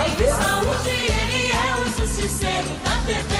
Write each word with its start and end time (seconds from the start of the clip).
Riquinho 0.00 0.30
na 0.30 0.42
saúde, 0.42 0.90
ele 0.90 1.52
é 1.52 1.74
o 1.76 1.84
justiceiro 1.98 2.68
da 2.82 2.96
TV. 3.06 3.34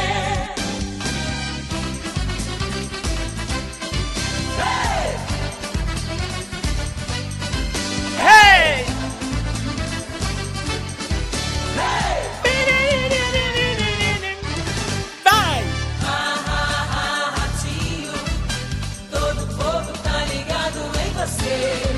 Hey! 8.19 8.84
Vai! 15.25 15.64
Ratinho, 17.37 18.12
todo 19.11 19.47
povo 19.56 19.92
tá 20.03 20.19
ligado 20.27 20.80
em 21.00 21.12
você. 21.14 21.92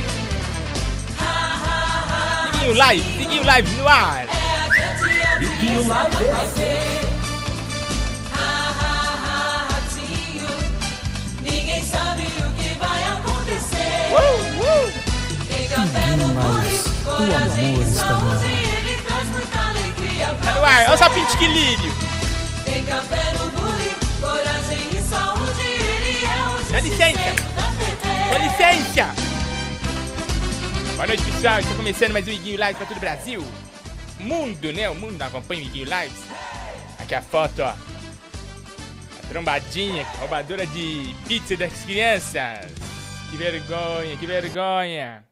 Live, 2.74 3.02
Diguinho 3.18 3.44
Live 3.44 3.70
no 3.76 3.86
ar. 3.86 4.33
TV. 5.74 5.82
Ratinho, 9.68 10.48
ninguém 11.42 11.84
sabe 11.84 12.22
o 12.22 12.50
que 12.52 12.78
vai 12.78 13.02
acontecer. 13.12 14.12
Tem 15.48 15.68
café 15.68 16.16
no 16.16 16.28
alegria 19.68 20.26
Tá 20.44 20.52
no 20.52 20.64
ar, 20.64 20.90
olha 20.90 20.96
você. 20.96 21.10
Pinte 21.10 21.36
que 21.38 21.46
lírio. 21.48 21.92
Tem 22.64 22.84
café 22.84 23.32
no 23.32 23.50
bule, 23.50 23.90
coragem 24.20 24.88
e 24.92 25.02
saúde, 25.02 25.66
ele 25.66 26.24
é 26.24 26.38
o 26.50 26.72
Dá 26.72 26.80
licença. 26.80 27.34
Com 28.30 28.38
licença! 28.38 29.14
Boa 30.94 31.06
noite, 31.08 31.24
pessoal. 31.24 31.58
Está 31.58 31.74
começando 31.74 32.12
mais 32.12 32.28
um 32.28 32.30
Iguinho 32.30 32.60
Live 32.60 32.78
para 32.78 32.86
todo 32.86 32.96
o 32.96 33.00
Brasil. 33.00 33.44
Mundo, 34.24 34.72
né? 34.72 34.88
O 34.88 34.94
mundo 34.94 35.20
acompanha 35.20 35.62
o 35.62 35.66
Iguinho 35.66 35.84
Lives. 35.84 36.24
Aqui 36.98 37.14
a 37.14 37.22
foto, 37.22 37.62
ó. 37.62 37.68
A 37.68 39.26
trombadinha, 39.28 40.04
roubadora 40.18 40.66
de 40.66 41.14
pizza 41.28 41.56
das 41.56 41.84
crianças. 41.84 42.72
Que 43.30 43.36
vergonha, 43.36 44.16
que 44.16 44.26
vergonha. 44.26 45.24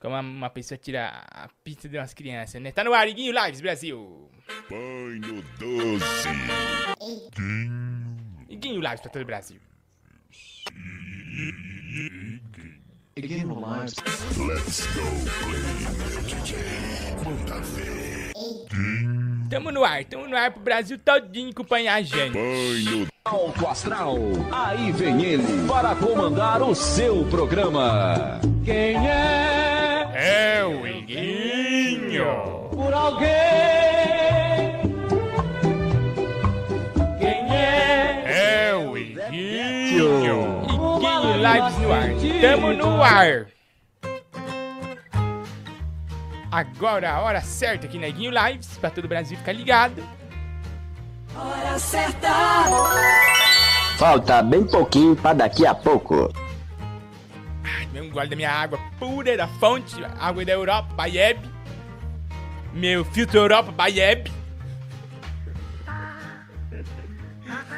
Como 0.00 0.18
uma, 0.18 0.50
pessoa 0.50 0.76
tira 0.76 1.24
a 1.30 1.48
pizza 1.62 1.88
de 1.88 1.96
umas 1.96 2.12
crianças, 2.12 2.60
né? 2.60 2.72
Tá 2.72 2.82
no 2.82 2.92
ar, 2.92 3.08
Iguinho 3.08 3.32
Lives, 3.32 3.60
Brasil. 3.60 4.30
Banho 4.68 5.42
doce. 5.58 6.28
Iguinho 8.48 8.80
Lives 8.80 9.00
para 9.00 9.10
todo 9.10 9.22
o 9.22 9.26
Brasil. 9.26 9.60
Let's 13.18 13.94
go 14.92 15.00
play 15.40 15.64
DJ. 16.26 16.52
Manda 17.24 17.60
ver. 17.62 18.32
Tamo 19.48 19.70
no 19.72 19.82
ar, 19.86 20.04
tamo 20.04 20.28
no 20.28 20.36
ar 20.36 20.50
pro 20.50 20.60
Brasil 20.62 20.98
todinho 20.98 21.48
acompanhar 21.48 21.94
a 21.94 22.02
gente. 22.02 22.34
Banho 22.34 23.06
Alto 23.24 23.66
Astral. 23.68 24.16
Aí 24.52 24.92
vem 24.92 25.24
ele 25.24 25.66
para 25.66 25.94
comandar 25.96 26.60
o 26.60 26.74
seu 26.74 27.24
programa. 27.30 28.38
Quem 28.66 29.08
é 29.08 30.10
É 30.58 30.62
o 30.66 30.86
Iguinho. 30.86 32.68
por 32.70 32.92
alguém? 32.92 33.28
Quem 37.18 37.56
é? 37.56 38.66
É 38.68 38.74
o 38.76 38.94
Iguinho. 38.98 40.55
Iguinho 41.26 41.36
Lives 41.36 41.78
no 41.78 41.92
ar. 41.92 42.08
Tamo 42.40 42.72
no 42.72 43.02
ar. 43.02 43.46
Agora 46.50 47.10
a 47.10 47.20
hora 47.20 47.40
certa 47.40 47.86
aqui 47.86 47.98
na 47.98 48.08
Iguinho 48.08 48.30
Lives, 48.30 48.78
pra 48.78 48.90
todo 48.90 49.04
o 49.04 49.08
Brasil 49.08 49.36
ficar 49.36 49.52
ligado. 49.52 50.02
Hora 51.34 51.78
certa. 51.78 52.28
Falta 53.98 54.42
bem 54.42 54.64
pouquinho 54.64 55.16
pra 55.16 55.32
daqui 55.32 55.66
a 55.66 55.74
pouco. 55.74 56.32
Ai, 57.64 57.86
meu 57.92 58.08
gole 58.10 58.28
da 58.28 58.36
minha 58.36 58.50
água 58.50 58.78
pura 58.98 59.36
da 59.36 59.48
fonte, 59.48 59.96
água 60.18 60.44
da 60.44 60.52
Europa, 60.52 60.94
Baeb. 60.94 61.40
Meu 62.72 63.04
filtro 63.04 63.40
Europa, 63.40 63.72
Baeb. 63.72 64.30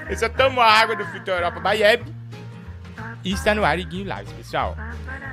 Eu 0.08 0.16
só 0.16 0.28
tomo 0.28 0.60
a 0.60 0.66
água 0.66 0.96
do 0.96 1.06
filtro 1.06 1.32
Europa, 1.32 1.60
Baeb. 1.60 2.17
E 3.24 3.32
está 3.32 3.54
no 3.54 3.64
ar 3.64 3.78
Iguinho 3.78 4.04
Lives, 4.04 4.32
pessoal. 4.32 4.76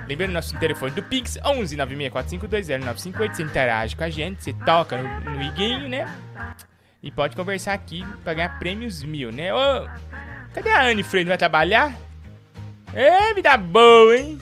Lembrando 0.08 0.32
nosso 0.32 0.58
telefone 0.58 0.92
do 0.92 1.04
Pix, 1.04 1.38
11 1.44 1.78
964520958. 1.78 3.36
Você 3.36 3.44
interage 3.44 3.96
com 3.96 4.04
a 4.04 4.10
gente, 4.10 4.44
você 4.44 4.54
toca 4.54 4.98
no, 4.98 5.32
no 5.32 5.42
Iguinho, 5.42 5.88
né? 5.88 6.08
E 7.02 7.12
pode 7.12 7.36
conversar 7.36 7.74
aqui 7.74 8.04
pra 8.24 8.34
ganhar 8.34 8.58
prêmios 8.58 9.04
mil, 9.04 9.32
né? 9.32 9.54
Ô, 9.54 9.88
cadê 10.54 10.70
a 10.70 10.84
Anne 10.88 11.04
Freire? 11.04 11.26
Não 11.26 11.32
vai 11.32 11.38
trabalhar? 11.38 11.94
É, 12.94 13.34
vida 13.34 13.56
boa, 13.58 14.18
hein? 14.18 14.40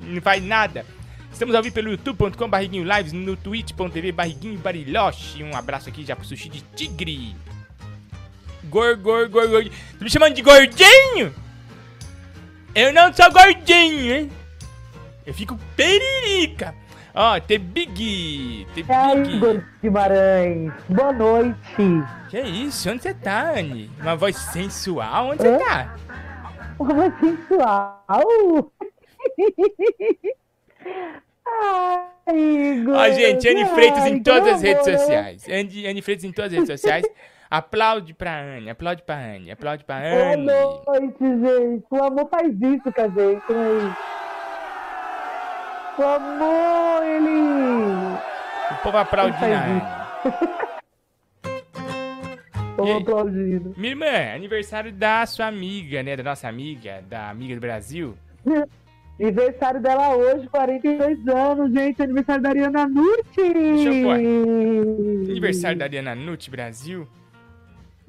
Não 0.00 0.22
faz 0.22 0.42
nada. 0.42 0.86
Estamos 1.30 1.54
ao 1.54 1.62
vivo 1.62 1.74
pelo 1.74 1.90
youtube.com 1.90 2.48
barriguinho 2.48 2.84
lives, 2.84 3.12
no 3.12 3.36
twitch.tv 3.36 4.12
barriguinho 4.12 4.58
bariloche. 4.58 5.42
Um 5.42 5.56
abraço 5.56 5.88
aqui 5.88 6.04
já 6.04 6.14
pro 6.16 6.24
sushi 6.24 6.48
de 6.48 6.62
tigre. 6.74 7.34
Gor, 8.64 8.96
gor, 8.96 9.28
gor, 9.28 9.48
gor. 9.48 9.64
Tá 9.64 9.72
me 10.04 10.10
chamando 10.10 10.34
de 10.34 10.42
gordinho? 10.42 11.41
Eu 12.74 12.92
não 12.92 13.12
sou 13.12 13.30
gordinho, 13.30 14.14
hein? 14.14 14.32
Eu 15.26 15.34
fico 15.34 15.58
peririca. 15.76 16.74
Ó, 17.14 17.38
tem 17.38 17.58
Big. 17.58 18.66
Tem 18.74 18.84
aí, 18.88 19.20
Big. 19.20 19.36
Igor 19.36 19.62
Guimarães, 19.82 20.72
boa 20.88 21.12
noite. 21.12 21.58
Que 22.30 22.40
isso? 22.40 22.90
Onde 22.90 23.02
você 23.02 23.12
tá, 23.12 23.50
Anne? 23.50 23.90
Uma 24.00 24.16
voz 24.16 24.36
sensual? 24.36 25.28
Onde 25.28 25.42
você 25.42 25.58
tá? 25.58 25.94
Uma 26.78 27.14
sensual. 27.20 28.02
Ai, 32.26 32.38
Igor. 32.38 32.94
Ó, 32.96 33.10
gente, 33.10 33.48
Anne 33.48 33.62
ai, 33.64 33.74
Freitas 33.74 34.06
em 34.06 34.22
todas 34.22 34.54
as 34.54 34.62
redes 34.62 34.88
amor. 34.88 34.98
sociais. 34.98 35.44
Anne, 35.46 35.86
Anne 35.86 36.00
Freitas 36.00 36.24
em 36.24 36.32
todas 36.32 36.52
as 36.52 36.58
redes 36.58 36.80
sociais. 36.80 37.04
Aplaude 37.52 38.14
pra 38.14 38.34
Anne, 38.40 38.70
aplaude 38.70 39.02
pra 39.02 39.14
Anne, 39.14 39.50
aplaude 39.50 39.84
pra 39.84 40.00
Boa 40.00 40.32
Anne. 40.32 40.46
noite, 40.46 41.18
gente. 41.20 41.84
O 41.90 42.02
amor 42.02 42.26
faz 42.30 42.50
isso 42.50 42.90
com 42.90 43.00
a 43.02 43.08
gente, 43.08 43.52
né? 43.52 43.96
O 45.98 46.02
amor, 46.02 47.02
ele... 47.04 48.16
O 48.70 48.82
povo 48.82 48.96
aplaudindo 48.96 49.36
a 49.36 49.38
Faz 49.38 49.68
Anne. 49.68 49.82
Tô 52.74 52.96
aplaudindo. 52.96 53.74
Minha 53.76 53.90
irmã, 53.92 54.34
aniversário 54.34 54.90
da 54.90 55.26
sua 55.26 55.44
amiga, 55.48 56.02
né? 56.02 56.16
Da 56.16 56.22
nossa 56.22 56.48
amiga, 56.48 57.04
da 57.06 57.28
amiga 57.28 57.54
do 57.54 57.60
Brasil. 57.60 58.16
Aniversário 59.20 59.78
dela 59.82 60.16
hoje, 60.16 60.48
42 60.48 61.28
anos, 61.28 61.70
gente. 61.70 62.02
Aniversário 62.02 62.42
da 62.42 62.48
Ariana 62.48 62.88
pôr. 62.88 64.14
Aniversário 65.28 65.78
da 65.78 65.84
Ariana 65.84 66.14
Nucci 66.14 66.50
Brasil. 66.50 67.06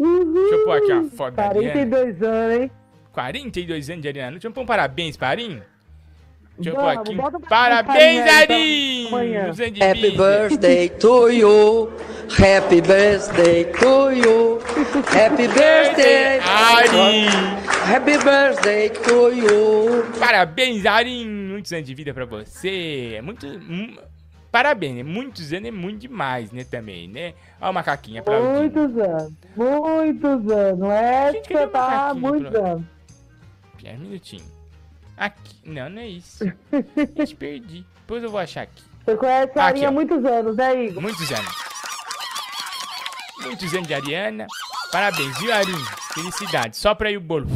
Uhul. 0.03 0.33
Deixa 0.33 0.55
eu 0.55 0.65
pôr 0.65 0.77
aqui 0.77 0.91
uma 0.91 1.09
foto 1.09 1.35
da 1.35 1.43
Ariana. 1.47 1.71
42 1.71 2.23
anos, 2.23 2.61
hein? 2.61 2.71
42 3.13 3.89
anos 3.89 4.01
de 4.01 4.07
Ariana 4.07 4.31
Nucci. 4.31 4.43
Vamos 4.43 4.55
pôr 4.55 4.61
um 4.61 4.65
parabéns 4.65 5.15
para 5.15 5.29
Arim? 5.29 5.61
Deixa 6.57 6.69
eu 6.69 6.75
pôr 6.75 6.87
aqui. 6.89 7.15
um 7.15 7.39
Parabéns, 7.49 8.29
Arim! 8.29 9.07
então, 9.07 9.89
Happy 9.89 10.11
birthday 10.11 10.89
to 10.89 11.29
you. 11.29 11.91
Happy 12.29 12.81
birthday 12.81 13.65
to 13.65 14.11
you. 14.11 14.59
Happy 15.07 15.47
birthday. 15.47 16.39
Arim! 16.39 17.27
Happy 17.85 18.17
birthday 18.17 18.89
to 18.89 19.31
you. 19.31 20.05
Parabéns, 20.19 20.85
Arim! 20.85 21.25
Muitos 21.27 21.71
anos 21.73 21.85
de 21.85 21.95
vida 21.95 22.13
pra 22.13 22.25
você. 22.25 23.19
Muito. 23.23 23.47
Parabéns, 24.53 24.97
né? 24.97 25.03
Muitos 25.03 25.51
anos 25.51 25.67
é 25.67 25.71
muito 25.71 26.01
demais, 26.01 26.51
né? 26.51 26.63
Também, 26.63 27.07
né? 27.07 27.33
Olha 27.59 27.71
o 27.71 27.73
macaquinho 27.73 28.19
aplaudindo. 28.19 28.79
Muitos 28.79 28.97
anos. 28.99 29.33
Muitos 29.55 30.51
anos. 30.51 30.89
É 30.91 31.31
você 31.31 31.67
tá 31.67 32.13
muitos 32.13 32.53
anos. 32.53 32.85
Espera 33.75 33.97
um 33.97 34.01
minutinho. 34.01 34.45
Aqui. 35.17 35.55
Não, 35.65 35.89
não 35.89 36.01
é 36.03 36.07
isso. 36.07 36.45
Gente, 37.17 37.35
perdi. 37.35 37.83
Depois 38.01 38.21
eu 38.21 38.29
vou 38.29 38.39
achar 38.39 38.61
aqui. 38.61 38.83
Você 39.03 39.17
conhece 39.17 39.57
a 39.57 39.73
ó. 39.73 39.87
há 39.87 39.91
muitos 39.91 40.23
anos, 40.23 40.55
né, 40.55 40.85
Igor? 40.85 41.01
Muitos 41.01 41.31
anos. 41.31 41.55
Muitos 43.41 43.73
anos 43.73 43.87
de 43.87 43.93
Ariana. 43.95 44.45
Parabéns, 44.91 45.35
viu, 45.39 45.51
Arim? 45.51 45.83
Felicidade. 46.13 46.77
Só 46.77 46.93
pra 46.93 47.09
ir 47.09 47.17
o 47.17 47.21
bolo. 47.21 47.47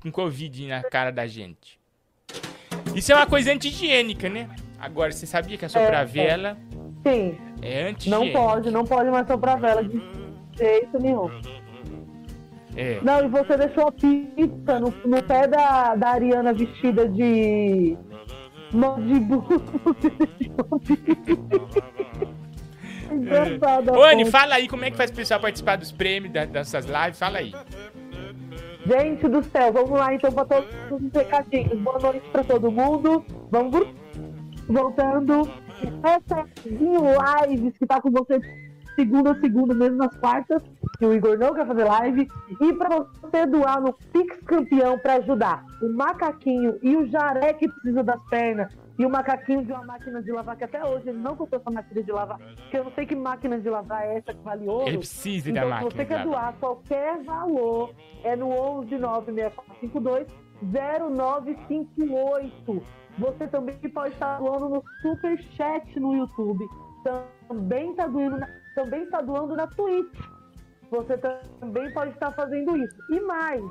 Com 0.00 0.12
Covid 0.12 0.68
na 0.68 0.84
cara 0.84 1.10
da 1.10 1.26
gente. 1.26 1.80
Isso 2.94 3.10
é 3.10 3.16
uma 3.16 3.26
coisa 3.26 3.52
anti-higiênica, 3.52 4.28
né? 4.28 4.48
Agora, 4.78 5.10
você 5.12 5.26
sabia 5.26 5.56
que 5.58 5.64
a 5.64 5.68
sopravela 5.68 6.56
Sim. 7.06 7.36
é 7.62 7.82
Não 7.84 7.90
anti-higiênica? 7.90 8.38
pode, 8.38 8.70
não 8.70 8.84
pode 8.84 9.10
mais 9.10 9.26
soprar 9.26 9.58
vela 9.60 9.82
de 9.82 10.00
jeito 10.56 10.98
nenhum. 11.00 11.28
É. 12.76 13.00
Não, 13.02 13.24
e 13.24 13.28
você 13.28 13.56
deixou 13.56 13.88
a 13.88 13.92
pizza 13.92 14.78
no, 14.78 14.94
no 15.04 15.22
pé 15.22 15.48
da, 15.48 15.96
da 15.96 16.10
Ariana 16.10 16.52
vestida 16.52 17.08
de. 17.08 17.96
Burro. 18.70 19.62
engraçada. 23.10 23.98
Ô, 23.98 24.02
Anny, 24.04 24.24
pô. 24.26 24.30
fala 24.30 24.54
aí 24.56 24.68
como 24.68 24.84
é 24.84 24.90
que 24.90 24.96
faz 24.96 25.10
o 25.10 25.14
pessoal 25.14 25.40
participar 25.40 25.76
dos 25.76 25.90
prêmios, 25.90 26.32
das 26.32 26.68
suas 26.68 26.84
lives. 26.86 27.18
Fala 27.18 27.38
aí. 27.38 27.52
Gente 28.86 29.28
do 29.28 29.42
céu, 29.42 29.72
vamos 29.72 29.90
lá 29.90 30.14
então 30.14 30.30
para 30.32 30.44
todos 30.44 30.68
os 30.90 31.12
recadinhos. 31.12 31.78
Boa 31.80 31.98
noite 31.98 32.28
para 32.30 32.44
todo 32.44 32.70
mundo. 32.70 33.24
Vamos 33.50 33.70
pro- 33.76 33.88
voltando. 34.68 35.48
Essa 36.02 36.44
lives 37.48 37.78
que 37.78 37.86
tá 37.86 38.00
com 38.00 38.10
você 38.10 38.40
segunda 38.94 39.30
a 39.30 39.40
segunda, 39.40 39.72
mesmo 39.74 39.96
nas 39.96 40.14
quartas, 40.16 40.60
que 40.98 41.06
o 41.06 41.14
Igor 41.14 41.38
não 41.38 41.54
quer 41.54 41.64
fazer 41.66 41.84
live. 41.84 42.28
E 42.60 42.72
para 42.72 42.98
você 42.98 43.46
doar 43.46 43.80
no 43.80 43.92
Pix 43.92 44.42
Campeão 44.42 44.98
para 44.98 45.14
ajudar 45.14 45.64
o 45.80 45.88
macaquinho 45.92 46.76
e 46.82 46.96
o 46.96 47.06
jaré 47.06 47.52
que 47.52 47.68
precisa 47.68 48.02
das 48.02 48.20
pernas. 48.28 48.76
E 48.98 49.06
o 49.06 49.10
macaquinho 49.10 49.64
de 49.64 49.70
uma 49.70 49.84
máquina 49.84 50.20
de 50.20 50.32
lavar, 50.32 50.56
que 50.56 50.64
até 50.64 50.84
hoje 50.84 51.10
ele 51.10 51.18
não 51.18 51.36
comprou 51.36 51.60
essa 51.60 51.70
máquina 51.70 52.02
de 52.02 52.10
lavar. 52.10 52.38
Porque 52.38 52.78
eu 52.78 52.82
não 52.82 52.90
sei 52.90 53.06
que 53.06 53.14
máquina 53.14 53.60
de 53.60 53.70
lavar 53.70 54.02
é 54.02 54.18
essa 54.18 54.34
que 54.34 54.42
vale 54.42 54.66
ouro. 54.66 54.88
Ele 54.88 54.98
precisa 54.98 55.52
da 55.52 55.60
Então, 55.60 55.62
se 55.62 55.70
máquina. 55.70 55.90
você 55.92 55.98
de 55.98 56.04
quer 56.06 56.24
doar 56.24 56.54
qualquer 56.58 57.22
valor, 57.22 57.94
é 58.24 58.34
no 58.34 58.48
1196452 58.48 60.26
0958. 60.60 62.82
Você 63.18 63.48
também 63.48 63.76
pode 63.92 64.14
estar 64.14 64.38
doando 64.38 64.68
no 64.68 64.84
Super 65.02 65.40
Chat 65.56 65.98
no 65.98 66.14
YouTube. 66.16 66.64
Também 67.48 67.90
está 67.90 68.06
doando, 68.06 68.38
na, 68.38 68.48
também 68.74 69.02
está 69.02 69.20
doando 69.20 69.56
na 69.56 69.66
Twitch. 69.66 70.18
Você 70.90 71.18
também 71.18 71.92
pode 71.92 72.12
estar 72.12 72.30
fazendo 72.32 72.76
isso. 72.76 72.96
E 73.10 73.20
mais, 73.20 73.62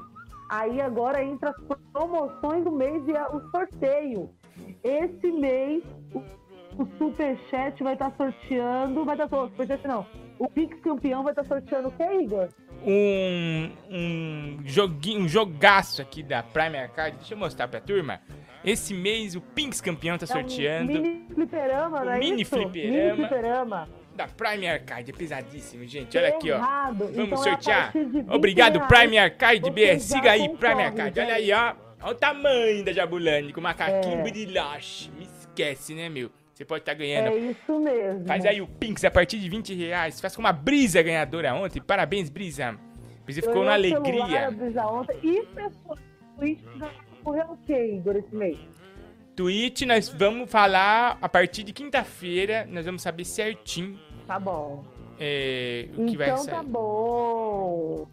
aí 0.49 0.81
agora 0.81 1.23
entra 1.23 1.49
as 1.51 1.77
promoções 1.93 2.63
do 2.63 2.71
mês 2.71 3.07
e 3.07 3.15
a- 3.15 3.29
o 3.29 3.39
sorteio. 3.51 4.29
Esse 4.83 5.31
mês, 5.31 5.83
o, 6.13 6.19
o 6.81 6.87
Super 6.97 7.37
Chat 7.49 7.81
vai 7.83 7.93
estar 7.93 8.11
sorteando. 8.17 9.05
Vai 9.05 9.15
estar 9.15 9.27
sorteando, 9.29 9.51
Super 9.51 9.67
Chat 9.67 9.87
não. 9.87 10.05
O 10.39 10.49
Pix 10.49 10.79
campeão 10.81 11.23
vai 11.23 11.31
estar 11.31 11.43
sorteando 11.45 11.87
o 11.87 11.91
que, 11.91 12.03
Igor? 12.03 12.49
um, 12.85 13.71
um 13.89 14.59
joguinho, 14.63 15.21
um 15.21 15.27
jogaço 15.27 15.99
aqui 16.01 16.21
da 16.21 16.43
Prime 16.43 16.77
Arcade. 16.77 17.17
Deixa 17.17 17.33
eu 17.33 17.37
mostrar 17.37 17.67
pra 17.67 17.81
turma. 17.81 18.19
Esse 18.69 18.93
mês 18.93 19.35
o 19.35 19.41
Pinks 19.41 19.79
campeão 19.79 20.17
tá 20.17 20.25
É 20.25 20.29
um 20.29 20.31
sorteando 20.33 20.91
mini 20.91 21.25
fliperama, 21.33 22.03
não 22.03 22.11
é 22.11 22.19
mini 22.19 22.41
isso? 22.41 22.51
fliperama. 22.55 22.93
Mini 22.97 23.15
fliperama. 23.15 23.89
da 24.15 24.27
Prime 24.27 24.67
Arcade. 24.67 25.11
É 25.11 25.13
pesadíssimo, 25.13 25.85
gente. 25.85 26.17
Olha 26.17 26.29
aqui, 26.29 26.51
ó. 26.51 26.57
Vamos 26.59 27.11
Então 27.17 27.23
é 27.39 27.43
sortear. 27.51 27.83
partir 27.93 28.05
de 28.05 28.11
20 28.21 28.29
Obrigado. 28.31 28.81
Prime 28.87 29.17
Arcade 29.17 29.69
BR. 29.71 29.99
Siga 29.99 30.31
aí, 30.31 30.49
Prime 30.49 30.83
Arcade. 30.83 31.19
Olha 31.19 31.35
aí, 31.35 31.51
ó. 31.53 31.73
Olha 32.01 32.11
o 32.11 32.15
tamanho 32.15 32.83
da 32.83 32.91
Jabulani 32.91 33.53
com 33.53 33.59
o 33.59 33.63
macaquinho 33.63 34.19
É. 34.19 34.23
brilhoche. 34.23 35.09
Me 35.17 35.23
esquece, 35.25 35.93
né, 35.93 36.09
meu? 36.09 36.29
Você 36.53 36.65
pode 36.65 36.81
estar 36.81 36.93
ganhando. 36.95 37.27
É 37.29 37.37
isso 37.37 37.79
mesmo. 37.79 38.25
Faz 38.25 38.43
aí 38.45 38.59
o 38.59 38.67
Pinks 38.67 39.05
a 39.05 39.11
partir 39.11 39.39
de 39.39 39.47
20 39.47 39.73
reais. 39.75 40.19
Faz 40.19 40.35
com 40.35 40.41
uma 40.41 40.51
brisa 40.51 41.01
ganhadora 41.01 41.53
ontem. 41.53 41.79
Parabéns, 41.79 42.29
Brisa. 42.29 42.75
Brisa 43.23 43.41
ficou 43.41 43.63
na 43.63 43.77
Ganhou 43.77 44.03
celular, 44.03 44.25
alegria. 44.25 44.51
brisa 44.51 44.85
ontem. 44.87 45.17
E 45.23 45.43
pessoas 45.45 45.99
do 47.31 47.33
Twitch 47.33 47.37
já 47.37 47.45
correu 47.45 47.45
o 47.53 47.57
quê, 47.65 47.95
Igor, 47.95 48.15
esse 48.15 48.35
mês? 48.35 48.57
Twitch, 49.35 49.81
nós 49.83 50.09
vamos 50.09 50.49
falar 50.49 51.17
a 51.21 51.29
partir 51.29 51.63
de 51.63 51.71
quinta-feira. 51.73 52.67
Nós 52.69 52.85
vamos 52.85 53.01
saber 53.01 53.23
certinho 53.25 53.99
Tá 54.25 54.39
bom. 54.39 54.83
é, 55.19 55.89
o 55.95 56.05
que 56.05 56.17
vai 56.17 56.27
Então 56.29 56.37
sair. 56.43 56.55
tá 56.55 56.63
bom. 56.63 58.07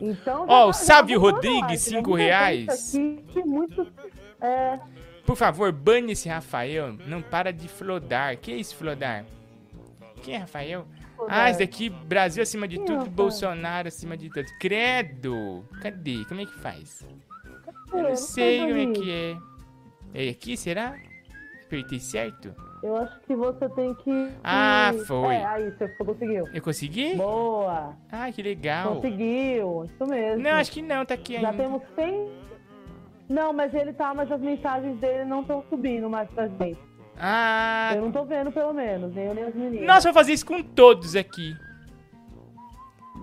Então, 0.00 0.46
Ó, 0.48 0.64
o 0.68 0.72
já- 0.72 0.78
já 0.78 0.84
Sávio 0.84 1.20
Rodrigues, 1.20 1.62
lá, 1.62 1.76
cinco 1.76 2.10
tivemos 2.12 2.18
reais. 2.18 2.94
evento 2.94 3.30
Aqui, 3.30 3.42
muito, 3.48 3.92
é, 4.40 4.78
Por 5.24 5.36
favor, 5.36 5.70
bane 5.70 6.12
esse 6.12 6.28
Rafael. 6.28 6.94
Não 7.06 7.22
para 7.22 7.52
de 7.52 7.68
flodar. 7.68 8.36
Que 8.38 8.50
é 8.52 8.56
isso, 8.56 8.74
flodar? 8.74 9.24
Quem 10.22 10.34
é 10.34 10.38
Rafael? 10.38 10.84
Ah, 11.28 11.48
esse 11.48 11.60
daqui, 11.60 11.88
Brasil 11.88 12.42
acima 12.42 12.66
de 12.66 12.74
Quem 12.76 12.82
é 12.82 12.86
tudo, 12.86 12.96
Rafael? 12.98 13.14
Bolsonaro 13.14 13.86
acima 13.86 14.16
de 14.16 14.28
tudo. 14.28 14.46
Credo! 14.58 15.64
Cadê? 15.80 16.24
Como 16.26 16.40
é 16.40 16.46
que 16.46 16.58
faz? 16.58 17.06
Eu 17.92 18.02
não 18.02 18.16
sei 18.16 18.60
como 18.60 18.76
é 18.76 18.86
que 18.92 19.10
é. 19.10 19.36
É 20.26 20.28
aqui, 20.30 20.56
será? 20.56 20.96
Apertei 21.66 22.00
certo? 22.00 22.54
Eu 22.82 22.96
acho 22.96 23.18
que 23.20 23.34
você 23.36 23.68
tem 23.70 23.94
que. 23.94 24.28
Ah, 24.42 24.92
foi. 25.06 25.36
É, 25.36 25.44
aí, 25.46 25.70
você 25.70 25.88
conseguiu. 25.88 26.48
Eu 26.52 26.62
consegui? 26.62 27.14
Boa. 27.14 27.96
Ah, 28.10 28.30
que 28.32 28.42
legal. 28.42 28.96
Conseguiu. 28.96 29.84
Isso 29.84 30.06
mesmo. 30.06 30.42
Não, 30.42 30.50
acho 30.52 30.72
que 30.72 30.82
não, 30.82 31.04
tá 31.06 31.14
aqui 31.14 31.40
Já 31.40 31.50
ainda. 31.50 31.62
temos 31.62 31.82
100. 31.94 32.28
Não, 33.28 33.52
mas 33.52 33.72
ele 33.72 33.92
tá, 33.92 34.12
mas 34.12 34.30
as 34.30 34.40
mensagens 34.40 34.98
dele 34.98 35.24
não 35.24 35.40
estão 35.42 35.64
subindo 35.70 36.10
mais 36.10 36.28
pra 36.30 36.48
gente. 36.48 36.78
Ah, 37.16 37.92
Eu 37.94 38.02
não 38.02 38.12
tô 38.12 38.24
vendo, 38.24 38.50
pelo 38.50 38.72
menos, 38.74 39.14
nem 39.14 39.26
eu 39.26 39.34
nem 39.34 39.44
as 39.44 39.54
meninas. 39.54 39.86
Nossa, 39.86 40.08
eu 40.08 40.12
vou 40.12 40.20
fazer 40.20 40.32
isso 40.32 40.44
com 40.44 40.62
todos 40.62 41.14
aqui. 41.14 41.54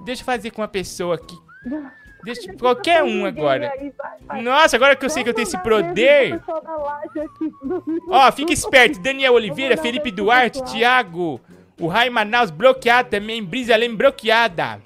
Deixa 0.06 0.22
eu 0.22 0.26
fazer 0.26 0.52
com 0.52 0.62
uma 0.62 0.68
pessoa 0.68 1.16
aqui. 1.16 1.36
Deixa 2.24 2.54
qualquer 2.54 3.04
um 3.04 3.26
agora. 3.26 3.72
Aí, 3.72 3.94
vai, 3.98 4.18
vai. 4.28 4.42
Nossa, 4.42 4.76
agora 4.76 4.96
que 4.96 5.06
eu 5.06 5.10
sei 5.10 5.24
que 5.24 5.30
eu 5.30 5.34
tenho 5.34 5.48
esse 5.48 5.58
poder. 5.58 6.42
Ó, 8.10 8.32
fica 8.32 8.52
esperto. 8.52 9.00
Daniel 9.00 9.34
Oliveira, 9.34 9.78
Felipe 9.78 10.12
Duarte. 10.12 10.64
Thiago. 10.66 11.40
O 11.80 11.88
Rai 11.88 12.10
Manaus 12.10 12.52
bloqueado 12.52 13.10
também. 13.10 13.44
Brisa 13.44 13.76
Leme 13.76 13.96
bloqueada. 13.96 14.82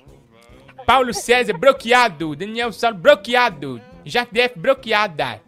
Paulo 0.86 1.14
César 1.14 1.58
bloqueado. 1.58 2.36
Daniel 2.36 2.72
Saulo 2.72 2.98
bloqueado. 2.98 3.82
JDF 4.06 4.58
bloqueada. 4.58 5.42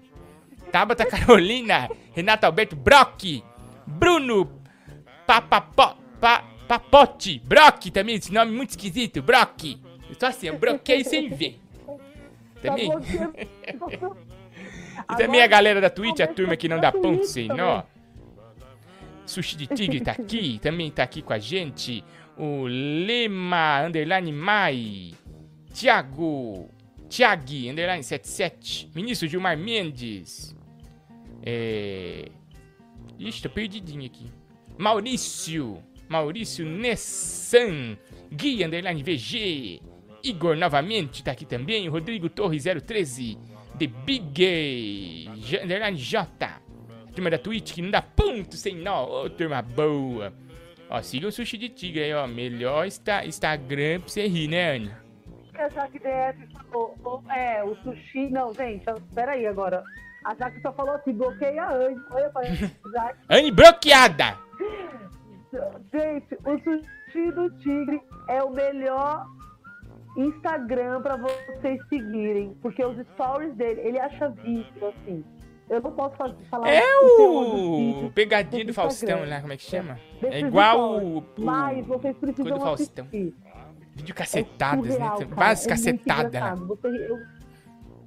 Tabata 0.72 1.06
Carolina. 1.06 1.90
Renato 2.14 2.48
Alberto 2.48 2.76
Brock. 2.76 3.44
Bruno 3.86 4.60
Papapo, 5.28 5.98
pa, 6.20 6.44
Papote. 6.68 7.40
Brock 7.46 7.92
também. 7.92 8.16
Esse 8.16 8.34
nome 8.34 8.52
muito 8.52 8.72
esquisito. 8.72 9.22
Brock. 9.22 9.78
Eu 10.10 10.16
tô 10.16 10.26
assim, 10.26 10.48
eu 10.48 10.58
bloqueei 10.58 11.04
sem 11.04 11.30
ver. 11.30 11.60
Tá 12.62 12.70
Também. 12.70 12.90
bloqueando. 12.90 14.18
E 15.12 15.18
também 15.18 15.42
a 15.42 15.48
galera 15.48 15.82
da 15.82 15.90
Twitch, 15.90 16.22
a 16.22 16.28
turma 16.28 16.56
que 16.56 16.68
não 16.68 16.78
tá 16.80 16.90
dá 16.90 16.92
ponto 16.92 17.26
sem 17.26 17.48
nó. 17.48 17.84
Sushi 19.26 19.58
de 19.58 19.68
Tigre 19.68 20.02
tá 20.02 20.12
aqui, 20.14 20.58
também 20.64 20.90
tá 20.90 21.04
aqui 21.04 21.22
com 21.22 21.34
a 21.34 21.40
gente. 21.40 22.04
O 22.38 22.66
Lema, 22.66 23.84
underline 23.86 24.32
Mai. 24.32 25.14
Thiago, 25.74 26.70
Thiag, 27.10 27.70
underline 27.70 28.04
77. 28.04 28.92
Ministro 28.96 29.28
Gilmar 29.28 29.58
Mendes. 29.58 30.56
É... 31.44 32.30
Ixi, 33.20 33.42
tô 33.42 33.50
perdidinho 33.50 34.06
aqui. 34.06 34.32
Maurício, 34.78 35.84
Maurício 36.10 36.66
Nessan. 36.66 37.98
Gui, 38.32 38.64
underline 38.64 39.04
VG. 39.04 39.82
Igor 40.26 40.56
novamente 40.56 41.24
tá 41.24 41.32
aqui 41.32 41.46
também. 41.46 41.88
Rodrigo 41.88 42.30
Torres 42.30 42.64
013. 42.64 43.38
The 43.78 43.88
Big 43.88 45.30
J, 45.38 45.64
underline 45.64 45.98
J. 45.98 46.62
Turma 47.14 47.30
da 47.30 47.38
Twitch 47.38 47.74
que 47.74 47.82
não 47.82 47.92
dá 47.92 48.02
ponto 48.02 48.56
sem 48.56 48.76
nó. 48.76 49.06
Ô, 49.06 49.30
turma 49.30 49.62
boa. 49.62 50.34
Ó, 50.90 51.02
siga 51.02 51.28
o 51.28 51.32
Sushi 51.32 51.58
de 51.58 51.70
Tigre 51.70 52.04
aí, 52.04 52.14
ó. 52.14 52.28
Melhor 52.28 52.86
insta 52.86 53.26
Instagram 53.26 54.00
pra 54.00 54.10
você 54.10 54.28
rir, 54.28 54.48
né, 54.48 54.76
Anny? 54.76 55.06
a 55.58 55.70
Jaque 55.70 56.00
DF 56.00 56.68
falou, 56.70 56.96
oh, 57.04 57.32
é, 57.32 57.64
o 57.64 57.76
sushi. 57.78 58.30
Não, 58.30 58.54
gente, 58.54 58.86
peraí 59.14 59.46
agora. 59.48 59.84
A 60.24 60.36
Jaque 60.36 60.62
só 60.62 60.74
falou 60.74 60.96
assim: 60.96 61.14
bloqueia 61.14 61.70
antes. 61.70 62.04
Olha 62.12 62.30
pra 62.30 62.44
Jaque. 62.44 63.20
Anny 63.30 63.52
bloqueada! 63.52 64.38
Gente, 65.94 66.36
o 66.46 66.60
sushi 66.60 67.32
do 67.32 67.50
Tigre 67.60 68.02
é 68.28 68.44
o 68.44 68.50
melhor 68.50 69.26
Instagram 70.18 71.02
pra 71.02 71.18
vocês 71.18 71.80
seguirem. 71.90 72.56
Porque 72.62 72.84
os 72.84 72.98
stories 73.14 73.54
dele, 73.56 73.82
ele 73.82 74.00
acha 74.00 74.30
vídeo 74.30 74.88
assim. 74.88 75.24
Eu 75.70 75.82
não 75.82 75.92
posso 75.92 76.16
fazer, 76.16 76.36
falar 76.50 76.70
É 76.70 76.84
o 77.04 78.12
pegadinha 78.14 78.64
do 78.66 78.70
Instagram. 78.70 78.74
Faustão 78.74 79.26
lá, 79.28 79.42
como 79.42 79.54
é 79.54 79.58
que 79.58 79.64
chama? 79.64 80.00
desses 80.22 80.44
É 80.44 80.48
igual 80.48 81.00
o, 81.04 81.18
o 81.20 81.24
Mas 81.40 81.86
vocês 81.88 82.16
precisam 82.18 82.58
do 82.58 82.64
Faustão. 82.64 83.06
assistir. 83.06 83.34
vídeo 83.96 84.12
É 84.14 84.16
cacetadas, 84.16 84.86
surreal, 84.94 85.20
né? 85.20 85.26
cara. 85.26 85.36
Várias 85.36 85.66
É 85.66 85.70
cacetadas 85.70 86.26
engraçado. 86.28 86.68
Você, 86.68 86.88
eu- 86.88 87.36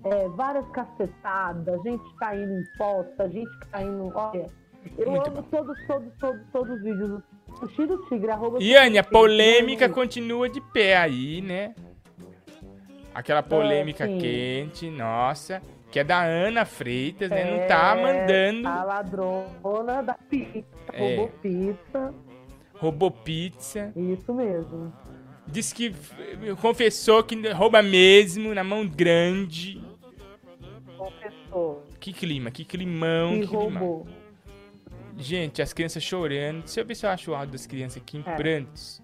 é, 0.05 0.29
várias 0.29 0.69
cacetadas, 0.71 1.75
a 1.81 1.83
gente 1.89 2.15
caindo 2.15 2.53
em 2.53 2.65
foto, 2.77 3.21
a 3.21 3.29
gente 3.29 3.59
caindo. 3.73 4.13
Olha, 4.15 4.47
eu 4.97 5.11
Muito 5.11 5.29
amo 5.29 5.43
todos, 5.51 5.77
todos, 5.87 6.09
todos, 6.21 6.41
todos 6.53 6.77
os 6.77 6.83
vídeos 6.83 7.09
do 7.11 7.23
Sushi 7.59 7.87
do 7.87 7.99
Tigre. 8.09 8.31
Arroba 8.31 8.59
E 8.63 8.77
Anny, 8.77 8.99
a 8.99 9.03
do 9.03 9.09
polêmica 9.09 9.89
continua 9.89 10.49
de 10.49 10.61
pé 10.61 10.97
aí, 10.97 11.41
né? 11.43 11.75
Aquela 13.19 13.43
polêmica 13.43 14.07
sim. 14.07 14.19
quente, 14.19 14.89
nossa, 14.91 15.61
que 15.91 15.99
é 15.99 16.05
da 16.05 16.23
Ana 16.23 16.65
Freitas, 16.65 17.29
né? 17.29 17.45
Não 17.51 17.67
tá 17.67 17.97
É, 17.97 18.03
mandando 18.03 18.69
A 18.69 18.85
ladrona 18.85 20.03
da 20.05 20.15
pizza, 20.15 20.65
É. 20.93 21.01
roubou 21.01 21.29
pizza. 21.43 22.15
robô 22.75 23.11
pizza. 23.11 23.93
Isso 23.97 24.33
mesmo. 24.33 24.93
Diz 25.49 25.73
que 25.73 25.93
confessou 26.63 27.25
que 27.25 27.35
rouba 27.51 27.83
mesmo, 27.83 28.55
na 28.55 28.63
mão 28.63 28.87
grande. 28.87 29.83
Confessou 30.97 31.85
Que 31.99 32.13
clima, 32.13 32.53
que 32.53 32.65
climão, 32.65 33.33
que 33.33 33.41
que 33.41 33.47
climão. 33.49 33.65
roubou. 33.85 34.07
Gente, 35.17 35.61
as 35.61 35.73
crianças 35.73 36.05
chorando. 36.05 36.61
Deixa 36.63 36.81
eu 36.81 36.87
ver 36.87 36.95
se 36.95 37.05
eu 37.05 37.11
acho 37.11 37.33
o 37.33 37.35
áudio 37.35 37.51
das 37.53 37.67
crianças 37.67 38.01
aqui 38.01 38.19
em 38.19 38.25
É. 38.25 38.37
prantos. 38.37 39.03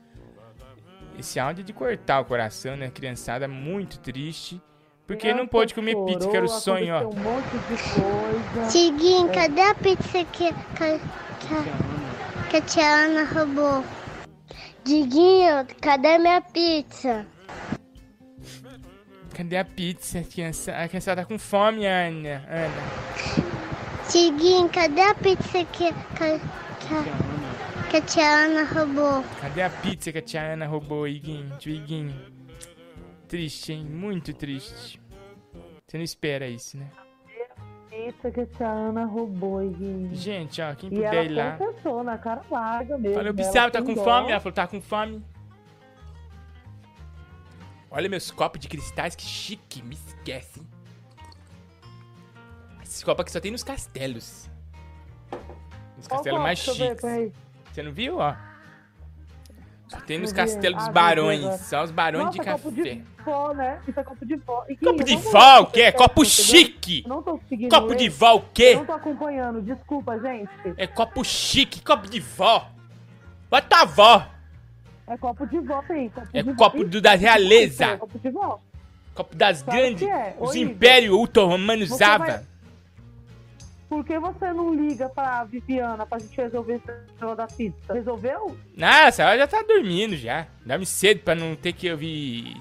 Esse 1.19 1.39
áudio 1.39 1.63
é 1.63 1.65
de 1.65 1.73
cortar 1.73 2.21
o 2.21 2.25
coração, 2.25 2.77
né? 2.77 2.91
Criançada 2.91 3.47
muito 3.49 3.99
triste. 3.99 4.61
Porque 5.07 5.35
não 5.35 5.47
pode 5.47 5.75
comer 5.75 5.95
pizza, 6.07 6.29
que 6.29 6.37
era 6.37 6.47
o 6.47 6.49
chorou, 6.49 6.63
sonho, 6.63 6.95
ó. 6.95 7.01
Um 7.03 7.15
monte 7.15 7.51
de 7.69 7.77
coisa. 7.93 8.73
Tiguinho, 8.73 9.29
cadê 9.33 9.61
a 9.61 9.75
pizza 9.75 10.25
que, 10.25 10.53
que, 10.53 11.01
que, 11.41 12.51
que 12.51 12.57
a 12.57 12.61
tia 12.63 13.05
Ana 13.05 13.25
roubou? 13.25 13.85
Diguinho, 14.83 15.67
cadê 15.81 16.19
minha 16.19 16.41
pizza? 16.41 17.27
Cadê 19.35 19.59
a 19.59 19.65
pizza? 19.65 20.21
A 20.21 20.25
criança, 20.25 20.73
a 20.73 20.89
criança 20.89 21.17
tá 21.17 21.25
com 21.25 21.39
fome, 21.39 21.87
Ana. 21.87 22.43
Ana. 22.49 23.55
Tiguinho, 24.11 24.69
cadê 24.71 25.03
a 25.03 25.15
pizza 25.15 25.65
que, 25.65 25.93
que, 25.93 26.39
que, 26.81 27.34
que 27.95 27.99
a 27.99 28.03
tia 28.03 28.29
Ana 28.47 28.65
roubou? 28.65 29.25
Cadê 29.41 29.63
a 29.63 29.71
pizza 29.71 30.11
que 30.11 30.19
a 30.19 30.23
tia 30.23 30.43
Ana 30.43 30.67
roubou, 30.67 31.07
Iguinho? 31.07 31.57
Tio 31.59 31.73
Iguinho. 31.73 32.13
Triste, 33.29 33.73
hein? 33.73 33.85
Muito 33.85 34.35
triste. 34.35 35.01
Você 35.87 35.97
não 35.99 36.03
espera 36.05 36.49
isso, 36.49 36.77
né? 36.77 36.91
Pizza 37.89 38.33
que 38.33 38.41
a 38.41 38.47
tia 38.47 38.69
Ana 38.69 39.05
roubou, 39.05 39.63
Iguinho. 39.63 40.13
Gente, 40.13 40.61
ó, 40.61 40.75
quem 40.75 40.89
E 40.89 40.97
puder 40.97 41.27
ir 41.27 41.39
ela 41.39 41.51
lá. 41.51 41.57
confessou 41.57 42.03
na 42.03 42.19
cara 42.19 42.43
larga 42.51 42.99
mesmo. 42.99 43.15
Falei, 43.15 43.31
o 43.31 43.31
Ela 43.31 43.33
Bissau 43.33 43.71
tá 43.71 43.81
com 43.81 43.95
dó. 43.95 44.03
fome? 44.03 44.31
Ela 44.33 44.41
falou, 44.41 44.55
tá 44.55 44.67
com 44.67 44.81
fome. 44.81 45.25
Olha 47.93 48.09
meus 48.09 48.29
copos 48.33 48.61
de 48.61 48.67
cristais, 48.67 49.15
que 49.15 49.23
chique. 49.23 49.81
Me 49.85 49.95
esquece, 49.95 50.59
hein? 50.59 50.67
Esses 52.83 53.05
copos 53.05 53.21
aqui 53.23 53.31
só 53.31 53.39
tem 53.39 53.53
nos 53.53 53.63
castelos. 53.63 54.51
Nos 55.97 56.09
Qual 56.09 56.19
castelos 56.19 56.41
mais 56.43 56.59
chiques. 56.59 57.44
Você 57.75 57.83
não 57.83 57.91
viu, 57.93 58.19
ó? 58.19 58.35
Só 59.89 60.01
tem 60.01 60.19
nos 60.19 60.33
castelos 60.33 60.77
Ah, 60.79 60.79
dos 60.79 60.87
vi 60.89 60.95
barões. 60.95 61.61
Só 61.63 61.83
os 61.83 61.91
barões 61.91 62.25
Nossa, 62.27 62.39
de 62.39 62.45
copo 62.45 62.71
café. 62.71 62.83
de 62.95 63.05
vó, 63.25 63.53
né? 63.55 63.81
Isso 63.89 64.01
é 64.01 64.05
copo 64.05 64.25
de 64.27 64.37
vó. 64.37 64.65
E, 64.69 64.77
Copo 64.77 65.05
de 65.05 65.17
vó, 65.17 65.61
o 65.61 65.67
quê? 65.67 65.93
Copo 65.93 66.23
entendeu? 66.23 66.25
chique! 66.31 67.05
Não 67.07 67.23
tô 67.23 67.39
conseguindo 67.39 67.69
Copo 67.75 67.89
ler. 67.89 67.97
de 67.97 68.09
vó, 68.09 68.35
o 68.35 68.39
Eu 68.39 68.45
quê? 68.55 68.75
não 68.77 68.85
tô 68.87 68.93
acompanhando, 68.93 69.61
desculpa, 69.63 70.19
gente. 70.21 70.49
É 70.77 70.87
copo 70.87 71.25
chique, 71.25 71.83
copo 71.83 72.09
de 72.09 72.21
vó. 72.21 72.69
Vai 73.51 73.61
tua 73.61 73.85
vó. 73.85 74.27
É 75.07 75.17
copo 75.19 75.47
de 75.47 75.59
vó, 75.59 75.83
tem. 75.83 76.09
Copo 76.09 76.29
É 76.33 76.43
de 76.43 76.55
copo 76.55 76.85
do, 76.85 77.01
da 77.01 77.15
realeza. 77.15 77.85
É 77.87 77.97
copo 77.97 78.19
de 78.19 78.31
vó. 78.31 78.61
Copo 79.15 79.37
das 79.37 79.63
Claro 79.63 79.81
grandes. 79.81 80.09
é. 80.09 80.37
Os 80.41 80.55
impérios 80.57 81.15
você 81.91 81.95
usavam. 82.05 82.27
vai- 82.27 82.43
Por 83.89 84.05
que 84.05 84.19
você 84.19 84.53
não 84.53 84.75
liga 84.75 85.09
pra 85.09 85.45
Viviana 85.45 86.05
pra 86.07 86.19
gente 86.19 86.37
resolver 86.37 86.75
esse 86.77 86.87
negócio 87.15 87.37
da 87.37 87.47
pizza? 87.47 87.93
Resolveu? 87.93 88.57
Nossa, 88.77 89.23
ela 89.23 89.37
já 89.39 89.47
tá 89.47 89.63
dormindo 89.63 90.17
já. 90.17 90.47
Dorme 90.65 90.87
cedo 90.87 91.21
pra 91.21 91.35
não 91.35 91.55
ter 91.55 91.73
que 91.73 91.91
ouvir. 91.91 92.57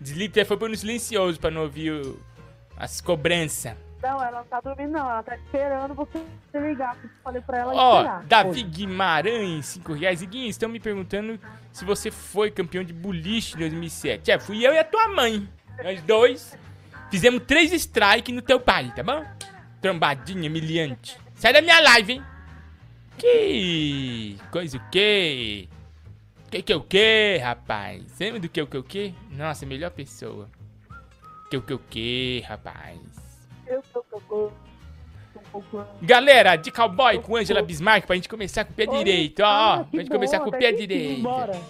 Desliga 0.00 0.30
o 0.30 0.34
telefone 0.34 0.70
no 0.72 0.76
silencioso 0.76 1.40
pra 1.40 1.50
não 1.50 1.62
ouvir 1.62 1.90
o- 1.92 2.20
as 2.76 3.00
cobranças. 3.00 3.74
Não, 4.02 4.22
ela 4.22 4.38
não 4.38 4.44
tá 4.44 4.60
dormindo, 4.60 4.92
não. 4.92 5.10
Ela 5.10 5.22
tá 5.22 5.36
esperando 5.36 5.94
você 5.94 6.24
ligar. 6.54 6.96
Eu 7.02 7.10
falei 7.22 7.42
pra 7.42 7.58
ela 7.58 7.74
Ó, 7.74 7.98
esperar. 7.98 8.22
Davi. 8.24 8.62
Guimarães, 8.62 9.66
5 9.66 9.92
reais. 9.92 10.22
Iguinho, 10.22 10.48
estão 10.48 10.68
me 10.70 10.80
perguntando 10.80 11.38
se 11.72 11.84
você 11.84 12.10
foi 12.10 12.50
campeão 12.50 12.82
de 12.84 12.92
boliche 12.94 13.56
em 13.56 13.58
2007. 13.58 14.30
É, 14.30 14.38
fui 14.38 14.66
eu 14.66 14.72
e 14.72 14.78
a 14.78 14.84
tua 14.84 15.08
mãe. 15.08 15.46
Nós 15.84 16.00
dois 16.02 16.56
fizemos 17.10 17.42
três 17.46 17.72
strikes 17.72 18.34
no 18.34 18.40
teu 18.40 18.58
pai, 18.60 18.90
tá 18.96 19.02
bom? 19.02 19.22
Trombadinha, 19.80 20.48
humilhante. 20.48 21.16
Sai 21.34 21.52
da 21.52 21.62
minha 21.62 21.80
live, 21.80 22.12
hein? 22.14 22.22
Que 23.18 24.36
coisa 24.50 24.76
o 24.76 24.90
quê? 24.90 25.68
Que 26.50 26.62
que 26.62 26.74
o 26.74 26.80
quê, 26.80 27.38
rapaz? 27.42 28.02
Lembra 28.18 28.40
do 28.40 28.48
que 28.48 28.60
o 28.60 28.66
que 28.66 28.76
o 28.76 28.82
quê? 28.82 29.14
Nossa, 29.30 29.64
melhor 29.66 29.90
pessoa. 29.90 30.48
Que 31.50 31.56
o 31.56 31.62
que 31.62 31.72
o 31.74 31.78
quê, 31.78 32.42
rapaz? 32.46 32.98
Eu 33.66 33.82
tô. 33.92 34.52
Galera, 36.02 36.56
de 36.56 36.70
cowboy 36.70 37.18
com 37.20 37.36
Angela 37.36 37.62
Bismarck 37.62 38.06
pra 38.06 38.16
gente 38.16 38.28
começar 38.28 38.64
com 38.64 38.72
o 38.72 38.74
pé 38.74 38.86
direito, 38.86 39.40
ó, 39.40 39.46
ó. 39.46 39.48
Ah, 39.48 39.76
Pra 39.78 39.84
que 39.90 39.96
gente 39.98 40.10
começar 40.10 40.38
bom, 40.38 40.44
com 40.44 40.48
o 40.50 40.52
tá 40.52 40.58
pé 40.58 40.66
aqui, 40.68 40.86
direito. 40.86 41.22
Bora, 41.22 41.60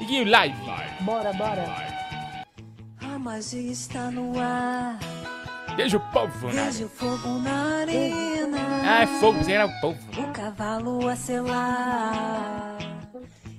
Iguinho 0.00 0.24
live. 0.28 0.56
bora, 1.00 1.32
bora. 1.32 1.64
A 3.00 3.18
magia 3.18 3.72
está 3.72 4.10
no 4.10 4.38
ar. 4.40 4.98
Beijo 5.78 5.98
o 5.98 6.00
povo, 6.00 6.48
né? 6.48 6.64
Vejo 6.64 6.88
fogo 6.88 7.38
na 7.38 7.82
arena. 7.82 8.58
Ah, 8.82 9.02
é 9.02 9.06
fogo, 9.20 9.38
você 9.38 9.52
era 9.52 9.64
o 9.64 9.80
povo. 9.80 9.96
O 10.20 10.32
cavalo 10.32 11.08
a 11.08 11.14
selar. 11.14 12.78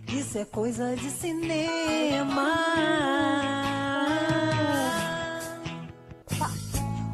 Isso 0.05 0.37
é 0.37 0.43
coisa 0.43 0.97
de 0.97 1.09
cinema. 1.09 2.53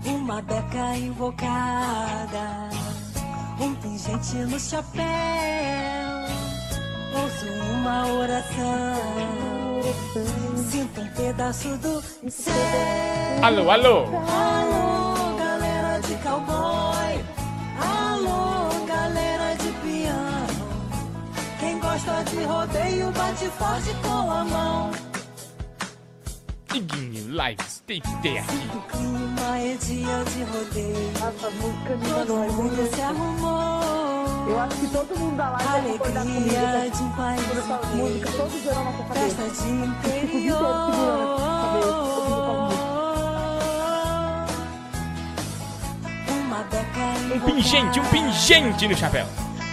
Uma 0.03 0.41
beca 0.41 0.97
invocada. 0.97 2.69
Um 3.61 3.75
pingente 3.75 4.37
no 4.37 4.59
chapéu. 4.59 5.05
Ouço 7.13 7.45
uma 7.75 8.07
oração. 8.07 9.64
Sinto 10.71 11.01
um 11.01 11.07
pedaço 11.09 11.77
do 11.77 12.01
céu. 12.29 12.53
Alô, 13.41 13.69
alô. 13.69 13.97
Alô, 14.27 15.37
galera 15.37 15.99
de 15.99 16.15
cowboy. 16.15 17.25
Alô, 17.79 18.85
galera 18.85 19.55
de 19.55 19.71
piano. 19.83 20.65
Quem 21.59 21.79
gosta 21.79 22.23
de 22.23 22.43
rodeio, 22.43 23.11
bate 23.11 23.45
forte 23.57 23.93
com 24.03 24.31
a 24.31 24.45
mão. 24.45 24.91
Iguinho 26.75 27.33
live, 27.33 27.63
tem 27.87 28.01
que 28.01 28.21
ter 28.21 28.37
aqui. 28.37 28.57
O 28.75 28.81
clima 28.91 29.57
é 29.59 29.77
dia 29.77 30.25
de 30.25 30.43
rodeio. 30.43 31.11
Nossa, 31.21 31.49
música 31.51 31.95
de 31.95 32.09
Todo 32.09 32.33
mundo 32.51 32.93
se 32.93 33.01
arrumou. 33.01 34.49
Eu 34.49 34.59
acho 34.59 34.75
que 34.75 34.87
todo 34.87 35.17
mundo 35.17 35.37
da 35.37 35.51
live 35.51 35.91
concordar 35.93 36.21
comigo. 36.23 36.39
Alegria 36.39 36.61
né? 36.61 36.89
de 36.89 37.01
um 37.01 37.09
país 37.11 37.57
essa 37.57 37.81
música, 37.95 38.31
todos 38.33 38.61
verão 38.61 38.83
na 38.83 38.91
nossa 38.91 39.03
cabeça. 39.05 39.35
Festa 39.35 39.63
de 39.63 39.71
beca 40.03 40.55
Um 47.35 47.39
pingente, 47.39 47.99
um 48.01 48.05
pingente 48.05 48.87
no 48.89 48.97
chapéu. 48.97 49.25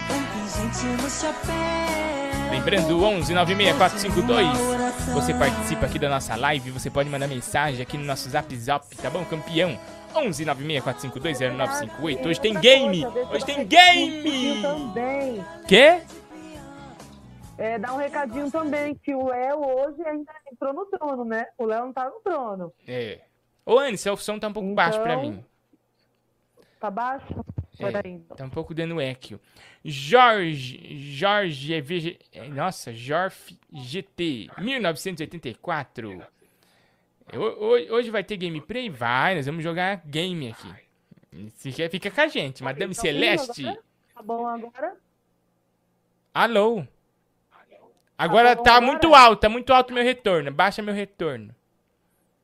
Um 0.09 0.71
pingente 0.71 1.01
no 1.01 1.09
chapéu. 1.09 2.02
Lembrando, 2.53 3.03
11 3.03 3.33
96452. 3.33 4.47
Você 5.11 5.33
participa 5.33 5.87
aqui 5.87 5.97
da 5.97 6.07
nossa 6.07 6.35
live, 6.35 6.69
você 6.69 6.87
pode 6.87 7.09
mandar 7.09 7.27
mensagem 7.27 7.81
aqui 7.81 7.97
no 7.97 8.05
nosso 8.05 8.29
zap 8.29 8.55
zap, 8.55 8.95
tá 8.95 9.09
bom, 9.09 9.25
campeão? 9.25 9.75
11 10.15 10.45
964520958. 10.45 12.25
Hoje 12.27 12.39
tem 12.39 12.53
game! 12.53 13.03
Hoje 13.07 13.43
tem 13.43 13.65
game! 13.65 14.61
Também. 14.61 15.43
Quê? 15.67 16.03
É, 17.57 17.79
dá 17.79 17.91
um 17.91 17.97
recadinho 17.97 18.51
também, 18.51 18.93
que 18.93 19.15
o 19.15 19.29
Léo 19.29 19.59
hoje 19.59 20.03
ainda 20.05 20.31
entrou 20.51 20.73
no 20.73 20.85
trono, 20.85 21.25
né? 21.25 21.47
O 21.57 21.65
Léo 21.65 21.85
não 21.85 21.93
tá 21.93 22.05
no 22.05 22.19
trono. 22.19 22.71
É. 22.87 23.21
Ô, 23.65 23.79
Anne, 23.79 23.97
seu 23.97 24.15
som 24.15 24.37
tá 24.37 24.47
um 24.47 24.53
pouco 24.53 24.71
baixo 24.75 25.01
pra 25.01 25.13
Então, 25.15 25.23
mim. 25.31 25.43
Tá 26.79 26.91
baixo? 26.91 27.33
É, 27.79 27.91
tá 28.35 28.45
um 28.45 28.49
pouco 28.49 28.75
dando 28.75 29.01
eco. 29.01 29.39
Jorge, 29.85 31.11
Jorge, 31.11 31.73
EVG, 31.73 32.17
é, 32.31 32.47
nossa, 32.47 32.93
Jorf 32.93 33.51
GT, 33.73 34.49
1984. 34.57 36.23
É, 37.31 37.37
ho- 37.37 37.41
ho- 37.59 37.93
Hoje 37.95 38.09
vai 38.09 38.23
ter 38.23 38.37
gameplay? 38.37 38.89
Vai, 38.89 39.35
nós 39.35 39.45
vamos 39.45 39.63
jogar 39.63 40.01
game 40.05 40.49
aqui. 40.51 40.73
Se 41.55 41.71
quer, 41.71 41.89
fica 41.89 42.09
com 42.11 42.21
a 42.21 42.27
gente. 42.27 42.63
Madame 42.63 42.93
Tá 42.95 43.01
Celeste. 43.01 43.65
agora? 43.65 43.83
Tá 44.13 44.21
bom 44.21 44.47
agora? 44.47 44.95
Alô? 46.33 46.85
Agora 48.17 48.55
bom 48.55 48.63
tá 48.63 48.75
agora? 48.75 48.85
muito 48.91 49.13
alto, 49.15 49.39
tá 49.41 49.49
muito 49.49 49.73
alto 49.73 49.93
meu 49.93 50.03
retorno. 50.03 50.51
Baixa 50.51 50.81
meu 50.81 50.93
retorno. 50.93 51.53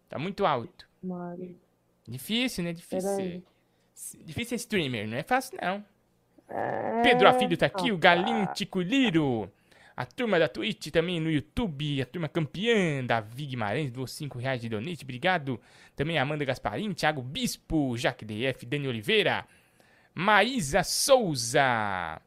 Tá 0.09 0.17
muito 0.19 0.45
alto. 0.45 0.87
Mari. 1.01 1.55
Difícil, 2.07 2.63
né? 2.63 2.73
Difícil. 2.73 3.43
Difícil 4.25 4.49
ser 4.49 4.55
streamer, 4.55 5.07
não 5.07 5.17
é 5.17 5.23
fácil 5.23 5.57
não. 5.61 5.85
É, 6.49 7.01
Pedro 7.03 7.27
Afilho 7.27 7.57
tá 7.57 7.67
aqui, 7.67 7.91
o 7.91 7.95
rapaz. 7.95 7.99
Galinho 7.99 8.47
Tico 8.53 8.81
Liro. 8.81 9.51
A 9.95 10.05
turma 10.05 10.39
da 10.39 10.47
Twitch 10.47 10.91
também 10.91 11.19
no 11.19 11.29
YouTube, 11.29 12.01
a 12.01 12.05
turma 12.05 12.29
campeã, 12.29 13.03
Davi 13.05 13.45
Guimarães, 13.47 13.91
doou 13.91 14.07
5 14.07 14.39
reais 14.39 14.61
de 14.61 14.69
donate, 14.69 15.03
obrigado. 15.03 15.59
Também 15.93 16.17
a 16.17 16.21
Amanda 16.21 16.45
Gasparim, 16.45 16.93
Thiago 16.93 17.21
Bispo, 17.21 17.97
Jaque 17.97 18.23
DF, 18.23 18.65
Dani 18.65 18.87
Oliveira, 18.87 19.45
Maísa 20.15 20.83
Souza, 20.83 22.21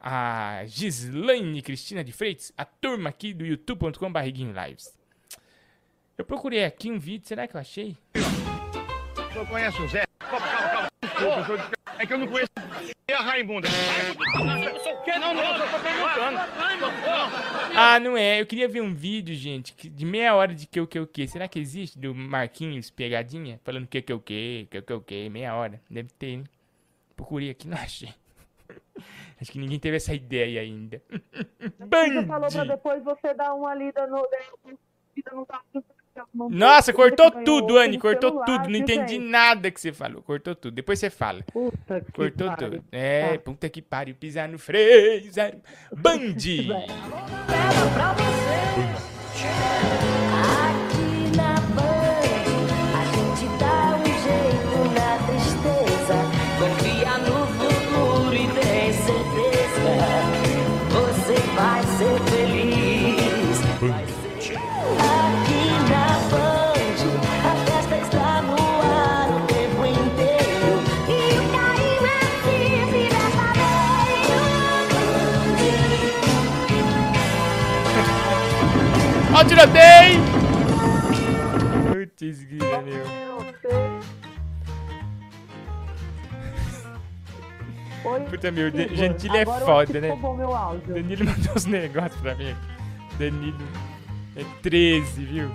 a 0.00 0.62
Gislaine 0.66 1.62
Cristina 1.62 2.02
de 2.02 2.10
Freitas, 2.10 2.52
a 2.58 2.64
turma 2.64 3.10
aqui 3.10 3.32
do 3.32 3.46
youtube.com 3.46 4.10
barriguinho 4.10 4.52
lives. 4.52 4.92
Eu 6.18 6.24
procurei 6.24 6.64
aqui 6.64 6.90
um 6.90 6.98
vídeo, 6.98 7.28
será 7.28 7.46
que 7.46 7.56
eu 7.56 7.60
achei? 7.60 7.96
O 8.14 9.32
senhor 9.32 9.46
conhece 9.48 9.80
o 9.80 9.88
Zé? 9.88 10.04
Calma, 10.18 10.46
calma, 10.48 10.68
calma. 10.68 11.46
Eu 11.48 11.73
É 11.98 12.06
que 12.06 12.12
eu 12.12 12.18
não 12.18 12.26
conheço. 12.26 12.50
E 13.08 13.12
a 13.12 13.20
Raimunda? 13.20 13.68
Não, 14.34 14.44
não, 14.44 14.62
eu 14.64 14.80
tô 14.80 15.78
perguntando. 15.78 16.38
Ah, 17.76 18.00
não 18.00 18.16
é. 18.16 18.40
Eu 18.40 18.46
queria 18.46 18.68
ver 18.68 18.80
um 18.80 18.94
vídeo, 18.94 19.34
gente, 19.34 19.72
que- 19.74 19.88
de 19.88 20.04
meia 20.04 20.34
hora 20.34 20.54
de 20.54 20.66
que 20.66 20.80
o 20.80 20.86
que 20.86 20.98
o 20.98 21.06
que. 21.06 21.26
Será 21.28 21.46
que 21.48 21.58
existe? 21.58 21.98
Do 21.98 22.14
Marquinhos 22.14 22.90
Pegadinha? 22.90 23.60
Falando 23.64 23.86
que 23.86 24.00
que 24.02 24.12
o 24.12 24.20
que, 24.20 24.66
que 24.70 24.82
que 24.82 24.92
o 24.92 25.00
que, 25.00 25.28
meia 25.28 25.54
hora. 25.54 25.80
Deve 25.88 26.08
ter, 26.18 26.26
hein? 26.28 26.44
Procurei 27.16 27.50
aqui, 27.50 27.68
não 27.68 27.76
achei. 27.76 28.12
Acho 29.40 29.52
que 29.52 29.58
ninguém 29.58 29.78
teve 29.78 29.96
essa 29.96 30.14
ideia 30.14 30.60
ainda. 30.62 31.02
Você 31.10 32.26
falou 32.26 32.50
pra 32.50 32.64
depois 32.64 33.02
você 33.04 33.34
dar 33.34 33.54
uma 33.54 33.74
lida 33.74 34.06
no. 34.06 34.26
Lida 35.16 35.30
no 35.32 35.44
carro, 35.46 35.64
não- 35.74 35.84
Nossa, 36.50 36.92
cortou 36.92 37.30
tudo, 37.30 37.78
Anne. 37.78 37.98
Cortou 37.98 38.30
celular, 38.30 38.46
tudo. 38.46 38.68
Não 38.70 38.78
entendi 38.78 39.14
gente? 39.14 39.28
nada 39.28 39.70
que 39.70 39.80
você 39.80 39.92
falou. 39.92 40.22
Cortou 40.22 40.54
tudo. 40.54 40.74
Depois 40.74 40.98
você 40.98 41.10
fala. 41.10 41.42
Puta 41.52 42.00
que 42.00 42.12
Cortou 42.12 42.48
pariu. 42.48 42.70
tudo. 42.70 42.84
É, 42.92 43.32
Tá. 43.32 43.38
puta 43.38 43.68
que 43.68 43.82
pariu. 43.82 44.14
Pisar 44.14 44.48
no 44.48 44.58
freio. 44.58 45.30
zero. 45.32 45.58
Ó 79.44 79.46
tiroteio! 79.46 80.20
Putz, 81.92 82.44
grila, 82.44 82.80
meu. 82.82 83.04
Oi, 88.04 88.20
Puta, 88.30 88.50
meu, 88.50 88.68
Igor. 88.68 88.86
de- 88.88 88.96
Gentili 88.96 89.36
é 89.38 89.44
foda, 89.44 90.00
né? 90.00 90.08
Danilo 90.86 91.24
mandou 91.26 91.52
uns 91.54 91.66
negócios 91.66 92.20
pra 92.20 92.34
mim. 92.34 92.54
Danilo 93.18 93.58
é 94.36 94.44
13, 94.62 95.24
viu? 95.24 95.50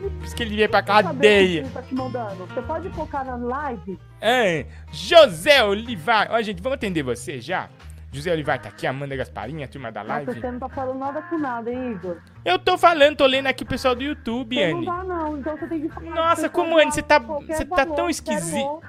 Por 0.00 0.24
isso 0.24 0.34
que 0.36 0.42
ele 0.42 0.56
veio 0.56 0.68
pra 0.68 0.82
cadeia. 0.82 1.66
tá? 1.68 1.80
Você 1.82 2.62
pode 2.62 2.90
focar 2.90 3.24
na 3.24 3.36
live? 3.36 3.98
Ah, 4.20 4.64
José 4.92 5.62
Olivar. 5.64 6.28
Ó, 6.30 6.40
gente, 6.42 6.60
vamos 6.62 6.76
atender 6.76 7.02
você 7.02 7.40
já? 7.40 7.68
José 8.14 8.32
Olivar 8.32 8.60
tá 8.60 8.68
aqui, 8.68 8.86
Amanda 8.86 9.16
Gasparinha, 9.16 9.64
a 9.64 9.68
turma 9.68 9.90
da 9.90 10.02
Nossa, 10.04 10.14
live. 10.26 10.40
você 10.40 10.50
não 10.50 10.58
tá 10.60 10.68
falando 10.68 10.98
nada 10.98 11.22
com 11.22 11.36
nada, 11.38 11.70
hein, 11.72 11.92
Igor? 11.92 12.16
Eu 12.44 12.58
tô 12.58 12.78
falando, 12.78 13.16
tô 13.16 13.26
lendo 13.26 13.46
aqui 13.48 13.62
o 13.64 13.66
pessoal 13.66 13.94
do 13.94 14.02
YouTube, 14.02 14.54
Você 14.56 14.70
não 14.70 14.76
Anne. 14.78 14.86
dá, 14.86 15.04
não. 15.04 15.38
Então 15.38 15.56
você 15.56 15.66
tem 15.66 15.80
que 15.80 15.88
falar. 15.88 16.14
Nossa, 16.14 16.48
como, 16.48 16.78
Anne, 16.78 16.92
você 16.92 17.02
tá- 17.02 17.18
você 17.18 17.64
tá 17.64 17.76
valor, 17.84 17.96
tão 17.96 18.08
esquisito. 18.10 18.80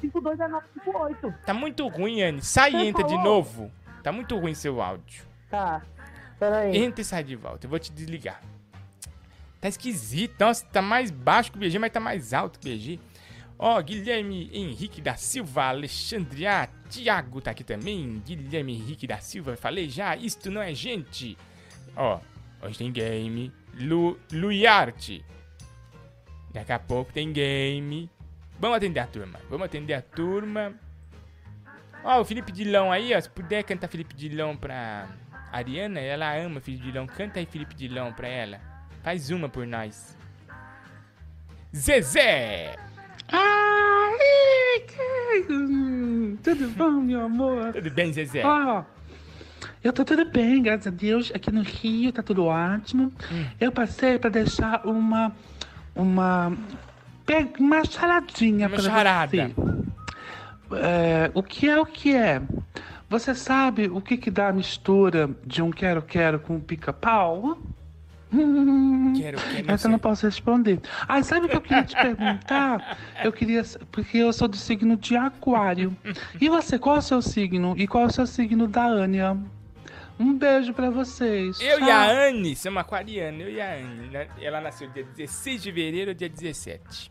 520958. 0.00 1.34
Tá 1.44 1.54
muito 1.54 1.86
ruim, 1.88 2.22
Anne. 2.22 2.42
Sai 2.42 2.72
e 2.74 2.86
entra 2.86 3.02
de 3.04 3.14
falou? 3.14 3.24
novo. 3.24 3.70
Tá 4.02 4.12
muito 4.12 4.36
ruim 4.38 4.54
seu 4.54 4.80
áudio. 4.80 5.24
Tá. 5.50 5.82
Peraí. 6.38 6.76
Entra 6.76 7.00
e 7.02 7.04
sai 7.04 7.22
de 7.24 7.36
volta. 7.36 7.66
Eu 7.66 7.70
vou 7.70 7.78
te 7.78 7.92
desligar. 7.92 8.40
Tá 9.60 9.68
esquisito. 9.68 10.34
Nossa, 10.40 10.64
tá 10.66 10.82
mais 10.82 11.10
baixo 11.10 11.52
que 11.52 11.58
o 11.58 11.60
BG, 11.60 11.78
mas 11.78 11.92
tá 11.92 12.00
mais 12.00 12.32
alto 12.32 12.58
que 12.58 12.68
o 12.68 12.72
BG. 12.72 13.00
Ó, 13.58 13.80
Guilherme 13.80 14.50
Henrique 14.52 15.00
da 15.00 15.14
Silva, 15.14 15.64
Alexandre 15.68 16.46
A. 16.92 17.02
Thiago 17.02 17.40
tá 17.40 17.52
aqui 17.52 17.64
também. 17.64 18.22
Guilherme 18.24 18.74
Henrique 18.74 19.06
da 19.06 19.18
Silva, 19.18 19.56
falei 19.56 19.88
já. 19.88 20.14
Isto 20.14 20.50
não 20.50 20.60
é 20.60 20.74
gente. 20.74 21.38
Ó, 21.96 22.20
hoje 22.60 22.78
tem 22.78 22.92
game. 22.92 23.50
Lu, 23.74 24.18
Luiarte. 24.30 25.24
Daqui 26.52 26.72
a 26.72 26.78
pouco 26.78 27.12
tem 27.12 27.32
game. 27.32 28.10
Vamos 28.60 28.76
atender 28.76 29.00
a 29.00 29.06
turma. 29.06 29.40
Vamos 29.48 29.64
atender 29.64 29.94
a 29.94 30.02
turma. 30.02 30.74
Ó, 32.04 32.20
o 32.20 32.24
Felipe 32.24 32.52
Dilão 32.52 32.92
aí, 32.92 33.14
ó. 33.14 33.20
Se 33.20 33.30
puder 33.30 33.62
cantar 33.64 33.88
Felipe 33.88 34.14
Dilão 34.14 34.54
pra 34.54 35.08
Ariana, 35.50 35.98
ela 35.98 36.36
ama 36.36 36.60
Felipe 36.60 36.84
Dilão. 36.84 37.06
Canta 37.06 37.40
aí 37.40 37.46
Felipe 37.46 37.74
Dilão 37.74 38.12
pra 38.12 38.28
ela. 38.28 38.60
Faz 39.02 39.30
uma 39.30 39.48
por 39.48 39.66
nós. 39.66 40.16
Zezé! 41.74 42.76
Tudo 46.42 46.68
bom, 46.70 46.90
meu 46.92 47.24
amor? 47.24 47.72
Tudo 47.72 47.90
bem, 47.90 48.12
Zezé? 48.12 48.42
Ó, 48.44 48.82
eu 49.82 49.92
tô 49.92 50.04
tudo 50.04 50.24
bem, 50.24 50.62
graças 50.62 50.86
a 50.86 50.90
Deus. 50.90 51.32
Aqui 51.34 51.50
no 51.50 51.62
Rio 51.62 52.12
tá 52.12 52.22
tudo 52.22 52.44
ótimo. 52.46 53.12
Hum. 53.32 53.44
Eu 53.60 53.72
passei 53.72 54.18
pra 54.18 54.30
deixar 54.30 54.86
uma. 54.86 55.32
Uma. 55.94 56.52
Uma 57.58 57.84
charadinha 57.84 58.66
Uma 58.68 58.76
pra 58.76 58.84
charada. 58.84 59.48
você. 59.48 59.54
É, 60.76 61.30
o 61.34 61.42
que 61.42 61.68
é 61.68 61.78
o 61.80 61.86
que 61.86 62.14
é? 62.14 62.40
Você 63.08 63.34
sabe 63.34 63.88
o 63.88 64.00
que 64.00 64.16
que 64.16 64.30
dá 64.30 64.48
a 64.48 64.52
mistura 64.52 65.30
de 65.46 65.62
um 65.62 65.70
quero-quero 65.70 66.38
com 66.40 66.56
um 66.56 66.60
pica-pau? 66.60 67.58
Quero, 68.32 69.38
quero, 69.38 69.66
não 69.66 69.74
Essa 69.74 69.86
eu 69.86 69.92
não 69.92 69.98
posso 69.98 70.24
responder. 70.26 70.80
Ah, 71.06 71.22
sabe 71.22 71.46
o 71.46 71.48
que 71.48 71.56
eu 71.56 71.60
queria 71.60 71.84
te 71.84 71.94
perguntar? 71.94 72.98
Eu 73.22 73.32
queria. 73.32 73.62
Porque 73.90 74.18
eu 74.18 74.32
sou 74.32 74.48
do 74.48 74.56
signo 74.56 74.96
de 74.96 75.16
Aquário. 75.16 75.94
E 76.40 76.48
você, 76.48 76.78
qual 76.78 76.96
é 76.96 76.98
o 76.98 77.02
seu 77.02 77.20
signo? 77.20 77.74
E 77.76 77.86
qual 77.86 78.04
é 78.04 78.06
o 78.06 78.10
seu 78.10 78.26
signo 78.26 78.66
da 78.66 78.84
Ania? 78.84 79.36
Um 80.18 80.36
beijo 80.38 80.72
pra 80.72 80.88
vocês. 80.90 81.60
Eu 81.60 81.80
e 81.80 81.90
a 81.90 82.28
Anne 82.28 82.54
somos 82.56 82.80
aquarianos, 82.80 83.40
eu 83.40 83.50
e 83.50 83.60
a 83.60 83.74
Anne. 83.74 84.08
né? 84.08 84.28
Ela 84.40 84.60
nasceu 84.60 84.88
dia 84.90 85.04
16 85.04 85.62
de 85.62 85.70
fevereiro, 85.70 86.14
dia 86.14 86.28
17. 86.28 87.10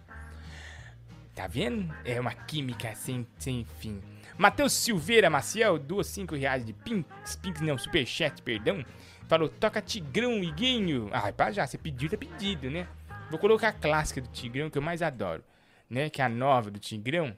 Tá 1.35 1.47
vendo? 1.47 1.93
É 2.03 2.19
uma 2.19 2.33
química 2.33 2.93
sem, 2.95 3.25
sem 3.37 3.65
fim. 3.79 3.99
Matheus 4.37 4.73
Silveira 4.73 5.29
Maciel, 5.29 5.77
doou 5.77 6.03
5 6.03 6.35
reais 6.35 6.65
de 6.65 6.73
Pinks, 6.73 7.35
Pinks 7.35 7.61
não, 7.61 7.77
Superchat, 7.77 8.41
perdão. 8.41 8.83
Falou, 9.27 9.47
toca 9.47 9.81
Tigrão, 9.81 10.43
Iguinho. 10.43 11.09
Ah, 11.13 11.31
pá, 11.31 11.51
já, 11.51 11.65
você 11.65 11.77
pediu, 11.77 12.09
tá 12.09 12.17
pedido, 12.17 12.69
né? 12.69 12.87
Vou 13.29 13.39
colocar 13.39 13.69
a 13.69 13.73
clássica 13.73 14.19
do 14.21 14.27
Tigrão, 14.27 14.69
que 14.69 14.77
eu 14.77 14.81
mais 14.81 15.01
adoro, 15.01 15.43
né? 15.89 16.09
Que 16.09 16.21
é 16.21 16.25
a 16.25 16.29
nova 16.29 16.69
do 16.69 16.79
Tigrão. 16.79 17.35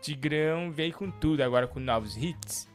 Tigrão 0.00 0.70
veio 0.72 0.92
com 0.92 1.10
tudo 1.10 1.42
agora, 1.42 1.66
com 1.66 1.78
novos 1.80 2.16
hits. 2.16 2.68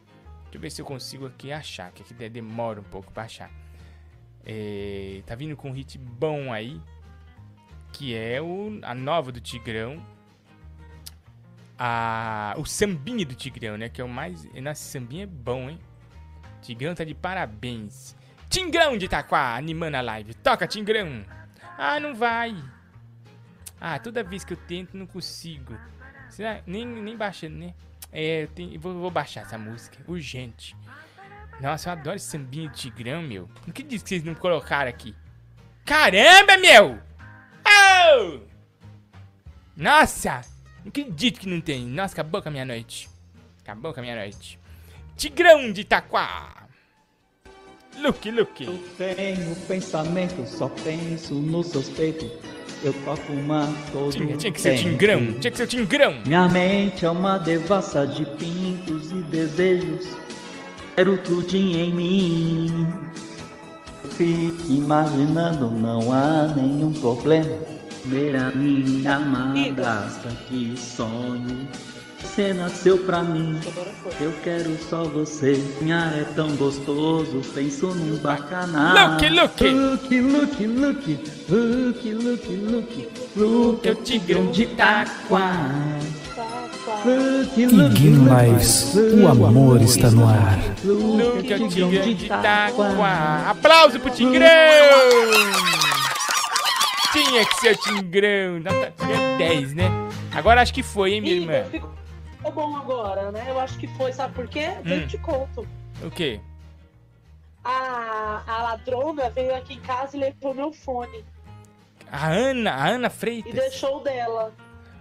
Deixa 0.44 0.58
eu 0.58 0.62
ver 0.62 0.70
se 0.72 0.82
eu 0.82 0.86
consigo 0.86 1.28
aqui 1.28 1.52
achar, 1.52 1.92
que 1.92 2.02
aqui 2.02 2.14
de- 2.14 2.30
demora 2.30 2.80
um 2.80 2.84
pouco 2.84 3.12
pra 3.12 3.24
achar. 3.24 3.52
É, 4.46 5.22
tá 5.26 5.36
vindo 5.36 5.56
com 5.56 5.70
um 5.70 5.74
hit 5.74 5.98
bom 5.98 6.52
aí, 6.52 6.82
que 7.94 8.16
é 8.16 8.42
o, 8.42 8.80
a 8.82 8.96
nova 8.96 9.32
do 9.32 9.40
Tigrão. 9.42 10.04
A, 11.82 12.56
o 12.58 12.66
sambinha 12.66 13.26
do 13.26 13.34
Tigrão, 13.34 13.78
né? 13.78 13.88
Que 13.88 14.02
é 14.02 14.04
o 14.04 14.10
mais. 14.10 14.44
Nossa, 14.54 14.84
sambinha 14.84 15.24
é 15.24 15.28
bom, 15.28 15.70
hein? 15.70 15.80
Tigrão 16.62 16.94
tá 16.94 17.06
de 17.06 17.16
parabéns. 17.16 18.18
Tingrão 18.50 18.98
de 18.98 19.06
Itaquá, 19.06 19.56
animando 19.56 19.96
a 19.96 20.02
live. 20.02 20.34
Toca, 20.34 20.68
Tingrão! 20.68 21.24
Ah, 21.78 22.00
não 22.00 22.14
vai. 22.14 22.54
Ah, 23.80 23.98
toda 23.98 24.24
vez 24.24 24.44
que 24.44 24.52
eu 24.52 24.58
tento, 24.58 24.98
não 24.98 25.08
consigo. 25.08 25.78
Será? 26.30 26.62
Nem, 26.68 26.86
nem 26.86 27.16
baixando, 27.16 27.56
né? 27.56 27.74
É, 28.12 28.44
eu 28.44 28.48
tenho, 28.50 28.80
vou, 28.80 28.94
vou 28.96 29.12
baixar 29.12 29.42
essa 29.42 29.58
música. 29.58 29.98
Urgente. 30.08 30.76
Nossa, 31.62 31.90
eu 31.90 31.94
adoro 31.94 32.16
esse 32.18 32.26
sambinho 32.26 32.70
de 32.70 32.78
Tigrão, 32.78 33.22
meu. 33.22 33.50
O 33.68 33.72
que 33.72 33.84
diz 33.84 34.04
que 34.04 34.10
vocês 34.10 34.24
não 34.24 34.36
colocaram 34.36 34.90
aqui? 34.90 35.16
Caramba, 35.86 36.58
meu! 36.58 37.00
Oh! 37.66 38.40
Nossa! 39.78 40.42
Não 40.84 40.90
acredito 40.90 41.40
que 41.40 41.50
não 41.50 41.62
tem. 41.62 41.86
Nossa, 41.86 42.14
acabou 42.14 42.42
com 42.42 42.50
a 42.50 42.52
minha 42.52 42.66
noite. 42.66 43.10
Acabou 43.62 43.94
com 43.94 44.00
a 44.00 44.04
minha 44.04 44.16
noite. 44.16 44.60
Tigrão 45.16 45.72
de 45.72 45.82
Itaquá. 45.82 46.68
Luke, 48.02 48.32
Luke. 48.32 48.66
Tenho 48.98 49.56
pensamento, 49.68 50.48
só 50.48 50.70
penso 50.70 51.34
nos 51.34 51.68
seus 51.68 51.90
peitos. 51.90 52.30
Eu 52.82 52.94
toco 53.04 53.34
uma 53.34 53.68
todo 53.92 54.12
Tinha, 54.12 54.38
tinha 54.38 54.54
que 54.54 54.62
ser 54.62 54.78
tempo. 54.78 54.90
Tingrão. 54.90 55.34
Tinha 55.34 55.52
que 55.52 55.58
ser 55.58 55.68
Tingrão. 55.68 56.22
Minha 56.26 56.48
mente 56.48 57.06
é 57.06 57.10
uma 57.10 57.38
devassa 57.38 58.08
de 58.08 58.26
pintos 58.38 59.12
e 59.12 59.22
desejos. 59.24 60.08
Quero 60.96 61.18
tudo 61.18 61.56
em 61.56 61.94
mim. 61.94 62.88
Fique 64.12 64.74
imaginando, 64.74 65.70
não 65.70 66.12
há 66.14 66.48
nenhum 66.56 66.94
problema. 66.94 67.79
Ver 68.06 68.36
a 68.36 68.52
minha 68.52 69.20
madrasta, 69.20 70.30
que 70.48 70.74
sonho. 70.78 71.68
Você 72.22 72.54
nasceu 72.54 72.98
pra 73.00 73.24
mim, 73.24 73.60
eu 74.20 74.32
quero 74.44 74.78
só 74.90 75.04
você. 75.04 75.62
Minha 75.82 76.14
é 76.16 76.26
tão 76.36 76.56
gostoso, 76.56 77.42
penso 77.54 77.88
num 77.88 78.18
bacanal. 78.18 79.14
Luke, 79.14 79.30
Luke. 79.30 79.70
Luke, 79.70 80.22
Luke, 80.22 80.66
Luke, 80.68 81.20
Luke, 81.50 82.14
Luke, 82.14 82.56
Luke, 82.56 83.08
Luke, 83.36 83.88
é 83.88 83.92
o 83.92 83.96
tigrão 83.96 84.52
de 84.52 84.64
Itaquá. 84.64 86.00
Iguinho 87.56 88.26
Lives, 88.26 88.94
o 88.96 89.28
amor 89.28 89.82
está 89.82 90.10
no 90.12 90.28
ar. 90.28 90.60
Nunca 90.84 91.58
Tigrão 91.58 91.90
de 91.90 92.26
Itaquá. 92.26 93.46
Aplauso 93.50 94.00
pro 94.00 94.12
Tigrão! 94.12 95.89
Tinha 97.12 97.46
que 97.46 97.56
ser 97.60 97.76
o 97.76 97.78
Tigrão. 97.78 98.60
Nota 98.60 98.94
10, 99.38 99.74
né? 99.74 99.86
Agora 100.34 100.62
acho 100.62 100.74
que 100.74 100.84
foi, 100.84 101.14
hein, 101.14 101.22
minha 101.22 101.34
Ih, 101.36 101.42
irmã? 101.42 101.64
ficou 101.70 102.52
bom 102.52 102.76
agora, 102.78 103.32
né? 103.32 103.46
Eu 103.48 103.60
acho 103.60 103.78
que 103.78 103.88
foi, 103.88 104.14
sabe 104.14 104.34
por 104.34 104.48
quê? 104.48 104.68
Hum. 104.86 104.90
Eu 104.90 105.08
te 105.08 105.18
conto. 105.18 105.68
O 106.04 106.10
quê? 106.12 106.40
A, 107.64 108.42
a 108.48 108.64
ladrona 108.64 109.30
veio 109.30 109.54
aqui 109.56 109.74
em 109.74 109.80
casa 109.82 110.16
e 110.16 110.20
levou 110.20 110.54
meu 110.54 110.72
fone. 110.72 111.26
A 112.12 112.28
Ana, 112.30 112.72
a 112.72 112.88
Ana 112.88 113.08
E 113.08 113.12
Freitas. 113.12 113.54
deixou 113.54 114.02
dela. 114.02 114.54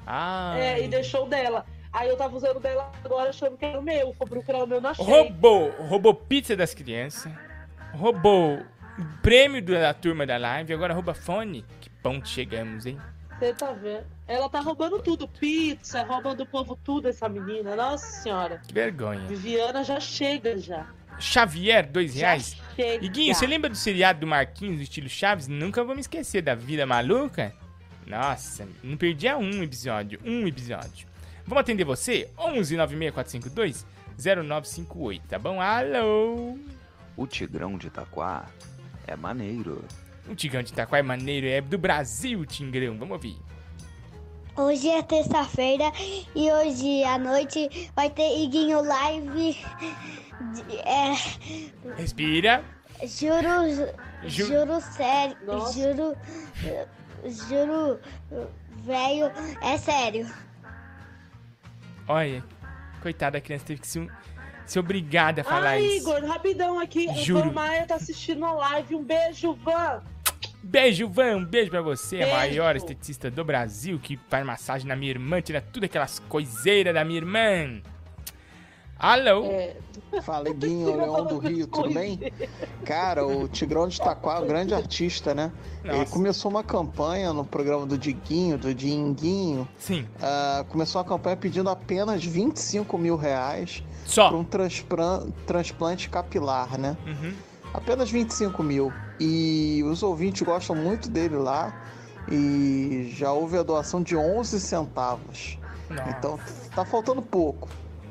Ah. 0.06 0.54
É, 0.58 0.84
e 0.84 0.88
deixou 0.88 1.26
dela. 1.28 1.64
Aí 1.92 2.08
eu 2.08 2.16
tava 2.16 2.36
usando 2.36 2.60
dela 2.60 2.90
agora 3.04 3.30
achando 3.30 3.56
que 3.56 3.64
era 3.64 3.78
o 3.78 3.82
meu. 3.82 4.12
Fui 4.14 4.26
procurar 4.26 4.64
o 4.64 4.66
meu, 4.66 4.84
achei. 4.86 5.04
Roubou, 5.04 5.70
roubou 5.78 6.14
pizza 6.14 6.54
das 6.56 6.74
crianças. 6.74 7.32
Roubou 7.94 8.62
prêmio 9.22 9.62
da 9.62 9.94
turma 9.94 10.26
da 10.26 10.36
live. 10.36 10.72
Agora 10.74 10.92
rouba 10.92 11.14
fone. 11.14 11.64
Que 11.98 12.02
ponto 12.02 12.28
chegamos, 12.28 12.86
hein? 12.86 12.96
Você 13.38 13.52
tá 13.54 13.72
vendo? 13.72 14.04
Ela 14.26 14.48
tá 14.48 14.60
roubando 14.60 15.00
tudo. 15.00 15.26
Pizza, 15.26 16.02
roubando 16.04 16.42
o 16.42 16.46
povo 16.46 16.78
tudo, 16.84 17.08
essa 17.08 17.28
menina. 17.28 17.74
Nossa 17.74 18.22
senhora. 18.22 18.62
Que 18.66 18.72
vergonha. 18.72 19.26
Viviana 19.26 19.82
já 19.82 19.98
chega 19.98 20.56
já. 20.58 20.86
Xavier, 21.18 21.90
dois 21.90 22.14
reais. 22.14 22.56
chega. 22.76 23.04
Iguinho, 23.04 23.34
você 23.34 23.46
lembra 23.46 23.68
do 23.68 23.76
seriado 23.76 24.20
do 24.20 24.26
Marquinhos, 24.26 24.76
do 24.76 24.82
estilo 24.82 25.08
Chaves? 25.08 25.48
Nunca 25.48 25.82
vou 25.82 25.94
me 25.94 26.00
esquecer 26.00 26.40
da 26.42 26.54
vida 26.54 26.86
maluca. 26.86 27.52
Nossa, 28.06 28.66
não 28.82 28.96
perdia 28.96 29.36
um 29.36 29.62
episódio. 29.62 30.20
Um 30.24 30.46
episódio. 30.46 31.06
Vamos 31.44 31.62
atender 31.62 31.84
você? 31.84 32.30
11 32.38 32.76
96452 32.76 33.86
0958, 34.18 35.26
tá 35.28 35.38
bom? 35.38 35.60
Alô? 35.60 36.56
O 37.16 37.26
Tigrão 37.26 37.76
de 37.76 37.88
Itaquá 37.88 38.46
é 39.06 39.16
maneiro. 39.16 39.84
O 40.28 40.34
Tigrão 40.34 40.62
de 40.62 40.70
Itaquá 40.72 40.98
é 40.98 41.02
maneiro, 41.02 41.46
é 41.46 41.60
do 41.60 41.78
Brasil, 41.78 42.44
Tigrão. 42.44 42.98
Vamos 42.98 43.12
ouvir. 43.12 43.36
Hoje 44.56 44.88
é 44.88 45.00
terça-feira 45.02 45.84
e 46.34 46.50
hoje 46.50 47.04
à 47.04 47.16
noite 47.16 47.90
vai 47.94 48.10
ter 48.10 48.42
Iguinho 48.42 48.82
Live. 48.82 49.56
de- 50.54 50.76
É, 50.78 51.14
Respira. 51.96 52.64
juro, 53.04 53.86
Ju- 54.24 54.46
juro 54.46 54.80
sério, 54.80 55.36
Nossa. 55.46 55.72
juro, 55.80 56.16
juro, 57.24 58.00
velho, 58.84 59.30
é 59.62 59.78
sério. 59.78 60.28
Olha, 62.08 62.44
coitada 63.00 63.32
da 63.32 63.40
criança, 63.40 63.64
teve 63.64 63.80
que 63.80 63.86
ser, 63.86 64.00
um- 64.00 64.08
ser 64.66 64.80
obrigada 64.80 65.42
a 65.42 65.44
falar 65.44 65.70
Ai, 65.70 65.82
isso. 65.82 66.08
Igor, 66.10 66.24
rapidão 66.28 66.80
aqui. 66.80 67.06
Juro. 67.22 67.40
O 67.40 67.44
Van 67.44 67.52
Maia 67.52 67.86
tá 67.86 67.94
assistindo 67.96 68.44
a 68.44 68.52
live. 68.52 68.94
Um 68.96 69.04
beijo, 69.04 69.54
Van. 69.54 70.02
Beijo, 70.62 71.08
Van. 71.08 71.36
Um 71.36 71.44
beijo 71.44 71.70
pra 71.70 71.80
você, 71.80 72.16
a 72.16 72.18
Beijo. 72.20 72.32
maior 72.36 72.76
esteticista 72.76 73.30
do 73.30 73.44
Brasil, 73.44 73.98
que 74.02 74.18
faz 74.28 74.44
massagem 74.44 74.86
na 74.88 74.96
minha 74.96 75.10
irmã, 75.10 75.40
tira 75.40 75.60
tudo 75.60 75.84
aquelas 75.84 76.18
coiseiras 76.28 76.92
da 76.94 77.04
minha 77.04 77.18
irmã. 77.18 77.80
Alô? 78.98 79.44
É, 79.46 79.76
Fala, 80.22 80.52
Guinho, 80.52 80.96
Leão 80.96 81.24
do 81.24 81.38
Rio, 81.38 81.68
tudo 81.68 81.94
bem? 81.94 82.18
Cara, 82.84 83.24
o 83.24 83.46
Tigrão 83.46 83.86
de 83.86 83.94
Itaquá 83.94 84.38
é 84.38 84.40
um 84.40 84.46
grande 84.48 84.74
artista, 84.74 85.32
né? 85.32 85.52
Ele 85.84 85.98
Nossa. 85.98 86.12
começou 86.12 86.50
uma 86.50 86.64
campanha 86.64 87.32
no 87.32 87.44
programa 87.44 87.86
do 87.86 87.96
Diguinho, 87.96 88.58
do 88.58 88.74
Dinguinho. 88.74 89.68
Sim. 89.78 90.04
Ah, 90.20 90.64
começou 90.68 91.00
a 91.00 91.04
campanha 91.04 91.36
pedindo 91.36 91.70
apenas 91.70 92.24
25 92.24 92.98
mil 92.98 93.14
reais 93.14 93.84
Só. 94.04 94.28
para 94.30 94.36
um 94.36 94.42
transplan- 94.42 95.30
transplante 95.46 96.08
capilar, 96.10 96.76
né? 96.76 96.96
Uhum. 97.06 97.32
Apenas 97.72 98.10
25 98.10 98.62
mil. 98.62 98.92
E 99.20 99.82
os 99.84 100.02
ouvintes 100.02 100.42
gostam 100.42 100.76
muito 100.76 101.08
dele 101.08 101.36
lá. 101.36 101.84
E 102.30 103.12
já 103.16 103.32
houve 103.32 103.56
a 103.58 103.62
doação 103.62 104.02
de 104.02 104.16
11 104.16 104.60
centavos. 104.60 105.58
Nossa. 105.88 106.10
Então 106.10 106.40
tá 106.74 106.84
faltando 106.84 107.22
pouco. 107.22 107.68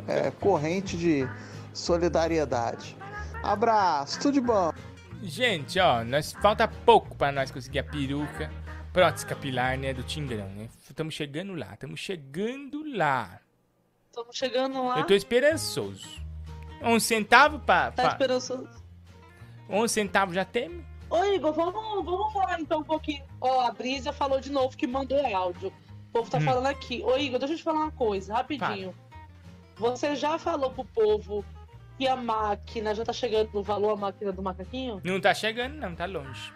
É 0.07 0.31
corrente 0.31 0.97
de 0.97 1.27
solidariedade. 1.73 2.97
Abraço, 3.43 4.19
tudo 4.19 4.33
de 4.33 4.41
bom. 4.41 4.73
Gente, 5.21 5.79
ó, 5.79 6.03
nós, 6.03 6.33
falta 6.33 6.67
pouco 6.67 7.15
pra 7.15 7.31
nós 7.31 7.51
conseguir 7.51 7.79
a 7.79 7.83
peruca, 7.83 8.51
prótese 8.93 9.25
capilar, 9.25 9.77
né, 9.77 9.93
do 9.93 10.03
Tingrão, 10.03 10.47
né? 10.49 10.69
Estamos 10.89 11.13
chegando 11.13 11.55
lá, 11.55 11.73
estamos 11.73 11.99
chegando 11.99 12.83
lá. 12.95 13.39
Estamos 14.09 14.35
chegando 14.35 14.87
lá. 14.87 14.99
Eu 14.99 15.05
tô 15.05 15.13
esperançoso. 15.13 16.07
Um 16.81 16.99
centavo 16.99 17.59
pra... 17.59 17.91
Tá 17.91 18.03
pra... 18.03 18.11
esperançoso. 18.11 18.86
Um 19.69 19.87
centavo 19.87 20.33
já 20.33 20.45
tem? 20.45 20.85
Ô, 21.09 21.23
Igor, 21.23 21.53
vamos, 21.53 22.05
vamos 22.05 22.33
falar 22.33 22.59
então 22.59 22.79
um 22.81 22.83
pouquinho. 22.83 23.23
Ó, 23.39 23.61
a 23.67 23.71
Brisa 23.71 24.11
falou 24.11 24.39
de 24.39 24.51
novo 24.51 24.75
que 24.77 24.85
mandou 24.87 25.17
áudio. 25.35 25.69
O 26.09 26.11
povo 26.13 26.29
tá 26.31 26.37
Hum. 26.37 26.41
falando 26.41 26.65
aqui. 26.67 27.01
Ô, 27.03 27.17
Igor, 27.17 27.39
deixa 27.39 27.53
eu 27.53 27.57
te 27.57 27.63
falar 27.63 27.79
uma 27.79 27.91
coisa, 27.91 28.33
rapidinho. 28.33 28.93
Você 29.75 30.15
já 30.15 30.37
falou 30.39 30.71
pro 30.71 30.85
povo 30.85 31.45
que 31.97 32.07
a 32.07 32.15
máquina 32.15 32.93
já 32.95 33.03
tá 33.05 33.13
chegando 33.13 33.49
no 33.53 33.63
valor, 33.63 33.91
a 33.91 33.95
máquina 33.95 34.31
do 34.31 34.41
macaquinho? 34.41 35.01
Não 35.03 35.19
tá 35.19 35.33
chegando, 35.33 35.75
não, 35.75 35.95
tá 35.95 36.05
longe. 36.05 36.51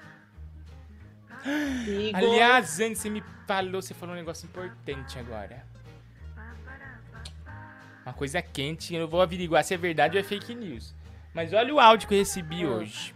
Igor, 1.88 2.17
Aliás, 2.19 2.80
antes 2.80 3.02
você 3.02 3.10
me 3.10 3.24
falou, 3.47 3.82
você 3.82 3.93
falou 3.93 4.13
um 4.15 4.17
negócio 4.17 4.45
importante 4.45 5.17
agora. 5.17 5.65
Uma 8.06 8.13
coisa 8.13 8.41
quente, 8.41 8.93
eu 8.95 9.08
vou 9.08 9.21
averiguar 9.21 9.63
se 9.63 9.74
é 9.74 9.78
verdade 9.78 10.17
ou 10.17 10.21
é 10.21 10.24
fake 10.24 10.54
news. 10.56 10.93
Mas 11.34 11.54
olha 11.54 11.74
o 11.74 11.80
áudio 11.80 12.08
que 12.08 12.13
eu 12.13 12.20
recebi 12.20 12.63
Ah. 12.63 12.70
hoje. 12.70 13.15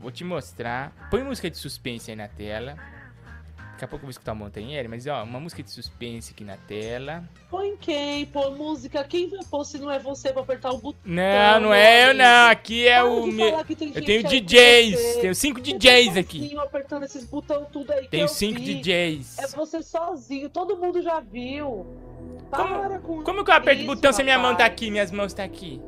Vou 0.00 0.10
te 0.10 0.24
mostrar. 0.24 0.92
Põe 1.10 1.22
música 1.22 1.50
de 1.50 1.56
suspense 1.56 2.10
aí 2.10 2.16
na 2.16 2.28
tela. 2.28 2.76
Daqui 3.72 3.84
a 3.86 3.88
pouco 3.88 4.02
eu 4.04 4.06
vou 4.06 4.10
escutar 4.10 4.32
o 4.34 4.36
Montanheiro, 4.36 4.88
mas 4.88 5.04
ó, 5.08 5.24
uma 5.24 5.40
música 5.40 5.60
de 5.60 5.68
suspense 5.68 6.30
aqui 6.32 6.44
na 6.44 6.56
tela. 6.56 7.24
põe 7.50 7.76
quem? 7.76 8.24
Pô, 8.26 8.50
música. 8.52 9.02
Quem 9.02 9.28
vai 9.28 9.40
pôr 9.50 9.64
se 9.64 9.78
não 9.78 9.90
é 9.90 9.98
você 9.98 10.32
pra 10.32 10.42
apertar 10.42 10.70
o 10.70 10.78
botão? 10.78 11.00
Não, 11.04 11.60
não 11.60 11.74
é 11.74 12.08
eu 12.10 12.14
não. 12.14 12.48
Aqui 12.50 12.86
é 12.86 13.00
Para 13.00 13.06
o 13.10 13.26
meu. 13.26 13.48
Eu 13.94 14.04
tenho 14.04 14.22
DJs. 14.22 15.16
Tenho 15.16 15.34
cinco 15.34 15.58
Você 15.58 15.72
DJs 15.72 16.14
tá 16.14 16.20
aqui. 16.20 16.56
apertando 16.56 17.02
esses 17.02 17.24
botões 17.24 17.66
tudo 17.72 17.92
aí 17.92 18.06
Tenho 18.08 18.28
cinco 18.28 18.60
vi. 18.60 18.76
DJs. 18.80 19.38
É 19.38 19.48
você 19.48 19.82
sozinho, 19.82 20.48
todo 20.48 20.76
mundo 20.76 21.02
já 21.02 21.18
viu. 21.18 21.84
Para 22.50 23.00
com 23.00 23.24
Como 23.24 23.44
que 23.44 23.50
eu 23.50 23.54
aperto 23.54 23.82
o 23.82 23.86
botão 23.86 24.12
se 24.12 24.22
minha 24.22 24.38
mão 24.38 24.52
tá 24.54 24.62
rapaz. 24.64 24.72
aqui, 24.72 24.90
minhas 24.90 25.10
mãos 25.10 25.32
tá 25.34 25.42
aqui? 25.42 25.82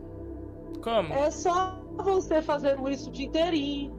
Como? 0.86 1.12
É 1.14 1.30
só 1.32 1.80
você 1.96 2.40
fazendo 2.40 2.88
isso 2.88 3.08
o 3.08 3.12
dia 3.12 3.26
inteirinho. 3.26 3.92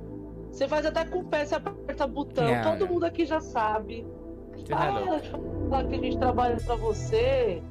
Você 0.50 0.68
faz 0.70 0.86
até 0.86 1.04
com 1.04 1.20
o 1.20 1.26
pé, 1.26 1.46
você 1.46 1.56
aperta 1.56 2.08
botão. 2.08 2.46
Não, 2.48 2.64
todo 2.64 2.86
não. 2.86 2.94
mundo 2.94 3.04
aqui 3.04 3.26
já 3.26 3.42
sabe. 3.42 4.08
Você 4.56 4.64
tá 4.68 4.78
Para 4.78 5.00
louco. 5.00 5.20
de 5.22 5.30
falar 5.70 5.84
que 5.88 5.96
a 5.96 5.98
gente 6.00 6.18
trabalha 6.18 6.56
pra 6.58 6.76
você. 6.76 7.62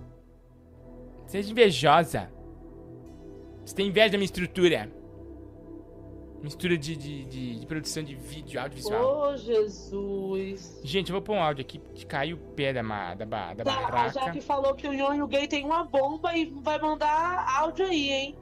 Seja 1.26 1.50
invejosa. 1.50 2.30
Você 3.64 3.74
tem 3.74 3.88
inveja 3.88 4.10
da 4.10 4.18
minha 4.18 4.26
estrutura. 4.26 4.92
Mistura 6.42 6.76
de, 6.76 6.94
de, 6.94 7.24
de- 7.24 7.60
de 7.60 7.66
produção 7.66 8.02
de 8.04 8.14
vídeo, 8.14 8.60
audiovisual. 8.60 9.32
Ô, 9.32 9.36
Jesus. 9.38 10.80
Gente, 10.84 11.08
eu 11.10 11.14
vou 11.14 11.22
pôr 11.22 11.34
um 11.36 11.42
áudio 11.42 11.62
aqui 11.62 11.78
que 11.94 12.04
caiu 12.06 12.36
o 12.36 12.40
pé 12.54 12.72
da, 12.74 12.82
ma- 12.82 13.14
da, 13.14 13.24
da 13.24 13.64
Tá, 13.64 13.64
barraca. 13.64 14.10
Jaque 14.26 14.40
falou 14.42 14.74
que 14.74 14.86
o 14.86 14.92
Nhonho 14.92 15.26
Gay 15.26 15.48
tem 15.48 15.64
uma 15.64 15.82
bomba 15.84 16.36
e 16.36 16.44
vai 16.62 16.78
mandar 16.78 17.46
áudio 17.58 17.86
aí, 17.86 18.10
hein? 18.12 18.38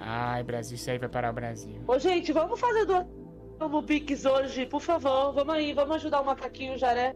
Ai, 0.00 0.42
Brasil, 0.42 0.76
isso 0.76 0.90
aí 0.90 0.98
vai 0.98 1.08
parar 1.08 1.30
o 1.30 1.34
Brasil. 1.34 1.80
Ô, 1.86 1.98
gente, 1.98 2.32
vamos 2.32 2.58
fazer 2.58 2.84
doação 2.86 3.08
no 3.60 3.82
Pix 3.82 4.24
hoje, 4.24 4.66
por 4.66 4.80
favor. 4.80 5.32
Vamos 5.32 5.54
aí, 5.54 5.72
vamos 5.72 5.96
ajudar 5.96 6.20
o 6.20 6.24
macaquinho 6.26 6.74
o 6.74 6.78
Jaré. 6.78 7.14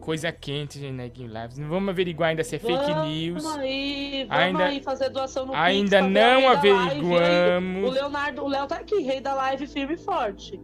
Coisa 0.00 0.30
quente, 0.30 0.78
gente, 0.78 0.92
Neguinho 0.92 1.32
Lives. 1.32 1.56
Não 1.56 1.66
vamos 1.68 1.88
averiguar 1.88 2.28
ainda 2.30 2.44
se 2.44 2.56
é 2.56 2.58
fake 2.58 2.74
vamos 2.92 3.08
news. 3.08 3.46
aí, 3.56 4.26
vamos 4.28 4.42
Ainda- 4.44 4.64
aí 4.66 4.82
fazer 4.82 5.08
doação 5.08 5.46
no 5.46 5.54
ainda 5.54 5.96
Pix. 5.96 6.06
o 6.06 6.10
não 6.10 6.48
averiguamos. 6.48 7.88
O 7.88 7.92
Leonardo, 7.92 8.44
o 8.44 8.48
Léo 8.48 8.66
tá 8.66 8.76
aqui, 8.76 9.00
rei 9.00 9.20
da 9.20 9.32
live 9.34 9.66
firme 9.66 9.94
e 9.94 9.96
forte. 9.96 10.60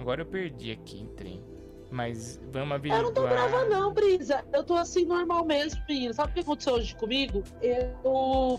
Agora 0.00 0.22
eu 0.22 0.26
perdi 0.26 0.72
aqui, 0.72 1.00
entrei. 1.02 1.42
Mas 1.90 2.40
vamos 2.50 2.70
Eu 2.70 2.74
averiguar. 2.76 3.02
não 3.02 3.12
tô 3.12 3.22
brava 3.26 3.64
não, 3.66 3.92
Brisa. 3.92 4.42
Eu 4.54 4.64
tô 4.64 4.74
assim 4.74 5.04
normal 5.04 5.44
mesmo, 5.44 5.78
menino. 5.86 6.14
Sabe 6.14 6.30
o 6.30 6.34
que 6.34 6.40
aconteceu 6.40 6.72
hoje 6.72 6.96
comigo? 6.96 7.42
Eu 7.60 8.58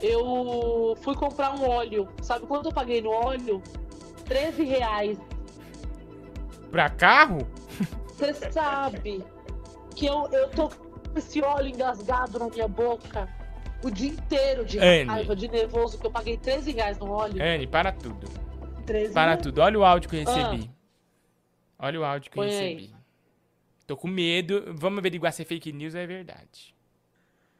eu 0.00 0.96
fui 1.02 1.14
comprar 1.14 1.54
um 1.54 1.68
óleo. 1.68 2.08
Sabe 2.22 2.46
quanto 2.46 2.68
eu 2.68 2.72
paguei 2.72 3.00
no 3.02 3.10
óleo? 3.10 3.62
13 4.24 4.64
reais. 4.64 5.18
Pra 6.70 6.88
carro? 6.90 7.38
Você 8.08 8.32
sabe 8.50 9.24
que 9.94 10.06
eu, 10.06 10.28
eu 10.32 10.48
tô 10.50 10.68
com 10.68 11.18
esse 11.18 11.40
óleo 11.42 11.68
engasgado 11.68 12.38
na 12.38 12.48
minha 12.48 12.66
boca 12.68 13.28
o 13.84 13.90
dia 13.90 14.10
inteiro 14.10 14.64
de 14.64 14.78
Anne. 14.78 15.04
raiva, 15.04 15.36
de 15.36 15.46
nervoso, 15.48 15.98
que 15.98 16.06
eu 16.06 16.10
paguei 16.10 16.36
13 16.36 16.72
reais 16.72 16.98
no 16.98 17.10
óleo. 17.10 17.42
Anne, 17.42 17.66
para 17.66 17.92
tudo. 17.92 18.26
13 18.86 19.12
Para 19.12 19.32
reais. 19.32 19.42
tudo. 19.42 19.60
Olha 19.60 19.78
o 19.78 19.84
áudio 19.84 20.08
que 20.10 20.16
eu 20.16 20.22
Ah. 20.26 20.32
recebi. 20.32 20.70
Olha 21.78 22.00
o 22.00 22.04
áudio 22.04 22.30
que 22.30 22.38
eu 22.38 22.42
aí. 22.42 22.50
recebi. 22.50 22.94
Tô 23.86 23.96
com 23.96 24.08
medo. 24.08 24.64
Vamos 24.74 24.98
averiguar 24.98 25.32
se 25.32 25.42
é 25.42 25.44
fake 25.44 25.72
news 25.72 25.94
ou 25.94 26.00
é 26.00 26.06
verdade. 26.06 26.73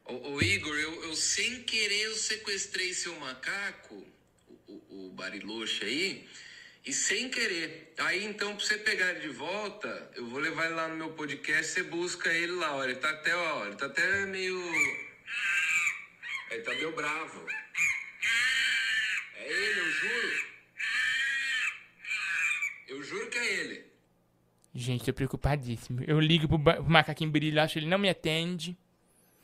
Ô, 0.07 0.41
Igor, 0.43 0.77
eu, 0.77 1.05
eu 1.05 1.15
sem 1.17 1.63
querer 1.63 2.03
eu 2.03 2.15
sequestrei 2.15 2.93
seu 2.93 3.19
macaco, 3.19 4.07
o, 4.69 4.73
o, 4.73 5.07
o 5.07 5.11
Bariloche 5.13 5.85
aí, 5.85 6.29
e 6.85 6.93
sem 6.93 7.31
querer. 7.31 7.95
Aí 7.99 8.23
então, 8.25 8.55
pra 8.55 8.65
você 8.65 8.77
pegar 8.77 9.11
ele 9.11 9.21
de 9.21 9.29
volta, 9.29 10.11
eu 10.15 10.27
vou 10.27 10.39
levar 10.39 10.67
ele 10.67 10.75
lá 10.75 10.89
no 10.89 10.97
meu 10.97 11.13
podcast, 11.13 11.73
você 11.73 11.83
busca 11.83 12.31
ele 12.31 12.53
lá. 12.53 12.85
Ele 12.85 12.97
tá 12.97 13.09
até, 13.09 13.35
ó, 13.35 13.67
ele 13.67 13.77
tá 13.77 13.87
até 13.87 14.27
meio. 14.27 14.61
Ele 16.51 16.63
tá 16.63 16.75
meio 16.75 16.95
bravo. 16.95 17.47
É 19.37 19.51
ele, 19.51 19.81
eu 19.81 19.91
juro. 19.91 20.45
Eu 22.89 23.03
juro 23.03 23.31
que 23.31 23.39
é 23.39 23.55
ele. 23.61 23.85
Gente, 24.75 25.05
tô 25.05 25.15
preocupadíssimo. 25.15 26.05
Eu 26.07 26.21
ligo 26.21 26.47
pro, 26.47 26.59
pro 26.59 26.85
macaquinho 26.85 27.31
brilhoso, 27.31 27.79
ele 27.79 27.87
não 27.87 27.99
me 27.99 28.11
atende. 28.11 28.77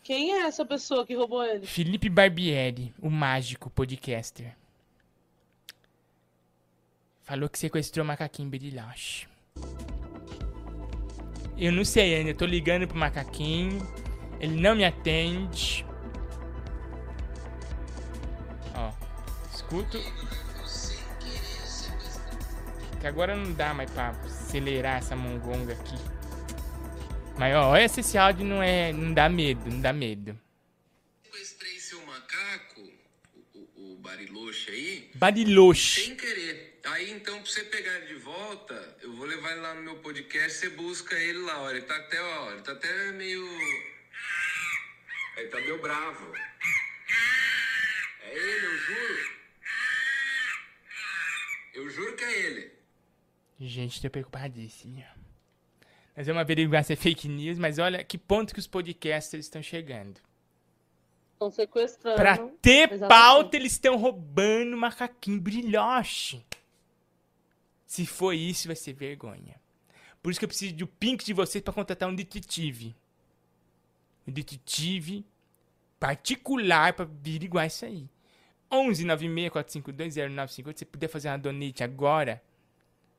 Quem 0.03 0.33
é 0.33 0.47
essa 0.47 0.65
pessoa 0.65 1.07
que 1.07 1.15
roubou 1.15 1.45
ele? 1.45 1.67
Felipe 1.67 2.09
Barbieri, 2.09 2.93
o 3.01 3.11
mágico 3.11 3.69
podcaster. 3.71 4.57
Falou 7.23 7.49
que 7.49 7.59
sequestrou 7.59 8.05
o 8.05 8.07
macaquinho 8.09 8.49
brilhoso. 8.49 9.29
Eu 11.57 11.71
não 11.71 11.85
sei 11.85 12.15
ainda, 12.15 12.31
eu 12.31 12.37
tô 12.37 12.47
ligando 12.47 12.89
pro 12.89 12.97
macaquinho. 12.97 13.79
Ele 14.41 14.59
não 14.59 14.75
me 14.75 14.85
atende. 14.85 15.87
Ó, 18.75 18.91
escuto. 19.55 19.99
Que 22.99 23.07
agora 23.07 23.37
não 23.37 23.53
dá 23.53 23.73
mais 23.75 23.91
pra 23.91 24.11
acelerar 24.11 24.97
essa 24.97 25.15
mongonga 25.15 25.75
aqui. 25.75 26.20
Mas 27.41 27.55
ó, 27.55 27.71
olha 27.71 27.89
se 27.89 28.01
esse 28.01 28.19
áudio 28.19 28.45
não 28.45 28.63
é. 28.63 28.93
não 28.93 29.15
dá 29.15 29.27
medo, 29.27 29.71
não 29.71 29.81
dá 29.81 29.95
medo. 29.95 30.39
Sequestrei 31.23 31.81
seu 31.81 32.05
macaco, 32.05 32.83
o, 33.55 33.93
o, 33.95 33.97
Bariloche 33.97 34.71
aí, 34.71 35.11
Bariloche. 35.15 36.03
Sem 36.03 36.17
querer. 36.17 36.79
Aí 36.85 37.11
então, 37.11 37.41
pra 37.41 37.51
você 37.51 37.65
pegar 37.65 37.97
ele 37.97 38.09
de 38.09 38.17
volta, 38.17 38.99
eu 39.01 39.15
vou 39.15 39.25
levar 39.25 39.53
ele 39.53 39.61
lá 39.63 39.75
no 39.75 39.81
meu 39.81 39.97
podcast, 40.01 40.59
você 40.59 40.69
busca 40.69 41.19
ele 41.19 41.39
lá, 41.39 41.63
ó. 41.63 41.71
Ele 41.71 41.81
tá 41.81 41.97
até, 41.97 42.21
ó, 42.21 42.53
ele 42.53 42.61
tá 42.61 42.73
até 42.73 43.13
meio. 43.13 43.49
Ele 45.39 45.49
tá 45.49 45.61
meio 45.61 45.81
bravo. 45.81 46.35
É 48.21 48.37
ele, 48.37 48.67
eu 48.67 48.77
juro. 48.77 49.31
Eu 51.73 51.89
juro 51.89 52.17
que 52.17 52.25
é 52.25 52.39
ele. 52.43 52.73
Gente, 53.59 54.03
tô 54.03 54.11
preocupadíssimo. 54.11 55.03
Nós 56.17 56.27
vamos 56.27 56.41
averiguar 56.41 56.85
se 56.85 56.93
é 56.93 56.97
fake 56.97 57.29
news, 57.29 57.59
mas 57.59 57.79
olha 57.79 58.03
que 58.05 58.19
ponto 58.19 58.53
que 58.53 58.61
os 58.61 58.67
podcasters 58.67 59.47
estão 59.47 59.63
chegando. 59.63 60.21
Estão 61.33 61.51
sequestrando. 61.51 62.17
Pra 62.17 62.37
ter 62.61 62.93
Exatamente. 62.93 63.09
pauta, 63.09 63.57
eles 63.57 63.73
estão 63.73 63.97
roubando 63.97 64.77
macaquinho 64.77 65.41
brilhoche. 65.41 66.45
Se 67.87 68.05
for 68.05 68.33
isso, 68.35 68.67
vai 68.67 68.77
ser 68.77 68.93
vergonha. 68.93 69.59
Por 70.23 70.31
isso 70.31 70.39
que 70.39 70.45
eu 70.45 70.49
preciso 70.49 70.75
do 70.75 70.87
pink 70.87 71.25
de 71.25 71.33
vocês 71.33 71.65
pra 71.65 71.73
contratar 71.73 72.09
um 72.09 72.15
detetive. 72.15 72.95
Um 74.27 74.33
detetive 74.33 75.25
particular 75.99 76.93
pra 76.93 77.05
averiguar 77.05 77.67
isso 77.67 77.85
aí. 77.85 78.09
11 78.71 79.05
96 79.05 79.51
452 79.51 80.15
0958. 80.17 80.79
Se 80.79 80.85
puder 80.85 81.09
fazer 81.09 81.29
uma 81.29 81.39
donate 81.39 81.83
agora 81.83 82.43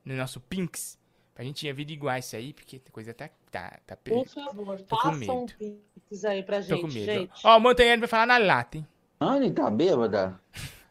no 0.04 0.14
nosso 0.16 0.40
Pinks, 0.40 0.98
pra 1.34 1.44
gente 1.44 1.68
averiguar 1.68 2.18
isso 2.18 2.36
aí, 2.36 2.52
porque 2.52 2.80
a 2.86 2.90
coisa 2.90 3.14
tá, 3.14 3.28
tá, 3.50 3.78
tá 3.86 3.96
Por 3.96 4.26
favor, 4.26 4.80
Tô 4.82 4.96
façam 4.96 5.44
um 5.44 5.46
pix 5.46 6.24
aí 6.24 6.42
pra 6.42 6.58
Tô 6.58 6.62
gente, 6.62 6.80
com 6.80 6.86
medo. 6.88 7.04
gente. 7.04 7.46
Ó, 7.46 7.56
o 7.56 7.60
Montanheiro 7.60 8.00
vai 8.00 8.08
falar 8.08 8.26
na 8.26 8.38
lata, 8.38 8.78
hein? 8.78 8.86
Anne 9.20 9.50
tá 9.52 9.70
bêbada? 9.70 10.38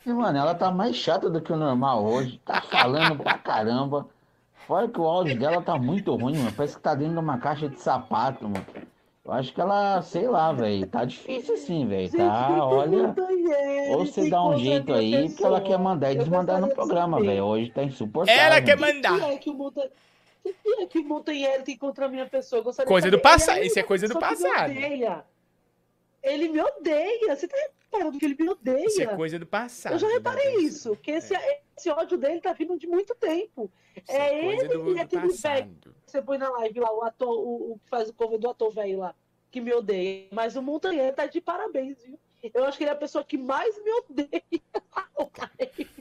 E, 0.05 0.11
mano, 0.11 0.37
ela 0.37 0.55
tá 0.55 0.71
mais 0.71 0.95
chata 0.95 1.29
do 1.29 1.41
que 1.41 1.51
o 1.51 1.57
normal 1.57 2.03
hoje. 2.03 2.39
Tá 2.45 2.61
falando 2.61 3.21
pra 3.21 3.37
caramba. 3.37 4.07
Fora 4.65 4.87
que 4.87 4.99
o 4.99 5.05
áudio 5.05 5.37
dela 5.37 5.61
tá 5.61 5.77
muito 5.77 6.15
ruim, 6.15 6.37
mano. 6.37 6.51
Parece 6.53 6.75
que 6.75 6.81
tá 6.81 6.95
dentro 6.95 7.13
de 7.13 7.19
uma 7.19 7.37
caixa 7.37 7.67
de 7.69 7.79
sapato, 7.79 8.45
mano. 8.45 8.65
Eu 9.23 9.33
acho 9.33 9.53
que 9.53 9.61
ela, 9.61 10.01
sei 10.01 10.27
lá, 10.27 10.51
velho. 10.51 10.87
Tá 10.87 11.05
difícil 11.05 11.53
assim, 11.53 11.85
velho. 11.85 12.11
Tá, 12.11 12.65
olha. 12.65 13.13
Ou 13.91 14.05
você 14.05 14.29
dá 14.29 14.43
um 14.43 14.57
jeito 14.57 14.91
aí, 14.93 15.29
porque 15.29 15.45
ela 15.45 15.61
quer 15.61 15.77
mandar 15.77 16.11
e 16.11 16.15
desmandar 16.15 16.59
no 16.59 16.69
programa, 16.69 17.19
velho. 17.19 17.43
Hoje 17.43 17.69
tá 17.69 17.83
insuportável. 17.83 18.41
Ela 18.41 18.61
quer 18.61 18.77
mandar. 18.79 19.19
O 20.43 20.53
que 20.53 20.53
é 20.53 20.53
que 20.55 20.69
o 20.69 20.73
Monta... 20.73 20.73
O 20.73 20.77
que 20.77 20.83
é 20.83 20.87
que 20.87 20.99
o 20.99 21.03
Montanheiro 21.03 21.63
tem 21.63 21.77
contra 21.77 22.05
a 22.05 22.09
minha 22.09 22.27
pessoa? 22.27 22.61
Gostaria 22.61 22.87
Coisa 22.87 23.11
do 23.11 23.19
passado, 23.19 23.63
isso 23.63 23.79
é 23.79 23.83
coisa 23.83 24.07
do 24.07 24.13
que 24.15 24.19
passado. 24.19 24.71
Me 24.73 24.85
odeia. 24.85 25.25
Ele 26.23 26.49
me 26.49 26.61
odeia. 26.61 27.35
Você 27.35 27.47
tá 27.47 27.57
reparando 27.91 28.17
que 28.17 28.25
ele 28.25 28.35
me 28.39 28.49
odeia? 28.49 28.85
Isso 28.85 29.01
é 29.01 29.15
coisa 29.15 29.39
do 29.39 29.45
passado. 29.45 29.93
Eu 29.93 29.99
já 29.99 30.07
reparei 30.07 30.55
isso, 30.57 30.95
que 30.97 31.11
esse, 31.11 31.33
esse 31.77 31.89
ódio 31.89 32.17
dele 32.17 32.39
tá 32.41 32.53
vindo 32.53 32.77
de 32.77 32.87
muito 32.87 33.13
tempo. 33.15 33.71
Isso 33.95 34.11
é 34.11 34.41
coisa 34.41 34.65
ele 34.65 34.67
do- 34.77 34.91
e 34.91 34.93
do 34.95 35.01
aquele 35.01 35.27
velho 35.33 35.75
que 35.81 35.89
você 36.11 36.21
põe 36.21 36.37
na 36.37 36.49
live 36.49 36.79
lá, 36.79 36.93
o 36.93 37.03
ator, 37.03 37.29
o, 37.29 37.73
o 37.73 37.79
que 37.83 37.89
faz 37.89 38.09
o 38.09 38.13
cover 38.13 38.37
do 38.39 38.49
ator 38.49 38.71
velho 38.71 38.99
lá, 38.99 39.15
que 39.49 39.59
me 39.61 39.73
odeia. 39.73 40.27
Mas 40.31 40.55
o 40.55 40.61
Montanheiro 40.61 41.15
tá 41.15 41.25
de 41.25 41.41
parabéns, 41.41 42.03
viu? 42.03 42.19
Eu 42.53 42.65
acho 42.65 42.77
que 42.77 42.83
ele 42.83 42.89
é 42.91 42.93
a 42.93 42.97
pessoa 42.97 43.23
que 43.23 43.37
mais 43.37 43.75
me 43.83 43.91
odeia. 43.91 44.43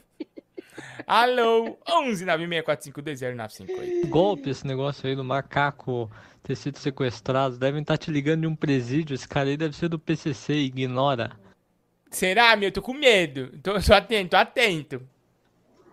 Alô, 1.05 1.77
11 1.87 2.25
964520958. 2.25 4.09
Golpe 4.09 4.49
esse 4.49 4.65
negócio 4.65 5.07
aí 5.07 5.15
do 5.15 5.23
macaco 5.23 6.09
ter 6.43 6.55
sido 6.55 6.77
sequestrado. 6.77 7.57
Devem 7.57 7.81
estar 7.81 7.97
te 7.97 8.11
ligando 8.11 8.41
de 8.41 8.47
um 8.47 8.55
presídio. 8.55 9.13
Esse 9.13 9.27
cara 9.27 9.49
aí 9.49 9.57
deve 9.57 9.75
ser 9.75 9.89
do 9.89 9.99
PCC, 9.99 10.53
ignora. 10.53 11.31
Será, 12.09 12.55
meu? 12.55 12.69
Eu 12.69 12.73
tô 12.73 12.81
com 12.81 12.93
medo. 12.93 13.51
Tô, 13.63 13.79
tô 13.79 13.93
atento, 13.93 14.31
tô 14.31 14.37
atento. 14.37 15.01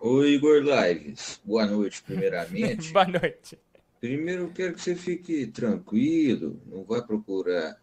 Oi, 0.01 0.35
Igor 0.35 0.63
Lives. 0.63 1.41
Boa 1.45 1.67
noite, 1.67 2.03
primeiramente. 2.03 2.91
Boa 2.95 3.07
noite. 3.07 3.59
Primeiro, 4.01 4.43
eu 4.45 4.51
quero 4.51 4.75
que 4.75 4.81
você 4.81 4.95
fique 4.95 5.47
tranquilo, 5.49 6.61
não 6.67 6.85
vai 6.85 7.03
procurar 7.03 7.77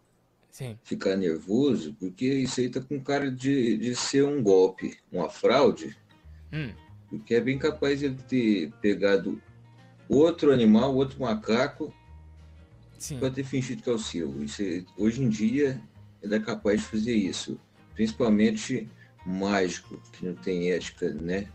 Sim. 0.50 0.78
ficar 0.82 1.14
nervoso, 1.14 1.94
porque 2.00 2.24
isso 2.24 2.60
aí 2.60 2.70
tá 2.70 2.80
com 2.80 2.98
cara 2.98 3.30
de, 3.30 3.76
de 3.76 3.94
ser 3.94 4.24
um 4.24 4.42
golpe, 4.42 4.96
uma 5.12 5.28
fraude, 5.28 5.94
Hum. 6.52 6.72
Porque 7.10 7.34
é 7.34 7.40
bem 7.40 7.58
capaz 7.58 8.00
de 8.00 8.06
ele 8.06 8.16
ter 8.28 8.70
pegado 8.80 9.40
outro 10.08 10.52
animal, 10.52 10.94
outro 10.94 11.20
macaco, 11.20 11.92
para 13.18 13.30
ter 13.30 13.44
fingido 13.44 13.82
que 13.82 13.90
é 13.90 13.92
o 13.92 13.98
seu. 13.98 14.42
Isso 14.42 14.62
é- 14.62 14.84
hoje 14.96 15.22
em 15.22 15.28
dia, 15.28 15.80
ele 16.22 16.34
é 16.34 16.40
capaz 16.40 16.80
de 16.80 16.86
fazer 16.86 17.14
isso, 17.14 17.58
principalmente 17.94 18.88
mágico, 19.24 20.00
que 20.12 20.24
não 20.26 20.34
tem 20.34 20.70
ética, 20.72 21.10
né? 21.12 21.46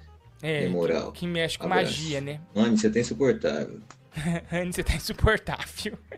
É, 0.41 0.61
nem 0.61 0.69
moral. 0.69 1.11
que- 1.11 1.19
que 1.21 1.27
mexe 1.27 1.57
com 1.57 1.65
Abraço. 1.65 1.83
magia, 1.85 2.19
né? 2.21 2.41
Anne, 2.55 2.77
você 2.77 2.89
tá 2.89 2.99
insuportável. 2.99 3.79
Antes 4.51 4.75
você 4.75 4.83
tá 4.83 4.95
insuportável. 4.95 5.97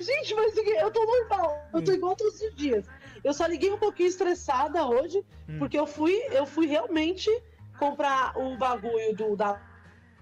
Gente, 0.00 0.34
mas 0.34 0.56
eu 0.56 0.90
tô 0.90 1.04
normal. 1.04 1.70
Eu 1.72 1.82
tô 1.82 1.90
Hum. 1.90 1.94
igual 1.94 2.16
todos 2.16 2.40
os 2.40 2.54
dias. 2.56 2.84
Eu 3.24 3.32
só 3.32 3.46
liguei 3.46 3.72
um 3.72 3.78
pouquinho 3.78 4.08
estressada 4.08 4.84
hoje, 4.86 5.24
Hum. 5.48 5.58
porque 5.58 5.78
eu 5.78 5.86
fui, 5.86 6.12
eu 6.30 6.44
fui 6.46 6.66
realmente 6.66 7.30
comprar 7.78 8.36
o 8.36 8.56
bagulho 8.56 9.16
do, 9.16 9.34
da 9.34 9.60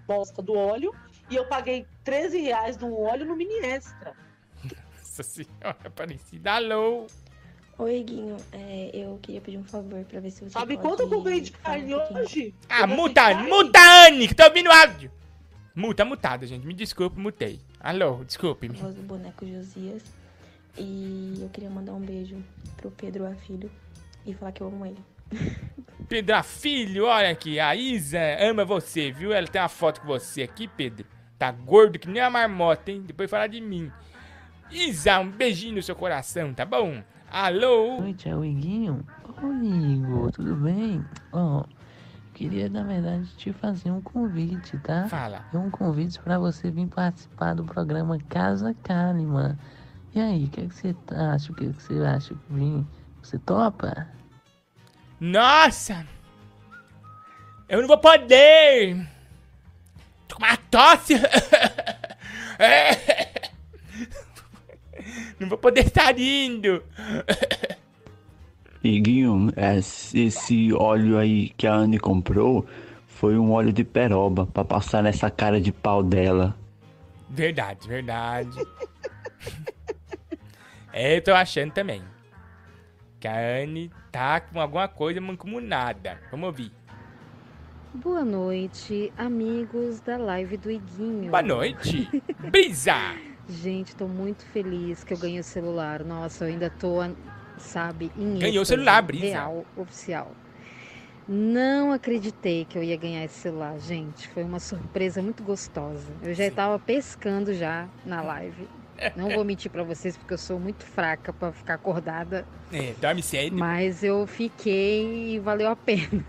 bosta 0.07 0.41
do 0.41 0.53
óleo 0.53 0.93
e 1.29 1.35
eu 1.35 1.45
paguei 1.45 1.85
13 2.03 2.39
reais 2.39 2.77
num 2.77 2.93
óleo 2.99 3.25
no 3.25 3.35
mini 3.35 3.57
extra. 3.59 4.13
Nossa 4.97 5.21
senhora, 5.23 5.77
Aparecida. 5.85 6.53
Alô. 6.53 7.05
Oi, 7.77 8.03
Guinho. 8.03 8.37
É, 8.51 8.91
eu 8.93 9.19
queria 9.21 9.41
pedir 9.41 9.57
um 9.57 9.63
favor 9.63 10.03
pra 10.05 10.19
ver 10.19 10.31
se 10.31 10.43
você 10.43 10.51
Sabe 10.51 10.75
pode 10.77 10.87
quanto 10.87 11.01
eu 11.01 11.09
comprei 11.09 11.41
de 11.41 11.51
um 11.51 11.55
carne 11.61 11.93
hoje? 11.95 12.55
Ah, 12.69 12.87
muta, 12.87 13.33
muta, 13.35 13.79
Anne, 14.07 14.27
que 14.27 14.35
tá 14.35 14.47
ouvindo 14.47 14.69
o 14.69 14.71
áudio. 14.71 15.11
Muta, 15.75 16.05
mutada, 16.05 16.45
gente. 16.45 16.65
Me 16.67 16.73
desculpe, 16.73 17.19
mutei. 17.19 17.59
Alô, 17.79 18.23
desculpe-me. 18.23 18.77
Voz 18.77 18.93
do 18.95 19.01
boneco 19.01 19.45
Josias. 19.45 20.03
E 20.77 21.37
eu 21.39 21.49
queria 21.49 21.69
mandar 21.69 21.93
um 21.93 21.99
beijo 21.99 22.37
pro 22.77 22.89
Pedro 22.91 23.25
Afilho 23.25 23.69
e 24.25 24.33
falar 24.33 24.51
que 24.51 24.61
eu 24.61 24.67
amo 24.67 24.85
ele. 24.85 24.99
Pedro, 26.07 26.35
ah, 26.35 26.43
filho, 26.43 27.05
olha 27.05 27.29
aqui. 27.29 27.59
A 27.59 27.75
Isa 27.75 28.19
ama 28.39 28.65
você, 28.65 29.11
viu? 29.11 29.31
Ela 29.31 29.47
tem 29.47 29.61
uma 29.61 29.69
foto 29.69 30.01
com 30.01 30.07
você 30.07 30.43
aqui, 30.43 30.67
Pedro. 30.67 31.05
Tá 31.37 31.51
gordo 31.51 31.99
que 31.99 32.07
nem 32.07 32.21
a 32.21 32.29
marmota, 32.29 32.91
hein? 32.91 33.01
Depois 33.05 33.29
fala 33.29 33.47
de 33.47 33.61
mim. 33.61 33.91
Isa, 34.71 35.19
um 35.19 35.29
beijinho 35.29 35.75
no 35.75 35.83
seu 35.83 35.95
coração, 35.95 36.53
tá 36.53 36.65
bom? 36.65 37.03
Alô? 37.29 38.01
Oi, 38.01 38.13
tchau, 38.13 38.43
Iguinho. 38.43 39.05
Oi, 39.41 39.65
Igor, 39.65 40.31
tudo 40.31 40.55
bem? 40.55 41.03
Ó, 41.31 41.63
queria, 42.33 42.69
na 42.69 42.83
verdade, 42.83 43.27
te 43.35 43.51
fazer 43.53 43.91
um 43.91 44.01
convite, 44.01 44.77
tá? 44.79 45.07
Fala. 45.07 45.45
É 45.53 45.57
um 45.57 45.69
convite 45.69 46.19
pra 46.19 46.39
você 46.39 46.71
vir 46.71 46.87
participar 46.87 47.55
do 47.55 47.63
programa 47.63 48.17
Casa 48.29 48.75
Kahneman. 48.83 49.57
E 50.15 50.19
aí, 50.19 50.45
o 50.45 50.49
que, 50.49 50.61
é 50.61 50.67
que 50.67 50.75
você 50.75 50.95
acha? 51.15 51.51
O 51.51 51.55
que, 51.55 51.65
é 51.65 51.69
que 51.69 51.81
você 51.81 51.93
acha? 52.03 52.35
Vim? 52.49 52.85
Você 53.21 53.39
topa? 53.39 54.07
Nossa! 55.19 56.05
Eu 57.67 57.81
não 57.81 57.87
vou 57.87 57.97
poder! 57.97 59.07
Tô 60.27 60.35
com 60.35 60.43
uma 60.43 60.57
tosse. 60.57 61.15
É. 62.59 63.49
Não 65.39 65.49
vou 65.49 65.57
poder 65.57 65.87
estar 65.87 66.17
indo. 66.17 66.81
Iguinho, 68.83 69.51
esse 69.57 70.19
esse 70.19 70.73
óleo 70.73 71.17
aí 71.17 71.49
que 71.49 71.67
a 71.67 71.73
Anne 71.73 71.99
comprou 71.99 72.65
foi 73.07 73.37
um 73.37 73.51
óleo 73.51 73.73
de 73.73 73.83
peroba 73.83 74.45
pra 74.45 74.63
passar 74.63 75.03
nessa 75.03 75.29
cara 75.29 75.59
de 75.59 75.71
pau 75.71 76.03
dela. 76.03 76.55
Verdade, 77.29 77.87
verdade. 77.87 78.57
é, 80.93 81.17
eu 81.17 81.21
tô 81.21 81.33
achando 81.33 81.71
também. 81.71 82.03
Que 83.19 83.27
a 83.27 83.63
Anne 83.63 83.91
tá 84.11 84.39
com 84.39 84.59
alguma 84.59 84.87
coisa 84.87 85.19
mancomunada. 85.19 86.19
Vamos 86.29 86.47
ouvir. 86.47 86.71
Boa 87.95 88.25
noite, 88.25 89.13
amigos 89.17 89.99
da 89.99 90.17
live 90.17 90.57
do 90.57 90.71
Iguinho. 90.71 91.29
Boa 91.29 91.43
noite. 91.43 92.09
Brisa! 92.39 92.95
Gente, 93.47 93.95
tô 93.95 94.07
muito 94.07 94.45
feliz 94.45 95.03
que 95.03 95.13
eu 95.13 95.17
ganhei 95.17 95.39
o 95.39 95.43
celular. 95.43 96.03
Nossa, 96.03 96.45
eu 96.45 96.49
ainda 96.49 96.69
tô, 96.69 96.97
sabe, 97.57 98.11
em 98.17 98.39
Ganhou 98.39 98.63
o 98.63 98.65
celular, 98.65 99.01
Brisa. 99.01 99.25
Real, 99.25 99.65
oficial. 99.75 100.31
Não 101.27 101.91
acreditei 101.91 102.65
que 102.65 102.77
eu 102.77 102.83
ia 102.83 102.97
ganhar 102.97 103.23
esse 103.23 103.39
celular, 103.39 103.79
gente. 103.79 104.27
Foi 104.29 104.43
uma 104.43 104.59
surpresa 104.59 105.21
muito 105.21 105.43
gostosa. 105.43 106.11
Eu 106.21 106.33
já 106.33 106.47
estava 106.47 106.79
pescando 106.79 107.53
já 107.53 107.87
na 108.05 108.21
live. 108.21 108.67
Não 109.15 109.29
vou 109.29 109.43
mentir 109.43 109.69
pra 109.71 109.83
vocês 109.83 110.15
porque 110.15 110.33
eu 110.33 110.37
sou 110.37 110.59
muito 110.59 110.85
fraca 110.85 111.33
pra 111.33 111.51
ficar 111.51 111.75
acordada, 111.75 112.45
É, 112.71 112.93
dorme 113.01 113.21
cedo. 113.21 113.55
mas 113.55 114.03
eu 114.03 114.25
fiquei 114.27 115.35
e 115.35 115.39
valeu 115.39 115.69
a 115.69 115.75
pena. 115.75 116.23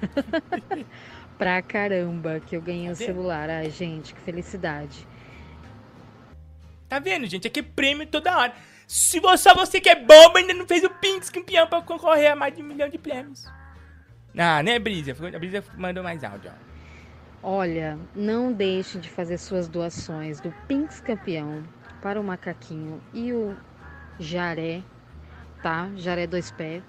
pra 1.39 1.61
caramba 1.63 2.41
que 2.41 2.57
eu 2.57 2.63
ganhei 2.63 2.91
o 2.91 2.97
celular. 2.97 3.51
Ai, 3.51 3.71
gente, 3.71 4.15
que 4.15 4.21
felicidade. 4.21 5.07
Tá 6.89 6.99
vendo, 6.99 7.27
gente? 7.27 7.47
Aqui 7.47 7.61
é 7.61 7.63
prêmio 7.63 8.07
toda 8.07 8.37
hora. 8.37 8.53
Se 8.87 9.19
você, 9.19 9.49
só 9.49 9.55
você 9.55 9.81
que 9.81 9.89
é 9.89 9.95
bobo 9.97 10.37
ainda 10.37 10.53
não 10.55 10.67
fez 10.67 10.85
o 10.85 10.91
Pinks 10.91 11.31
campeão 11.31 11.67
pra 11.67 11.81
concorrer 11.83 12.33
a 12.33 12.37
mais 12.37 12.55
de 12.55 12.63
um 12.63 12.67
milhão 12.67 12.89
de 12.89 12.99
prêmios. 12.99 13.47
Ah, 14.37 14.63
né, 14.63 14.79
Brisa? 14.79 15.13
A 15.13 15.39
Brisa 15.39 15.65
mandou 15.77 16.03
mais 16.03 16.23
áudio, 16.23 16.51
ó. 16.53 16.75
Olha, 17.47 17.99
não 18.15 18.53
deixe 18.53 18.99
de 18.99 19.09
fazer 19.11 19.37
suas 19.39 19.69
doações 19.69 20.41
do 20.41 20.51
Pinks 20.67 21.01
Campeão 21.01 21.63
para 22.05 22.21
o 22.21 22.23
Macaquinho 22.23 23.01
e 23.15 23.33
o 23.33 23.57
Jaré, 24.21 24.83
tá? 25.63 25.89
Jaré 25.97 26.27
dois 26.27 26.51
pés. 26.51 26.83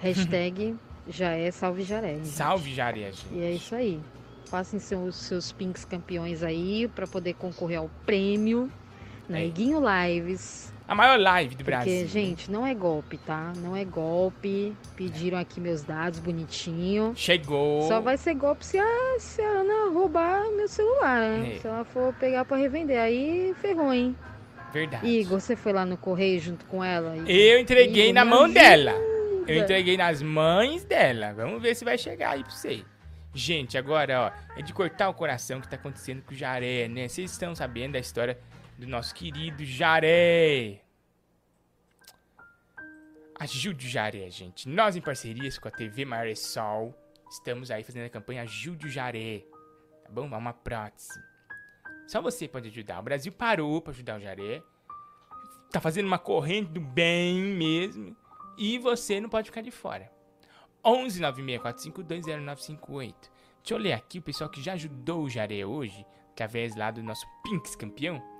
Hashtag 0.00 0.76
já 1.08 1.30
é 1.30 1.50
salve 1.50 1.82
Jaré. 1.82 2.16
gente. 2.16 2.28
Salve, 2.28 2.74
Jaré, 2.74 3.10
gente. 3.10 3.26
E 3.32 3.40
é 3.40 3.52
isso 3.52 3.74
aí. 3.74 3.98
Façam 4.44 4.78
seus, 4.78 5.16
seus 5.16 5.50
Pinks 5.50 5.86
Campeões 5.86 6.42
aí 6.42 6.88
para 6.94 7.06
poder 7.06 7.34
concorrer 7.36 7.78
ao 7.78 7.88
prêmio 8.04 8.70
É. 9.30 9.46
Iguinho 9.46 9.80
Lives. 9.80 10.74
A 10.88 10.94
maior 10.94 11.20
live 11.20 11.54
do 11.54 11.58
Porque, 11.58 11.70
Brasil. 11.70 12.06
gente, 12.08 12.50
não 12.50 12.66
é 12.66 12.74
golpe, 12.74 13.18
tá? 13.18 13.52
Não 13.58 13.76
é 13.76 13.84
golpe. 13.84 14.74
Pediram 14.96 15.36
aqui 15.38 15.60
meus 15.60 15.82
dados 15.82 16.18
bonitinho. 16.18 17.12
Chegou. 17.14 17.82
Só 17.82 18.00
vai 18.00 18.16
ser 18.16 18.32
golpe 18.34 18.64
se 18.64 18.78
a, 18.78 19.16
se 19.18 19.42
a 19.42 19.48
Ana 19.48 19.92
roubar 19.92 20.50
meu 20.56 20.66
celular, 20.66 21.20
né? 21.20 21.56
É. 21.56 21.58
Se 21.58 21.66
ela 21.66 21.84
for 21.84 22.14
pegar 22.14 22.46
pra 22.46 22.56
revender. 22.56 22.98
Aí 22.98 23.54
ferrou, 23.60 23.92
hein? 23.92 24.16
Verdade. 24.72 25.06
Igor, 25.06 25.38
você 25.38 25.54
foi 25.54 25.74
lá 25.74 25.84
no 25.84 25.98
correio 25.98 26.40
junto 26.40 26.64
com 26.64 26.82
ela? 26.82 27.14
Igor? 27.16 27.28
Eu 27.28 27.58
entreguei 27.60 28.04
Igor, 28.04 28.14
na 28.14 28.24
mão 28.24 28.44
ajuda. 28.44 28.60
dela. 28.60 28.92
Eu 29.46 29.62
entreguei 29.62 29.96
nas 29.98 30.22
mães 30.22 30.84
dela. 30.84 31.34
Vamos 31.34 31.60
ver 31.60 31.74
se 31.74 31.84
vai 31.84 31.98
chegar 31.98 32.30
aí 32.30 32.42
pra 32.42 32.50
você. 32.52 32.82
Gente, 33.34 33.76
agora, 33.76 34.32
ó, 34.34 34.58
é 34.58 34.62
de 34.62 34.72
cortar 34.72 35.10
o 35.10 35.14
coração 35.14 35.60
que 35.60 35.68
tá 35.68 35.76
acontecendo 35.76 36.22
com 36.22 36.32
o 36.32 36.36
Jaré, 36.36 36.88
né? 36.88 37.08
Vocês 37.08 37.30
estão 37.30 37.54
sabendo 37.54 37.92
da 37.92 37.98
história 37.98 38.38
do 38.78 38.86
nosso 38.86 39.12
querido 39.12 39.64
Jaré. 39.64 40.80
Ajude 43.40 43.86
o 43.86 43.90
Jaré, 43.90 44.30
gente. 44.30 44.68
Nós, 44.68 44.94
em 44.94 45.00
parcerias 45.00 45.58
com 45.58 45.66
a 45.66 45.70
TV 45.70 46.04
Maressol, 46.04 46.94
estamos 47.28 47.72
aí 47.72 47.82
fazendo 47.82 48.06
a 48.06 48.10
campanha 48.10 48.42
Ajude 48.42 48.86
o 48.86 48.90
Jaré. 48.90 49.44
Tá 50.04 50.10
bom? 50.10 50.32
É 50.32 50.36
uma 50.36 50.52
prótese. 50.52 51.20
Só 52.06 52.22
você 52.22 52.46
pode 52.46 52.68
ajudar. 52.68 53.00
O 53.00 53.02
Brasil 53.02 53.32
parou 53.32 53.82
pra 53.82 53.92
ajudar 53.92 54.18
o 54.18 54.20
Jaré. 54.20 54.62
Tá 55.72 55.80
fazendo 55.80 56.06
uma 56.06 56.18
corrente 56.18 56.70
do 56.70 56.80
bem 56.80 57.36
mesmo. 57.36 58.16
E 58.56 58.78
você 58.78 59.20
não 59.20 59.28
pode 59.28 59.50
ficar 59.50 59.60
de 59.60 59.72
fora. 59.72 60.10
11 60.84 61.20
964520958. 61.20 63.14
Deixa 63.60 63.74
eu 63.74 63.78
ler 63.78 63.92
aqui 63.92 64.20
o 64.20 64.22
pessoal 64.22 64.48
que 64.48 64.62
já 64.62 64.74
ajudou 64.74 65.24
o 65.24 65.28
Jaré 65.28 65.66
hoje, 65.66 66.06
através 66.30 66.76
lá 66.76 66.92
do 66.92 67.02
nosso 67.02 67.26
Pinks 67.42 67.74
campeão. 67.74 68.37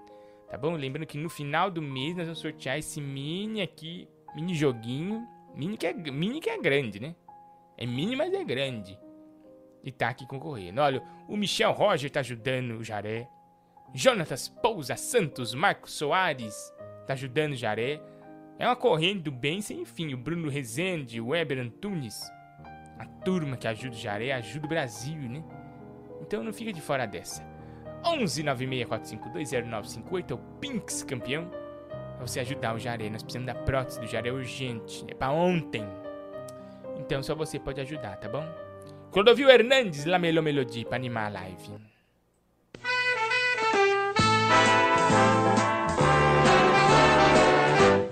Tá 0.51 0.57
bom? 0.57 0.75
Lembrando 0.75 1.07
que 1.07 1.19
no 1.19 1.29
final 1.29 1.71
do 1.71 1.83
mês 1.83 2.17
nós 2.17 2.27
vamos 2.27 2.41
sortear 2.41 2.79
esse 2.79 3.01
mini 3.01 3.61
aqui, 3.61 4.09
mini 4.35 4.55
joguinho. 4.55 5.27
Mini 5.55 5.77
que 5.77 5.87
é, 5.87 5.93
mini 5.93 6.41
que 6.41 6.51
é 6.51 6.59
grande, 6.59 7.01
né? 7.01 7.15
É 7.77 7.87
mini, 7.87 8.17
mas 8.17 8.33
é 8.33 8.45
grande. 8.45 8.99
E 9.85 9.93
tá 9.93 10.09
aqui 10.09 10.27
concorrendo. 10.27 10.81
Olha, 10.81 11.03
o 11.29 11.37
Michel 11.37 11.73
Roger 11.73 12.11
tá 12.11 12.21
ajudando 12.21 12.73
o 12.73 12.85
Jaré. 12.85 13.29
Jonatas 13.95 14.49
Pousa 14.49 14.97
Santos, 14.97 15.55
Marcos 15.55 15.93
Soares 15.93 16.55
tá 17.07 17.15
ajudando 17.15 17.53
o 17.53 17.57
Jaré. 17.57 18.01
É 18.59 18.67
uma 18.67 18.77
corrente 18.77 19.23
do 19.23 19.33
bem 19.33 19.61
sem 19.61 19.85
fim. 19.85 20.13
O 20.13 20.19
Bruno 20.19 20.49
Rezende, 20.49 21.21
o 21.21 21.29
Weber 21.29 21.59
Antunes. 21.59 22.21
A 22.99 23.07
turma 23.25 23.57
que 23.57 23.69
ajuda 23.69 23.95
o 23.95 23.99
Jaré 23.99 24.33
ajuda 24.33 24.67
o 24.67 24.69
Brasil, 24.69 25.29
né? 25.29 25.43
Então 26.21 26.43
não 26.43 26.53
fica 26.53 26.73
de 26.73 26.81
fora 26.81 27.07
dessa. 27.07 27.43
11 28.05 28.43
964520958 28.45 30.31
é 30.31 30.35
o 30.35 30.39
Pinks 30.61 31.03
campeão. 31.03 31.51
Pra 32.17 32.27
você 32.27 32.41
ajudar 32.41 32.75
o 32.75 32.79
Jaré. 32.79 33.09
Nós 33.09 33.23
precisamos 33.23 33.47
da 33.47 33.55
prótese 33.55 34.01
do 34.01 34.07
Jaré 34.07 34.31
urgente. 34.33 35.05
É 35.09 35.15
pra 35.15 35.31
ontem. 35.31 35.85
Então 36.99 37.23
só 37.23 37.35
você 37.35 37.59
pode 37.59 37.81
ajudar, 37.81 38.17
tá 38.17 38.29
bom? 38.29 38.45
Clodovil 39.11 39.49
Hernandes, 39.49 40.05
Lamelô 40.05 40.43
Melody, 40.43 40.85
pra 40.85 40.97
animar 40.97 41.27
a 41.27 41.41
live. 41.41 41.73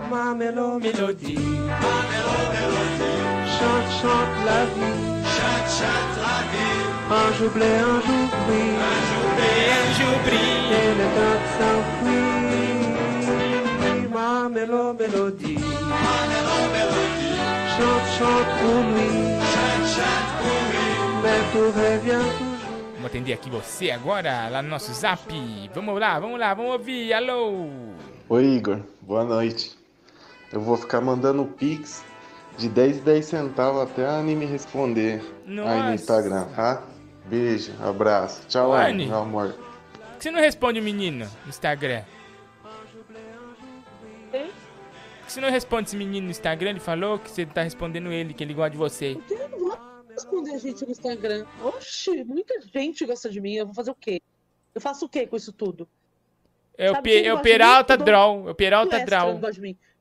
Ma 0.08 0.34
mélo 0.34 0.78
mélodie, 0.80 1.36
ma 1.36 1.96
mélo 2.08 2.36
mélodie, 2.52 3.20
chante, 3.56 3.90
chante 4.00 4.38
la 4.46 4.60
vie, 4.74 4.98
chante, 5.34 5.68
chante 5.78 6.16
la 6.24 6.38
vie, 6.50 6.80
un 7.10 7.32
jour 7.36 7.50
blé, 7.50 7.66
un 7.66 8.00
jour 8.06 8.26
gris, 8.46 8.76
un 8.86 9.15
temps 11.16 11.44
s'enfuit. 11.56 12.36
Ma 14.12 14.48
mélo 14.48 14.94
mélodie, 14.94 15.58
ma 15.92 16.16
mélo 16.30 16.56
mélodie, 16.74 17.36
chante, 17.74 18.08
chante 18.18 18.50
pour 18.58 18.80
lui, 18.92 19.10
chante, 19.52 19.86
chante 19.94 20.30
pour 20.40 20.60
lui, 20.72 20.90
mais 21.22 21.42
tout 21.52 21.70
revient 21.78 22.26
toujours. 22.38 22.56
Vamos 22.94 23.06
atender 23.06 23.34
aqui 23.34 23.50
você 23.50 23.90
agora, 23.90 24.48
lá 24.48 24.62
no 24.62 24.68
nosso 24.70 24.92
zap. 24.94 25.20
Vamos 25.74 26.00
lá, 26.00 26.18
vamos 26.18 26.38
lá, 26.40 26.54
vamos 26.54 26.72
ouvir. 26.72 27.12
Alô! 27.12 27.68
Oi, 28.28 28.44
Igor. 28.44 28.80
Boa 29.02 29.24
noite. 29.24 29.76
Eu 30.52 30.60
vou 30.60 30.76
ficar 30.76 31.00
mandando 31.00 31.44
pix 31.44 32.02
de 32.56 32.68
10 32.68 32.98
e 32.98 33.00
10 33.00 33.24
centavos 33.26 33.82
até 33.82 34.06
a 34.06 34.12
Anne 34.12 34.34
me 34.34 34.46
responder 34.46 35.20
aí 35.46 35.54
Nossa. 35.54 35.82
no 35.82 35.94
Instagram, 35.94 36.44
tá? 36.56 36.82
Beijo, 37.28 37.72
abraço. 37.82 38.46
Tchau, 38.48 38.72
Anne, 38.72 39.06
meu 39.06 39.18
amor. 39.18 39.52
Por 39.52 40.16
que 40.18 40.22
você 40.22 40.30
não 40.30 40.40
responde 40.40 40.80
o 40.80 40.82
menino 40.82 41.28
no 41.44 41.48
Instagram? 41.48 42.02
Por 44.30 44.40
que 45.26 45.32
você 45.32 45.40
não 45.40 45.50
responde 45.50 45.88
esse 45.88 45.96
menino 45.96 46.26
no 46.26 46.30
Instagram? 46.30 46.70
Ele 46.70 46.80
falou 46.80 47.18
que 47.18 47.30
você 47.30 47.44
tá 47.44 47.62
respondendo 47.62 48.12
ele, 48.12 48.32
que 48.32 48.44
ele 48.44 48.54
gosta 48.54 48.70
de 48.70 48.76
você. 48.76 49.18
Eu 49.28 49.48
não 49.48 49.58
vou 49.58 49.78
responder 50.08 50.54
a 50.54 50.58
gente 50.58 50.84
no 50.84 50.90
Instagram. 50.90 51.44
Oxi, 51.62 52.24
muita 52.24 52.54
gente 52.72 53.04
gosta 53.04 53.28
de 53.28 53.40
mim. 53.40 53.54
Eu 53.54 53.66
vou 53.66 53.74
fazer 53.74 53.90
o 53.90 53.94
quê? 53.94 54.22
Eu 54.74 54.80
faço 54.80 55.06
o 55.06 55.08
quê 55.08 55.26
com 55.26 55.36
isso 55.36 55.52
tudo? 55.52 55.88
É 56.78 56.90
o, 56.90 57.02
Pe- 57.02 57.10
quem 57.22 57.26
é 57.26 57.34
o? 57.34 57.40
Peralta 57.40 57.96
Draw. 57.96 58.48
É 58.48 58.50
o 58.50 58.54
Peralta 58.54 59.04
Draw. 59.04 59.40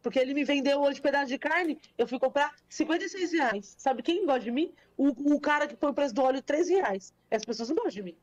Porque 0.06 0.20
ele 0.20 0.36
me 0.36 0.44
vendeu 0.44 0.80
hoje 0.84 1.02
pedaço 1.02 1.26
de 1.26 1.40
carne, 1.40 1.80
eu 1.98 2.06
fui 2.08 2.20
comprar 2.20 2.52
56 2.70 3.32
reais. 3.32 3.74
Sabe 3.76 4.04
quem 4.04 4.24
gosta 4.24 4.42
de 4.42 4.52
mim? 4.52 4.72
O, 4.96 5.08
o 5.34 5.40
cara 5.42 5.66
que 5.66 5.76
põe 5.76 5.90
o 5.90 5.94
preço 5.96 6.14
do 6.14 6.22
óleo 6.22 6.44
3 6.44 6.70
reais. 6.70 7.12
Essas 7.32 7.44
pessoas 7.44 7.70
não 7.70 7.76
gostam 7.76 7.92
de 7.94 8.04
mim. 8.04 8.16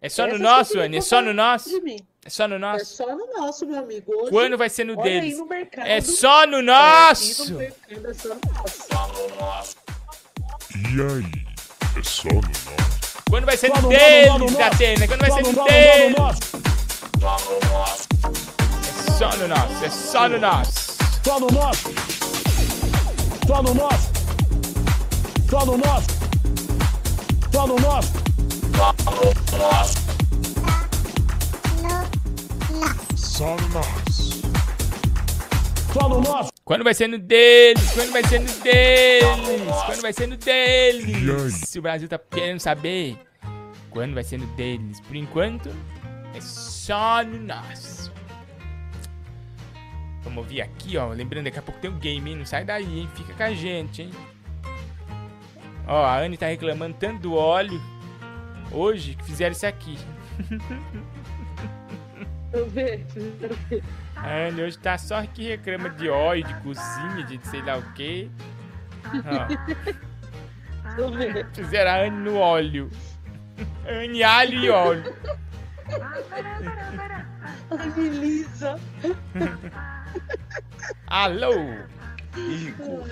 É 0.00 0.08
só 0.08 0.22
no 0.22 0.28
Essas 0.34 0.40
nosso, 0.40 0.72
que 0.74 0.78
Anne? 0.78 0.96
É 0.98 1.00
só 1.00 1.20
no 1.20 1.34
nosso? 1.34 1.70
de 1.70 1.80
mim. 1.80 1.98
É 2.24 2.30
só 2.30 2.46
no 2.46 2.54
É 2.54 2.58
nosso? 2.58 2.84
só 2.84 3.16
no 3.16 3.26
nosso, 3.36 3.66
meu 3.66 3.80
amigo. 3.80 4.12
Hoje, 4.14 4.30
Quando 4.30 4.56
vai 4.56 4.68
ser 4.70 4.84
no 4.84 4.92
olha 4.92 5.02
deles? 5.02 5.32
Aí 5.34 5.38
no 5.40 5.46
mercado, 5.46 5.86
É 5.88 6.00
só 6.00 6.46
no 6.46 6.58
É, 6.58 6.62
nosso! 6.62 7.52
no 7.52 7.58
mercado 7.58 8.06
é 8.10 8.14
só 8.14 8.28
no 8.28 9.36
nosso. 9.40 9.76
E 10.76 11.02
aí? 11.02 11.98
É 11.98 12.02
só 12.04 12.28
no 12.28 12.34
nosso. 12.36 13.24
Quando 13.28 13.44
vai 13.44 13.56
ser 13.56 13.66
Só 13.70 13.74
no 13.74 13.82
no 13.82 13.88
deles, 13.88 14.26
nosso, 14.28 14.38
no 14.38 14.44
nosso. 14.44 14.56
Datena? 14.56 15.08
Quando 15.08 15.20
vai 15.20 15.30
Só 15.30 15.36
ser 15.36 15.42
no 15.42 15.48
no 15.50 15.56
nosso, 15.56 15.72
deles? 15.72 16.16
no 16.16 16.28
É 18.86 19.18
só 19.18 19.36
no 19.36 19.48
nosso, 19.48 19.84
é 19.84 20.87
só 21.28 21.38
no 21.38 21.46
nosso. 21.48 21.92
Só 23.46 23.62
no 23.62 23.74
nosso. 23.74 24.10
Só 25.50 25.66
no 25.66 25.76
nosso. 25.76 26.06
Só 27.52 27.66
no 27.66 27.76
nosso. 27.78 28.12
Só 28.72 28.94
no 28.96 29.58
nosso. 29.58 29.98
só 33.14 33.56
no 33.56 33.68
nosso. 33.68 34.42
Só 35.92 36.08
no 36.08 36.20
nosso. 36.22 36.50
Quando 36.64 36.82
vai 36.82 36.94
ser 36.94 37.08
no 37.08 37.18
deles? 37.18 37.90
Quando 37.92 38.10
vai 38.10 38.24
ser 38.24 38.40
no 38.40 38.50
deles? 38.62 39.76
Quando 39.84 40.00
vai 40.00 40.12
ser 40.14 40.26
no 40.28 40.36
deles? 40.38 41.60
Se 41.66 41.78
o 41.78 41.82
Brasil 41.82 42.08
tá 42.08 42.18
querendo 42.18 42.60
saber 42.60 43.18
quando 43.90 44.14
vai 44.14 44.24
ser 44.24 44.38
no 44.38 44.46
deles. 44.56 44.98
Por 45.00 45.14
enquanto, 45.14 45.68
é 46.34 46.40
só 46.40 47.22
no 47.22 47.38
nosso. 47.38 47.97
Vamos 50.22 50.38
ouvir 50.38 50.60
aqui, 50.62 50.96
ó. 50.96 51.08
Lembrando, 51.08 51.44
daqui 51.44 51.58
a 51.58 51.62
pouco 51.62 51.80
tem 51.80 51.90
um 51.90 51.98
game, 51.98 52.30
hein? 52.30 52.36
Não 52.36 52.44
sai 52.46 52.64
daí, 52.64 53.00
hein? 53.00 53.08
Fica 53.14 53.32
com 53.34 53.42
a 53.42 53.52
gente, 53.54 54.02
hein? 54.02 54.10
Ó, 55.86 56.04
a 56.04 56.18
Anne 56.18 56.36
tá 56.36 56.46
reclamando 56.46 56.94
tanto 56.98 57.20
do 57.22 57.34
óleo 57.34 57.80
hoje 58.70 59.14
que 59.14 59.24
fizeram 59.24 59.52
isso 59.52 59.66
aqui. 59.66 59.98
Eu 62.50 62.66
vejo, 62.70 63.04
eu 63.42 63.54
vejo. 63.68 63.82
A 64.16 64.46
Anne 64.48 64.62
hoje 64.62 64.78
tá 64.78 64.96
só 64.96 65.22
que 65.26 65.48
reclama 65.48 65.90
de 65.90 66.08
óleo, 66.08 66.44
de 66.44 66.54
cozinha, 66.60 67.22
de 67.24 67.38
sei 67.46 67.60
lá 67.60 67.76
o 67.76 67.82
quê. 67.92 68.30
Ó, 69.14 70.96
Eu 70.98 71.10
vejo. 71.12 71.46
fizeram 71.52 71.90
a 71.90 71.94
Anne 72.06 72.16
no 72.30 72.38
óleo. 72.38 72.90
Anne, 73.86 74.22
alho 74.22 74.58
e 74.60 74.70
óleo. 74.70 75.14
Ai, 77.70 78.08
Lisa. 78.08 78.80
Alô? 81.06 81.52
Igor, 82.36 83.06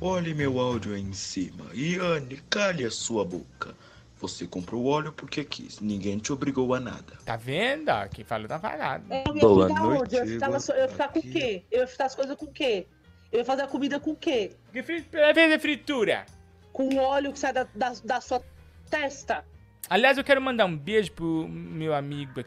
olhe 0.00 0.34
meu 0.34 0.58
áudio 0.58 0.94
aí 0.94 1.00
em 1.02 1.12
cima. 1.12 1.66
E 1.72 1.96
Anne, 1.96 2.42
cale 2.50 2.84
a 2.84 2.90
sua 2.90 3.24
boca. 3.24 3.74
Você 4.18 4.46
comprou 4.46 4.86
óleo 4.86 5.12
porque 5.12 5.44
quis. 5.44 5.80
Ninguém 5.80 6.18
te 6.18 6.32
obrigou 6.32 6.72
a 6.74 6.80
nada. 6.80 7.18
Tá 7.24 7.36
vendo? 7.36 7.90
Quem 8.12 8.24
falou 8.24 8.46
tá 8.48 8.58
falado. 8.58 9.04
Eu 9.10 9.34
ia 9.36 9.40
Boa 9.40 9.68
ficar 9.68 9.80
noite, 9.82 10.02
onde? 10.02 10.16
Eu 10.16 10.24
ia 10.24 10.32
ficar, 10.32 10.46
na 10.46 10.48
Igor. 10.50 10.60
sua- 10.60 10.74
eu 10.76 10.82
ia 10.82 10.88
ficar 10.88 11.08
com 11.08 11.18
o 11.18 11.22
quê? 11.22 11.64
Eu 11.70 11.80
ia 11.80 11.86
ficar 11.86 12.04
as 12.06 12.14
coisas 12.14 12.36
com 12.36 12.46
o 12.46 12.52
quê? 12.52 12.86
Eu 13.32 13.38
ia 13.40 13.44
fazer 13.44 13.62
a 13.62 13.66
comida 13.66 13.98
com 13.98 14.12
o 14.12 14.16
quê? 14.16 14.52
Que 14.72 14.82
fazer 14.82 15.58
fritura? 15.58 16.26
Com 16.72 16.88
o 16.88 16.98
óleo 16.98 17.32
que 17.32 17.38
sai 17.38 17.52
da, 17.52 17.66
da, 17.74 17.92
da 18.04 18.20
sua 18.20 18.42
testa. 18.88 19.44
Aliás, 19.90 20.16
eu 20.16 20.24
quero 20.24 20.40
mandar 20.40 20.66
um 20.66 20.76
beijo 20.76 21.12
pro 21.12 21.46
meu 21.48 21.92
amigo 21.94 22.44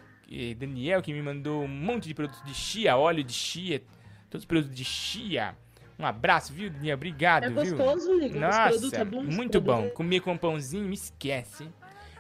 Daniel, 0.58 1.02
que 1.02 1.14
me 1.14 1.22
mandou 1.22 1.64
um 1.64 1.68
monte 1.68 2.08
de 2.08 2.14
produtos 2.14 2.42
de 2.44 2.54
chia, 2.54 2.98
óleo 2.98 3.24
de 3.24 3.34
chia, 3.34 3.82
todos 4.30 4.44
os 4.44 4.46
produtos 4.46 4.76
de 4.76 4.84
chia. 4.86 5.56
Um 5.98 6.06
abraço, 6.06 6.52
viu, 6.54 6.70
Daniel? 6.70 6.96
Obrigado, 6.98 7.46
É 7.46 7.50
viu? 7.50 7.56
gostoso, 7.78 8.10
Nossa, 8.38 8.70
produto 8.70 8.94
é 8.96 9.06
bom, 9.06 9.24
muito 9.24 9.62
bom. 9.62 9.86
é- 9.86 9.90
Comer 9.90 10.20
com 10.22 10.38
pãozinho, 10.38 10.86
me 10.88 10.94
esquece. 10.96 11.70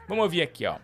Vamos 0.07 0.23
ouvir 0.23 0.41
aqui, 0.41 0.65
ó. 0.65 0.77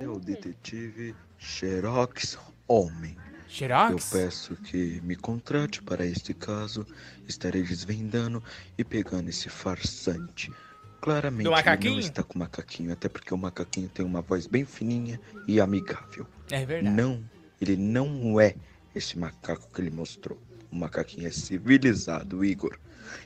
É 0.00 0.06
o 0.06 0.18
detetive 0.18 1.14
Xerox 1.38 2.38
Homem. 2.68 3.16
Xerox? 3.48 4.12
Eu 4.12 4.20
peço 4.20 4.56
que 4.56 5.00
me 5.02 5.16
contrate 5.16 5.82
para 5.82 6.04
este 6.06 6.34
caso. 6.34 6.86
Estarei 7.28 7.62
desvendando 7.62 8.42
e 8.76 8.84
pegando 8.84 9.28
esse 9.28 9.48
farsante. 9.48 10.52
Claramente 11.00 11.44
Do 11.44 11.50
ele 11.50 11.56
macaquinho? 11.56 11.92
não 11.94 12.00
está 12.00 12.22
com 12.22 12.34
o 12.34 12.38
macaquinho, 12.38 12.92
até 12.92 13.08
porque 13.08 13.32
o 13.34 13.36
macaquinho 13.38 13.88
tem 13.88 14.04
uma 14.04 14.22
voz 14.22 14.46
bem 14.46 14.64
fininha 14.64 15.20
e 15.46 15.60
amigável. 15.60 16.26
É 16.50 16.64
verdade. 16.64 16.96
Não, 16.96 17.22
ele 17.60 17.76
não 17.76 18.40
é 18.40 18.54
esse 18.94 19.18
macaco 19.18 19.68
que 19.72 19.80
ele 19.80 19.90
mostrou. 19.90 20.40
O 20.70 20.76
macaquinho 20.76 21.26
é 21.26 21.30
civilizado, 21.30 22.44
Igor. 22.44 22.78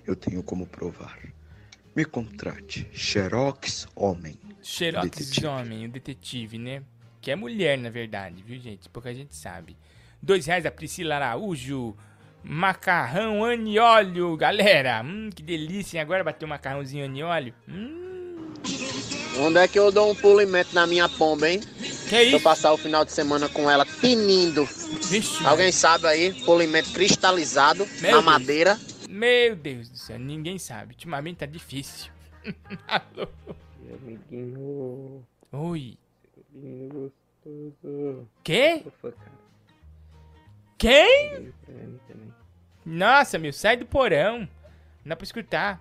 Eu 0.06 0.14
tenho 0.16 0.42
como 0.42 0.66
provar. 0.66 1.18
Me 1.96 2.04
contrate, 2.04 2.86
Xerox 2.92 3.86
Homem. 3.96 4.38
Xerox 4.62 5.42
Homem, 5.44 5.86
o 5.86 5.88
detetive, 5.88 6.58
né? 6.58 6.82
Que 7.20 7.30
é 7.30 7.36
mulher, 7.36 7.76
na 7.78 7.90
verdade, 7.90 8.42
viu, 8.46 8.60
gente? 8.60 8.88
Pouca 8.88 9.12
gente 9.14 9.34
sabe. 9.34 9.76
Dois 10.22 10.46
reais 10.46 10.66
a 10.66 10.70
Priscila 10.70 11.16
Araújo. 11.16 11.96
Macarrão 12.44 13.44
anióleo, 13.44 14.36
galera. 14.36 15.02
Hum, 15.04 15.28
que 15.34 15.42
delícia. 15.42 15.98
hein? 15.98 16.02
Agora 16.02 16.22
bateu 16.22 16.46
um 16.46 16.50
macarrãozinho 16.50 17.04
anióleo. 17.04 17.52
Hum, 17.68 18.52
Onde 19.40 19.58
é 19.58 19.68
que 19.68 19.78
eu 19.78 19.90
dou 19.92 20.10
um 20.10 20.14
pulimento 20.14 20.74
na 20.74 20.86
minha 20.86 21.08
pomba, 21.08 21.48
hein? 21.48 21.60
Que 22.08 22.22
isso? 22.22 22.40
Pra 22.40 22.50
passar 22.50 22.72
o 22.72 22.76
final 22.78 23.04
de 23.04 23.12
semana 23.12 23.48
com 23.48 23.70
ela 23.70 23.84
tinindo. 23.84 24.64
Vixe, 24.64 25.44
Alguém 25.46 25.70
sabe 25.72 26.06
aí? 26.06 26.32
Polimento 26.44 26.90
cristalizado 26.92 27.86
Meu 28.00 28.10
na 28.10 28.16
Deus. 28.18 28.24
madeira. 28.24 28.78
Meu 29.08 29.56
Deus 29.56 29.88
do 29.88 29.96
céu, 29.98 30.18
ninguém 30.18 30.58
sabe. 30.58 30.92
Ultimamente 30.94 31.38
tá 31.38 31.46
difícil. 31.46 32.10
Alô? 32.86 33.28
Amiguinho. 34.02 35.24
Oi. 35.52 35.96
Amiguinho 36.54 37.12
gostoso. 37.44 38.28
Quê? 38.44 38.84
Quem? 40.76 41.52
Nossa, 42.84 43.38
meu, 43.38 43.52
sai 43.52 43.76
do 43.76 43.84
porão. 43.86 44.40
Não 44.40 44.48
dá 45.06 45.16
pra 45.16 45.24
escutar. 45.24 45.80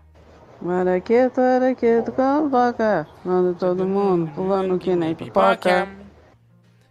Maraqueto, 0.62 1.40
araqueto, 1.40 2.12
coloca. 2.12 3.08
Manda 3.24 3.54
todo 3.60 3.86
mundo 3.88 4.32
pulando 4.34 4.80
que 4.80 4.96
nem 4.96 5.14
pipoca. 5.14 5.88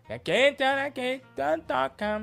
É 0.08 0.18
quem 0.20 0.54
tá 0.54 0.76
na 0.76 0.90
quem 0.90 1.20
tá 1.34 1.58
toca. 1.58 2.22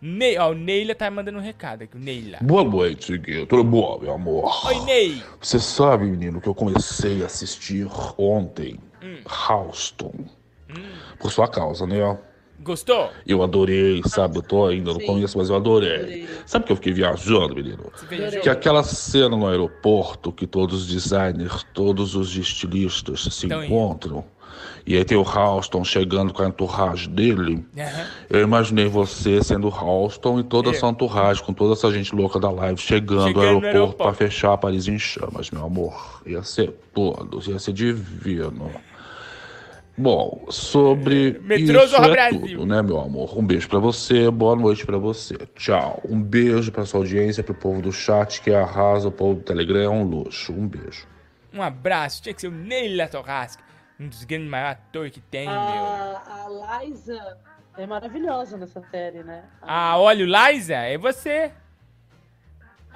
Ney, 0.00 0.38
ó, 0.38 0.50
o 0.50 0.54
Neila 0.54 0.94
tá 0.94 1.10
mandando 1.10 1.38
um 1.38 1.40
recado 1.40 1.82
aqui, 1.82 1.96
o 1.96 1.98
Neila. 2.00 2.38
Boa 2.40 2.62
noite, 2.62 3.16
Gui. 3.18 3.46
Tudo 3.46 3.64
bom, 3.64 3.98
meu 4.00 4.12
amor? 4.14 4.66
Oi, 4.66 4.80
Ney. 4.84 5.22
Você 5.40 5.58
sabe, 5.58 6.04
menino, 6.04 6.40
que 6.40 6.48
eu 6.48 6.54
comecei 6.54 7.22
a 7.22 7.26
assistir 7.26 7.88
ontem 8.16 8.78
Hum. 9.02 9.18
Houston. 9.26 10.12
Por 11.18 11.32
sua 11.32 11.48
causa, 11.48 11.86
né? 11.86 12.16
Gostou? 12.60 13.10
Eu 13.26 13.42
adorei, 13.42 14.00
sabe? 14.06 14.38
Eu 14.38 14.42
tô 14.42 14.66
ainda 14.66 14.92
no 14.92 15.00
começo, 15.04 15.36
mas 15.36 15.50
eu 15.50 15.56
adorei. 15.56 16.28
Sabe 16.46 16.64
que 16.64 16.72
eu 16.72 16.76
fiquei 16.76 16.92
viajando, 16.92 17.54
menino? 17.54 17.92
viajou? 18.08 18.40
Que 18.40 18.48
aquela 18.48 18.82
cena 18.82 19.36
no 19.36 19.46
aeroporto 19.46 20.32
que 20.32 20.46
todos 20.46 20.82
os 20.82 20.86
designers, 20.88 21.66
todos 21.74 22.14
os 22.14 22.36
estilistas 22.36 23.22
se 23.34 23.46
encontram. 23.46 24.24
E 24.86 24.96
aí 24.96 25.04
tem 25.04 25.16
o 25.16 25.22
Houston 25.22 25.82
chegando 25.84 26.32
com 26.32 26.42
a 26.42 26.48
entourage 26.48 27.08
dele. 27.08 27.64
Aham. 27.76 28.06
Eu 28.28 28.40
imaginei 28.42 28.86
você 28.86 29.42
sendo 29.42 29.68
Houston 29.68 30.40
e 30.40 30.42
toda 30.44 30.68
Eu. 30.68 30.72
essa 30.74 30.86
entourage, 30.86 31.42
com 31.42 31.52
toda 31.52 31.72
essa 31.72 31.90
gente 31.90 32.14
louca 32.14 32.38
da 32.38 32.50
live 32.50 32.78
chegando, 32.80 33.24
Chegando 33.28 33.34
no 33.34 33.40
aeroporto 33.42 33.66
aeroporto. 33.66 34.02
pra 34.04 34.12
fechar 34.14 34.56
Paris 34.58 34.86
em 34.88 34.98
chamas, 34.98 35.50
meu 35.50 35.64
amor. 35.64 36.20
Ia 36.26 36.42
ser 36.42 36.74
todos, 36.92 37.46
ia 37.48 37.58
ser 37.58 37.72
divino. 37.72 38.70
Bom, 39.96 40.46
sobre 40.50 41.40
Metrô 41.44 41.84
isso 41.84 41.94
é 41.96 42.10
Brasil. 42.10 42.40
tudo, 42.40 42.66
né, 42.66 42.82
meu 42.82 42.98
amor? 43.00 43.38
Um 43.38 43.46
beijo 43.46 43.68
pra 43.68 43.78
você, 43.78 44.28
boa 44.28 44.56
noite 44.56 44.84
pra 44.84 44.98
você. 44.98 45.36
Tchau. 45.54 46.02
Um 46.08 46.20
beijo 46.20 46.72
pra 46.72 46.84
sua 46.84 46.98
audiência, 47.00 47.44
pro 47.44 47.54
povo 47.54 47.80
do 47.80 47.92
chat 47.92 48.40
que 48.42 48.52
arrasa, 48.52 49.06
o 49.06 49.12
povo 49.12 49.34
do 49.36 49.42
Telegram 49.42 49.80
é 49.80 49.88
um 49.88 50.02
luxo. 50.02 50.52
Um 50.52 50.66
beijo. 50.66 51.06
Um 51.52 51.62
abraço. 51.62 52.20
Tinha 52.22 52.34
que 52.34 52.40
ser 52.40 52.48
o 52.48 52.50
Neila 52.50 53.06
Torrasca. 53.06 53.62
Um 53.98 54.08
dos 54.08 54.24
grandes 54.24 54.48
maiores 54.48 54.72
atores 54.72 55.12
que 55.12 55.20
tem, 55.20 55.46
meu. 55.46 55.56
A, 55.56 56.46
a 56.48 56.84
Liza 56.84 57.38
é 57.78 57.86
maravilhosa 57.86 58.56
nessa 58.56 58.82
série, 58.90 59.22
né? 59.22 59.44
Ah, 59.62 59.98
olha, 59.98 60.24
o 60.24 60.28
Liza, 60.28 60.74
é 60.74 60.98
você. 60.98 61.52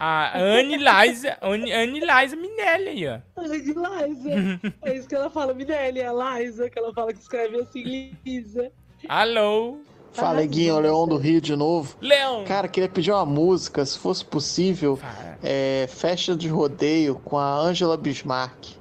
A 0.01 0.39
Anne 0.39 0.77
Liza, 0.77 1.37
Anne, 1.43 1.73
Anne 1.73 2.01
Liza 2.01 2.37
Minelli 2.37 2.89
aí, 2.89 3.09
ó. 3.09 3.19
Ai, 3.37 3.61
de 3.61 3.75
Liza. 3.75 4.61
É 4.83 4.97
isso 4.97 5.09
que 5.09 5.15
ela 5.15 5.29
fala, 5.29 5.53
Minelli, 5.53 6.01
é 6.01 6.09
a 6.09 6.13
Liza, 6.13 6.71
que 6.71 6.79
ela 6.79 6.93
fala 6.93 7.13
que 7.13 7.21
escreve 7.21 7.61
assim, 7.61 7.83
Lisa. 8.25 8.71
Alô? 9.09 9.79
Fala, 10.13 10.45
Guinho, 10.45 10.81
Leão 10.81 11.07
do 11.07 11.17
Rio 11.17 11.41
de 11.41 11.55
novo. 11.55 11.97
Leão! 12.01 12.45
Cara, 12.45 12.67
queria 12.67 12.89
pedir 12.89 13.13
uma 13.13 13.27
música, 13.27 13.85
se 13.85 13.99
fosse 13.99 14.25
possível, 14.25 14.99
é, 15.43 15.87
Festa 15.89 16.35
de 16.35 16.49
Rodeio 16.49 17.17
com 17.17 17.39
a 17.39 17.57
Angela 17.57 17.97
Bismarck. 17.97 18.78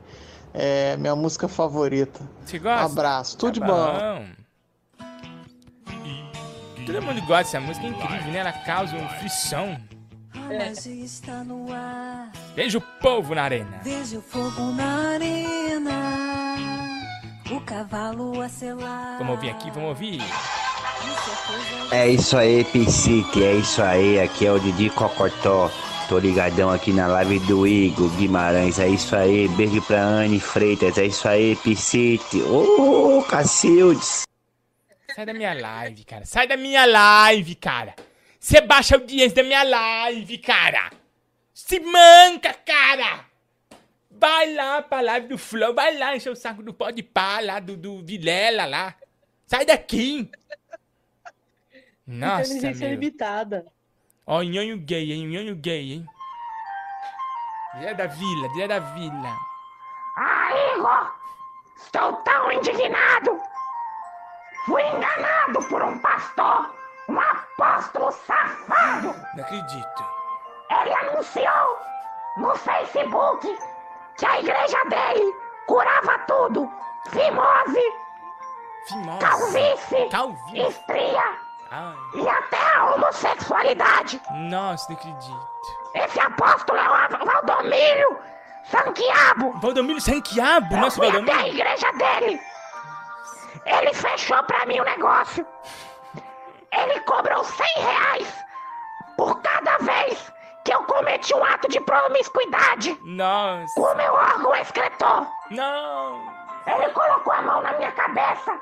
É 0.60 0.98
minha 0.98 1.16
música 1.16 1.48
favorita. 1.48 2.20
Você 2.44 2.58
gosta? 2.58 2.82
Um 2.82 2.92
abraço, 2.92 3.38
tudo 3.38 3.54
de 3.54 3.60
Tá 3.60 3.68
bom. 3.68 4.26
Todo 6.84 7.02
mundo 7.04 7.22
gosta 7.28 7.44
dessa 7.44 7.60
música, 7.60 7.86
é 7.86 7.90
incrível, 7.90 8.32
né? 8.32 8.40
Ela 8.40 8.52
causa 8.52 8.96
um 8.96 9.08
frição. 9.20 9.78
Brasil 10.48 11.06
está 11.06 11.44
no 11.44 11.72
ar. 11.72 12.32
Veja 12.56 12.80
o 12.80 12.82
povo 12.82 13.36
na 13.36 13.44
arena. 13.44 13.80
Vejo 13.84 14.20
fogo 14.20 14.72
na 14.72 15.14
arena. 15.14 15.92
O 17.52 17.62
cavalo 17.62 18.42
a 18.42 18.50
selar. 18.50 19.20
Vamos 19.20 19.36
ouvir 19.36 19.52
aqui, 19.52 19.70
vamos 19.70 19.90
ouvir. 19.90 20.22
É 21.92 22.08
isso 22.08 22.36
aí, 22.36 22.64
Psique, 22.64 23.44
é 23.44 23.54
isso 23.54 23.84
aí. 23.84 24.20
Aqui 24.20 24.48
é 24.48 24.52
o 24.52 24.60
Didi 24.60 24.90
Cocotó. 24.90 25.70
Tô 26.08 26.18
ligadão 26.20 26.70
aqui 26.72 26.94
na 26.94 27.06
live 27.08 27.38
do 27.40 27.68
Igor 27.68 28.10
Guimarães. 28.16 28.80
É 28.80 28.88
isso 28.88 29.14
aí. 29.14 29.48
Beijo 29.50 29.82
pra 29.82 30.02
Anne 30.02 30.40
Freitas. 30.40 30.98
É 30.98 31.06
isso 31.06 31.28
aí, 31.28 31.54
Psique. 31.58 32.42
Ô, 32.44 33.22
Cacildes. 33.24 34.24
Sai 35.14 35.26
da 35.26 35.34
minha 35.34 35.54
live, 35.54 36.06
cara. 36.06 36.26
Sai 36.26 36.48
da 36.48 36.56
minha 36.56 36.86
live, 36.86 37.56
cara. 37.56 37.94
Você 38.40 38.62
baixa 38.62 38.96
a 38.96 39.00
audiência 39.00 39.36
da 39.36 39.44
minha 39.44 39.64
live, 39.64 40.38
cara. 40.38 40.92
Se 41.54 41.78
manca, 41.82 42.54
cara. 42.54 43.26
Vai 44.10 44.54
lá 44.54 44.82
pra 44.82 45.02
live 45.02 45.28
do 45.28 45.38
Flow. 45.38 45.74
Vai 45.74 45.98
lá 45.98 46.16
encher 46.16 46.32
o 46.32 46.36
saco 46.36 46.64
do 46.64 46.74
pó 46.74 46.90
de 46.90 47.04
pá 47.04 47.42
lá, 47.42 47.60
do, 47.60 47.76
do 47.76 48.02
Vilela 48.02 48.66
lá. 48.66 48.96
Sai 49.46 49.66
daqui. 49.66 50.30
Nossa, 52.06 52.54
Inteligência 52.54 52.88
meu. 52.88 52.98
limitada. 52.98 53.66
Ó, 54.28 54.42
nhonho 54.44 54.78
gay, 54.86 55.12
hein? 55.14 55.28
Nhonho 55.28 55.56
gay, 55.56 55.94
hein? 55.94 56.06
Dia 57.80 57.94
da 57.94 58.08
vila, 58.08 58.50
dia 58.56 58.68
da 58.68 58.80
vila. 58.80 59.38
Ah, 60.18 60.50
Igor! 60.76 61.12
Estou 61.78 62.14
tão 62.24 62.52
indignado! 62.52 63.40
Fui 64.66 64.82
enganado 64.84 65.60
por 65.70 65.82
um 65.82 65.98
pastor, 66.00 66.70
um 67.08 67.20
apóstolo 67.20 68.12
safado! 68.12 69.16
Não 69.36 69.44
acredito. 69.44 70.04
Ele 70.72 70.94
anunciou 70.94 71.78
no 72.38 72.54
Facebook 72.56 73.48
que 74.18 74.26
a 74.26 74.40
igreja 74.40 74.84
dele 74.90 75.34
curava 75.68 76.20
tudo: 76.28 76.70
fimose, 77.12 77.94
Fimose. 78.90 79.20
calvície, 79.20 80.10
Calvície. 80.10 80.68
estria 80.68 81.47
Ai, 81.72 81.96
e 82.14 82.28
até 82.28 82.76
a 82.78 82.86
homossexualidade. 82.96 84.22
nossa, 84.32 84.88
não 84.90 84.98
acredito. 84.98 85.48
Esse 85.96 86.20
apóstolo 86.20 86.78
é 86.80 86.90
o 87.22 87.26
Valdomiro 87.26 88.20
Sanquiabo. 88.66 89.54
Valdomiro 89.60 90.00
Sanquiabo? 90.02 90.74
Eu 90.76 90.80
Nossa, 90.82 90.96
fui 90.98 91.08
até 91.08 91.18
a 91.18 91.22
Valdomiro. 91.26 91.56
igreja 91.56 91.92
dele. 91.94 92.42
Ele 93.66 93.94
fechou 93.94 94.42
pra 94.44 94.66
mim 94.66 94.80
o 94.80 94.84
negócio. 94.84 95.46
Ele 96.72 97.00
cobrou 97.02 97.44
100 97.44 97.66
reais 97.82 98.34
por 99.18 99.42
cada 99.42 99.78
vez 99.80 100.32
que 100.64 100.74
eu 100.74 100.84
cometi 100.84 101.34
um 101.34 101.44
ato 101.44 101.68
de 101.70 101.80
promiscuidade 101.82 102.98
Nossa. 103.04 103.74
com 103.76 103.82
o 103.82 103.96
meu 103.96 104.14
órgão 104.14 104.56
excretor. 104.56 105.26
Não. 105.50 106.22
Ele 106.68 106.90
colocou 106.90 107.34
a 107.34 107.42
mão 107.42 107.62
na 107.62 107.72
minha 107.74 107.92
cabeça 107.94 108.60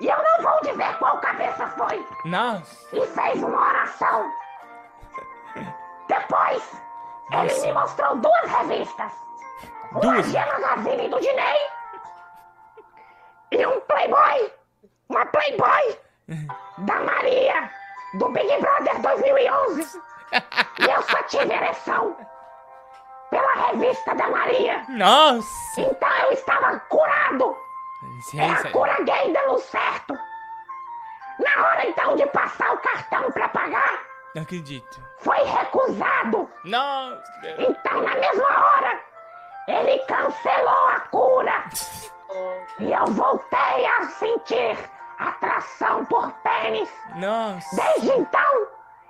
e 0.00 0.06
eu 0.06 0.16
não 0.16 0.42
vou 0.50 0.60
dizer 0.62 0.98
qual 0.98 1.18
cabeça 1.18 1.66
foi. 1.68 2.06
Nossa. 2.24 2.96
E 2.96 3.06
fez 3.06 3.42
uma 3.42 3.60
oração. 3.60 4.32
Depois, 6.08 6.82
ele 7.32 7.60
me 7.60 7.72
mostrou 7.72 8.16
duas 8.16 8.50
revistas. 8.50 9.12
Uma 9.92 10.00
Duas? 10.00 10.26
G 10.26 10.38
Magazine 10.38 11.08
do 11.08 11.20
Dinei 11.20 11.58
e 13.52 13.66
um 13.66 13.80
Playboy. 13.80 14.52
Uma 15.08 15.24
Playboy 15.26 15.98
da 16.78 17.00
Maria 17.00 17.70
do 18.14 18.28
Big 18.28 18.60
Brother 18.60 19.00
2011. 19.00 20.02
e 20.78 20.84
eu 20.84 21.02
só 21.02 21.22
tive 21.24 21.52
ereção 21.52 22.16
pela 23.30 23.68
revista 23.70 24.14
da 24.14 24.28
Maria. 24.28 24.84
Nossa. 24.88 25.80
Então 25.80 26.08
eu 26.26 26.32
estava 26.32 26.78
curado. 26.80 27.56
É 28.34 28.44
a 28.50 28.70
cura 28.70 29.02
gay 29.04 29.32
dando 29.32 29.58
certo. 29.58 30.14
Na 31.38 31.66
hora 31.66 31.86
então 31.88 32.16
de 32.16 32.26
passar 32.26 32.74
o 32.74 32.78
cartão 32.78 33.30
pra 33.30 33.48
pagar, 33.48 34.00
Não 34.34 34.42
acredito. 34.42 35.00
foi 35.18 35.38
recusado. 35.44 36.50
Nossa. 36.64 37.22
Então 37.58 38.02
na 38.02 38.14
mesma 38.16 38.48
hora, 38.48 39.00
ele 39.68 39.98
cancelou 40.00 40.88
a 40.88 41.00
cura. 41.10 41.64
E 42.78 42.92
eu 42.92 43.06
voltei 43.06 43.86
a 43.86 44.02
sentir 44.10 44.78
atração 45.18 46.04
por 46.04 46.30
pênis. 46.42 46.88
Nossa. 47.16 47.74
Desde 47.74 48.10
então, 48.20 48.66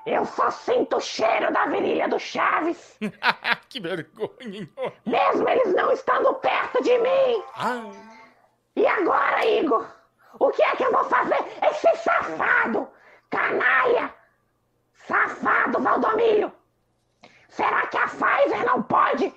eu 0.07 0.25
só 0.25 0.51
sinto 0.53 0.97
o 0.97 1.01
cheiro 1.01 1.53
da 1.53 1.67
virilha 1.67 2.09
do 2.09 2.19
Chaves. 2.19 2.97
que 3.69 3.81
vergonha. 3.81 4.69
Mesmo 5.05 5.49
eles 5.49 5.75
não 5.75 5.91
estando 5.93 6.33
perto 6.35 6.81
de 6.83 6.97
mim. 6.99 7.43
Ai. 7.57 7.91
E 8.79 8.87
agora, 8.87 9.45
Igor? 9.45 9.85
O 10.39 10.51
que 10.51 10.63
é 10.63 10.77
que 10.77 10.85
eu 10.85 10.93
vou 10.93 11.03
fazer? 11.03 11.39
Esse 11.69 11.97
safado, 11.97 12.89
canalha, 13.29 14.15
safado 14.95 15.83
Valdomiro. 15.83 16.53
Será 17.49 17.89
que 17.89 17.97
a 17.99 18.07
Pfizer 18.07 18.65
não 18.65 18.81
pode 18.85 19.35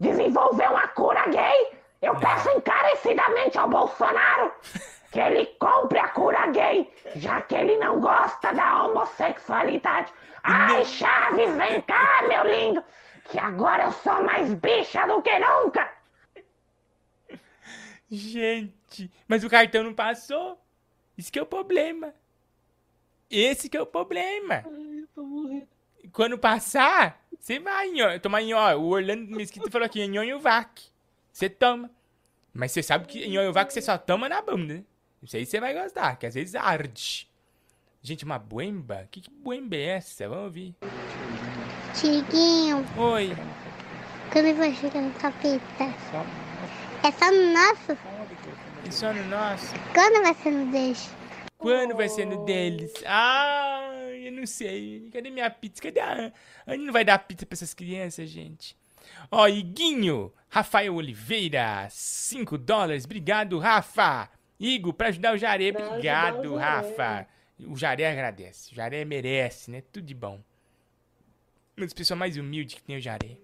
desenvolver 0.00 0.70
uma 0.70 0.88
cura 0.88 1.22
gay? 1.28 1.78
Eu 2.00 2.16
peço 2.16 2.48
encarecidamente 2.48 3.58
ao 3.58 3.68
Bolsonaro 3.68 4.52
que 5.12 5.20
ele 5.20 5.44
compre 5.60 5.98
a 5.98 6.08
cura 6.08 6.46
gay, 6.46 6.90
já 7.16 7.42
que 7.42 7.56
ele 7.56 7.76
não 7.76 8.00
gosta 8.00 8.54
da 8.54 8.84
homossexualidade. 8.84 10.10
Ai, 10.42 10.82
Chaves, 10.86 11.54
vem 11.56 11.82
cá, 11.82 12.22
meu 12.26 12.44
lindo, 12.44 12.82
que 13.24 13.38
agora 13.38 13.84
eu 13.84 13.92
sou 13.92 14.22
mais 14.22 14.54
bicha 14.54 15.06
do 15.06 15.20
que 15.20 15.38
nunca. 15.38 15.98
Gente, 18.10 18.77
mas 19.26 19.44
o 19.44 19.48
cartão 19.50 19.82
não 19.84 19.94
passou. 19.94 20.58
Isso 21.16 21.30
que 21.32 21.38
é 21.38 21.42
o 21.42 21.46
problema. 21.46 22.14
Esse 23.30 23.68
que 23.68 23.76
é 23.76 23.80
o 23.82 23.86
problema. 23.86 24.64
Quando 26.12 26.38
passar, 26.38 27.20
você 27.38 27.58
vai 27.58 27.90
nho- 27.90 28.18
tomar 28.20 28.42
nho. 28.42 28.56
O 28.78 28.88
Orlando 28.88 29.30
Mesquita 29.36 29.70
falou 29.70 29.84
aqui, 29.86 30.06
nhonhovac. 30.06 30.84
Você 31.32 31.48
toma. 31.50 31.90
Mas 32.54 32.72
você 32.72 32.82
sabe 32.82 33.06
que 33.06 33.26
nhonhovac 33.28 33.72
você 33.72 33.82
só 33.82 33.98
toma 33.98 34.28
na 34.28 34.40
bunda, 34.40 34.74
né? 34.74 34.84
Isso 35.22 35.36
aí 35.36 35.44
você 35.44 35.60
vai 35.60 35.74
gostar, 35.74 36.16
que 36.16 36.26
às 36.26 36.34
vezes 36.34 36.54
arde. 36.54 37.28
Gente, 38.00 38.24
uma 38.24 38.38
buemba? 38.38 39.06
Que, 39.10 39.20
que 39.20 39.30
buemba 39.30 39.74
é 39.76 39.96
essa? 39.96 40.28
Vamos 40.28 40.44
ouvir. 40.44 40.74
Chiquinho, 41.94 42.84
Oi. 42.96 43.36
quando 44.32 44.56
vai 44.56 44.72
chegar 44.74 45.02
no 45.02 45.12
capeta? 45.14 45.84
É 47.02 47.10
só 47.12 47.30
no 47.30 47.52
nosso? 47.52 47.98
É 48.86 48.90
só 48.90 49.12
no 49.12 49.24
nosso. 49.26 49.74
Quando 49.92 50.22
vai 50.22 50.34
ser 50.34 50.50
no 50.50 50.70
deixo? 50.70 51.10
Quando 51.58 51.96
vai 51.96 52.08
ser 52.08 52.24
no 52.24 52.44
deles? 52.44 52.92
Ah, 53.04 53.90
eu 54.12 54.32
não 54.32 54.46
sei. 54.46 55.08
Cadê 55.12 55.30
minha 55.30 55.50
pizza? 55.50 55.82
Cadê 55.82 56.00
a... 56.00 56.32
A 56.66 56.72
gente 56.72 56.84
não 56.84 56.92
vai 56.92 57.04
dar 57.04 57.18
pizza 57.18 57.44
pra 57.44 57.54
essas 57.54 57.74
crianças, 57.74 58.28
gente. 58.28 58.76
Ó, 59.30 59.46
Iguinho, 59.48 60.32
Rafael 60.48 60.94
Oliveira, 60.94 61.88
5 61.90 62.56
dólares. 62.56 63.04
Obrigado, 63.04 63.58
Rafa. 63.58 64.30
Igor, 64.58 64.92
pra 64.94 65.08
ajudar 65.08 65.34
o 65.34 65.38
Jaré. 65.38 65.70
Obrigado, 65.70 66.54
o 66.54 66.58
Jaré. 66.58 66.64
Rafa. 66.64 67.28
O 67.66 67.76
Jaré 67.76 68.10
agradece. 68.10 68.72
O 68.72 68.74
Jaré 68.76 69.04
merece, 69.04 69.70
né? 69.70 69.82
Tudo 69.92 70.06
de 70.06 70.14
bom. 70.14 70.40
Uma 71.76 71.86
das 71.86 71.92
pessoas 71.92 72.18
mais 72.18 72.36
humildes 72.36 72.76
que 72.76 72.82
tem 72.82 72.96
o 72.96 73.00
Jaré. 73.00 73.38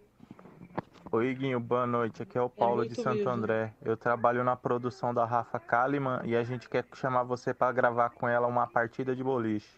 Oi, 1.15 1.29
Iguinho, 1.29 1.61
boa 1.61 1.87
noite. 1.87 2.25
Aqui 2.25 2.37
é 2.37 2.41
o 2.41 2.49
Paulo 2.49 2.83
de 2.83 2.89
muito 2.89 3.03
Santo 3.03 3.21
humilde. 3.21 3.31
André. 3.31 3.73
Eu 3.85 3.97
trabalho 3.97 4.43
na 4.43 4.57
produção 4.57 5.15
da 5.15 5.25
Rafa 5.25 5.61
Kalimann 5.61 6.21
e 6.25 6.35
a 6.35 6.43
gente 6.43 6.69
quer 6.69 6.85
chamar 6.97 7.23
você 7.23 7.55
para 7.55 7.71
gravar 7.71 8.11
com 8.11 8.29
ela 8.29 8.49
uma 8.49 8.67
partida 8.67 9.15
de 9.15 9.23
boliche. 9.23 9.69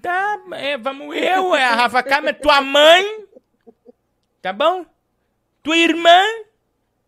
Tá, 0.00 0.40
é, 0.52 0.78
vamos 0.78 1.14
eu, 1.14 1.54
é 1.54 1.62
a 1.62 1.74
Rafa 1.74 2.02
Kalimann, 2.02 2.32
tua 2.32 2.62
mãe, 2.62 3.26
tá 4.40 4.50
bom? 4.50 4.86
Tua 5.62 5.76
irmã, 5.76 6.22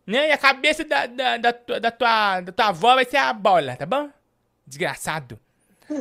né? 0.05 0.29
E 0.29 0.31
a 0.31 0.37
cabeça 0.37 0.85
da, 0.85 1.07
da, 1.07 1.37
da, 1.37 1.51
tua, 1.51 1.79
da, 1.79 1.89
tua, 1.89 2.41
da 2.41 2.51
tua 2.51 2.67
avó 2.67 2.93
vai 2.93 3.05
ser 3.05 3.17
a 3.17 3.33
bola, 3.33 3.75
tá 3.75 3.87
bom? 3.87 4.11
Desgraçado. 4.67 5.39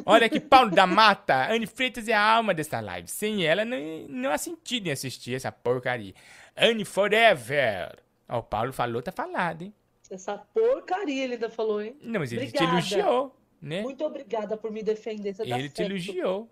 Olha 0.05 0.29
que 0.29 0.41
Paulo 0.41 0.71
da 0.71 0.87
Mata, 0.87 1.51
Anne 1.51 1.67
Freitas 1.67 2.09
é 2.09 2.13
a 2.13 2.21
alma 2.21 2.53
dessa 2.53 2.81
live. 2.81 3.09
Sem 3.09 3.45
ela, 3.45 3.65
não, 3.65 3.79
não 4.09 4.31
há 4.31 4.39
sentido 4.39 4.87
em 4.87 4.91
assistir 4.91 5.35
essa 5.35 5.51
porcaria. 5.51 6.15
Anne 6.57 6.85
Forever. 6.85 7.97
Ó, 8.29 8.39
o 8.39 8.43
Paulo 8.43 8.73
falou, 8.73 9.03
tá 9.03 9.13
falado, 9.13 9.63
hein? 9.63 9.75
Essa 10.11 10.39
porcaria 10.53 11.25
ele 11.25 11.35
ainda 11.35 11.49
falou, 11.49 11.81
hein? 11.83 11.97
Não, 12.03 12.21
mas 12.21 12.33
ele 12.33 12.47
Obrigada. 12.47 12.83
te 12.83 12.95
elogiou, 12.95 13.37
né? 13.61 13.83
Muito 13.83 14.05
obrigada 14.05 14.57
por 14.57 14.71
me 14.71 14.83
defender. 14.83 15.35
Você 15.35 15.45
tá 15.47 15.59
Ele 15.59 15.69
te 15.69 15.77
certo. 15.79 15.91
elogiou. 15.91 16.49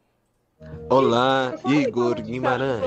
Olá, 0.88 1.55
Igor 1.66 2.20
Guimarães. 2.22 2.82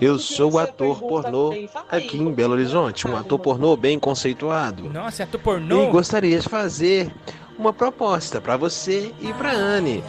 Eu 0.00 0.18
sou 0.18 0.58
ator 0.58 1.00
pornô 1.00 1.50
aqui 1.88 2.18
em 2.18 2.30
Belo 2.32 2.52
Horizonte, 2.52 3.06
um 3.06 3.16
ator 3.16 3.38
pornô 3.38 3.76
bem 3.76 3.98
conceituado. 3.98 4.88
Nossa, 4.90 5.24
ator 5.24 5.40
pornô? 5.40 5.88
E 5.88 5.90
gostaria 5.90 6.38
de 6.38 6.48
fazer 6.48 7.10
uma 7.58 7.72
proposta 7.72 8.40
para 8.40 8.56
você 8.56 9.14
e 9.20 9.32
para 9.34 9.52
Anne, 9.52 10.04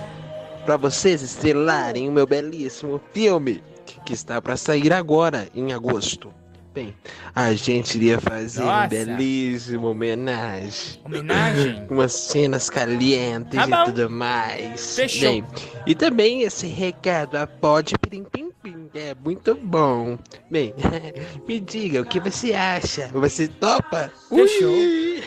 para 0.66 0.76
vocês 0.76 1.22
estrelarem 1.22 2.10
o 2.10 2.12
meu 2.12 2.28
belíssimo 2.28 3.00
filme 3.14 3.64
que- 3.96 4.02
que 4.02 4.14
está 4.14 4.42
para 4.42 4.58
sair 4.58 4.92
agora 4.94 5.48
em 5.56 5.74
agosto. 5.74 6.34
Bem, 6.74 6.96
a 7.36 7.54
gente 7.54 7.96
iria 7.98 8.20
fazer 8.20 8.64
Nossa. 8.64 8.86
um 8.86 8.90
belíssimo 8.90 9.88
homenagem. 9.90 11.00
Homenagem? 11.06 11.86
Umas 11.92 12.14
cenas 12.14 12.68
calientes 12.68 13.52
Tá 13.60 13.68
e 13.68 13.70
bom. 13.70 13.84
tudo 13.86 14.10
mais. 14.10 14.96
Fechou. 14.96 15.30
Bem, 15.30 15.46
e 15.86 15.94
também 15.94 16.42
esse 16.42 16.66
recado 16.66 17.36
a 17.36 17.46
pode 17.46 17.94
pim 18.10 18.24
pim 18.24 18.52
pim 18.64 18.90
é 18.96 19.14
muito 19.24 19.54
bom. 19.54 20.18
Bem, 20.50 20.74
me 21.48 21.60
diga 21.60 22.02
o 22.02 22.06
que 22.06 22.20
você 22.20 22.54
acha. 22.54 23.08
Você 23.10 23.48
topa? 23.48 24.12
Fechou. 24.30 24.72
Ui. 24.74 25.24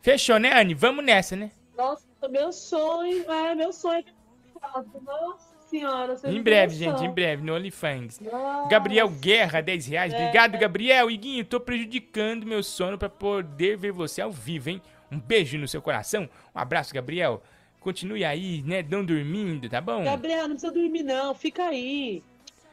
Fechou, 0.00 0.38
né, 0.38 0.58
Anne? 0.58 0.72
Vamos 0.72 1.04
nessa, 1.04 1.36
né? 1.36 1.50
Nossa, 1.76 2.06
meu 2.30 2.50
sonho, 2.54 3.22
é, 3.30 3.54
meu 3.54 3.70
sonho 3.70 4.02
é 4.02 4.68
Nossa 5.04 5.49
senhora, 5.70 6.16
Em 6.24 6.42
breve, 6.42 6.74
gente, 6.74 7.04
em 7.04 7.10
breve, 7.10 7.42
no 7.42 7.54
OnlyFans. 7.54 8.20
Gabriel 8.68 9.08
Guerra, 9.08 9.60
10 9.60 9.86
reais. 9.86 10.12
É. 10.12 10.16
Obrigado, 10.16 10.58
Gabriel. 10.58 11.10
Iguinho, 11.10 11.44
tô 11.44 11.60
prejudicando 11.60 12.44
meu 12.44 12.62
sono 12.62 12.98
pra 12.98 13.08
poder 13.08 13.76
ver 13.76 13.92
você 13.92 14.20
ao 14.20 14.32
vivo, 14.32 14.70
hein? 14.70 14.82
Um 15.10 15.18
beijo 15.18 15.56
no 15.56 15.68
seu 15.68 15.80
coração. 15.80 16.28
Um 16.54 16.58
abraço, 16.58 16.92
Gabriel. 16.92 17.42
Continue 17.78 18.24
aí, 18.24 18.62
né? 18.62 18.84
Não 18.88 19.04
dormindo, 19.04 19.68
tá 19.68 19.80
bom? 19.80 20.04
Gabriel, 20.04 20.42
não 20.42 20.56
precisa 20.56 20.72
dormir, 20.72 21.02
não. 21.02 21.34
Fica 21.34 21.64
aí. 21.64 22.22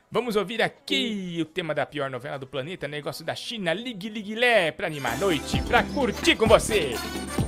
Vamos 0.10 0.38
ouvir 0.38 0.62
aqui 0.62 1.38
o 1.42 1.46
tema 1.46 1.76
da 1.76 1.86
pior 1.86 2.10
novela 2.10 2.40
do 2.40 2.48
planeta, 2.48 2.88
negócio 2.88 3.26
da 3.26 3.36
China, 3.36 3.74
Ligue 3.74 4.08
Ligue 4.08 4.36
Lé, 4.36 4.72
pra 4.72 4.88
animar 4.88 5.14
a 5.14 5.18
noite, 5.18 5.62
pra 5.64 5.84
curtir 5.84 6.38
com 6.38 6.48
você. 6.48 6.92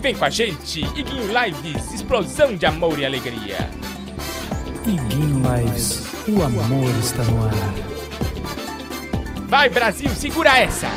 Vem 0.02 0.14
com 0.14 0.26
a 0.26 0.30
gente, 0.30 0.82
Iguinho 0.82 1.28
Lives, 1.28 1.94
explosão 1.94 2.56
de 2.56 2.66
amor 2.66 3.00
e 3.00 3.06
alegria. 3.06 3.58
Iguinho 4.90 5.44
Lives, 5.44 6.02
o 6.28 6.42
amor 6.42 6.90
está 7.00 7.24
no 7.26 7.46
ar. 7.46 7.54
Vai 9.48 9.70
Brasil, 9.70 10.10
segura 10.10 10.58
essa. 10.58 10.88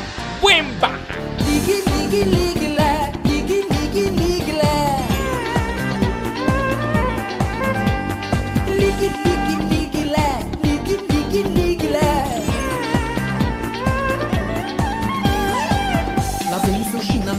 Buemba! 0.41 0.89
Ligue, 1.45 1.83
ligue, 1.91 2.23
ligue, 2.23 2.67
lé. 2.69 3.11
Ligue, 3.23 3.67
ligue, 3.69 4.09
ligue, 4.09 4.51
lé. 4.53 4.97
Ligue, 8.67 8.79
ligue, 8.79 9.09
ligue, 9.09 9.32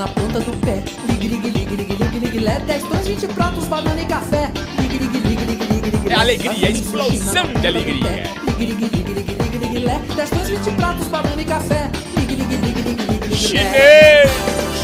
na 0.04 0.08
ponta 0.08 0.40
do 0.40 0.52
pé. 0.58 0.82
Ligue, 1.08 1.28
ligue, 1.28 1.50
ligue, 1.50 1.76
ligue, 1.76 1.96
ligue, 1.96 2.18
ligue, 2.18 2.40
lé. 2.40 2.58
10 2.60 2.82
pães, 2.88 3.06
20 3.06 3.26
pratos, 3.28 3.64
banana 3.64 4.00
e 4.00 4.04
café. 4.04 4.50
Ligue, 4.78 4.98
ligue, 4.98 5.18
ligue, 5.18 5.44
ligue, 5.44 5.64
ligue, 5.64 5.90
ligue, 5.90 6.12
É 6.12 6.14
alegria, 6.14 6.70
explosão 6.70 7.46
de 7.46 7.66
alegria. 7.66 8.30
Ligue, 8.46 8.66
ligue, 8.66 8.84
ligue, 8.84 9.12
ligue, 9.14 9.34
ligue, 9.34 9.58
ligue, 9.58 9.78
lé. 9.78 10.00
10 10.14 10.30
pães, 10.30 10.48
20 10.48 10.70
pratos, 10.76 11.08
banana 11.08 11.40
e 11.40 11.44
café. 11.44 11.90
Ligue, 12.18 12.34
ligue, 12.34 12.56
ligue, 12.56 12.82
ligue, 12.82 13.02
ligue, 13.02 13.28
ligue, 13.28 13.36
Chinês! 13.36 14.30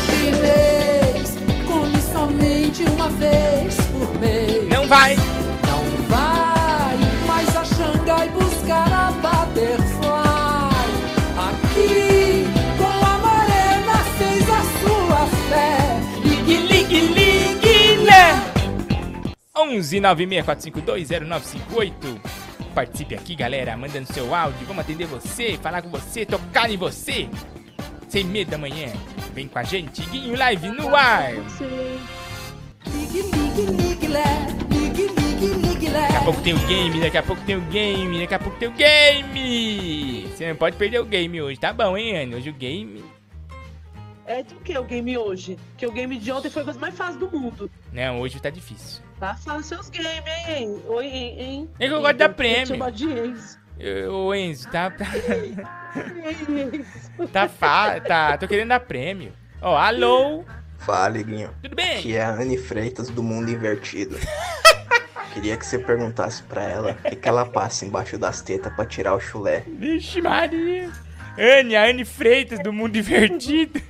Chinês, 0.08 1.36
come 1.66 2.00
somente 2.12 2.82
uma 2.84 3.08
vez 3.10 3.76
por 3.92 4.20
mês. 4.20 4.68
Não 4.70 4.86
vai! 4.88 5.16
Não 5.16 5.24
vai 5.24 5.39
11 19.70 20.00
964520958. 20.00 21.92
Participe 22.74 23.14
aqui, 23.14 23.36
galera, 23.36 23.76
mandando 23.76 24.12
seu 24.12 24.34
áudio. 24.34 24.66
Vamos 24.66 24.80
atender 24.82 25.06
você, 25.06 25.56
falar 25.62 25.82
com 25.82 25.90
você, 25.90 26.26
tocar 26.26 26.68
em 26.70 26.76
você. 26.76 27.28
Sem 28.08 28.24
medo 28.24 28.50
da 28.50 28.58
manhã. 28.58 28.88
Vem 29.32 29.46
com 29.46 29.58
a 29.58 29.62
gente, 29.62 30.02
Guinho 30.06 30.36
Live 30.36 30.68
no 30.70 30.94
ar. 30.94 31.32
Daqui 35.92 36.16
a 36.16 36.20
pouco 36.22 36.42
tem 36.42 36.54
o 36.54 36.58
game, 36.66 37.00
daqui 37.00 37.18
a 37.18 37.22
pouco 37.22 37.42
tem 37.42 37.56
o 37.56 37.60
game, 37.62 38.20
daqui 38.20 38.34
a 38.34 38.38
pouco 38.38 38.58
tem 38.58 38.68
o 38.68 38.72
game. 38.72 40.28
Você 40.28 40.48
não 40.48 40.56
pode 40.56 40.76
perder 40.76 41.00
o 41.00 41.04
game 41.04 41.40
hoje, 41.40 41.58
tá 41.58 41.72
bom, 41.72 41.96
hein, 41.96 42.16
Anne? 42.16 42.34
Hoje 42.34 42.50
o 42.50 42.54
game. 42.54 43.02
É 44.26 44.42
do 44.42 44.54
que 44.56 44.76
o 44.78 44.84
game 44.84 45.16
hoje? 45.18 45.58
Que 45.76 45.86
o 45.86 45.92
game 45.92 46.18
de 46.18 46.30
ontem 46.30 46.50
foi 46.50 46.62
a 46.62 46.64
coisa 46.64 46.78
mais 46.78 46.96
fácil 46.96 47.20
do 47.20 47.30
mundo. 47.38 47.70
Não, 47.92 48.20
hoje 48.20 48.40
tá 48.40 48.50
difícil. 48.50 49.02
Tá 49.18 49.34
fácil 49.34 49.62
seus 49.62 49.90
games, 49.90 50.48
hein? 50.48 50.80
Oi, 50.86 51.06
hein? 51.06 51.36
hein? 51.38 51.70
É 51.78 51.88
que 51.88 51.94
eu 51.94 52.00
gosto 52.00 52.16
da 52.16 52.28
prêmio. 52.28 52.78
Ô, 54.12 54.34
Enzo, 54.34 54.68
tá. 54.70 54.92
Tá 57.32 57.48
fa... 57.48 58.00
tá. 58.00 58.38
Tô 58.38 58.46
querendo 58.46 58.68
dar 58.68 58.80
prêmio. 58.80 59.32
Ó, 59.60 59.76
alô? 59.76 60.44
Fala, 60.78 61.08
Liguinho. 61.08 61.50
Tudo 61.62 61.74
bem? 61.74 61.98
Aqui 61.98 62.16
é 62.16 62.22
a 62.22 62.30
Anne 62.30 62.56
Freitas 62.56 63.10
do 63.10 63.22
Mundo 63.22 63.50
Invertido. 63.50 64.16
Queria 65.34 65.56
que 65.56 65.64
você 65.64 65.78
perguntasse 65.78 66.42
pra 66.42 66.62
ela 66.62 66.92
o 66.92 67.08
que, 67.08 67.16
que 67.16 67.28
ela 67.28 67.44
passa 67.46 67.84
embaixo 67.84 68.18
das 68.18 68.40
tetas 68.42 68.72
pra 68.74 68.84
tirar 68.84 69.14
o 69.14 69.20
chulé. 69.20 69.64
Vixe, 69.66 70.20
Maria. 70.20 70.90
Anne, 71.38 71.76
a 71.76 71.84
Anne 71.84 72.04
Freitas 72.04 72.58
do 72.60 72.72
Mundo 72.72 72.96
Invertido. 72.96 73.80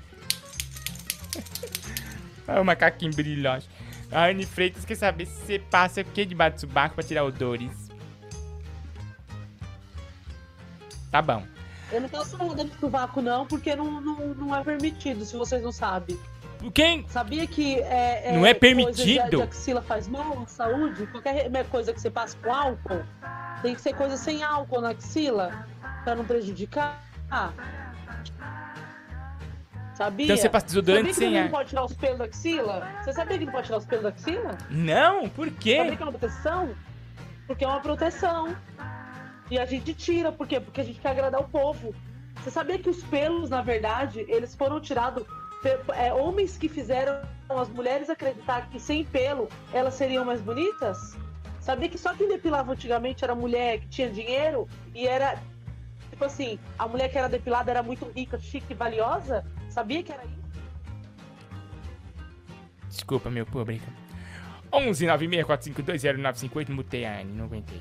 Olha 2.51 2.61
o 2.63 2.65
macaquinho 2.65 3.15
brilhoso. 3.15 3.69
A 4.11 4.25
Anne 4.27 4.45
Freitas 4.45 4.85
quer 4.85 4.97
saber 4.97 5.27
se 5.27 5.41
você 5.47 5.59
passa 5.59 6.01
o 6.01 6.05
que 6.05 6.25
debaixo 6.25 6.57
do 6.57 6.61
subaco 6.63 6.97
pra 6.97 7.05
tirar 7.05 7.25
odores. 7.25 7.89
Tá 11.11 11.23
bom. 11.23 11.45
Eu 11.93 12.01
não 12.01 12.09
passo 12.09 12.37
nada 12.39 12.65
no 12.65 12.71
sovaco, 12.79 13.21
não, 13.21 13.47
porque 13.47 13.75
não, 13.75 14.01
não, 14.01 14.17
não 14.35 14.57
é 14.57 14.63
permitido, 14.63 15.25
se 15.25 15.37
vocês 15.37 15.63
não 15.63 15.73
sabem. 15.73 16.19
Quem? 16.75 17.07
Sabia 17.09 17.47
que 17.47 17.81
é, 17.81 18.33
Não 18.35 18.45
é 18.45 18.53
coisa 18.53 18.55
de- 18.55 18.61
permitido? 18.61 19.37
De, 19.39 19.43
axila 19.43 19.81
faz 19.83 20.07
mal 20.07 20.43
à 20.43 20.47
saúde? 20.47 21.07
Qualquer 21.07 21.49
coisa 21.69 21.93
que 21.93 22.01
você 22.01 22.11
passa 22.11 22.37
com 22.43 22.53
álcool, 22.53 23.03
tem 23.63 23.75
que 23.75 23.81
ser 23.81 23.95
coisa 23.95 24.17
sem 24.17 24.43
álcool 24.43 24.81
na 24.83 24.91
axila, 24.91 25.67
pra 26.05 26.15
não 26.15 26.25
prejudicar. 26.25 27.03
Sabia? 30.01 30.25
Então 30.25 30.37
você 30.39 30.49
passa 30.49 30.65
desodorante 30.65 31.13
Sabia 31.13 31.29
que 31.29 31.35
sem 31.35 31.39
ar. 31.39 31.45
não 31.45 31.51
pode 31.51 31.69
tirar 31.69 31.85
os 31.85 31.93
pelos 31.93 32.19
da 32.19 32.25
axila? 32.25 32.89
Você 33.05 33.13
sabia 33.13 33.39
que 33.39 33.45
não 33.45 33.53
pode 33.53 33.67
tirar 33.67 33.77
os 33.77 33.85
pelos 33.85 34.03
da 34.03 34.09
axila? 34.09 34.59
Não, 34.71 35.29
por 35.29 35.45
Sabia 35.49 35.61
quê? 35.61 35.95
que 35.95 36.03
é 36.03 36.07
uma 36.07 36.13
proteção? 36.13 36.75
Porque 37.47 37.65
é 37.65 37.69
uma 37.69 37.81
proteção. 37.81 38.57
E 39.51 39.59
a 39.59 39.67
gente 39.67 39.93
tira, 39.93 40.33
por 40.33 40.47
quê? 40.47 40.59
Porque 40.59 40.81
a 40.81 40.85
gente 40.85 40.99
quer 40.99 41.11
agradar 41.11 41.39
o 41.43 41.45
povo. 41.45 41.95
Você 42.37 42.51
sabia 42.51 42.79
que 42.79 42.89
os 42.89 43.03
pelos, 43.03 43.51
na 43.51 43.61
verdade, 43.61 44.25
eles 44.27 44.55
foram 44.55 44.81
tirados. 44.81 45.23
é, 45.95 46.15
homens 46.15 46.57
que 46.57 46.71
fizeram 46.71 47.21
as 47.51 47.69
mulheres 47.69 48.09
acreditar 48.09 48.71
que 48.71 48.81
sem 48.81 49.05
pelo 49.05 49.51
elas 49.71 49.93
seriam 49.93 50.25
mais 50.25 50.41
bonitas? 50.41 51.15
Sabia 51.61 51.91
que 51.91 51.99
só 51.99 52.15
quem 52.15 52.27
depilava 52.27 52.73
antigamente 52.73 53.23
era 53.23 53.35
mulher 53.35 53.81
que 53.81 53.89
tinha 53.89 54.09
dinheiro 54.09 54.67
e 54.95 55.07
era. 55.07 55.37
Tipo 56.09 56.25
assim, 56.25 56.59
a 56.79 56.89
mulher 56.89 57.11
que 57.11 57.19
era 57.19 57.29
depilada 57.29 57.71
era 57.71 57.83
muito 57.83 58.11
rica, 58.17 58.39
chique 58.39 58.73
e 58.73 58.75
valiosa? 58.75 59.45
Sabia 59.71 60.03
que 60.03 60.13
era 60.13 60.25
isso? 60.25 60.41
Desculpa, 62.89 63.31
meu 63.31 63.47
público. 63.47 63.87
11 64.73 65.07
964520958, 65.07 66.69
mutei 66.71 67.05
a 67.05 67.21
Anne, 67.21 67.33
não 67.33 67.47
aguentei. 67.47 67.81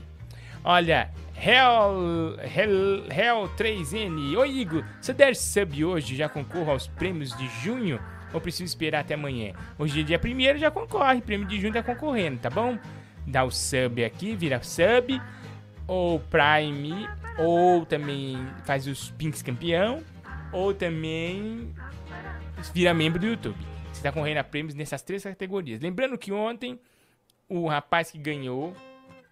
Olha, 0.63 1.09
Hell, 1.35 2.37
Hell, 2.41 3.05
Hell 3.09 3.49
3N. 3.57 4.37
Oi, 4.37 4.49
Igor. 4.59 4.83
Se 5.01 5.11
eu 5.11 5.15
der 5.15 5.35
sub 5.35 5.85
hoje, 5.85 6.15
já 6.15 6.27
concorro 6.27 6.71
aos 6.71 6.87
prêmios 6.87 7.35
de 7.37 7.47
junho? 7.63 7.99
Ou 8.33 8.41
preciso 8.41 8.65
esperar 8.65 8.99
até 8.99 9.13
amanhã? 9.13 9.53
Hoje 9.77 10.01
é 10.01 10.03
dia 10.03 10.21
1 10.23 10.57
já 10.57 10.69
concorre. 10.69 11.21
Prêmio 11.21 11.47
de 11.47 11.59
junho 11.59 11.73
tá 11.73 11.81
concorrendo, 11.81 12.39
tá 12.39 12.49
bom? 12.49 12.77
Dá 13.25 13.43
o 13.43 13.51
sub 13.51 14.03
aqui, 14.03 14.35
vira 14.35 14.61
sub. 14.61 15.19
Ou 15.87 16.19
Prime. 16.19 17.07
Ou 17.37 17.85
também 17.85 18.37
faz 18.65 18.85
os 18.85 19.09
Pinks 19.11 19.41
campeão. 19.41 20.03
Ou 20.51 20.73
também 20.73 21.73
vira 22.73 22.93
membro 22.93 23.19
do 23.19 23.27
YouTube. 23.27 23.57
Você 23.91 24.01
tá 24.01 24.11
correndo 24.11 24.37
a 24.37 24.43
prêmios 24.43 24.75
nessas 24.75 25.01
três 25.01 25.23
categorias. 25.23 25.81
Lembrando 25.81 26.17
que 26.17 26.31
ontem 26.31 26.79
o 27.47 27.67
rapaz 27.67 28.11
que 28.11 28.17
ganhou, 28.17 28.75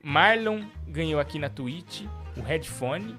Marlon, 0.04 0.64
ganhou 0.88 1.20
aqui 1.20 1.40
na 1.40 1.50
Twitch 1.50 2.04
o 2.36 2.42
headphone 2.42 3.18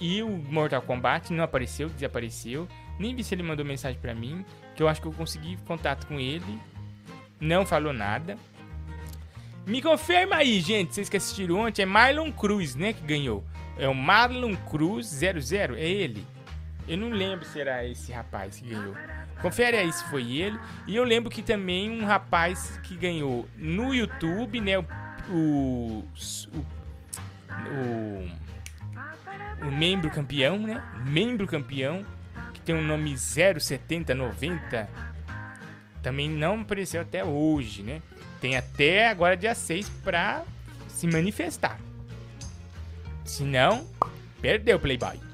e 0.00 0.22
o 0.22 0.28
Mortal 0.28 0.82
Kombat 0.82 1.32
não 1.32 1.44
apareceu, 1.44 1.88
desapareceu. 1.88 2.68
Nem 2.98 3.14
vi 3.14 3.22
se 3.22 3.34
ele 3.34 3.42
mandou 3.42 3.64
mensagem 3.64 4.00
pra 4.00 4.14
mim, 4.14 4.44
que 4.74 4.82
eu 4.82 4.88
acho 4.88 5.00
que 5.00 5.06
eu 5.06 5.12
consegui 5.12 5.58
contato 5.66 6.06
com 6.06 6.18
ele. 6.18 6.58
Não 7.40 7.66
falou 7.66 7.92
nada. 7.92 8.36
Me 9.66 9.82
confirma 9.82 10.36
aí, 10.36 10.60
gente, 10.60 10.94
vocês 10.94 11.08
que 11.08 11.16
assistiram 11.16 11.60
ontem, 11.60 11.82
é 11.82 11.86
Marlon 11.86 12.30
Cruz, 12.30 12.74
né, 12.74 12.92
que 12.92 13.02
ganhou. 13.02 13.44
É 13.76 13.88
o 13.88 13.94
Marlon 13.94 14.54
Cruz 14.54 15.06
00, 15.08 15.76
é 15.76 15.84
ele. 15.84 16.24
Eu 16.88 16.96
não 16.96 17.10
lembro 17.10 17.44
se 17.44 17.60
era 17.60 17.84
esse 17.84 18.12
rapaz 18.12 18.60
que 18.60 18.68
ganhou. 18.68 18.94
Confere 19.42 19.76
aí 19.76 19.92
se 19.92 20.04
foi 20.04 20.36
ele. 20.36 20.58
E 20.86 20.94
eu 20.94 21.04
lembro 21.04 21.30
que 21.30 21.42
também 21.42 21.90
um 21.90 22.04
rapaz 22.04 22.78
que 22.82 22.96
ganhou 22.96 23.48
no 23.56 23.94
YouTube, 23.94 24.60
né? 24.60 24.78
O. 24.78 24.84
O. 25.28 26.04
O, 27.48 28.28
o 29.66 29.70
membro 29.70 30.10
campeão, 30.10 30.58
né? 30.58 30.82
Membro 31.06 31.46
campeão, 31.46 32.04
que 32.52 32.60
tem 32.60 32.74
um 32.74 32.84
nome 32.84 33.16
07090. 33.16 34.88
Também 36.02 36.28
não 36.28 36.60
apareceu 36.60 37.00
até 37.00 37.24
hoje, 37.24 37.82
né? 37.82 38.02
Tem 38.40 38.56
até 38.56 39.08
agora 39.08 39.36
dia 39.36 39.54
6 39.54 39.88
pra 40.04 40.44
se 40.88 41.06
manifestar. 41.06 41.78
Se 43.24 43.42
não, 43.42 43.88
perdeu 44.40 44.76
o 44.76 44.80
Playboy. 44.80 45.25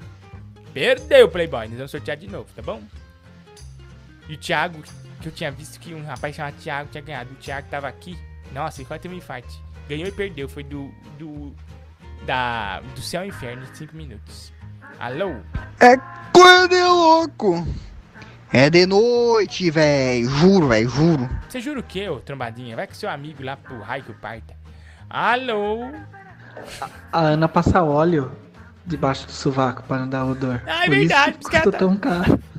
Perdeu 0.73 1.27
o 1.27 1.29
Playboy. 1.29 1.67
Nós 1.67 1.77
vamos 1.77 1.91
sortear 1.91 2.17
de 2.17 2.27
novo, 2.27 2.47
tá 2.55 2.61
bom? 2.61 2.81
E 4.27 4.33
o 4.33 4.37
Thiago, 4.37 4.81
que 5.21 5.27
eu 5.27 5.31
tinha 5.31 5.51
visto 5.51 5.79
que 5.79 5.93
um 5.93 6.03
rapaz 6.03 6.35
chamado 6.35 6.55
Thiago 6.55 6.89
tinha 6.91 7.03
ganhado. 7.03 7.31
O 7.31 7.35
Thiago 7.35 7.67
tava 7.69 7.87
aqui. 7.87 8.17
Nossa, 8.51 8.81
ele 8.81 8.87
quase 8.87 9.03
teve 9.03 9.13
um 9.13 9.17
infarto. 9.17 9.53
Ganhou 9.87 10.07
e 10.07 10.11
perdeu. 10.11 10.49
Foi 10.49 10.63
do. 10.63 10.91
do. 11.19 11.53
Da. 12.25 12.79
Do 12.95 13.01
céu 13.01 13.21
ao 13.21 13.27
inferno 13.27 13.63
em 13.63 13.75
5 13.75 13.95
minutos. 13.95 14.51
Alô? 14.99 15.35
É 15.79 15.97
coisa 16.33 16.67
de 16.67 16.81
louco. 16.81 17.67
É 18.51 18.69
de 18.69 18.85
noite, 18.85 19.69
velho. 19.69 20.29
Juro, 20.29 20.67
velho, 20.69 20.89
juro. 20.89 21.29
Você 21.49 21.59
jura 21.59 21.79
o 21.79 21.83
quê, 21.83 22.07
ô 22.07 22.19
trombadinha? 22.19 22.75
Vai 22.75 22.87
com 22.87 22.93
seu 22.93 23.09
amigo 23.09 23.43
lá 23.43 23.57
pro 23.57 23.81
raio 23.81 24.03
que 24.03 24.11
o 24.11 24.15
parta. 24.15 24.55
Alô? 25.09 25.91
A 27.11 27.19
Ana 27.19 27.49
passa 27.49 27.83
óleo 27.83 28.42
debaixo 28.85 29.25
do 29.25 29.31
sovaco 29.31 29.83
para 29.83 29.99
não 29.99 30.09
dar 30.09 30.25
odor. 30.25 30.61
Ah, 30.65 30.83
é 30.83 30.87
Por 30.87 30.95
verdade, 30.95 31.37
Isso 31.39 31.49
custou 31.49 31.71
tá- 31.71 31.77
tão 31.77 31.95
caro. 31.97 32.39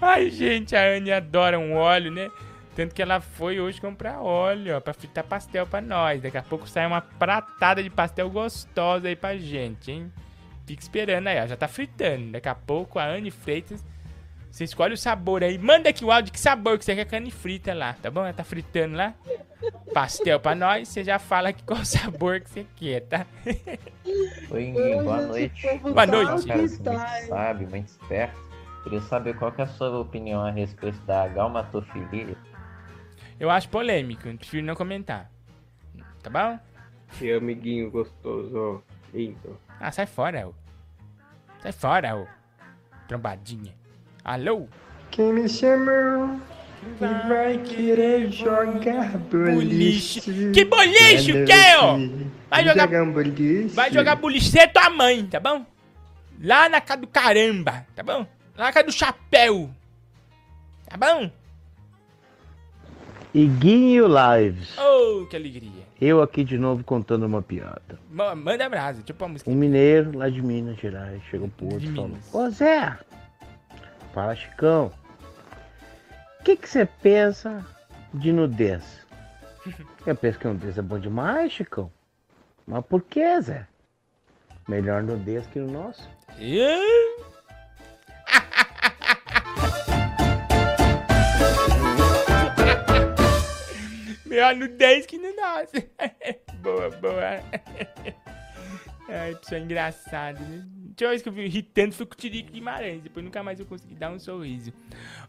Ai, 0.00 0.30
gente, 0.30 0.74
a 0.76 0.82
Anne 0.96 1.12
adora 1.12 1.58
um 1.58 1.74
óleo, 1.74 2.10
né? 2.10 2.30
Tanto 2.74 2.94
que 2.94 3.00
ela 3.00 3.20
foi 3.20 3.60
hoje 3.60 3.80
comprar 3.80 4.20
óleo, 4.20 4.76
ó, 4.76 4.80
pra 4.80 4.92
fritar 4.92 5.24
pastel 5.24 5.66
pra 5.66 5.80
nós. 5.80 6.20
Daqui 6.20 6.36
a 6.36 6.42
pouco 6.42 6.68
sai 6.68 6.86
uma 6.86 7.00
pratada 7.00 7.82
de 7.82 7.88
pastel 7.88 8.28
gostosa 8.28 9.08
aí 9.08 9.16
pra 9.16 9.36
gente, 9.36 9.92
hein? 9.92 10.12
Fica 10.66 10.82
esperando 10.82 11.28
aí, 11.28 11.40
ó. 11.42 11.46
Já 11.46 11.56
tá 11.56 11.68
fritando. 11.68 12.32
Daqui 12.32 12.48
a 12.48 12.54
pouco 12.54 12.98
a 12.98 13.04
Anne 13.04 13.30
Freitas. 13.30 13.84
Você 14.54 14.62
escolhe 14.62 14.94
o 14.94 14.96
sabor 14.96 15.42
aí. 15.42 15.58
Manda 15.58 15.88
aqui 15.88 16.04
o 16.04 16.12
áudio 16.12 16.32
que 16.32 16.38
sabor 16.38 16.78
que 16.78 16.84
você 16.84 16.94
quer 16.94 17.04
que 17.06 17.16
a 17.16 17.18
Anne 17.18 17.32
frita 17.32 17.74
lá, 17.74 17.94
tá 17.94 18.08
bom? 18.08 18.20
Ela 18.20 18.32
tá 18.32 18.44
fritando 18.44 18.94
lá. 18.94 19.12
Pastel 19.92 20.38
pra 20.38 20.54
nós. 20.54 20.86
Você 20.86 21.02
já 21.02 21.18
fala 21.18 21.48
aqui 21.48 21.64
qual 21.64 21.82
sabor 21.84 22.40
que 22.40 22.48
você 22.48 22.66
quer, 22.76 23.00
tá? 23.00 23.26
Oi, 24.52 24.64
Ingrid, 24.66 25.02
boa 25.02 25.22
noite. 25.22 25.78
Boa 25.78 26.06
noite. 26.06 26.46
Cara 26.46 26.62
assim, 26.62 26.82
muito 26.84 27.28
sábio, 27.28 27.68
muito 27.68 27.88
esperto. 27.88 28.40
Queria 28.84 29.00
saber 29.00 29.36
qual 29.36 29.50
que 29.50 29.60
é 29.60 29.64
a 29.64 29.66
sua 29.66 29.98
opinião 29.98 30.40
a 30.40 30.52
respeito 30.52 31.00
da 31.00 31.26
galmatofilia. 31.26 32.36
Eu 33.40 33.50
acho 33.50 33.68
polêmico, 33.68 34.28
eu 34.28 34.36
prefiro 34.36 34.64
não 34.64 34.76
comentar. 34.76 35.32
Tá 36.22 36.30
bom? 36.30 36.60
E 37.20 37.32
amiguinho 37.32 37.90
gostoso, 37.90 38.84
lindo. 39.12 39.58
Ah, 39.80 39.90
sai 39.90 40.06
fora, 40.06 40.46
ô. 40.46 40.54
Sai 41.60 41.72
fora, 41.72 42.16
ô. 42.16 42.28
Trombadinha. 43.08 43.82
Alô? 44.24 44.66
Quem 45.10 45.32
me 45.32 45.48
chamou? 45.48 46.40
Que 46.98 47.28
vai 47.28 47.58
querer 47.58 48.30
jogar 48.30 49.16
boliche. 49.18 50.20
Que 50.52 50.64
boliche, 50.64 51.32
o 51.32 51.44
quê, 51.46 51.52
ó? 51.78 51.96
Vai 52.50 52.64
jogar, 52.64 53.02
um 53.02 53.12
boliche. 53.12 53.68
vai 53.74 53.92
jogar 53.92 54.16
boliche, 54.16 54.50
você 54.50 54.60
é 54.60 54.66
tua 54.66 54.90
mãe, 54.90 55.26
tá 55.26 55.40
bom? 55.40 55.64
Lá 56.42 56.68
na 56.68 56.80
casa 56.80 57.00
do 57.00 57.06
caramba, 57.06 57.86
tá 57.94 58.02
bom? 58.02 58.26
Lá 58.56 58.66
na 58.66 58.72
casa 58.72 58.86
do 58.86 58.92
chapéu. 58.92 59.70
Tá 60.88 60.96
bom? 60.96 61.30
Iguinho 63.32 64.06
Lives. 64.06 64.76
Oh, 64.78 65.26
que 65.26 65.34
alegria. 65.36 65.84
Eu 66.00 66.22
aqui 66.22 66.44
de 66.44 66.58
novo 66.58 66.84
contando 66.84 67.24
uma 67.26 67.40
piada. 67.42 67.98
Ma- 68.10 68.34
Manda 68.34 68.68
brasa, 68.68 69.02
tipo 69.02 69.24
a 69.24 69.28
música. 69.28 69.50
Um 69.50 69.54
mineiro 69.54 70.16
lá 70.16 70.28
de 70.28 70.40
Minas 70.42 70.76
Gerais 70.78 71.20
chegou 71.30 71.48
pro 71.48 71.66
outro 71.72 71.88
e 71.90 71.94
falou: 71.94 72.12
Ô 72.32 72.50
Zé, 72.50 72.96
fala 74.14 74.36
Chicão, 74.36 74.92
o 76.40 76.44
que 76.44 76.56
você 76.56 76.86
pensa 76.86 77.66
de 78.14 78.32
nudez? 78.32 79.04
Eu 80.06 80.14
penso 80.14 80.38
que 80.38 80.46
nudez 80.46 80.78
é 80.78 80.82
bom 80.82 81.00
demais, 81.00 81.52
Chicão. 81.52 81.90
Mas 82.64 82.86
por 82.86 83.02
que, 83.02 83.40
Zé? 83.40 83.66
Melhor 84.68 85.02
nudez 85.02 85.46
que 85.48 85.58
o 85.58 85.66
nosso. 85.66 86.08
Melhor 94.24 94.54
10 94.56 95.06
que 95.06 95.18
no 95.18 95.34
nosso. 95.36 95.74
boa, 96.60 96.90
boa. 96.90 97.40
Ai, 99.08 99.34
pessoa 99.36 99.60
engraçada, 99.60 100.40
né? 100.40 100.64
A 100.66 100.88
última 100.88 101.10
vez 101.10 101.22
que 101.22 101.28
eu 101.28 101.32
vi 101.32 101.42
irritando 101.44 101.92
foi 101.92 102.06
com 102.06 102.14
o 102.14 102.16
Tirico 102.16 102.52
Guimarães. 102.52 103.02
Depois 103.02 103.24
nunca 103.24 103.42
mais 103.42 103.60
eu 103.60 103.66
consegui 103.66 103.94
dar 103.94 104.10
um 104.10 104.18
sorriso. 104.18 104.72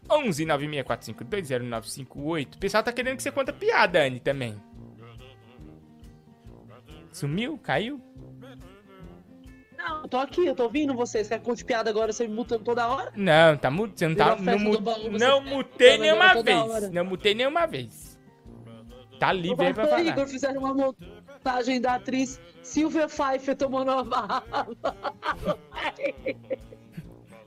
11 0.09 0.45
964520958. 0.45 2.55
O 2.55 2.59
pessoal 2.59 2.83
tá 2.83 2.93
querendo 2.93 3.17
que 3.17 3.23
você 3.23 3.31
conta 3.31 3.51
piada, 3.51 4.01
Anne, 4.03 4.19
também. 4.19 4.55
Sumiu? 7.11 7.57
Caiu? 7.57 8.01
Não, 9.77 10.01
eu 10.03 10.07
tô 10.07 10.17
aqui, 10.17 10.45
eu 10.45 10.55
tô 10.55 10.63
ouvindo 10.63 10.93
vocês. 10.95 11.27
Quer 11.27 11.39
que 11.39 11.45
conte 11.45 11.63
piada 11.63 11.89
agora, 11.89 12.11
você 12.11 12.27
me 12.27 12.33
mutando 12.33 12.63
toda 12.63 12.87
hora? 12.87 13.11
Não, 13.15 13.55
tá 13.57 13.69
mu- 13.69 13.87
Você 13.93 14.07
não 14.07 14.15
tá. 14.15 14.35
Não, 14.35 14.57
mu- 14.59 14.81
baú, 14.81 15.11
não 15.11 15.43
tá 15.43 15.49
mutei 15.49 15.97
nenhuma 15.97 16.41
vez. 16.41 16.57
hora. 16.57 16.89
Não 16.89 17.05
mutei 17.05 17.33
nenhuma 17.35 17.67
vez. 17.67 18.19
Tá 19.19 19.31
livre 19.31 19.67
aí 19.67 19.73
pra 19.73 19.85
falar. 19.87 20.01
Igor 20.01 20.27
fizeram 20.27 20.61
uma 20.61 20.73
montagem 21.35 21.81
da 21.81 21.95
atriz 21.95 22.39
Silvia 22.63 23.07
Pfeiffer 23.07 23.55
tomando 23.55 23.91
uma 23.91 24.03
bala. 24.03 24.43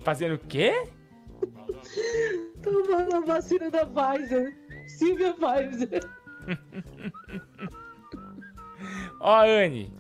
Fazendo 0.05 0.35
o 0.35 0.39
quê? 0.39 0.89
tomando 2.63 3.17
a 3.17 3.21
vacina 3.21 3.71
da 3.71 3.87
Pfizer. 3.87 4.57
Silvia 4.87 5.35
Pfizer. 5.35 6.03
Ó, 9.21 9.43
Anne. 9.43 9.93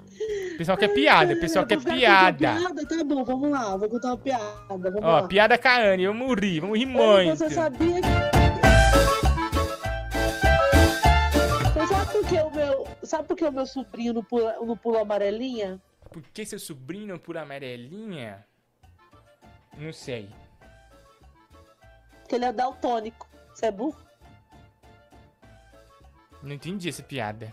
O 0.54 0.58
pessoal 0.58 0.76
quer 0.76 0.88
piada, 0.88 1.32
o 1.34 1.40
pessoal 1.40 1.64
quer 1.66 1.80
piada. 1.80 2.54
contando 2.54 2.74
piada. 2.74 2.86
Tá 2.86 3.04
bom, 3.04 3.24
vamos 3.24 3.50
lá. 3.50 3.76
Vou 3.76 3.88
contar 3.88 4.08
uma 4.08 4.18
piada. 4.18 4.94
Ó, 5.00 5.20
lá. 5.20 5.28
piada 5.28 5.56
com 5.58 5.68
a 5.68 5.76
Anne, 5.76 6.06
vamos 6.06 6.36
rir, 6.40 6.60
vamos 6.60 6.78
rir 6.78 6.84
Anne, 6.84 6.94
muito. 6.94 7.36
Você 7.36 7.50
sabia 7.50 8.00
que... 8.00 8.37
Você 12.28 12.36
sabe 12.36 12.36
por 12.36 12.36
que 12.36 12.42
o 12.42 12.50
meu, 12.50 12.86
sabe 13.02 13.28
por 13.28 13.36
que 13.36 13.44
o 13.44 13.52
meu 13.52 13.66
sobrinho 13.66 14.12
não 14.12 14.22
pula, 14.22 14.56
não 14.60 14.76
pula 14.76 15.00
amarelinha? 15.00 15.80
Por 16.10 16.22
que 16.22 16.44
seu 16.44 16.58
sobrinho 16.58 17.18
por 17.18 17.38
amarelinha? 17.38 18.46
Não 19.78 19.92
sei. 19.92 20.28
Porque 22.20 22.34
ele 22.34 22.44
é 22.44 22.52
daltônico. 22.52 23.26
Você 23.54 23.66
é 23.66 23.70
burro? 23.70 23.98
Não 26.42 26.52
entendi 26.52 26.88
essa 26.88 27.02
piada. 27.02 27.52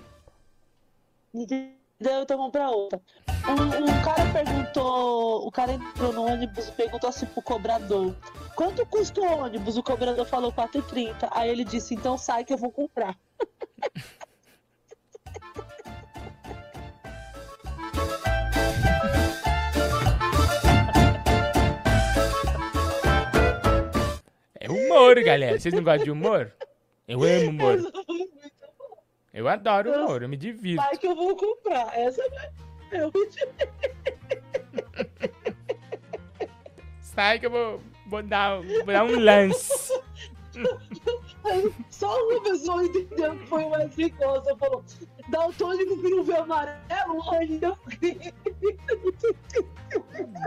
Entendeu? 1.33 1.71
Então 1.99 2.37
vamos 2.37 2.51
pra 2.51 2.69
outra. 2.69 3.01
Um, 3.47 3.83
um 3.83 4.03
cara 4.03 4.33
perguntou. 4.33 5.47
O 5.47 5.51
cara 5.51 5.73
entrou 5.73 6.11
no 6.11 6.25
ônibus 6.25 6.67
e 6.67 6.71
perguntou 6.73 7.09
assim 7.09 7.25
pro 7.27 7.41
cobrador: 7.41 8.13
Quanto 8.55 8.85
custa 8.87 9.21
o 9.21 9.39
ônibus? 9.39 9.77
O 9.77 9.83
cobrador 9.83 10.25
falou 10.25 10.51
4,30. 10.51 11.29
Aí 11.31 11.49
ele 11.49 11.63
disse: 11.63 11.93
Então 11.93 12.17
sai 12.17 12.43
que 12.43 12.51
eu 12.51 12.57
vou 12.57 12.71
comprar. 12.71 13.17
É 24.65 24.69
humor, 24.69 25.21
galera. 25.23 25.59
Vocês 25.59 25.71
não 25.73 25.83
gostam 25.83 26.05
de 26.05 26.11
humor? 26.11 26.51
Eu 27.07 27.21
amo 27.21 27.49
humor. 27.49 27.77
Eu 29.31 29.47
adoro 29.47 29.91
humor, 29.91 30.23
eu 30.23 30.29
me 30.29 30.35
divirto. 30.35 30.81
Sai 30.81 30.97
que 30.97 31.05
eu 31.05 31.15
vou 31.15 31.35
comprar. 31.35 31.95
Essa 31.95 32.27
vai. 32.29 32.49
Eu 32.91 33.11
me 33.13 33.29
Sai 36.99 37.37
que 37.37 37.45
eu 37.45 37.51
vou, 37.51 37.79
vou, 38.07 38.23
dar, 38.23 38.59
vou 38.59 38.85
dar 38.85 39.03
um 39.03 39.19
lance. 39.19 39.93
Só 41.91 42.17
uma 42.27 42.41
pessoa 42.41 42.83
entendeu 42.83 43.37
que 43.37 43.45
foi 43.45 43.63
o 43.63 43.69
Wesley 43.69 44.09
Costa. 44.09 44.57
Falou: 44.57 44.83
Daltônico 45.27 45.97
que 46.01 46.09
não 46.09 46.23
vê 46.23 46.35
amarelo, 46.37 47.31
ainda. 47.33 47.75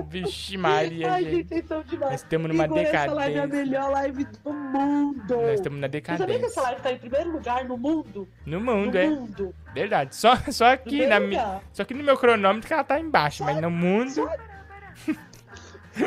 Vixe 0.08 0.56
Maria, 0.56 1.12
Ai, 1.12 1.24
gente. 1.24 1.66
são 1.66 1.82
demais. 1.82 2.12
Nós 2.12 2.22
estamos 2.22 2.48
numa 2.48 2.64
Igor, 2.64 2.78
Essa 2.78 3.12
live 3.12 3.36
é 3.36 3.38
a 3.42 3.46
decadência. 3.46 3.64
melhor 3.64 3.90
live 3.90 4.24
do 4.24 4.52
mundo. 4.52 5.36
Nós 5.36 5.54
estamos 5.54 5.80
na 5.80 5.88
Você 5.88 6.00
sabia 6.00 6.00
que 6.00 6.10
essa 6.10 6.26
decadência. 6.26 6.62
live 6.62 6.82
tá 6.82 6.92
em 6.92 6.98
primeiro 6.98 7.30
lugar 7.32 7.64
no 7.64 7.76
mundo? 7.76 8.28
No 8.46 8.60
mundo, 8.60 8.92
no 8.92 8.98
é. 8.98 9.06
mundo. 9.10 9.54
Verdade. 9.74 10.14
Só, 10.14 10.36
só 10.52 10.66
aqui 10.66 11.06
na 11.06 11.18
mi-. 11.20 11.36
Só 11.72 11.82
aqui 11.82 11.94
no 11.94 12.04
meu 12.04 12.16
cronômetro 12.16 12.66
que 12.68 12.72
ela 12.74 12.84
tá 12.84 13.00
embaixo, 13.00 13.44
mas 13.44 13.60
no 13.60 13.70
mundo. 13.70 14.28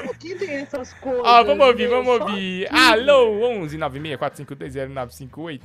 Aqui 0.09 0.35
tem 0.35 0.49
essas 0.51 0.93
coisas. 0.93 1.21
Ó, 1.25 1.43
vamos 1.43 1.67
ouvir, 1.67 1.87
vamos 1.87 2.05
só 2.17 2.23
ouvir. 2.25 2.65
aqui. 2.67 2.75
Alô, 2.75 3.41
11 3.59 3.77
96 3.77 4.17
4520 4.17 5.61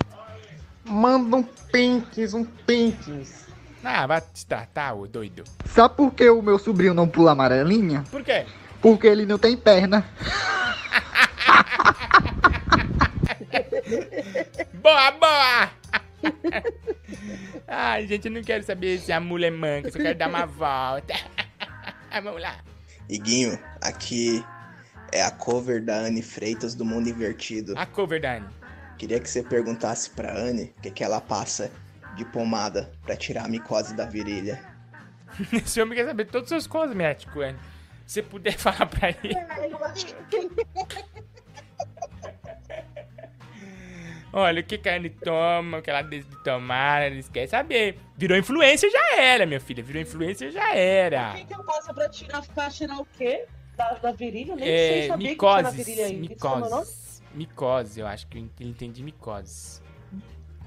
Manda 0.86 1.36
um 1.36 1.42
pinks, 1.42 2.34
um 2.34 2.44
pinks. 2.44 3.46
Ah, 3.82 4.06
vai 4.06 4.20
te 4.20 4.46
tratar, 4.46 4.94
ô 4.94 5.06
doido. 5.06 5.44
Sabe 5.64 5.94
por 5.96 6.12
que 6.12 6.28
o 6.28 6.42
meu 6.42 6.58
sobrinho 6.58 6.94
não 6.94 7.08
pula 7.08 7.32
amarelinha? 7.32 8.04
Por 8.10 8.22
quê? 8.22 8.46
Porque 8.80 9.06
ele 9.06 9.26
não 9.26 9.38
tem 9.38 9.56
perna. 9.56 10.04
Boa, 14.82 15.10
boa! 15.12 15.70
Ai, 17.66 18.06
gente, 18.06 18.26
eu 18.26 18.32
não 18.32 18.42
quero 18.42 18.62
saber 18.64 18.98
se 18.98 19.12
a 19.12 19.20
mulher 19.20 19.48
é 19.48 19.50
manca, 19.50 19.90
só 19.90 19.98
quero 19.98 20.18
dar 20.18 20.28
uma 20.28 20.46
volta. 20.46 21.14
Vamos 22.22 22.40
lá. 22.40 22.56
Iguinho, 23.08 23.58
aqui 23.80 24.44
é 25.12 25.22
a 25.22 25.30
cover 25.30 25.84
da 25.84 25.96
Anne 25.98 26.22
Freitas 26.22 26.74
do 26.74 26.84
Mundo 26.84 27.08
Invertido. 27.08 27.74
A 27.76 27.86
cover 27.86 28.20
da 28.20 28.36
Anne. 28.36 28.46
Queria 28.98 29.20
que 29.20 29.28
você 29.28 29.42
perguntasse 29.42 30.10
pra 30.10 30.32
Anne 30.36 30.72
o 30.78 30.80
que, 30.82 30.90
que 30.90 31.04
ela 31.04 31.20
passa 31.20 31.70
de 32.16 32.24
pomada 32.24 32.90
pra 33.04 33.14
tirar 33.16 33.44
a 33.44 33.48
micose 33.48 33.94
da 33.94 34.06
virilha. 34.06 34.62
Esse 35.52 35.80
homem 35.82 35.96
quer 35.98 36.06
saber 36.06 36.24
todos 36.26 36.44
os 36.44 36.48
seus 36.48 36.66
cosméticos, 36.66 37.42
Anne. 37.42 37.58
você 38.06 38.22
puder 38.22 38.52
falar 38.58 38.86
pra 38.86 39.10
ele. 39.10 39.34
Olha, 44.32 44.60
o 44.60 44.64
que 44.64 44.76
que 44.76 44.88
a 44.88 44.96
Anne 44.96 45.08
toma, 45.10 45.78
o 45.78 45.82
que 45.82 45.88
ela 45.88 46.02
deixa 46.02 46.28
de 46.28 46.42
tomar, 46.42 47.06
eles 47.10 47.28
querem 47.28 47.48
saber. 47.48 47.98
Virou 48.16 48.36
influência, 48.36 48.90
já 48.90 49.16
era, 49.22 49.46
minha 49.46 49.60
filha. 49.60 49.82
Virou 49.82 50.02
influência, 50.02 50.50
já 50.50 50.74
era. 50.74 51.30
O 51.32 51.34
que, 51.36 51.44
que 51.46 51.54
eu 51.54 51.64
faço 51.64 51.94
pra 51.94 52.08
tirar, 52.08 52.42
pra 52.46 52.70
tirar 52.70 52.98
o 52.98 53.06
quê? 53.16 53.46
Da, 53.76 53.92
da 53.94 54.12
virilha? 54.12 54.54
Nem 54.56 54.68
É, 54.68 54.88
sei 54.88 55.08
saber 55.08 55.22
que 55.28 55.34
tira 55.36 55.50
a 55.52 55.62
micoses, 55.62 55.74
virilha 55.86 56.06
aí. 56.06 56.16
Micoses. 56.16 57.05
Micose, 57.36 58.00
eu 58.00 58.06
acho 58.06 58.26
que 58.26 58.38
eu 58.38 58.66
entendi 58.66 59.02
micoses. 59.02 59.82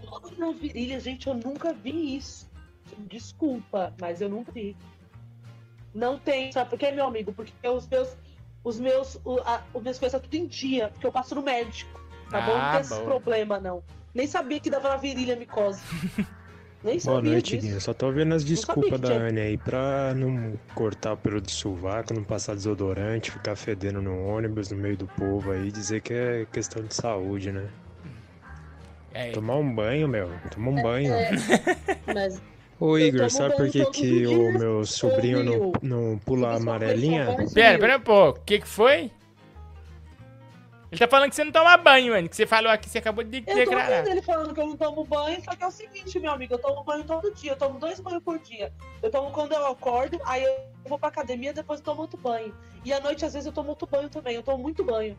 Logo 0.03 0.31
na 0.37 0.51
virilha, 0.51 0.99
gente, 0.99 1.27
eu 1.27 1.33
nunca 1.33 1.73
vi 1.73 2.15
isso. 2.17 2.49
Desculpa, 3.09 3.93
mas 3.99 4.21
eu 4.21 4.29
nunca 4.29 4.51
vi. 4.51 4.77
Não 5.93 6.17
tem, 6.19 6.51
sabe 6.51 6.69
por 6.69 6.77
quê, 6.79 6.91
meu 6.91 7.05
amigo? 7.07 7.33
Porque 7.33 7.51
os 7.67 7.87
meus, 7.87 8.15
os 8.63 8.79
meus, 8.79 9.19
o, 9.25 9.39
a, 9.41 9.63
os 9.73 9.81
meus 9.83 9.97
coisas 9.99 10.19
tá 10.19 10.23
tudo 10.23 10.35
em 10.35 10.47
dia, 10.47 10.89
porque 10.89 11.05
eu 11.07 11.11
passo 11.11 11.33
no 11.35 11.41
médico. 11.41 11.99
Tá 12.29 12.39
bom? 12.41 12.53
Não 12.53 12.61
Ah, 12.61 12.71
tem 12.73 12.81
esse 12.81 12.95
bom. 12.99 13.05
problema, 13.05 13.59
não. 13.59 13.83
Nem 14.13 14.27
sabia 14.27 14.59
que 14.59 14.69
dava 14.69 14.89
na 14.89 14.97
virilha 14.97 15.35
micose. 15.35 15.81
Nem 16.83 16.97
Boa 16.99 17.21
noite, 17.21 17.57
disso. 17.57 17.67
Guinho. 17.67 17.81
Só 17.81 17.93
tô 17.93 18.05
ouvindo 18.05 18.33
as 18.33 18.43
desculpas 18.43 18.99
da 19.01 19.09
tinha- 19.09 19.19
Anne 19.19 19.41
aí 19.41 19.57
pra 19.57 20.13
não 20.15 20.53
cortar 20.73 21.13
o 21.13 21.17
pelo 21.17 21.41
do 21.41 21.51
sovaco, 21.51 22.13
não 22.13 22.23
passar 22.23 22.55
desodorante, 22.55 23.31
ficar 23.31 23.55
fedendo 23.57 24.01
no 24.01 24.25
ônibus, 24.27 24.71
no 24.71 24.77
meio 24.77 24.95
do 24.95 25.05
povo 25.05 25.51
aí, 25.51 25.71
dizer 25.71 26.01
que 26.01 26.13
é 26.13 26.45
questão 26.51 26.81
de 26.83 26.93
saúde, 26.95 27.51
né? 27.51 27.67
É. 29.13 29.31
Tomar 29.31 29.57
um 29.57 29.75
banho, 29.75 30.07
meu. 30.07 30.29
Tomar 30.51 30.71
um 30.71 30.81
banho. 30.81 31.13
É, 31.13 31.31
mas 32.13 32.41
Ô, 32.79 32.97
Igor, 32.97 33.29
sabe 33.29 33.57
por 33.57 33.69
que, 33.69 33.85
que 33.87 34.25
o 34.25 34.57
meu 34.57 34.85
sobrinho 34.85 35.43
não, 35.43 35.73
não 35.81 36.17
pula 36.19 36.53
a 36.53 36.55
amarelinha? 36.55 37.27
Pera, 37.53 37.77
pera 37.77 37.97
um 37.97 38.01
pouco. 38.01 38.39
O 38.39 38.43
que 38.43 38.59
que 38.59 38.67
foi? 38.67 39.11
Ele 40.91 40.97
tá 40.99 41.07
falando 41.07 41.29
que 41.29 41.35
você 41.35 41.43
não 41.43 41.51
toma 41.51 41.77
banho, 41.77 42.13
Anne. 42.15 42.27
Que 42.27 42.35
você 42.35 42.47
falou 42.47 42.71
aqui, 42.71 42.89
você 42.89 42.97
acabou 42.97 43.23
de 43.23 43.37
Eu 43.37 43.43
tô 43.45 43.53
declarar. 43.53 43.91
ouvindo 43.91 44.09
ele 44.09 44.21
falando 44.23 44.53
que 44.55 44.59
eu 44.59 44.67
não 44.67 44.75
tomo 44.75 45.03
banho, 45.05 45.39
só 45.43 45.55
que 45.55 45.63
é 45.63 45.67
o 45.67 45.71
seguinte, 45.71 46.19
meu 46.19 46.31
amigo, 46.31 46.55
eu 46.55 46.57
tomo 46.59 46.83
banho 46.83 47.03
todo 47.03 47.31
dia, 47.35 47.51
eu 47.51 47.55
tomo 47.55 47.77
dois 47.79 47.99
banhos 47.99 48.23
por 48.23 48.39
dia. 48.39 48.73
Eu 49.03 49.11
tomo 49.11 49.29
quando 49.31 49.51
eu 49.51 49.67
acordo, 49.67 50.19
aí 50.25 50.43
eu 50.43 50.55
vou 50.85 50.97
pra 50.97 51.09
academia, 51.09 51.53
depois 51.53 51.79
eu 51.79 51.85
tomo 51.85 52.01
outro 52.01 52.17
banho. 52.17 52.55
E 52.83 52.91
à 52.91 52.99
noite, 52.99 53.23
às 53.23 53.33
vezes, 53.33 53.45
eu 53.45 53.53
tomo 53.53 53.69
outro 53.69 53.87
banho 53.87 54.09
também, 54.09 54.33
eu 54.35 54.41
tomo 54.41 54.57
muito 54.63 54.83
banho, 54.83 55.15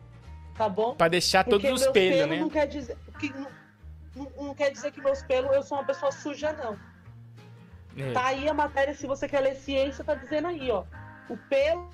tá 0.57 0.67
bom? 0.67 0.93
Pra 0.95 1.07
deixar 1.07 1.45
Porque 1.45 1.65
todos 1.67 1.83
os 1.85 1.91
pelos, 1.91 2.27
né? 2.29 2.35
Não 2.37 2.49
quer, 2.49 2.67
dizer, 2.67 2.97
que, 3.17 3.29
não, 3.33 3.47
não- 4.13 4.31
não 4.47 4.53
quer 4.53 4.71
dizer 4.71 4.91
que 4.91 4.99
meus 5.01 5.21
pelos, 5.23 5.53
eu 5.55 5.63
sou 5.63 5.77
uma 5.77 5.85
pessoa 5.85 6.11
suja, 6.11 6.51
não. 6.51 6.77
É. 7.97 8.11
Tá 8.11 8.25
aí 8.27 8.47
a 8.49 8.53
matéria, 8.53 8.93
se 8.93 9.07
você 9.07 9.27
quer 9.27 9.39
ler 9.39 9.55
ciência, 9.55 10.03
tá 10.03 10.15
dizendo 10.15 10.47
aí, 10.47 10.69
ó. 10.69 10.83
O 11.29 11.37
pelo, 11.37 11.89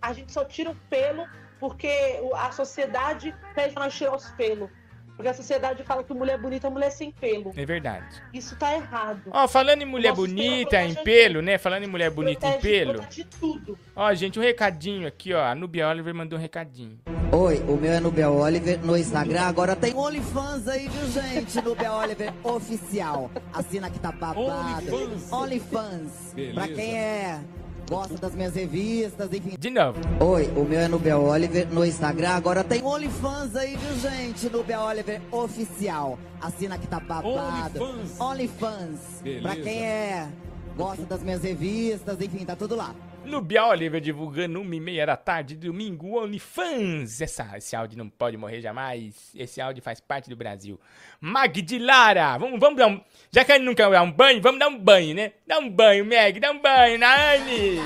a 0.00 0.12
gente 0.12 0.30
só 0.32 0.44
tira 0.44 0.70
o 0.70 0.74
pelo 0.88 1.26
porque 1.58 2.20
a 2.34 2.50
sociedade 2.52 3.34
pede 3.54 3.74
pra 3.74 3.84
nós 3.84 3.94
tirar 3.94 4.14
os 4.14 4.30
pelos. 4.30 4.70
Porque 5.18 5.30
a 5.30 5.34
sociedade 5.34 5.82
fala 5.82 6.04
que 6.04 6.14
mulher 6.14 6.38
bonita 6.38 6.68
é 6.68 6.70
mulher 6.70 6.90
sem 6.90 7.10
pelo. 7.10 7.52
É 7.56 7.66
verdade. 7.66 8.22
Isso 8.32 8.54
tá 8.54 8.72
errado. 8.72 9.22
Ó, 9.32 9.48
falando 9.48 9.82
em 9.82 9.84
mulher 9.84 10.10
Nossos 10.10 10.28
bonita, 10.28 10.80
em 10.80 10.94
pelo, 10.94 11.42
né? 11.42 11.58
Falando 11.58 11.82
em 11.82 11.88
mulher 11.88 12.08
bonita 12.08 12.46
em 12.46 12.52
Protege, 12.52 12.78
pelo. 12.78 12.92
protege 12.94 13.24
tudo. 13.40 13.76
Ó, 13.96 14.14
gente, 14.14 14.38
um 14.38 14.42
recadinho 14.42 15.08
aqui, 15.08 15.34
ó. 15.34 15.42
A 15.42 15.56
Nubia 15.56 15.88
Oliver 15.88 16.14
mandou 16.14 16.38
um 16.38 16.40
recadinho. 16.40 17.00
Oi, 17.32 17.58
o 17.66 17.76
meu 17.76 17.92
é 17.94 17.98
Nubia 17.98 18.30
Oliver 18.30 18.78
no 18.78 18.96
Instagram. 18.96 19.42
Agora 19.42 19.74
tem 19.74 19.92
OnlyFans 19.92 20.68
aí, 20.68 20.88
viu, 20.88 21.08
gente? 21.08 21.60
Nubia 21.66 21.92
Oliver 21.94 22.32
Oficial. 22.44 23.28
Assina 23.52 23.90
que 23.90 23.98
tá 23.98 24.12
babado. 24.12 24.38
OnlyFans. 24.40 25.32
OnlyFans. 25.32 26.32
Beleza. 26.32 26.54
Pra 26.54 26.68
quem 26.68 26.96
é. 26.96 27.40
Gosta 27.88 28.18
das 28.18 28.34
minhas 28.34 28.54
revistas, 28.54 29.32
enfim. 29.32 29.56
De 29.58 29.70
novo. 29.70 29.98
Oi, 30.20 30.46
o 30.54 30.64
meu 30.64 30.78
é 30.78 30.88
Nubia 30.88 31.16
Oliver 31.16 31.66
no 31.72 31.84
Instagram. 31.86 32.30
Agora 32.30 32.62
tem 32.62 32.82
OnlyFans 32.82 33.56
aí, 33.56 33.76
viu, 33.76 33.98
gente? 33.98 34.50
Nubia 34.50 34.82
Oliver 34.82 35.22
Oficial. 35.32 36.18
Assina 36.38 36.76
que 36.76 36.86
tá 36.86 37.00
babado. 37.00 37.82
OnlyFans. 37.82 38.20
OnlyFans. 38.20 39.00
Pra 39.40 39.56
quem 39.56 39.86
é. 39.86 40.28
Gosta 40.76 41.04
das 41.06 41.22
minhas 41.22 41.42
revistas, 41.42 42.20
enfim, 42.20 42.44
tá 42.44 42.54
tudo 42.54 42.76
lá. 42.76 42.94
Nubia 43.28 43.66
Oliver 43.66 44.00
divulgando 44.00 44.60
uma 44.60 44.74
e 44.74 44.80
meia 44.80 45.06
da 45.06 45.16
tarde, 45.16 45.54
domingo, 45.54 46.18
OnlyFans. 46.18 47.20
Essa, 47.20 47.56
esse 47.58 47.76
áudio 47.76 47.98
não 47.98 48.08
pode 48.08 48.36
morrer 48.36 48.60
jamais. 48.60 49.30
Esse 49.34 49.60
áudio 49.60 49.82
faz 49.82 50.00
parte 50.00 50.30
do 50.30 50.36
Brasil. 50.36 50.80
Mag 51.20 51.64
Lara, 51.78 52.38
vamos, 52.38 52.58
vamos 52.58 52.78
dar 52.78 52.88
um... 52.88 53.00
Já 53.30 53.44
que 53.44 53.52
a 53.52 53.56
Anne 53.56 53.64
não 53.64 53.74
quer 53.74 53.90
dar 53.90 54.02
um 54.02 54.10
banho, 54.10 54.40
vamos 54.40 54.58
dar 54.58 54.68
um 54.68 54.78
banho, 54.78 55.14
né? 55.14 55.32
Dá 55.46 55.58
um 55.58 55.68
banho, 55.70 56.04
Meg, 56.04 56.40
dá 56.40 56.50
um 56.50 56.60
banho 56.60 56.98
na 56.98 57.34
Anne. 57.34 57.78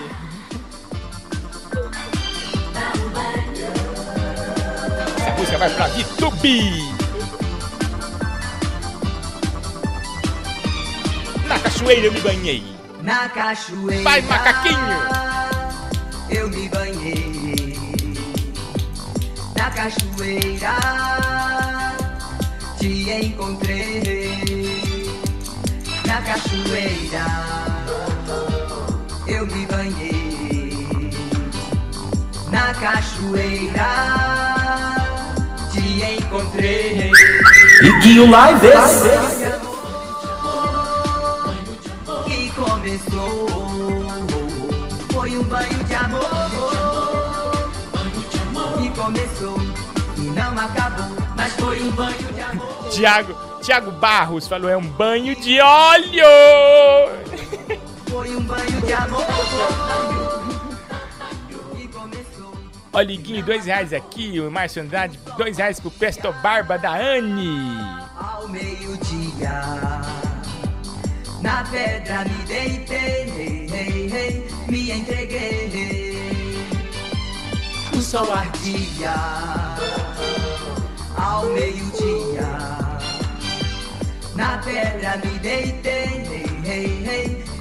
Essa 5.17 5.31
música 5.37 5.59
vai 5.59 5.75
pra 5.75 5.87
YouTube. 5.89 7.03
Na 11.49 11.59
cachoeira 11.59 12.07
eu 12.07 12.13
me 12.13 12.21
banhei. 12.21 12.63
Na 13.03 13.29
cachoeira. 13.29 14.03
Vai, 14.05 14.23
macaquinho. 14.23 15.32
Eu 16.35 16.49
me 16.49 16.67
banhei. 16.69 17.77
Na 19.57 19.71
cachoeira. 19.71 20.77
Te 22.79 23.11
encontrei. 23.11 25.11
Na 26.07 26.23
cachoeira. 26.23 27.27
Eu 29.27 29.47
me 29.47 29.67
banhei. 29.67 31.11
Na 32.51 32.75
cachoeira. 32.75 33.89
Te 35.71 36.03
encontrei. 36.19 37.11
Lives. 37.83 39.03
que 42.25 42.51
começou 42.51 43.53
foi 45.13 45.37
um 45.37 45.43
banho 45.45 45.82
acabou 50.73 51.17
mas 51.37 51.53
foi 51.55 51.83
um 51.83 51.91
banho 51.91 52.33
de 52.33 52.41
amor 52.41 52.89
Tiago, 52.91 53.35
Tiago 53.63 53.91
Barros 53.93 54.49
falou, 54.49 54.69
é 54.69 54.77
um 54.77 54.87
banho 54.87 55.35
de 55.37 55.61
óleo. 55.61 56.25
foi 58.11 58.37
um 58.37 58.43
banho 58.43 58.81
de 58.83 58.93
amor 58.93 59.25
que 61.77 61.89
começou 61.89 62.53
Olha, 62.93 63.13
Iguinho, 63.13 63.43
dois 63.43 63.65
reais 63.65 63.93
aqui. 63.93 64.39
O 64.41 64.51
Márcio 64.51 64.83
Andrade, 64.83 65.19
dois 65.39 65.57
reais 65.57 65.81
pro 65.81 65.91
Presto 65.91 66.31
Barba 66.43 66.77
da 66.77 66.93
Anne. 66.93 67.79
ao 68.21 68.47
meio-dia 68.49 69.63
na 71.41 71.65
pedra 71.65 72.25
me 72.25 72.45
deitei 72.45 73.67
me 74.69 74.91
entreguei 74.93 76.13
o 77.93 78.01
sol 78.01 78.33
ardia 78.33 79.13
ao 81.23 81.47
meio-dia 81.47 82.43
na 84.35 84.59
pedra 84.59 85.17
me 85.19 85.39
deitei 85.39 86.23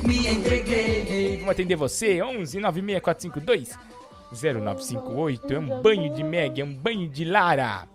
me 0.03 0.27
entreguei 0.27 1.37
Vamos 1.37 1.51
atender 1.51 1.75
você, 1.75 2.21
11 2.21 2.59
96452 2.59 3.77
0958. 4.31 5.53
É 5.53 5.59
um 5.59 5.81
banho 5.81 6.13
de 6.13 6.23
Meg, 6.23 6.61
é 6.61 6.63
um 6.63 6.73
banho 6.73 7.07
de 7.09 7.25
Lara. 7.25 7.87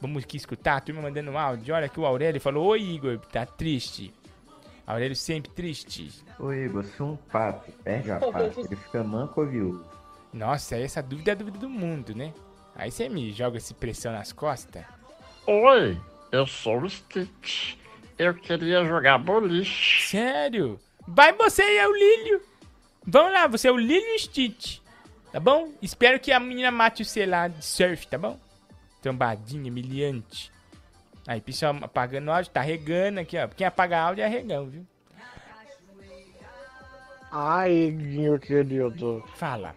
Vamos 0.00 0.24
aqui 0.24 0.36
escutar 0.36 0.76
a 0.76 0.80
turma 0.80 1.02
mandando 1.02 1.30
um 1.30 1.38
áudio. 1.38 1.74
Olha 1.74 1.88
que 1.88 2.00
o 2.00 2.04
Aurélio 2.04 2.40
falou: 2.40 2.66
Oi, 2.66 2.82
Igor, 2.82 3.18
tá 3.18 3.46
triste. 3.46 4.12
Aurélio 4.86 5.14
sempre 5.14 5.50
triste. 5.52 6.10
Ô 6.38 6.52
Igor, 6.52 6.84
se 6.84 7.02
um 7.02 7.16
pato 7.16 7.70
perde 7.84 8.10
a 8.10 8.18
pata, 8.18 8.52
ele 8.58 8.76
fica 8.76 9.04
manco 9.04 9.40
ou 9.40 9.46
viúvo? 9.46 9.84
Nossa, 10.32 10.76
essa 10.76 11.00
dúvida 11.00 11.30
é 11.30 11.32
a 11.32 11.36
dúvida 11.36 11.58
do 11.58 11.70
mundo, 11.70 12.14
né? 12.14 12.34
Aí 12.74 12.90
você 12.90 13.08
me 13.08 13.32
joga 13.32 13.56
essa 13.56 13.72
pressão 13.72 14.12
nas 14.12 14.32
costas. 14.32 14.84
Oi, 15.46 16.00
eu 16.32 16.46
sou 16.46 16.80
o 16.80 16.88
Stitch. 16.88 17.76
Eu 18.18 18.32
queria 18.32 18.82
jogar 18.84 19.18
boliche. 19.18 20.08
Sério? 20.08 20.80
Vai 21.06 21.34
você 21.34 21.62
e 21.62 21.76
é 21.76 21.86
o 21.86 21.92
Lílio. 21.92 22.40
Vamos 23.06 23.32
lá, 23.32 23.46
você 23.46 23.68
é 23.68 23.72
o 23.72 23.76
Lílio 23.76 24.08
e 24.08 24.16
o 24.16 24.18
Stitch. 24.18 24.78
Tá 25.30 25.38
bom? 25.38 25.70
Espero 25.82 26.18
que 26.18 26.32
a 26.32 26.40
menina 26.40 26.70
mate 26.70 27.02
o 27.02 27.04
C 27.04 27.26
lá 27.26 27.48
de 27.48 27.62
surf, 27.62 28.06
tá 28.06 28.16
bom? 28.16 28.40
Trombadinha, 29.02 29.70
humilhante. 29.70 30.50
Aí, 31.26 31.42
pessoal 31.42 31.76
apagando 31.82 32.30
áudio, 32.30 32.50
tá 32.50 32.62
regando 32.62 33.20
aqui, 33.20 33.36
ó. 33.36 33.46
Quem 33.48 33.66
apaga 33.66 34.00
áudio 34.00 34.24
é 34.24 34.28
regão, 34.28 34.66
viu? 34.66 34.86
Ai, 37.30 37.90
Guinho 37.90 38.38
querido. 38.38 39.22
Fala. 39.34 39.74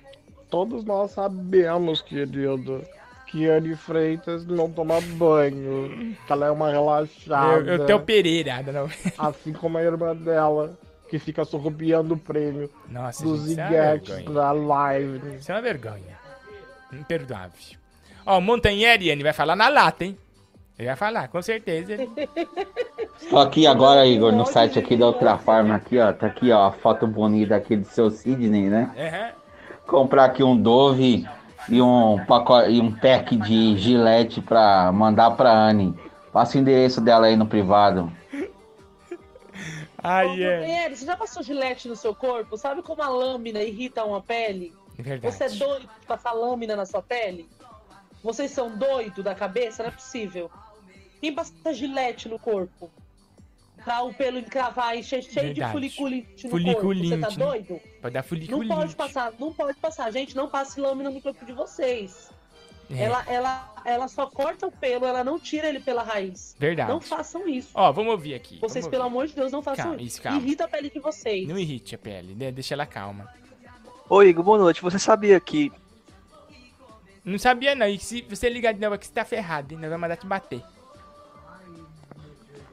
Todos 0.49 0.85
nós 0.85 1.11
sabemos, 1.11 2.01
querido, 2.01 2.85
que 3.27 3.47
Anne 3.47 3.75
Freitas 3.75 4.45
não 4.45 4.71
toma 4.71 4.99
banho. 5.01 6.15
Que 6.25 6.33
ela 6.33 6.47
é 6.47 6.51
uma 6.51 6.71
relaxada. 6.71 7.59
Eu, 7.59 7.79
eu 7.79 7.85
tenho 7.85 7.99
Pereira, 7.99 8.63
não. 8.63 8.89
Assim 9.17 9.53
como 9.53 9.77
a 9.77 9.83
irmã 9.83 10.15
dela. 10.15 10.77
que 11.09 11.19
fica 11.19 11.45
sorrupiando 11.45 12.15
o 12.15 12.17
prêmio 12.17 12.69
Nossa, 12.89 13.23
dos 13.23 13.47
gente, 13.47 13.51
isso 13.51 14.13
é 14.13 14.23
da 14.23 14.51
live. 14.51 15.35
Isso 15.35 15.51
é 15.51 15.55
uma 15.55 15.61
vergonha. 15.61 16.17
Imperdoável. 16.91 17.77
Ó, 18.25 18.37
o 18.37 18.41
Montanheri, 18.41 19.09
ele 19.09 19.23
vai 19.23 19.33
falar 19.33 19.55
na 19.55 19.69
lata, 19.69 20.05
hein? 20.05 20.17
Ele 20.77 20.87
vai 20.87 20.95
falar, 20.95 21.27
com 21.27 21.41
certeza. 21.41 21.95
Tô 23.29 23.39
aqui 23.39 23.65
agora, 23.65 24.05
Igor, 24.05 24.31
no 24.31 24.45
site 24.45 24.77
aqui 24.77 24.95
da 24.95 25.07
outra 25.07 25.37
forma 25.37 25.75
aqui, 25.75 25.97
ó. 25.97 26.13
Tá 26.13 26.27
aqui, 26.27 26.51
ó, 26.51 26.67
a 26.67 26.71
foto 26.71 27.07
bonita 27.07 27.55
aqui 27.55 27.75
do 27.75 27.85
seu 27.85 28.09
Sidney, 28.09 28.69
né? 28.69 28.91
Aham. 28.97 29.31
Comprar 29.87 30.25
aqui 30.25 30.43
um 30.43 30.55
Dove 30.55 31.25
e 31.69 31.81
um 31.81 32.23
pacote 32.25 32.71
e 32.71 32.81
um 32.81 32.91
pack 32.91 33.35
de 33.35 33.77
gilete 33.77 34.41
pra 34.41 34.91
mandar 34.91 35.31
pra 35.31 35.51
Anne. 35.51 35.93
Passa 36.31 36.57
o 36.57 36.61
endereço 36.61 37.01
dela 37.01 37.27
aí 37.27 37.35
no 37.35 37.47
privado. 37.47 38.11
Ai, 40.01 40.43
é. 40.43 40.89
Você 40.89 41.05
já 41.05 41.17
passou 41.17 41.41
gilete 41.43 41.87
no 41.87 41.95
seu 41.95 42.13
corpo? 42.13 42.57
Sabe 42.57 42.81
como 42.81 43.01
a 43.01 43.09
lâmina 43.09 43.61
irrita 43.61 44.03
uma 44.05 44.21
pele? 44.21 44.73
É 44.97 45.01
verdade. 45.01 45.33
Você 45.33 45.43
é 45.45 45.49
doido 45.49 45.81
de 45.99 46.05
passar 46.05 46.33
lâmina 46.33 46.75
na 46.75 46.85
sua 46.85 47.01
pele? 47.01 47.49
Vocês 48.23 48.51
são 48.51 48.75
doidos 48.77 49.23
da 49.23 49.35
cabeça? 49.35 49.83
Não 49.83 49.89
é 49.89 49.93
possível. 49.93 50.49
Quem 51.19 51.33
passa 51.33 51.73
gilete 51.73 52.29
no 52.29 52.37
corpo? 52.37 52.89
Pra 53.87 54.03
o 54.03 54.13
pelo 54.13 54.37
encravar 54.39 54.97
e 54.97 55.01
cheio, 55.01 55.23
cheio 55.23 55.53
de 55.53 55.61
Verdade. 55.61 55.71
fuliculite 55.71 56.43
no 56.43 56.49
Fuliculite. 56.49 57.09
corpo. 57.09 57.25
Você 57.25 57.37
tá 57.37 57.45
doido? 57.45 57.81
Pode 58.01 58.13
dar 58.13 58.19
Não 58.19 58.27
fuliculite. 58.27 58.75
pode 58.75 58.95
passar, 58.97 59.33
não 59.39 59.53
pode 59.53 59.77
passar. 59.79 60.11
Gente, 60.11 60.35
não 60.35 60.49
passe 60.49 60.77
lâmina 60.77 61.09
no 61.09 61.21
corpo 61.21 61.45
de 61.45 61.53
vocês. 61.53 62.29
É. 62.91 63.03
Ela, 63.03 63.23
ela, 63.29 63.75
ela 63.85 64.07
só 64.09 64.27
corta 64.27 64.67
o 64.67 64.71
pelo, 64.73 65.05
ela 65.05 65.23
não 65.23 65.39
tira 65.39 65.69
ele 65.69 65.79
pela 65.79 66.03
raiz. 66.03 66.53
Verdade. 66.59 66.91
Não 66.91 66.99
façam 66.99 67.47
isso. 67.47 67.69
Ó, 67.73 67.89
vamos 67.93 68.11
ouvir 68.11 68.33
aqui. 68.33 68.59
Vocês, 68.59 68.83
vamos 68.83 68.91
pelo 68.91 69.03
ouvir. 69.05 69.15
amor 69.15 69.27
de 69.27 69.35
Deus, 69.35 69.53
não 69.53 69.61
façam 69.63 69.85
Calma, 69.85 70.01
isso. 70.01 70.05
isso, 70.15 70.21
calma. 70.21 70.39
Irrita 70.41 70.65
a 70.65 70.67
pele 70.67 70.89
de 70.89 70.99
vocês. 70.99 71.47
Não 71.47 71.57
irrite 71.57 71.95
a 71.95 71.97
pele, 71.97 72.35
né? 72.35 72.51
Deixa 72.51 72.73
ela 72.73 72.85
calma. 72.85 73.29
Ô 74.09 74.21
Igor, 74.21 74.43
boa 74.43 74.57
noite. 74.57 74.81
Você 74.81 74.99
sabia 74.99 75.39
que 75.39 75.71
Não 77.23 77.39
sabia 77.39 77.73
não, 77.73 77.87
e 77.87 77.97
se 77.97 78.21
você 78.23 78.49
ligar 78.49 78.73
de 78.73 78.81
novo 78.81 78.95
aqui, 78.95 79.05
você 79.05 79.13
tá 79.13 79.23
ferrado, 79.23 79.73
hein? 79.73 79.79
Nós 79.79 79.89
vamos 79.89 80.01
mandar 80.01 80.17
te 80.17 80.25
bater. 80.25 80.61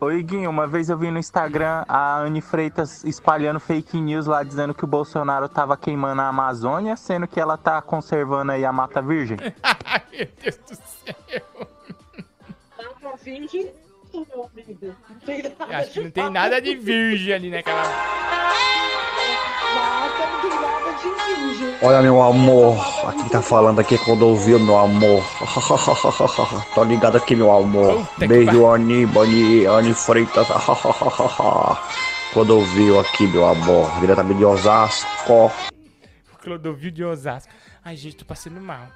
Ô 0.05 0.13
Iguinho, 0.13 0.51
uma 0.51 0.67
vez 0.67 0.91
eu 0.91 0.99
vi 0.99 1.11
no 1.11 1.19
Instagram 1.19 1.83
a 1.89 2.19
Anne 2.19 2.43
Freitas 2.43 3.03
espalhando 3.05 3.59
fake 3.59 3.99
news 3.99 4.27
lá 4.27 4.43
dizendo 4.43 4.75
que 4.75 4.85
o 4.85 4.87
Bolsonaro 4.87 5.49
tava 5.49 5.79
queimando 5.79 6.21
a 6.21 6.29
Amazônia, 6.29 6.95
sendo 6.95 7.27
que 7.27 7.41
ela 7.41 7.57
tá 7.57 7.81
conservando 7.81 8.53
aí 8.53 8.67
a 8.67 8.71
Mata 8.71 9.01
Virgem. 9.01 9.39
Ai, 9.65 10.03
meu 10.13 10.29
Deus 10.43 10.59
do 10.59 10.77
céu. 10.77 11.47
Tá 12.77 13.15
virgem, 13.23 13.73
meu 14.15 14.51
amigo. 14.53 14.95
Não 15.09 15.19
tem 15.21 15.43
nada 15.43 15.77
Acho 15.79 15.91
que 15.91 15.99
de 15.99 16.05
não 16.05 16.11
tem 16.11 16.31
nada 16.31 16.61
de 16.61 16.75
virgem 16.77 17.35
ali 17.35 17.51
naquela... 17.51 17.83
Mata, 19.75 20.27
não 20.27 20.41
tem 20.41 20.51
nada 20.61 20.93
de 20.93 21.09
virgem. 21.35 21.75
Olha, 21.83 22.03
meu 22.03 22.23
amor, 22.23 22.77
aqui 23.09 23.31
tá 23.31 23.43
falando 23.43 23.81
aqui 23.81 23.99
quando 23.99 24.23
ouviu, 24.27 24.59
meu 24.59 24.79
amor. 24.79 25.23
Tô 26.75 26.85
ligado 26.85 27.17
aqui, 27.17 27.35
meu 27.35 27.53
amor. 27.53 28.07
Beijo, 28.19 28.67
Ani, 28.67 29.07
Bani, 29.07 29.67
Ani 29.67 29.93
Freitas. 29.95 30.47
quando 32.33 32.51
ouviu 32.51 33.01
aqui, 33.01 33.27
meu 33.27 33.47
amor. 33.47 33.91
Diretamente 34.01 34.39
de 34.39 34.45
Osasco. 34.45 35.53
Clodovil 36.43 36.91
de 36.91 37.05
Osasco. 37.05 37.53
Ai, 37.85 37.97
gente, 37.97 38.17
tô 38.17 38.25
passando 38.25 38.61
mal. 38.61 38.89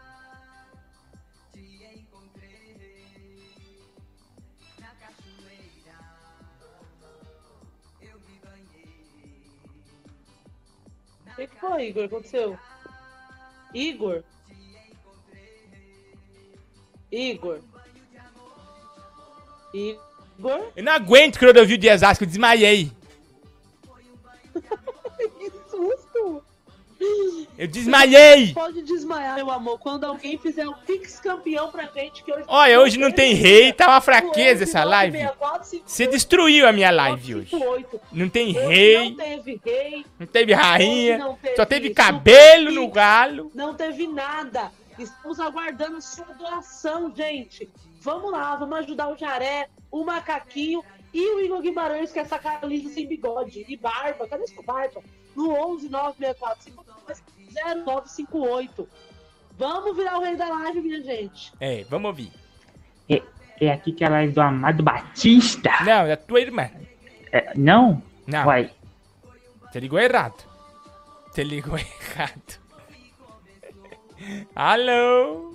Que, 11.39 11.47
que 11.47 11.61
foi, 11.61 11.89
Igor? 11.89 12.03
O 12.03 12.07
aconteceu? 12.07 12.59
Igor? 13.73 14.25
Igor? 17.13 17.61
Igor? 19.73 20.73
Eu 20.75 20.83
não 20.83 20.93
aguento 20.93 21.39
Clodovil 21.39 21.77
de 21.77 21.91
Osasco, 21.91 22.25
eu 22.25 22.29
desmaiei. 22.29 22.91
Eu 27.57 27.67
desmaiei! 27.67 28.53
Pode 28.53 28.83
desmaiar, 28.83 29.37
meu 29.37 29.51
amor, 29.51 29.79
quando 29.79 30.05
alguém 30.05 30.37
fizer 30.39 30.69
um 30.69 30.75
Pix 30.75 31.19
campeão 31.21 31.71
pra 31.71 31.85
gente 31.87 32.23
que 32.23 32.33
hoje. 32.33 32.45
Olha, 32.47 32.81
hoje 32.81 32.99
não 32.99 33.11
tem 33.11 33.35
rei, 33.35 33.73
tá 33.73 33.87
uma 33.89 34.01
fraqueza 34.01 34.65
essa 34.65 34.85
live. 34.85 35.19
Você 35.85 36.07
destruiu 36.07 36.67
a 36.67 36.73
minha 36.73 36.91
live 36.91 37.37
hoje. 37.37 37.51
Não 38.13 38.29
tem 38.29 38.53
rei, 38.53 39.11
Não 39.11 39.17
teve 39.17 39.61
rei. 39.65 40.07
não 40.19 40.27
teve 40.27 40.53
rainha, 40.53 41.37
só 41.57 41.65
teve 41.65 41.91
cabelo 41.91 42.71
no 42.71 42.89
galo. 42.89 43.51
Não 43.55 43.75
teve 43.75 44.07
nada. 44.07 44.71
Estamos 44.99 45.39
aguardando 45.39 46.01
sua 46.03 46.27
doação, 46.39 47.13
gente. 47.15 47.69
Vamos 48.01 48.31
lá, 48.33 48.57
vamos 48.57 48.79
ajudar 48.79 49.09
o 49.09 49.17
Jaré, 49.17 49.69
o 49.91 50.05
Macaquinho 50.05 50.83
e 51.13 51.35
o 51.35 51.41
Igor 51.41 51.61
Guimarães, 51.61 52.13
que 52.13 52.19
é 52.19 52.23
essa 52.23 52.39
cara 52.39 52.67
lisa 52.67 52.91
sem 52.91 53.07
bigode 53.07 53.65
e 53.69 53.77
barba. 53.77 54.29
Cadê 54.29 54.47
sua 54.47 54.63
barba? 54.63 55.03
No 55.35 55.51
11 55.53 55.89
964 55.89 56.73
0958. 57.65 58.89
Vamos 59.57 59.97
virar 59.97 60.19
o 60.19 60.23
rei 60.23 60.37
da 60.37 60.49
live, 60.49 60.81
minha 60.81 61.03
gente. 61.03 61.53
É, 61.61 61.85
vamos 61.85 62.09
ouvir. 62.09 62.33
É, 63.09 63.23
é 63.61 63.73
aqui 63.73 63.93
que 63.93 64.05
ela 64.05 64.23
é 64.23 64.29
do 64.29 64.41
Amado 64.41 64.83
Batista. 64.83 65.71
Não, 65.85 66.07
é 66.07 66.17
tua 66.17 66.41
irmã. 66.41 66.71
É, 67.33 67.53
não? 67.57 68.03
Não. 68.27 68.47
Uai, 68.47 68.71
Você 69.71 69.81
ligou 69.81 69.99
errado. 69.99 70.45
Você 71.31 71.43
ligou 71.43 71.77
errado. 71.79 72.61
Alô? 74.55 75.55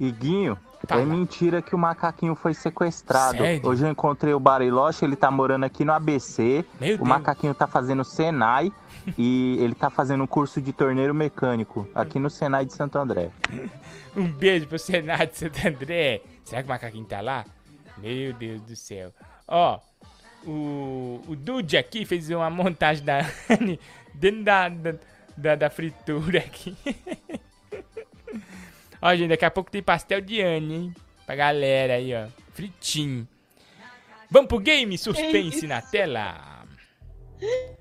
Iguinho, 0.00 0.58
é 0.96 1.04
mentira 1.04 1.60
que 1.60 1.74
o 1.74 1.78
macaquinho 1.78 2.34
foi 2.34 2.54
sequestrado. 2.54 3.38
Sério? 3.38 3.68
Hoje 3.68 3.84
eu 3.84 3.90
encontrei 3.90 4.32
o 4.32 4.40
Bariloche, 4.40 5.04
ele 5.04 5.16
tá 5.16 5.30
morando 5.30 5.64
aqui 5.64 5.84
no 5.84 5.92
ABC. 5.92 6.64
Meu 6.80 6.94
o 6.94 6.98
Deus. 6.98 7.08
macaquinho 7.08 7.54
tá 7.54 7.66
fazendo 7.66 8.04
Senai 8.04 8.72
e 9.18 9.56
ele 9.60 9.74
tá 9.74 9.90
fazendo 9.90 10.24
um 10.24 10.26
curso 10.26 10.60
de 10.60 10.72
torneiro 10.72 11.14
mecânico 11.14 11.88
aqui 11.94 12.18
no 12.18 12.30
Senai 12.30 12.64
de 12.64 12.72
Santo 12.72 12.98
André. 12.98 13.30
Um 14.16 14.26
beijo 14.26 14.66
pro 14.66 14.78
Senado 14.80 15.30
de 15.30 15.38
Santo 15.38 15.68
André. 15.68 16.22
Será 16.42 16.62
que 16.62 16.68
o 16.68 16.70
macaquinho 16.70 17.04
tá 17.04 17.20
lá? 17.20 17.44
Meu 17.98 18.32
Deus 18.32 18.60
do 18.62 18.74
céu. 18.74 19.12
Ó, 19.46 19.78
o, 20.44 21.20
o 21.28 21.36
Dude 21.36 21.76
aqui 21.76 22.04
fez 22.04 22.28
uma 22.30 22.50
montagem 22.50 23.04
da 23.04 23.20
Anne 23.48 23.78
dentro 24.14 24.42
da, 24.42 24.68
da, 25.36 25.54
da 25.54 25.70
fritura 25.70 26.38
aqui. 26.40 26.76
Ó, 29.00 29.14
gente, 29.14 29.28
daqui 29.28 29.44
a 29.44 29.50
pouco 29.50 29.70
tem 29.70 29.82
pastel 29.82 30.20
de 30.20 30.40
Anne, 30.40 30.74
hein? 30.74 30.94
Pra 31.26 31.36
galera 31.36 31.94
aí, 31.94 32.12
ó. 32.14 32.26
Fritinho. 32.52 33.26
Vamos 34.30 34.48
pro 34.48 34.58
game 34.58 34.96
suspense 34.98 35.66
na 35.66 35.80
tela. 35.80 36.64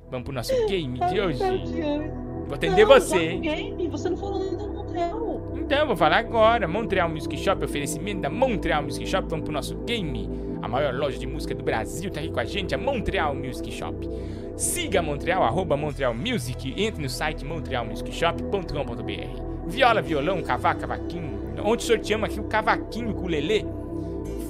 Vamos 0.09 0.26
pro 0.26 0.34
nosso 0.34 0.53
game 0.68 0.99
de 0.99 1.20
hoje. 1.20 1.39
Vou 1.39 2.53
atender 2.55 2.86
Não, 2.86 2.93
você, 2.93 3.18
hein? 3.18 3.41
game, 3.41 3.88
Você 3.89 4.09
não 4.09 4.18
falou 4.18 4.41
ainda 4.41 4.57
do 4.57 4.74
Montreal. 4.74 5.53
Então, 5.57 5.88
vou 5.88 5.97
falar 5.97 6.18
agora. 6.18 6.68
Montreal 6.68 7.09
Music 7.09 7.36
Shop, 7.38 7.63
oferecimento 7.65 8.22
da 8.22 8.30
Montreal 8.30 8.84
Music 8.84 9.05
Shop. 9.05 9.28
Vamos 9.28 9.43
pro 9.43 9.53
nosso 9.53 9.76
game. 9.80 10.30
A 10.61 10.68
maior 10.68 10.93
loja 10.93 11.20
de 11.20 11.28
música 11.28 11.53
do 11.53 11.63
Brasil 11.63 12.09
tá 12.09 12.22
aqui 12.22 12.32
com 12.32 12.39
a 12.39 12.45
gente, 12.45 12.74
a 12.74 12.78
Montreal 12.78 13.36
Music 13.36 13.70
Shop. 13.72 14.07
Siga 14.55 15.01
Montreal, 15.01 15.43
arroba 15.43 15.76
Montreal 15.76 16.13
Music. 16.13 16.74
Entre 16.82 17.01
no 17.01 17.09
site 17.09 17.43
montrealmusicshop.com.br. 17.43 19.57
Viola, 19.68 20.01
violão, 20.01 20.41
cavaco, 20.41 20.82
cavaquinho. 20.82 21.38
Ontem 21.63 21.86
sorteamos 21.86 22.30
aqui 22.30 22.39
o 22.39 22.43
cavaquinho 22.43 23.13
com 23.13 23.26
o 23.26 23.28
Lelê. 23.28 23.65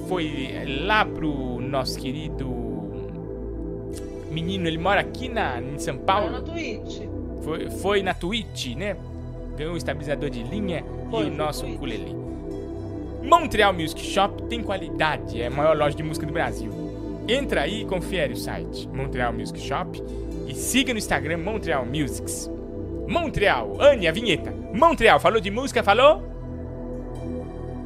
Foi 0.08 0.50
lá 0.86 1.04
pro 1.04 1.60
nosso 1.60 1.98
querido 1.98 2.46
menino, 4.30 4.66
ele 4.66 4.78
mora 4.78 5.00
aqui 5.00 5.28
na, 5.28 5.60
em 5.60 5.78
São 5.78 5.96
Paulo. 5.98 6.30
na 6.30 6.40
Twitch. 6.40 7.02
Foi, 7.42 7.70
foi 7.70 8.02
na 8.02 8.14
Twitch, 8.14 8.76
né? 8.76 8.96
Ganhou 9.56 9.74
um 9.74 9.76
estabilizador 9.76 10.30
de 10.30 10.42
linha 10.42 10.84
Foi, 10.84 11.04
e 11.04 11.10
foi 11.10 11.30
o 11.30 11.34
nosso 11.34 11.66
ukulele. 11.66 12.14
Montreal 13.22 13.72
Music 13.72 14.00
Shop 14.00 14.42
tem 14.44 14.62
qualidade, 14.62 15.40
é 15.40 15.48
a 15.48 15.50
maior 15.50 15.76
loja 15.76 15.96
de 15.96 16.02
música 16.02 16.24
do 16.24 16.32
Brasil. 16.32 16.70
Entra 17.28 17.62
aí 17.62 17.82
e 17.82 17.84
confere 17.84 18.32
o 18.32 18.36
site 18.36 18.88
Montreal 18.88 19.32
Music 19.32 19.60
Shop 19.60 20.02
e 20.46 20.54
siga 20.54 20.92
no 20.92 20.98
Instagram 20.98 21.38
Montreal 21.38 21.84
Musics. 21.84 22.50
Montreal, 23.08 23.80
Anne, 23.80 24.06
a 24.06 24.12
vinheta. 24.12 24.52
Montreal, 24.74 25.18
falou 25.18 25.40
de 25.40 25.50
música, 25.50 25.82
falou? 25.82 26.22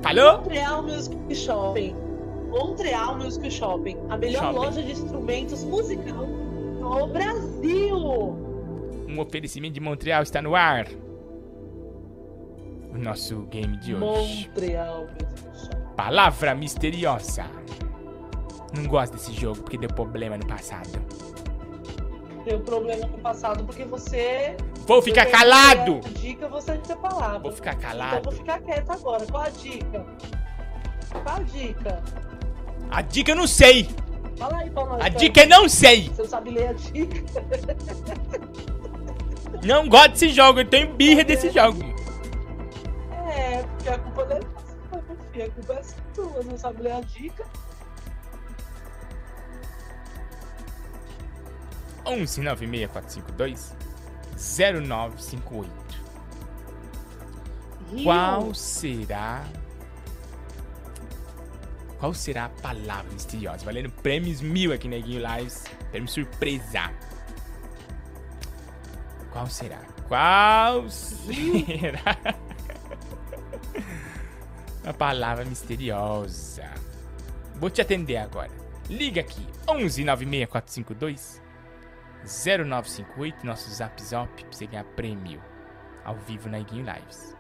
Falou? 0.03 0.39
Montreal 0.39 0.83
Music 0.83 1.35
Shopping. 1.35 1.95
Montreal 2.51 3.17
Music 3.17 3.51
Shopping. 3.51 3.97
A 4.11 4.17
melhor 4.19 4.43
Shopping. 4.43 4.57
loja 4.59 4.83
de 4.83 4.93
instrumentos 4.93 5.63
musical 5.63 6.27
do 6.27 7.07
Brasil. 7.07 7.97
Um 9.09 9.21
oferecimento 9.21 9.75
de 9.75 9.81
Montreal 9.81 10.25
está 10.25 10.43
no 10.43 10.57
ar. 10.57 10.89
O 12.93 12.99
nosso 12.99 13.43
game 13.43 13.77
de 13.79 13.95
hoje. 13.95 14.49
Montreal 14.49 15.07
Music 15.07 15.59
Shopping. 15.61 15.95
Palavra 15.97 16.55
misteriosa. 16.55 17.45
Não 18.77 18.87
gosto 18.89 19.13
desse 19.13 19.33
jogo 19.33 19.61
porque 19.63 19.79
deu 19.79 19.89
problema 19.91 20.37
no 20.37 20.47
passado. 20.47 20.99
Deu 22.45 22.61
problema 22.61 23.07
no 23.07 23.19
passado 23.19 23.65
porque 23.65 23.85
você. 23.85 24.57
Vou 24.87 25.01
ficar 25.01 25.27
calado! 25.27 26.01
a 26.05 26.09
Dica 26.19 26.49
você 26.49 26.75
não 26.75 26.81
tem 26.81 26.97
palavra. 26.97 27.39
Vou 27.39 27.53
ficar 27.53 27.75
Então 27.75 27.91
calado. 27.91 28.17
eu 28.17 28.23
vou 28.23 28.33
ficar 28.33 28.61
quieta 28.61 28.93
agora. 28.93 29.27
Qual 29.27 29.43
a 29.45 29.49
dica? 29.51 30.07
Qual 31.13 31.37
a 31.37 31.41
dica? 31.43 32.03
A 32.91 33.03
dica 33.03 33.31
eu 33.33 33.37
não 33.37 33.47
sei. 33.47 33.89
Fala 34.37 34.59
aí 34.59 34.71
pra 34.71 34.85
nós. 34.87 35.01
A 35.05 35.09
dica 35.09 35.43
é 35.43 35.47
não 35.47 35.69
sei. 35.69 36.09
Você 36.11 36.25
sabe 36.27 36.51
ler 36.51 36.69
a 36.69 36.73
dica? 36.73 37.23
Não 39.65 39.89
gosto 39.89 40.09
desse 40.13 40.31
jogo, 40.31 40.59
eu 40.61 40.65
tenho 40.69 40.93
birra 40.95 41.23
desse 41.23 41.49
jogo. 41.51 41.79
É, 43.29 43.63
porque 43.63 43.89
a 43.89 43.99
culpa 43.99 44.25
não 44.25 44.37
é 44.37 44.41
filho. 45.33 45.47
A 45.47 45.51
culpa 45.51 45.73
é 45.75 45.83
sua. 46.15 46.43
Não 46.43 46.59
sabe 46.59 46.83
ler 46.83 46.93
a 46.93 47.01
dica. 47.01 47.45
11 52.05 52.41
96452 52.43 53.75
0958. 54.37 55.71
Rio. 57.91 58.05
Qual 58.05 58.55
será. 58.55 59.45
Qual 61.99 62.15
será 62.15 62.47
a 62.47 62.49
palavra 62.49 63.13
misteriosa? 63.13 63.65
Valendo 63.65 63.91
prêmios 63.91 64.41
mil 64.41 64.73
aqui 64.73 64.89
na 64.89 64.97
Neguinho 64.97 65.23
Lives. 65.37 65.65
Prêmio 65.91 66.09
surpresa. 66.09 66.91
Qual 69.31 69.47
será? 69.47 69.81
Qual 70.09 70.91
será 70.91 72.17
a 74.85 74.93
palavra 74.93 75.45
misteriosa? 75.45 76.69
Vou 77.57 77.71
te 77.71 77.81
atender 77.81 78.17
agora. 78.17 78.51
Liga 78.91 79.21
aqui. 79.21 79.47
11 79.69 80.05
96452 80.05 81.42
0958, 82.25 83.45
nosso 83.45 83.71
zap 83.71 84.03
zap, 84.03 84.45
pra 84.45 84.53
você 84.53 84.67
ganhar 84.67 84.85
prêmio 84.85 85.43
ao 86.05 86.17
vivo 86.17 86.49
na 86.49 86.59
Iguinho 86.61 86.87
Lives. 86.87 87.37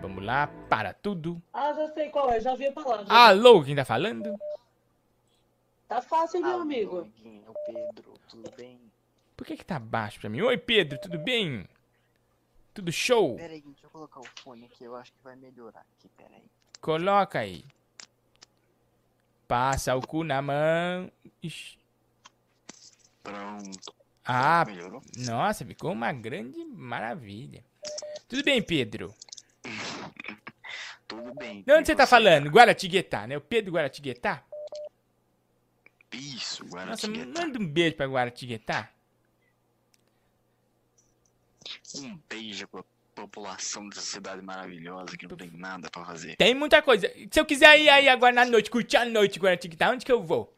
Vamos 0.00 0.24
lá, 0.24 0.46
para 0.68 0.92
tudo. 0.92 1.42
Ah, 1.52 1.72
já 1.72 1.88
sei 1.92 2.10
qual 2.10 2.30
é. 2.30 2.40
Já 2.40 2.54
vi 2.54 2.66
a 2.66 2.72
palavra. 2.72 3.06
Alô, 3.08 3.64
quem 3.64 3.74
tá 3.74 3.84
falando? 3.84 4.38
Tá 5.88 6.02
fácil, 6.02 6.42
meu 6.42 6.60
amigo. 6.60 7.10
Pedro, 7.66 8.14
tudo 8.28 8.50
bem? 8.56 8.80
Por 9.36 9.46
que 9.46 9.56
que 9.56 9.64
tá 9.64 9.78
baixo 9.78 10.20
pra 10.20 10.28
mim? 10.28 10.40
Oi, 10.42 10.58
Pedro, 10.58 10.98
tudo 11.00 11.18
bem? 11.18 11.68
Tudo 12.74 12.92
show? 12.92 13.36
Pera 13.36 13.52
aí, 13.52 13.62
deixa 13.62 13.86
eu 13.86 13.90
colocar 13.90 14.20
o 14.20 14.24
fone 14.42 14.66
aqui, 14.66 14.84
eu 14.84 14.94
acho 14.94 15.12
que 15.12 15.22
vai 15.22 15.34
melhorar 15.34 15.80
aqui, 15.80 16.08
pera 16.16 16.34
aí. 16.34 16.44
Coloca 16.80 17.38
aí. 17.38 17.64
Passa 19.48 19.94
o 19.96 20.06
cu 20.06 20.24
na 20.24 20.42
mão. 20.42 21.10
Ixi. 21.42 21.78
Pronto. 23.26 23.94
Ah, 24.24 24.64
Melhorou? 24.66 25.02
nossa, 25.18 25.64
ficou 25.64 25.92
uma 25.92 26.12
grande 26.12 26.64
maravilha. 26.64 27.64
Tudo 28.28 28.42
bem, 28.44 28.62
Pedro? 28.62 29.12
Tudo 31.08 31.34
bem. 31.34 31.62
De 31.62 31.72
onde 31.72 31.86
você 31.86 31.94
tá 31.94 32.06
falando? 32.06 32.48
Guaratinguetá, 32.48 33.26
né? 33.26 33.36
O 33.36 33.40
Pedro 33.40 33.72
Guaratinguetá? 33.74 34.42
Isso, 36.12 36.64
Nossa, 36.64 36.76
Guaratinguetá. 37.08 37.40
manda 37.40 37.58
um 37.60 37.66
beijo 37.66 37.96
pra 37.96 38.06
Guaratinguetá. 38.06 38.90
Um 41.96 42.18
beijo 42.28 42.66
pra 42.68 42.84
população 43.14 43.88
dessa 43.88 44.02
cidade 44.02 44.42
maravilhosa 44.42 45.16
que 45.16 45.26
não 45.26 45.36
tem 45.36 45.50
nada 45.52 45.90
pra 45.90 46.04
fazer. 46.04 46.36
Tem 46.36 46.54
muita 46.54 46.82
coisa. 46.82 47.10
Se 47.30 47.40
eu 47.40 47.46
quiser 47.46 47.80
ir 47.80 47.88
aí 47.88 48.08
agora 48.08 48.32
na 48.32 48.44
noite, 48.44 48.70
curtir 48.70 48.96
a 48.98 49.04
noite 49.04 49.38
Guaratinguetá, 49.38 49.90
onde 49.90 50.04
que 50.04 50.12
eu 50.12 50.22
vou? 50.22 50.52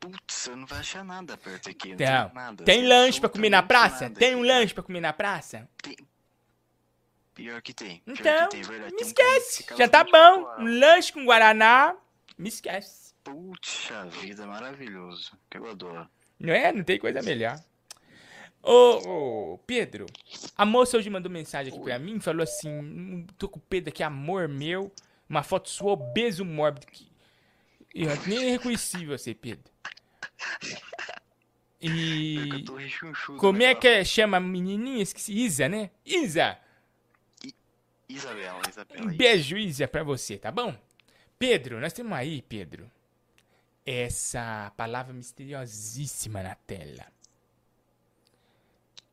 Putz, 0.00 0.34
você 0.34 0.56
não 0.56 0.66
vai 0.66 0.78
achar 0.80 1.04
nada 1.04 1.36
perto 1.36 1.68
aqui. 1.70 1.90
Não 1.90 1.96
Não. 1.98 2.26
tem 2.26 2.34
nada. 2.34 2.64
Tem 2.64 2.86
lanche 2.86 3.20
pra 3.20 3.28
comer 3.28 3.50
na 3.50 3.62
praça? 3.62 4.08
Tem 4.10 4.30
aqui. 4.32 4.36
um 4.36 4.42
lanche 4.42 4.72
pra 4.74 4.82
comer 4.82 5.00
na 5.00 5.12
praça? 5.12 5.68
Pior 7.34 7.60
que 7.62 7.72
tem. 7.72 8.00
Pior 8.04 8.14
Então, 8.18 8.48
que 8.48 8.60
tem, 8.60 8.78
me 8.80 8.90
Tem 8.90 8.98
um 8.98 9.00
esquece. 9.00 9.56
fica 9.58 9.76
Já 9.76 9.88
tá 9.88 10.02
24 10.02 10.42
bom. 10.42 10.62
Um 10.62 10.78
lanche 10.80 11.12
com 11.12 11.24
Guaraná, 11.24 11.94
me 12.36 12.48
esquece. 12.48 13.14
Puxa 13.22 14.06
vida, 14.06 14.46
maravilhoso. 14.46 15.32
Que 15.48 15.58
eu 15.58 15.70
adoro. 15.70 16.08
Não 16.38 16.52
é? 16.52 16.72
Não 16.72 16.82
tem 16.82 16.98
coisa 16.98 17.22
melhor. 17.22 17.58
Ô, 18.62 19.52
ô, 19.54 19.58
Pedro, 19.66 20.04
a 20.56 20.66
moça 20.66 20.96
hoje 20.98 21.08
mandou 21.08 21.30
mensagem 21.32 21.72
aqui 21.72 21.82
pra 21.82 21.98
mim, 21.98 22.20
falou 22.20 22.42
assim, 22.42 22.68
"Hum, 22.70 23.26
tô 23.38 23.48
com 23.48 23.58
o 23.58 23.62
Pedro 23.62 23.88
aqui, 23.90 24.02
amor 24.02 24.48
meu, 24.48 24.92
uma 25.28 25.42
foto 25.42 25.70
sua 25.70 25.92
obeso 25.92 26.44
mórbido. 26.44 26.86
Que... 26.86 27.09
Eu 27.94 28.08
nem 28.26 28.50
reconheci 28.50 29.04
você, 29.04 29.34
Pedro. 29.34 29.70
E... 31.80 32.64
Como 33.38 33.62
é 33.62 33.68
naquela 33.68 33.94
que 33.94 34.00
é? 34.00 34.04
chama 34.04 34.36
a 34.36 34.40
menininha? 34.40 35.02
Esqueci. 35.02 35.32
Isa, 35.32 35.68
né? 35.68 35.90
Isa! 36.04 36.58
Isabela, 38.08 38.60
Isabela. 38.68 39.02
Um 39.02 39.16
beijo, 39.16 39.56
Isa, 39.56 39.88
pra 39.88 40.02
você, 40.02 40.36
tá 40.36 40.50
bom? 40.50 40.76
Pedro, 41.38 41.80
nós 41.80 41.92
temos 41.92 42.12
aí, 42.12 42.42
Pedro, 42.42 42.90
essa 43.86 44.72
palavra 44.76 45.14
misteriosíssima 45.14 46.42
na 46.42 46.54
tela. 46.54 47.06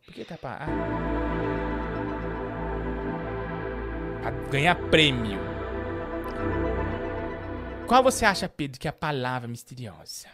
Por 0.05 0.13
que 0.13 0.25
tá 0.25 0.38
pra... 0.38 0.59
Ah. 0.61 0.67
Pra 4.21 4.32
ganhar 4.49 4.75
prêmio. 4.89 5.56
Qual 7.88 8.03
você 8.03 8.25
acha, 8.25 8.49
Pedro, 8.49 8.79
que 8.79 8.88
é 8.88 8.89
a 8.89 8.93
palavra 8.93 9.47
misteriosa? 9.47 10.27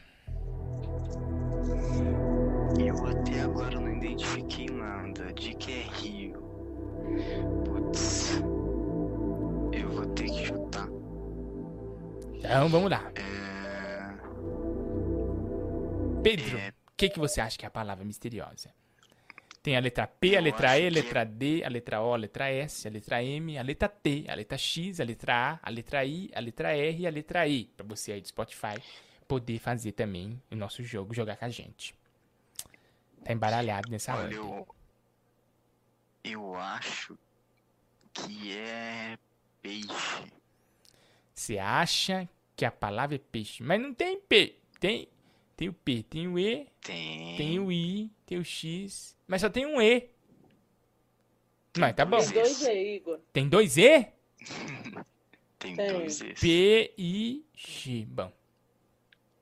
Eu 2.79 3.05
até 3.05 3.41
agora 3.41 3.79
não 3.79 3.93
identifiquei 3.93 4.65
nada 4.65 5.31
de 5.33 5.53
que 5.53 5.71
é 5.71 5.83
Rio. 5.83 6.41
Putz. 7.63 8.41
Eu 9.71 9.89
vou 9.91 10.05
ter 10.07 10.23
que 10.23 10.45
chutar. 10.47 10.87
Então, 12.33 12.69
vamos 12.69 12.89
lá. 12.89 13.11
É... 13.15 14.13
Pedro, 16.23 16.57
o 16.57 16.93
que, 16.97 17.09
que 17.09 17.19
você 17.19 17.39
acha 17.39 17.55
que 17.55 17.65
é 17.65 17.67
a 17.67 17.71
palavra 17.71 18.03
misteriosa? 18.03 18.71
Tem 19.63 19.77
a 19.77 19.79
letra 19.79 20.05
P, 20.05 20.35
a 20.35 20.41
letra 20.41 20.77
E, 20.77 20.87
a 20.87 20.91
letra 20.91 21.23
D, 21.23 21.63
a 21.63 21.69
letra 21.69 22.01
O, 22.01 22.13
a 22.13 22.17
letra 22.17 22.49
S, 22.49 22.85
a 22.85 22.91
letra 22.91 23.23
M, 23.23 23.57
a 23.57 23.61
letra 23.61 23.87
T, 23.87 24.25
a 24.27 24.35
letra 24.35 24.57
X, 24.57 24.99
a 24.99 25.05
letra 25.05 25.33
A, 25.33 25.59
a 25.63 25.69
letra 25.69 26.03
I, 26.03 26.29
a 26.35 26.39
letra 26.41 26.75
R 26.75 27.01
e 27.01 27.07
a 27.07 27.09
letra 27.09 27.47
E. 27.47 27.63
Pra 27.77 27.85
você 27.85 28.11
aí 28.11 28.19
do 28.19 28.27
Spotify 28.27 28.75
poder 29.25 29.59
fazer 29.59 29.93
também 29.93 30.41
o 30.51 30.55
nosso 30.57 30.83
jogo, 30.83 31.13
jogar 31.13 31.37
com 31.37 31.45
a 31.45 31.49
gente. 31.49 31.95
Tá 33.23 33.31
embaralhado 33.31 33.89
nessa 33.89 34.13
Olha, 34.13 34.23
ordem. 34.23 34.37
eu... 34.37 34.67
eu 36.25 36.55
acho 36.55 37.17
que 38.13 38.57
é 38.57 39.17
peixe. 39.61 40.33
Você 41.33 41.57
acha 41.57 42.27
que 42.53 42.65
a 42.65 42.71
palavra 42.71 43.15
é 43.15 43.19
peixe, 43.19 43.63
mas 43.63 43.81
não 43.81 43.93
tem 43.93 44.19
P. 44.19 44.59
Tem, 44.77 45.07
tem 45.55 45.69
o 45.69 45.73
P, 45.73 46.03
tem 46.03 46.27
o 46.27 46.37
E, 46.39 46.67
Tem. 46.81 47.37
tem 47.37 47.59
o 47.59 47.71
I, 47.71 48.11
tem 48.25 48.37
o 48.39 48.43
X, 48.45 49.15
mas 49.27 49.41
só 49.41 49.49
tem 49.49 49.65
um 49.65 49.81
E. 49.81 50.09
Mas 51.77 51.95
tá 51.95 52.05
bom. 52.05 52.17
Tem 52.19 52.33
dois 52.33 52.65
aí, 52.65 52.95
Igor. 52.97 53.19
Tem 53.31 53.49
dois 53.49 53.77
E? 53.77 54.07
Tem 55.59 55.75
Tem. 55.75 55.87
dois 55.93 56.19
esses. 56.21 56.39
P 56.39 56.93
I 56.97 57.45
X. 57.55 58.03
Bom. 58.05 58.31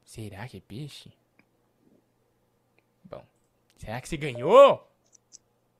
Será 0.05 0.47
que 0.47 0.57
é 0.57 0.59
peixe? 0.59 1.11
Bom. 3.03 3.25
Será 3.77 3.99
que 3.99 4.07
você 4.07 4.17
ganhou? 4.17 4.87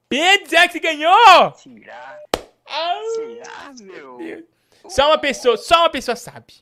Pedro, 0.09 0.49
será 0.49 0.67
que 0.67 0.73
você 0.73 0.79
ganhou? 0.79 1.53
Será? 1.55 2.19
Ah, 2.65 3.01
Será, 3.15 3.73
meu? 3.85 4.17
Deus. 4.17 4.45
Só 4.89 5.07
uma 5.09 5.17
pessoa, 5.19 5.57
só 5.57 5.81
uma 5.81 5.89
pessoa 5.89 6.15
sabe. 6.15 6.55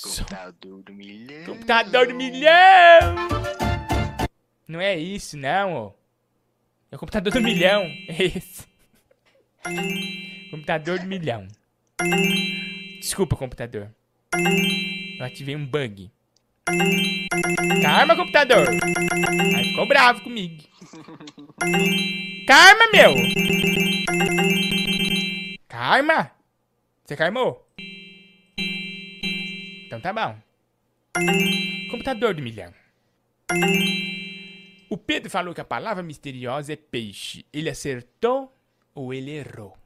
Computador 0.00 0.82
do 0.82 0.92
milhão. 0.92 1.44
Computador 1.44 2.06
do 2.06 2.14
milhão! 2.14 3.28
Não 4.68 4.80
é 4.80 4.96
isso, 4.96 5.36
não, 5.36 5.74
ó. 5.74 5.92
É 6.90 6.96
o 6.96 6.98
computador 6.98 7.32
do 7.32 7.40
milhão. 7.40 7.82
É 8.06 8.24
esse. 8.24 8.68
Computador 10.50 11.00
do 11.00 11.06
milhão. 11.06 11.48
Desculpa, 13.00 13.34
computador. 13.34 13.90
Eu 15.18 15.24
ativei 15.24 15.56
um 15.56 15.66
bug. 15.66 16.10
Calma, 17.82 18.14
computador. 18.14 18.68
Aí 19.56 19.64
ficou 19.64 19.88
bravo 19.88 20.20
comigo. 20.22 20.62
Calma, 22.46 22.84
meu. 22.92 23.14
Calma. 25.66 26.30
Você 27.04 27.16
calmou? 27.16 27.66
Então 29.88 30.02
tá 30.02 30.12
bom. 30.12 30.38
Computador 31.90 32.34
do 32.34 32.42
milhão. 32.42 32.74
O 34.90 34.98
Pedro 34.98 35.30
falou 35.30 35.54
que 35.54 35.62
a 35.62 35.64
palavra 35.64 36.02
misteriosa 36.02 36.74
é 36.74 36.76
peixe. 36.76 37.46
Ele 37.50 37.70
acertou 37.70 38.52
ou 38.94 39.14
ele 39.14 39.30
errou? 39.30 39.78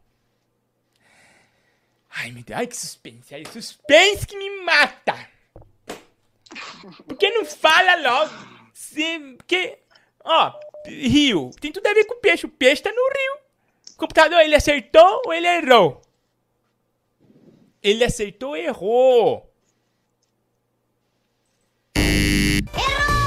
Ai, 2.10 2.32
meu 2.32 2.42
Deus. 2.42 2.58
Ai, 2.58 2.66
que 2.66 2.76
suspense. 2.76 3.32
Ai, 3.32 3.44
suspense 3.44 4.26
que 4.26 4.36
me 4.36 4.64
mata. 4.64 5.28
Por 7.06 7.16
que 7.16 7.30
não 7.30 7.44
fala 7.44 7.94
logo? 7.94 8.34
Se, 8.74 9.36
porque, 9.36 9.78
ó, 10.24 10.58
rio, 10.84 11.52
tem 11.60 11.70
tudo 11.70 11.86
a 11.86 11.94
ver 11.94 12.06
com 12.06 12.18
peixe. 12.18 12.44
O 12.44 12.48
peixe 12.48 12.82
tá 12.82 12.90
no 12.90 12.96
rio. 12.96 13.38
Computador, 13.96 14.40
ele 14.40 14.56
acertou 14.56 15.22
ou 15.26 15.32
ele 15.32 15.46
errou? 15.46 16.02
Ele 17.80 18.02
acertou 18.02 18.50
ou 18.50 18.56
errou? 18.56 19.51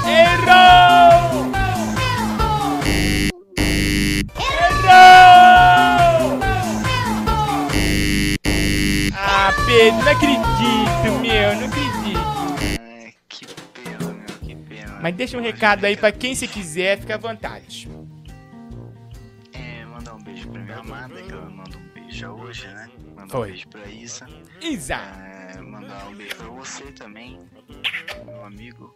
Errou! 0.08 1.50
Errou! 4.38 5.26
Ah, 9.14 9.52
Pedro, 9.66 10.04
não 10.04 10.12
acredito, 10.12 11.20
meu, 11.20 11.56
não 11.56 11.66
acredito. 11.66 11.96
Que 13.28 13.46
pena, 13.46 14.12
meu, 14.12 14.38
que 14.40 14.54
pena. 14.54 14.98
Mas 15.02 15.14
deixa 15.16 15.36
um 15.36 15.42
recado 15.42 15.84
aí 15.84 15.96
pra 15.96 16.12
quem 16.12 16.34
você 16.34 16.46
quiser, 16.46 16.98
fica 17.00 17.16
à 17.16 17.18
vontade. 17.18 17.88
É, 19.52 19.84
mandar 19.86 20.14
um 20.14 20.22
beijo 20.22 20.48
pra 20.48 20.60
minha 20.60 20.78
amada, 20.78 21.20
que 21.20 21.32
ela 21.32 21.50
mandou 21.50 21.80
um 21.80 21.88
beijo 21.94 22.28
hoje, 22.28 22.68
né? 22.68 22.88
Mandar 23.26 23.38
Foi. 23.38 23.48
um 23.48 23.52
beijo 23.52 23.68
pra 23.68 23.86
Isa. 23.86 24.26
Isa! 24.60 24.94
É, 24.94 25.60
mandar 25.60 26.08
um 26.08 26.14
beijo 26.14 26.36
pra 26.36 26.46
você 26.48 26.84
também, 26.92 27.38
meu 28.24 28.44
amigo. 28.44 28.94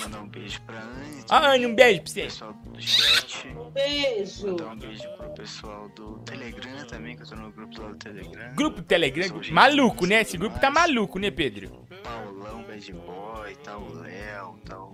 Mandar 0.00 0.20
um 0.20 0.28
beijo 0.28 0.60
pra 0.62 0.78
Anne. 0.80 1.24
Ó, 1.30 1.36
Anne, 1.36 1.66
um 1.66 1.74
beijo 1.74 2.02
pra 2.02 2.10
você. 2.12 2.22
Pessoal 2.22 2.52
do 2.52 2.80
chat. 2.82 3.48
Um 3.48 3.70
beijo. 3.70 4.46
Mandar 4.48 4.66
um 4.72 4.76
beijo 4.76 5.08
pro 5.16 5.28
pessoal 5.30 5.88
do 5.90 6.18
Telegram 6.20 6.86
também, 6.86 7.16
que 7.16 7.22
eu 7.22 7.26
tô 7.26 7.36
no 7.36 7.50
grupo 7.52 7.80
lá 7.82 7.88
do 7.88 7.96
Telegram. 7.96 8.54
Grupo 8.54 8.82
Telegram, 8.82 9.40
maluco, 9.50 10.06
né? 10.06 10.20
Esse 10.22 10.36
grupo 10.36 10.58
tá 10.58 10.70
maluco, 10.70 11.18
né, 11.18 11.30
Pedro? 11.30 11.86
Paulão, 12.02 12.62
Bad 12.64 12.92
Boy, 12.92 13.56
tal 13.64 13.82
o 13.82 13.94
Léo, 13.94 14.58
tal. 14.66 14.92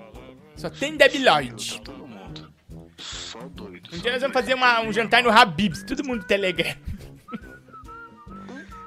Só 0.57 0.71
tem 0.71 0.97
Debiloid. 0.97 1.81
Todo 1.83 2.07
mundo. 2.07 2.53
Só 2.99 3.41
doido. 3.49 3.91
Um 3.93 3.99
dia 3.99 4.13
nós 4.13 4.21
vamos 4.23 4.35
fazer 4.35 4.55
uma- 4.55 4.81
um 4.81 4.93
jantar 4.93 5.23
no 5.23 5.31
Habibs, 5.31 5.83
todo 5.83 6.05
mundo 6.05 6.21
do 6.21 6.27
Telegram. 6.27 6.75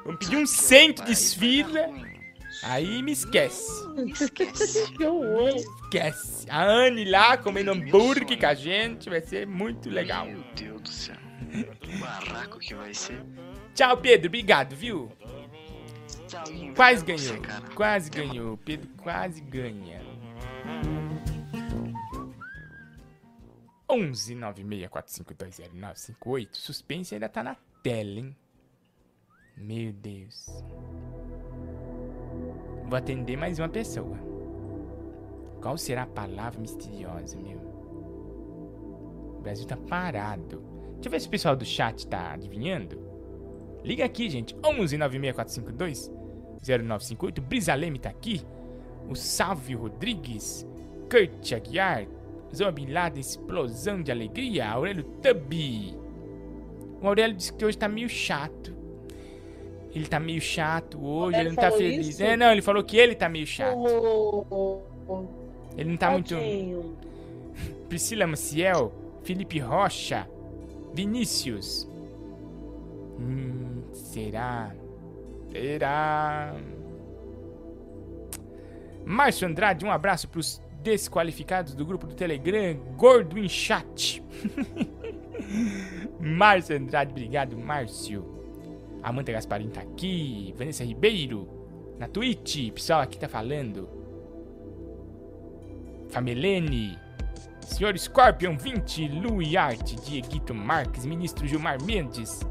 Vamos 0.07 0.19
pedir 0.19 0.37
um 0.37 0.47
cento 0.47 1.03
de 1.03 1.11
esfirra. 1.11 1.91
Aí 2.63 3.03
me 3.03 3.11
esquece. 3.11 3.69
Esquece. 4.07 4.87
Esquece. 5.83 6.49
A 6.49 6.63
Anne 6.63 7.03
lá 7.03 7.35
comendo 7.37 7.71
hambúrguer 7.71 8.39
com 8.39 8.45
a 8.45 8.53
gente, 8.53 9.09
vai 9.09 9.19
ser 9.19 9.45
muito 9.45 9.89
legal. 9.89 10.25
Meu 10.25 10.41
Deus 10.55 10.81
do 10.81 10.89
céu. 10.89 11.17
Que 11.81 11.97
barraco 11.97 12.57
que 12.57 12.73
vai 12.73 12.93
ser. 12.93 13.21
Tchau, 13.75 13.97
Pedro. 13.97 14.27
Obrigado, 14.27 14.77
viu? 14.77 15.11
Quase 16.73 17.03
ganhou. 17.03 17.41
Quase 17.75 18.09
ganhou. 18.09 18.55
Pedro 18.57 18.89
quase 18.97 19.41
ganha. 19.41 20.01
11 23.89 24.35
964520958. 24.35 26.47
Suspense 26.53 27.13
ainda 27.13 27.27
tá 27.27 27.43
na 27.43 27.57
tela, 27.83 28.19
hein? 28.19 28.33
Meu 29.57 29.91
Deus. 29.91 30.63
Vou 32.85 32.95
atender 32.95 33.35
mais 33.35 33.57
uma 33.57 33.67
pessoa. 33.67 34.15
Qual 35.61 35.75
será 35.77 36.03
a 36.03 36.07
palavra 36.07 36.61
misteriosa, 36.61 37.35
meu? 37.37 37.57
O 39.37 39.41
Brasil 39.41 39.65
tá 39.65 39.75
parado. 39.75 40.61
Deixa 40.93 41.07
eu 41.07 41.11
ver 41.11 41.19
se 41.19 41.27
o 41.27 41.31
pessoal 41.31 41.55
do 41.55 41.65
chat 41.65 42.07
tá 42.07 42.33
adivinhando. 42.33 43.01
Liga 43.83 44.05
aqui, 44.05 44.29
gente. 44.29 44.55
11 44.63 44.95
96452 44.95 46.11
0958. 46.61 47.41
Brisa 47.41 47.73
Leme 47.73 47.97
tá 47.97 48.09
aqui. 48.09 48.45
O 49.09 49.15
Sávio 49.15 49.79
Rodrigues. 49.79 50.67
Kurt 51.09 51.51
Aguiar. 51.51 52.05
Zoma 52.55 52.73
Laden, 52.87 53.19
explosão 53.19 54.03
de 54.03 54.11
alegria. 54.11 54.69
Aurélio 54.69 55.03
Tubby. 55.21 55.97
O 57.01 57.07
Aurélio 57.07 57.35
disse 57.35 57.51
que 57.51 57.65
hoje 57.65 57.77
tá 57.77 57.89
meio 57.89 58.07
chato. 58.07 58.76
Ele 59.97 60.07
tá 60.07 60.19
meio 60.19 60.39
chato 60.39 61.03
hoje, 61.03 61.39
Ele 61.39 61.49
não 61.49 61.55
tá 61.55 61.71
feliz. 61.71 62.07
isso? 62.09 62.23
É, 62.23 62.37
não, 62.37 62.51
ele 62.51 62.61
falou 62.61 62.83
que 62.83 62.95
ele 62.97 63.15
tá 63.15 63.27
meio 63.27 63.47
chato. 63.47 63.75
Oh, 63.75 65.23
Ele 65.75 65.89
não 65.89 65.97
tá 65.97 66.11
muito. 66.11 66.35
tadinho. 66.35 66.95
Priscila 67.89 68.27
Maciel, 68.27 68.93
Felipe 69.23 69.57
Rocha, 69.59 70.27
Vinícius. 70.93 71.89
Hum, 73.19 73.81
será? 73.93 74.71
Será? 75.51 76.55
Márcio 79.03 79.47
Andrade, 79.47 79.83
um 79.85 79.91
abraço 79.91 80.27
pros 80.27 80.61
desqualificados 80.83 81.73
do 81.73 81.85
grupo 81.85 82.05
do 82.05 82.13
Telegram, 82.13 82.75
Gordo 82.95 83.39
em 83.39 83.49
Chat. 83.49 84.21
Márcio 86.19 86.75
Andrade, 86.77 87.11
obrigado, 87.11 87.57
Márcio. 87.57 88.36
Amanda 89.07 89.31
Gasparim 89.31 89.69
tá 89.69 89.81
aqui, 89.81 90.53
Vanessa 90.57 90.83
Ribeiro, 90.83 91.47
na 91.97 92.07
Twitch, 92.07 92.71
pessoal 92.73 93.01
aqui 93.01 93.17
tá 93.17 93.29
falando. 93.29 93.89
Famelene, 96.09 96.97
Senhor 97.61 97.97
Scorpion 97.97 98.57
20, 98.57 99.07
Louis 99.07 99.55
Art, 99.55 99.93
Dieguito 100.05 100.53
Marques, 100.53 101.05
Ministro 101.05 101.47
Gilmar 101.47 101.81
Mendes, 101.83 102.41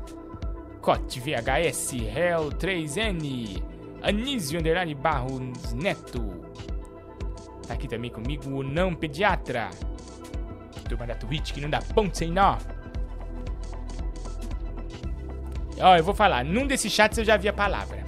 Cote 0.80 1.20
VHS, 1.20 1.92
Hell 1.92 2.50
3N, 2.50 3.62
Anísio 4.02 4.58
Underline 4.58 4.94
Barros 4.94 5.74
Neto. 5.74 6.22
Tá 7.66 7.74
aqui 7.74 7.86
também 7.86 8.10
comigo 8.10 8.48
o 8.48 8.62
Não 8.62 8.94
Pediatra. 8.94 9.70
Turma 10.88 11.06
da 11.06 11.14
Twitch 11.16 11.52
que 11.52 11.60
não 11.60 11.68
dá 11.68 11.82
ponto 11.82 12.16
sem 12.16 12.30
nó. 12.30 12.56
Ó, 15.80 15.96
eu 15.96 16.04
vou 16.04 16.14
falar, 16.14 16.44
num 16.44 16.66
desses 16.66 16.92
chats 16.92 17.18
eu 17.18 17.24
já 17.24 17.36
vi 17.36 17.48
a 17.48 17.52
palavra. 17.52 18.04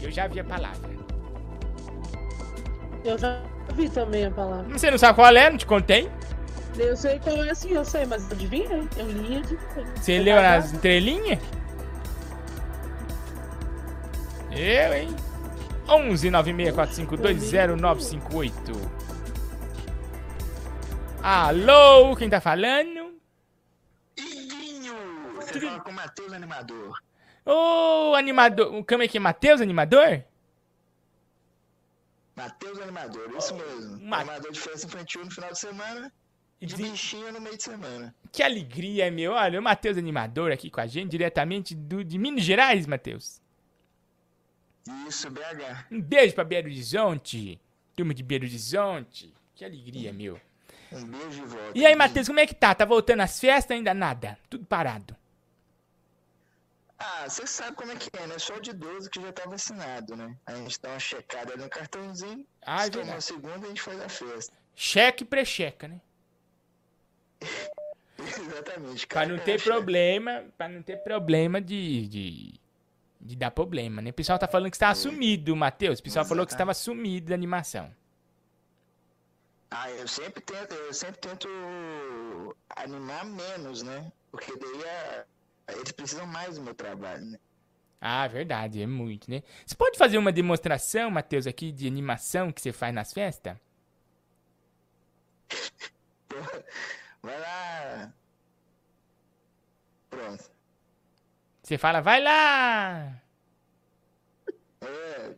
Eu 0.00 0.10
já 0.10 0.26
vi 0.26 0.40
a 0.40 0.44
palavra. 0.44 0.90
Eu 3.04 3.18
já 3.18 3.40
vi 3.74 3.88
também 3.88 4.26
a 4.26 4.30
palavra. 4.30 4.66
Você 4.70 4.90
não 4.90 4.98
sabe 4.98 5.14
qual 5.14 5.34
é? 5.34 5.50
Não 5.50 5.56
te 5.56 5.66
contei? 5.66 6.10
Eu 6.78 6.96
sei 6.96 7.18
qual 7.20 7.42
é 7.42 7.50
assim, 7.50 7.72
eu 7.72 7.84
sei, 7.84 8.04
mas 8.04 8.30
adivinha? 8.30 8.86
Eu 8.96 9.06
li 9.06 9.38
adivinha. 9.38 9.86
Você 9.94 10.18
leu 10.18 10.36
nas 10.36 10.72
entrelinhas? 10.72 11.38
Eu, 14.50 14.94
hein? 14.94 15.14
11 15.88 16.30
964520958. 16.30 18.52
Alô, 21.22 22.14
quem 22.16 22.28
tá 22.28 22.40
falando? 22.40 23.05
Você 25.60 25.66
fala 25.66 25.80
com 25.80 25.90
o 25.90 25.94
Matheus 25.94 26.32
Animador. 26.32 26.98
Ô, 27.44 28.14
animador. 28.14 28.84
Como 28.84 29.02
é 29.02 29.08
que 29.08 29.18
é? 29.18 29.20
Matheus, 29.20 29.60
animador? 29.60 30.24
Matheus 32.36 32.78
Animador, 32.80 33.34
isso 33.38 33.54
mesmo. 33.54 34.14
Animador 34.14 34.52
de 34.52 34.60
festa 34.60 34.86
infantil 34.86 35.24
no 35.24 35.30
final 35.30 35.50
de 35.50 35.58
semana 35.58 36.12
e 36.60 36.66
de 36.66 36.76
bichinho 36.76 37.32
no 37.32 37.40
meio 37.40 37.56
de 37.56 37.62
semana. 37.62 38.14
Que 38.30 38.42
alegria, 38.42 39.10
meu. 39.10 39.32
Olha, 39.32 39.58
o 39.58 39.62
Matheus 39.62 39.96
Animador 39.96 40.52
aqui 40.52 40.70
com 40.70 40.80
a 40.80 40.86
gente, 40.86 41.10
diretamente 41.10 41.74
do, 41.74 42.04
de 42.04 42.18
Minas 42.18 42.44
Gerais, 42.44 42.86
Matheus. 42.86 43.40
Isso, 45.08 45.30
BH. 45.30 45.86
Um 45.90 46.00
beijo 46.00 46.34
pra 46.34 46.44
Belo 46.44 46.66
Horizonte. 46.66 47.58
Turma 47.96 48.12
de 48.12 48.22
Belo 48.22 48.44
Horizonte. 48.44 49.32
Que 49.54 49.64
alegria, 49.64 50.12
meu. 50.12 50.38
Um 50.92 51.04
beijo 51.06 51.30
de 51.30 51.46
volta. 51.46 51.72
E 51.74 51.86
aí, 51.86 51.96
Matheus, 51.96 52.26
como 52.28 52.38
é 52.38 52.46
que 52.46 52.54
tá? 52.54 52.74
Tá 52.74 52.84
voltando 52.84 53.20
às 53.20 53.40
festas? 53.40 53.74
Ainda 53.74 53.94
nada. 53.94 54.38
Tudo 54.50 54.66
parado. 54.66 55.16
Ah, 56.98 57.28
você 57.28 57.46
sabe 57.46 57.76
como 57.76 57.92
é 57.92 57.96
que 57.96 58.08
é, 58.16 58.26
né? 58.26 58.38
Só 58.38 58.58
de 58.58 58.72
12 58.72 59.10
que 59.10 59.20
já 59.20 59.32
tá 59.32 59.44
vacinado, 59.48 60.16
né? 60.16 60.34
A 60.46 60.54
gente 60.54 60.80
dá 60.80 60.90
uma 60.90 60.98
checada 60.98 61.54
no 61.56 61.68
cartãozinho. 61.68 62.46
Ah, 62.62 62.82
é 62.82 62.84
se 62.84 62.90
tomar 62.90 63.20
segunda, 63.20 63.66
a 63.66 63.68
gente 63.68 63.82
faz 63.82 64.00
a 64.00 64.08
festa. 64.08 64.56
Cheque 64.74 65.22
e 65.22 65.26
pré-checa, 65.26 65.88
né? 65.88 66.00
Exatamente. 68.18 69.06
Pra 69.06 69.26
não 69.26 69.38
ter 69.38 69.62
problema, 69.62 70.44
pra 70.56 70.68
não 70.68 70.82
ter 70.82 70.96
problema 70.98 71.60
de, 71.60 72.08
de, 72.08 72.60
de 73.20 73.36
dar 73.36 73.50
problema, 73.50 74.00
né? 74.00 74.10
O 74.10 74.14
pessoal 74.14 74.38
tá 74.38 74.48
falando 74.48 74.70
que 74.70 74.76
você 74.76 74.80
tava 74.80 74.94
sumido, 74.94 75.54
Matheus. 75.54 75.98
O 75.98 76.02
pessoal 76.02 76.24
falou 76.24 76.46
que 76.46 76.52
você 76.52 76.58
tava 76.58 76.72
sumido 76.74 77.28
da 77.28 77.34
animação. 77.34 77.94
Ah, 79.70 79.90
eu 79.90 80.08
sempre 80.08 80.40
tento, 80.42 80.74
eu 80.74 80.94
sempre 80.94 81.20
tento 81.20 81.48
animar 82.70 83.24
menos, 83.26 83.82
né? 83.82 84.10
Porque 84.30 84.56
daí 84.56 84.84
a- 84.88 85.24
eles 85.68 85.92
precisam 85.92 86.26
mais 86.26 86.56
do 86.56 86.62
meu 86.62 86.74
trabalho, 86.74 87.24
né? 87.24 87.38
Ah, 88.00 88.26
verdade, 88.28 88.82
é 88.82 88.86
muito, 88.86 89.30
né? 89.30 89.42
Você 89.64 89.74
pode 89.74 89.98
fazer 89.98 90.18
uma 90.18 90.30
demonstração, 90.30 91.10
Matheus, 91.10 91.46
aqui 91.46 91.72
de 91.72 91.86
animação 91.86 92.52
que 92.52 92.60
você 92.60 92.72
faz 92.72 92.94
nas 92.94 93.12
festas? 93.12 93.56
Vai 97.22 97.40
lá. 97.40 98.12
Pronto. 100.10 100.44
Você 101.62 101.76
fala, 101.76 102.00
vai 102.00 102.22
lá! 102.22 103.20
É. 104.80 105.34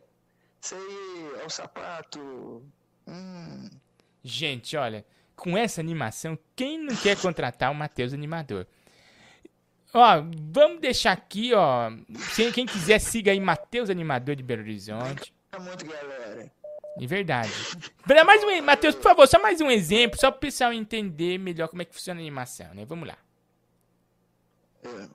Isso 0.61 0.75
aí, 0.75 1.41
é 1.41 1.45
o 1.45 1.49
sapato. 1.49 2.63
Hum. 3.07 3.67
Gente, 4.23 4.77
olha, 4.77 5.03
com 5.35 5.57
essa 5.57 5.81
animação, 5.81 6.37
quem 6.55 6.77
não 6.77 6.95
quer 6.95 7.19
contratar 7.19 7.71
o 7.71 7.75
Matheus 7.75 8.13
Animador? 8.13 8.67
Ó, 9.93 10.23
vamos 10.51 10.79
deixar 10.79 11.13
aqui, 11.13 11.53
ó. 11.53 11.91
Quem, 12.53 12.65
quiser, 12.65 12.99
siga 12.99 13.31
aí 13.31 13.39
Matheus 13.39 13.89
Animador 13.89 14.35
de 14.35 14.43
Belo 14.43 14.61
Horizonte. 14.61 15.33
É 15.51 15.57
muito, 15.57 15.85
galera. 15.85 16.51
De 16.97 17.07
verdade. 17.07 17.51
Pra 18.05 18.23
mais 18.23 18.43
um, 18.43 18.61
Matheus, 18.61 18.93
por 18.95 19.03
favor, 19.03 19.27
só 19.27 19.41
mais 19.41 19.61
um 19.61 19.71
exemplo, 19.71 20.19
só 20.19 20.29
pro 20.29 20.41
pessoal 20.41 20.73
entender 20.73 21.39
melhor 21.39 21.69
como 21.69 21.81
é 21.81 21.85
que 21.85 21.93
funciona 21.93 22.19
a 22.19 22.23
animação, 22.23 22.73
né? 22.73 22.85
Vamos 22.85 23.07
lá. 23.07 23.17
É, 24.83 25.07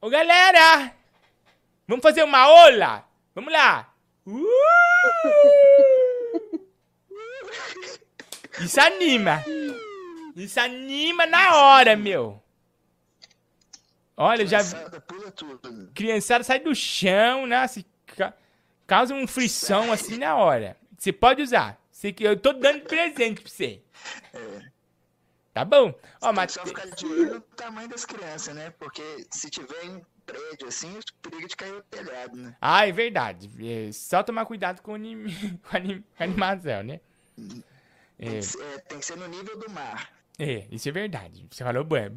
Ô, 0.00 0.10
galera! 0.10 0.92
Vamos 1.88 2.02
fazer 2.02 2.22
uma 2.24 2.46
ola? 2.48 3.04
Vamos 3.34 3.52
lá! 3.52 3.90
Uh! 4.26 5.85
Isso 8.60 8.80
anima! 8.80 9.42
Isso 10.34 10.58
anima 10.60 11.26
na 11.26 11.56
hora, 11.56 11.96
meu! 11.96 12.42
Olha, 14.16 14.46
já. 14.46 14.58
Criançada, 14.58 15.00
tudo. 15.32 15.70
né? 15.72 15.88
Criançada 15.94 16.44
sai 16.44 16.60
do 16.60 16.74
chão, 16.74 17.46
né? 17.46 17.66
Se 17.66 17.84
ca- 18.16 18.34
causa 18.86 19.14
um 19.14 19.26
frição 19.26 19.92
assim 19.92 20.16
na 20.16 20.36
hora. 20.36 20.76
Você 20.96 21.12
pode 21.12 21.42
usar. 21.42 21.78
Você 21.90 22.12
que 22.12 22.24
eu 22.24 22.38
tô 22.38 22.52
dando 22.54 22.82
presente 22.84 23.42
pra 23.42 23.50
você. 23.50 23.82
Tá 25.52 25.64
bom? 25.64 25.94
Ó, 26.20 26.32
Mate... 26.32 26.52
só 26.54 26.64
ficar 26.66 26.86
de 26.86 27.06
olho 27.06 27.34
no 27.34 27.40
tamanho 27.40 27.88
das 27.88 28.04
crianças, 28.04 28.54
né? 28.54 28.70
Porque 28.78 29.02
se 29.30 29.48
tiver 29.50 29.84
em 29.84 30.02
prédio 30.24 30.68
assim, 30.68 30.98
perigo 31.22 31.48
de 31.48 31.56
cair 31.56 31.72
o 31.74 31.82
telhado, 31.82 32.36
né? 32.36 32.56
Ah, 32.60 32.86
é 32.86 32.92
verdade. 32.92 33.50
É 33.62 33.92
só 33.92 34.22
tomar 34.22 34.44
cuidado 34.46 34.80
com, 34.82 34.92
o 34.92 34.94
anim... 34.94 35.26
com 35.62 35.76
a 35.76 35.78
anim- 35.78 36.00
com 36.16 36.22
a 36.22 36.24
animação, 36.24 36.82
né? 36.82 37.00
Tem, 38.18 38.28
É, 38.28 38.38
que 38.38 38.42
ser, 38.42 38.62
é, 38.62 38.78
tem 38.78 38.98
que 38.98 39.06
ser 39.06 39.16
no 39.16 39.26
nível 39.28 39.58
do 39.58 39.70
mar. 39.70 40.10
é, 40.38 40.66
isso 40.70 40.88
é 40.88 40.92
verdade. 40.92 41.46
Você 41.50 41.62
falou 41.64 41.84
boa, 41.84 42.10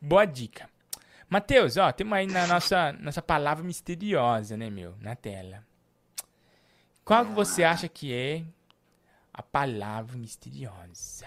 boa, 0.00 0.24
dica. 0.26 0.68
Matheus, 1.28 1.76
ó, 1.76 1.90
temos 1.92 2.12
aí 2.12 2.26
na 2.26 2.46
nossa, 2.46 2.92
nossa 3.00 3.20
palavra 3.22 3.64
misteriosa, 3.64 4.56
né, 4.56 4.70
meu? 4.70 4.94
Na 5.00 5.16
tela. 5.16 5.64
Qual 7.04 7.24
que 7.26 7.32
você 7.32 7.62
acha 7.64 7.88
que 7.88 8.12
é 8.12 8.44
a 9.32 9.42
palavra 9.42 10.16
misteriosa? 10.16 11.26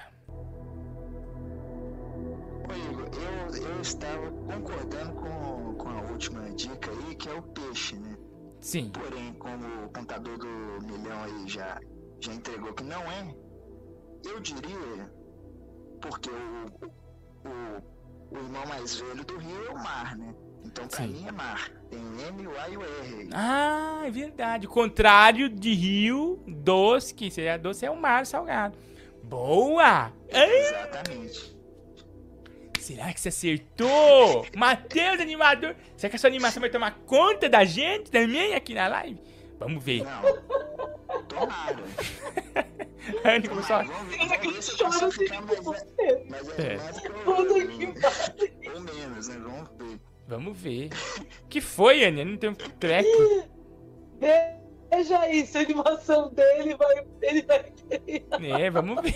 Ô, 2.68 2.73
Igor, 2.91 3.10
eu, 3.14 3.64
eu 3.69 3.81
estava 3.81 4.30
concordando 4.31 5.14
com, 5.14 5.73
com 5.76 5.89
a 5.89 6.01
última 6.11 6.49
dica 6.51 6.91
aí, 6.91 7.15
que 7.15 7.30
é 7.30 7.34
o 7.34 7.41
peixe, 7.41 7.95
né? 7.95 8.15
Sim. 8.61 8.91
Porém, 8.91 9.34
como 9.35 9.85
o 9.85 9.89
contador 9.89 10.38
do 10.38 10.47
milhão 10.85 11.23
aí 11.23 11.47
já, 11.47 11.80
já 12.19 12.34
entregou 12.34 12.73
que 12.73 12.84
não 12.84 13.01
é, 13.11 13.34
eu 14.26 14.40
diria, 14.40 15.12
porque 16.02 16.30
o, 16.30 16.86
o, 17.48 18.36
o 18.36 18.38
irmão 18.38 18.66
mais 18.68 19.00
velho 19.00 19.24
do 19.24 19.38
rio 19.38 19.68
é 19.68 19.70
o 19.70 19.78
mar, 19.78 20.18
né? 20.18 20.34
Então 20.66 20.88
pra 20.88 20.98
Sim. 20.98 21.08
mim 21.08 21.28
é 21.28 21.32
mar. 21.32 21.72
Tem 21.90 22.00
M, 22.00 22.48
o 22.48 22.60
A 22.60 22.70
e 22.70 22.78
o 22.78 22.82
R. 22.82 23.30
Ah, 23.34 24.04
é 24.06 24.12
verdade. 24.12 24.68
O 24.68 24.70
contrário 24.70 25.50
de 25.50 25.74
rio, 25.74 26.44
doce, 26.48 27.14
que 27.14 27.32
seria 27.32 27.58
doce, 27.58 27.86
é 27.86 27.91
o 27.91 28.00
mar 28.00 28.26
salgado. 28.26 28.78
Boa! 29.24 30.12
Exatamente. 30.30 31.58
será 32.80 33.14
que 33.14 33.20
você 33.20 33.30
acertou? 33.30 34.46
Matheus, 34.56 35.20
animador. 35.20 35.76
Será 35.96 36.10
que 36.10 36.16
a 36.16 36.20
sua 36.20 36.30
animação 36.30 36.62
vai 36.62 36.70
tomar 36.70 36.91
conta 37.06 37.48
da 37.48 37.64
gente 37.64 38.10
também 38.12 38.54
aqui 38.54 38.74
na 38.74 38.88
live? 38.88 39.20
Vamos 39.60 39.84
ver. 39.84 40.04
Não. 40.04 40.99
Tomara. 41.27 41.84
A 43.23 43.30
Anne 43.31 43.48
começou 43.48 43.76
a... 43.77 43.81
Vamos 43.84 44.07
ver, 44.15 44.27
vamos 44.27 44.53
ver 44.53 44.61
se 44.61 44.72
eu 44.72 44.86
consigo 44.86 45.11
ficar 45.11 45.41
mais, 45.41 45.61
mais 45.65 45.84
É. 46.60 46.76
animado 46.76 47.53
que 47.53 48.68
eu, 48.68 48.73
ou 48.76 48.81
menos, 48.81 49.27
né? 49.27 49.38
Vamos 49.41 49.69
ver. 49.77 49.99
Vamos 50.27 50.57
ver. 50.57 50.90
que 51.49 51.60
foi, 51.60 52.03
Anne? 52.06 52.19
Eu 52.19 52.26
não 52.27 52.38
tenho 52.38 52.56
treco. 52.56 53.48
Veja 54.91 55.19
aí, 55.19 55.45
se 55.45 55.57
a 55.57 55.61
animação 55.61 56.31
dele 56.34 56.76
vai. 56.76 57.03
Ele 57.22 57.41
vai 57.44 57.64
querer. 57.64 58.26
É, 58.61 58.69
vamos 58.69 59.02
ver. 59.02 59.15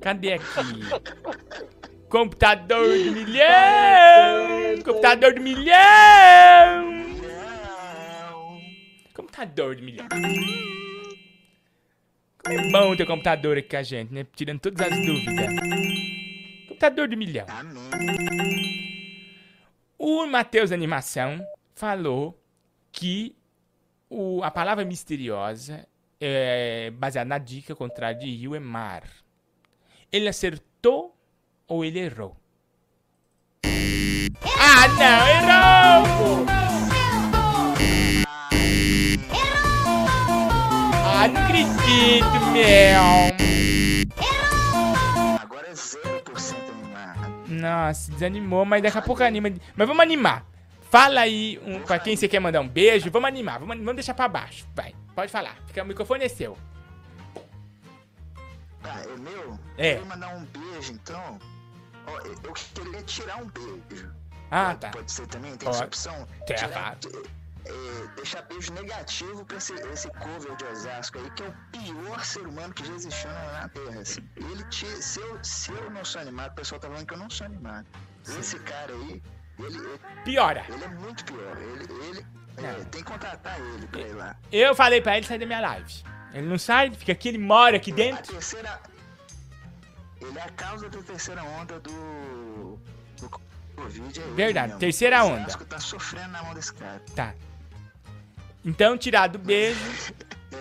Cadê 0.00 0.34
aqui? 0.34 0.44
Computador 2.08 2.86
do 2.86 3.12
milhão! 3.12 4.82
Computador 4.84 5.34
do 5.34 5.40
milhão! 5.40 7.13
Computador 9.14 9.76
do 9.76 9.82
milhão. 9.82 10.08
Como 12.44 12.60
é 12.60 12.70
bom 12.70 12.96
ter 12.96 13.06
computador 13.06 13.56
aqui 13.56 13.68
com 13.68 13.76
a 13.76 13.82
gente, 13.82 14.12
né? 14.12 14.26
Tirando 14.34 14.60
todas 14.60 14.92
as 14.92 15.06
dúvidas. 15.06 15.46
Computador 16.68 17.08
do 17.08 17.16
milhão. 17.16 17.46
O 19.96 20.26
Matheus 20.26 20.72
Animação 20.72 21.46
falou 21.74 22.38
que 22.90 23.36
o, 24.10 24.42
a 24.42 24.50
palavra 24.50 24.84
misteriosa 24.84 25.86
é 26.20 26.90
baseada 26.90 27.28
na 27.28 27.38
dica 27.38 27.74
contrária 27.74 28.18
de 28.18 28.34
rio 28.34 28.54
é 28.54 28.60
mar. 28.60 29.04
Ele 30.10 30.28
acertou 30.28 31.16
ou 31.68 31.84
ele 31.84 32.00
errou? 32.00 32.36
Ah, 34.58 34.88
não! 34.88 36.46
Errou! 36.46 36.63
acredito, 41.54 42.40
meu. 42.52 43.02
Agora 45.40 45.68
é 45.68 45.72
0% 45.72 46.54
animado. 46.70 47.44
Nossa, 47.48 48.10
desanimou, 48.12 48.64
mas 48.64 48.82
daqui 48.82 48.98
a 48.98 49.02
pouco 49.02 49.22
anima. 49.22 49.50
Mas 49.76 49.88
vamos 49.88 50.02
animar. 50.02 50.44
Fala 50.90 51.20
aí 51.20 51.60
um, 51.64 51.80
pra 51.80 51.98
quem 51.98 52.16
você 52.16 52.28
quer 52.28 52.40
mandar 52.40 52.60
um 52.60 52.68
beijo. 52.68 53.10
Vamos 53.10 53.28
animar, 53.28 53.58
vamos, 53.58 53.76
vamos 53.78 53.94
deixar 53.94 54.14
pra 54.14 54.28
baixo. 54.28 54.66
Vai, 54.74 54.94
pode 55.14 55.30
falar. 55.30 55.56
Fica, 55.66 55.82
o 55.82 55.86
microfone 55.86 56.24
é 56.24 56.28
seu. 56.28 56.56
Ah, 58.82 59.00
é 59.02 59.16
meu? 59.16 59.58
É. 59.78 59.94
Eu 59.94 59.98
vou 60.00 60.08
mandar 60.08 60.36
um 60.36 60.44
beijo, 60.44 60.92
então. 60.92 61.38
Ó, 62.06 62.18
eu 62.18 62.52
queria 62.52 63.02
tirar 63.02 63.38
um 63.38 63.46
beijo. 63.46 64.12
Ah, 64.50 64.66
pode, 64.66 64.80
tá. 64.80 64.90
Pode 64.90 65.10
ser 65.10 65.26
também? 65.26 65.56
Tem 65.56 65.68
Ó, 65.68 65.72
essa 65.72 65.84
opção? 65.84 66.28
Tirar, 66.46 66.96
é, 67.66 68.06
deixar 68.16 68.42
beijo 68.42 68.72
negativo 68.72 69.44
pra 69.44 69.56
esse, 69.56 69.72
esse 69.74 70.08
cover 70.10 70.54
de 70.56 70.64
Osasco 70.64 71.18
aí, 71.18 71.30
que 71.30 71.42
é 71.42 71.48
o 71.48 71.54
pior 71.72 72.24
ser 72.24 72.46
humano 72.46 72.72
que 72.74 72.84
já 72.84 72.92
existiu 72.94 73.30
na, 73.30 73.60
na 73.62 73.68
Terra. 73.68 74.00
assim. 74.00 74.20
Ele 74.36 74.64
te, 74.64 74.86
se, 75.02 75.20
eu, 75.20 75.38
se 75.42 75.70
eu 75.72 75.90
não 75.90 76.04
sou 76.04 76.20
animado, 76.20 76.52
o 76.52 76.54
pessoal 76.54 76.80
tá 76.80 76.88
falando 76.88 77.06
que 77.06 77.14
eu 77.14 77.18
não 77.18 77.30
sou 77.30 77.46
animado. 77.46 77.86
Esse 78.38 78.58
cara 78.60 78.92
aí, 78.92 79.22
ele, 79.58 80.00
Piora. 80.24 80.64
Ele 80.68 80.84
é 80.84 80.88
muito 80.88 81.24
pior. 81.24 81.56
Ele, 81.58 81.84
ele 82.08 82.26
é, 82.56 82.72
tem 82.90 83.02
que 83.02 83.10
contratar 83.10 83.58
ele 83.60 83.86
pra 83.86 84.00
ir 84.00 84.14
lá. 84.14 84.36
Eu 84.52 84.74
falei 84.74 85.00
pra 85.00 85.16
ele 85.16 85.26
sair 85.26 85.38
da 85.38 85.46
minha 85.46 85.60
live. 85.60 86.02
Ele 86.32 86.46
não 86.48 86.58
sai, 86.58 86.90
fica 86.90 87.12
aqui, 87.12 87.28
ele 87.28 87.38
mora 87.38 87.76
aqui 87.76 87.92
A 87.92 87.94
dentro. 87.94 88.32
terceira. 88.32 88.80
Ele 90.20 90.38
é 90.38 90.42
a 90.42 90.50
causa 90.50 90.88
da 90.88 91.02
terceira 91.02 91.42
onda 91.44 91.78
do. 91.80 92.78
do 93.20 93.28
Covid. 93.76 94.20
É 94.20 94.24
Verdade, 94.34 94.66
mesmo. 94.68 94.80
terceira 94.80 95.22
O 95.24 95.28
onda. 95.28 95.42
Osasco 95.42 95.64
tá 95.64 95.78
sofrendo 95.80 96.28
na 96.28 96.42
mão 96.42 96.54
desse 96.54 96.72
cara. 96.74 97.02
Tá. 97.14 97.34
Então, 98.64 98.96
tirado 98.96 99.36
o 99.36 99.38
beijo, 99.38 99.78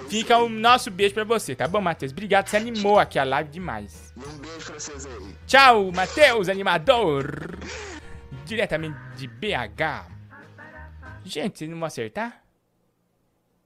fica 0.09 0.37
o 0.37 0.49
nosso 0.49 0.91
beijo 0.91 1.13
pra 1.13 1.23
você, 1.23 1.55
tá 1.55 1.67
bom, 1.67 1.79
Matheus? 1.81 2.11
Obrigado, 2.11 2.47
você 2.47 2.57
animou 2.57 2.99
aqui 2.99 3.17
a 3.17 3.23
live 3.23 3.49
demais. 3.49 4.13
Um 4.17 4.37
beijo 4.39 4.65
pra 4.65 4.79
vocês 4.79 5.05
aí. 5.05 5.35
Tchau, 5.47 5.91
Matheus, 5.91 6.49
animador. 6.49 7.57
Diretamente 8.45 8.97
de 9.15 9.27
BH. 9.27 10.11
Gente, 11.23 11.57
vocês 11.57 11.69
não 11.69 11.79
vão 11.79 11.87
acertar? 11.87 12.43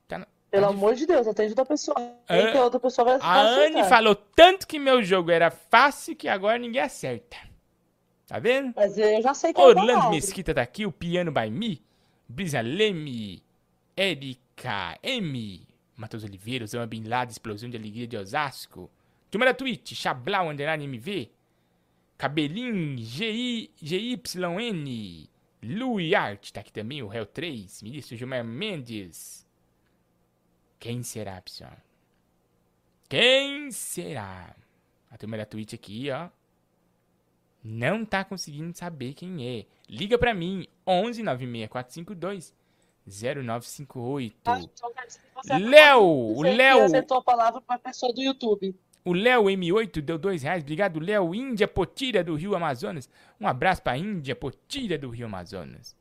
Tá 0.07 0.19
na- 0.19 0.27
Pelo 0.51 0.67
amor 0.67 0.93
de 0.93 1.07
Deus, 1.07 1.25
atende 1.27 1.49
outra 1.49 1.65
pessoa. 1.65 1.95
Tem 2.27 2.51
que 2.51 2.57
a 2.57 2.63
outra 2.63 2.79
pessoa 2.79 3.05
vai 3.05 3.15
A 3.15 3.43
vai 3.43 3.65
Anne 3.67 3.83
falou 3.89 4.13
tanto 4.15 4.67
que 4.67 4.77
meu 4.77 5.01
jogo 5.03 5.31
era 5.31 5.49
fácil 5.49 6.15
que 6.15 6.27
agora 6.27 6.59
ninguém 6.59 6.81
acerta. 6.83 7.37
Tá 8.27 8.37
vendo? 8.37 8.73
Mas 8.75 8.95
eu 8.97 9.21
já 9.23 9.33
sei 9.33 9.51
que 9.53 9.59
é 9.59 9.63
Orlando. 9.63 10.11
Mesquita 10.11 10.53
tá 10.53 10.61
aqui, 10.61 10.85
o 10.85 10.91
Piano 10.91 11.31
by 11.31 11.49
Me, 11.49 11.81
Brisa 12.29 12.61
Leme, 12.61 13.41
Erika 13.97 14.99
M, 15.01 15.67
Matheus 15.95 16.23
Oliveira, 16.23 16.65
Osama 16.65 16.85
Bin 16.85 17.03
Laden, 17.03 17.31
Explosão 17.31 17.67
de 17.67 17.77
Alegria 17.77 18.05
de 18.05 18.15
Osasco, 18.15 18.91
Turma 19.31 19.47
da 19.47 19.55
Twitch, 19.55 19.93
Chablau, 19.95 20.49
Underline 20.49 20.83
MV, 20.83 21.31
Cabelinho, 22.15 22.95
GYN, 22.99 23.67
Louis 25.63 26.13
Art, 26.13 26.51
tá 26.51 26.59
aqui 26.59 26.71
também, 26.71 27.01
o 27.01 27.07
Réu 27.07 27.25
3, 27.25 27.81
Ministro 27.81 28.15
Gilmar 28.15 28.45
Mendes. 28.45 29.47
Quem 30.79 31.01
será, 31.01 31.41
pessoal? 31.41 31.75
Quem 33.09 33.71
será? 33.71 34.55
A 35.09 35.17
turma 35.17 35.37
da 35.37 35.45
Twitch 35.45 35.73
aqui, 35.73 36.11
ó. 36.11 36.29
Não 37.63 38.05
tá 38.05 38.23
conseguindo 38.23 38.77
saber 38.77 39.15
quem 39.15 39.59
é. 39.59 39.65
Liga 39.89 40.19
pra 40.19 40.35
mim, 40.35 40.67
11 40.85 41.23
96452 41.23 42.53
0958. 43.07 44.35
Então, 44.41 44.71
Léo, 45.59 46.01
o 46.01 46.41
Léo. 46.41 46.83
acertou 46.83 47.17
a 47.17 47.23
palavra 47.23 47.61
pra 47.61 47.79
pessoa 47.79 48.13
do 48.13 48.21
YouTube. 48.21 48.75
O 49.05 49.13
Léo 49.13 49.43
M8 49.45 50.01
deu 50.01 50.17
dois 50.17 50.43
reais. 50.43 50.61
Obrigado, 50.61 50.99
Léo. 50.99 51.33
Índia 51.33 51.67
Potira 51.67 52.21
do 52.23 52.35
Rio 52.35 52.55
Amazonas. 52.55 53.09
Um 53.39 53.47
abraço 53.47 53.81
pra 53.81 53.97
Índia 53.97 54.35
Potira 54.35 54.97
do 54.97 55.09
Rio 55.09 55.27
Amazonas. 55.27 55.95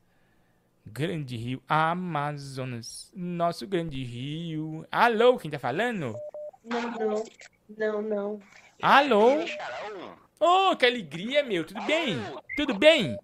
Grande 0.85 1.37
Rio 1.37 1.63
Amazonas. 1.69 3.09
Nosso 3.15 3.65
grande 3.65 4.03
rio. 4.03 4.85
Alô, 4.91 5.37
quem 5.37 5.49
tá 5.49 5.57
falando? 5.57 6.15
Não, 6.63 6.91
não. 6.91 7.23
Não, 7.77 8.01
não. 8.01 8.39
Alô? 8.81 9.37
Ô, 10.39 10.75
que 10.75 10.85
alegria, 10.85 11.43
meu. 11.43 11.65
Tudo 11.65 11.81
bem? 11.83 12.17
Tudo 12.57 12.73
bem? 12.73 13.17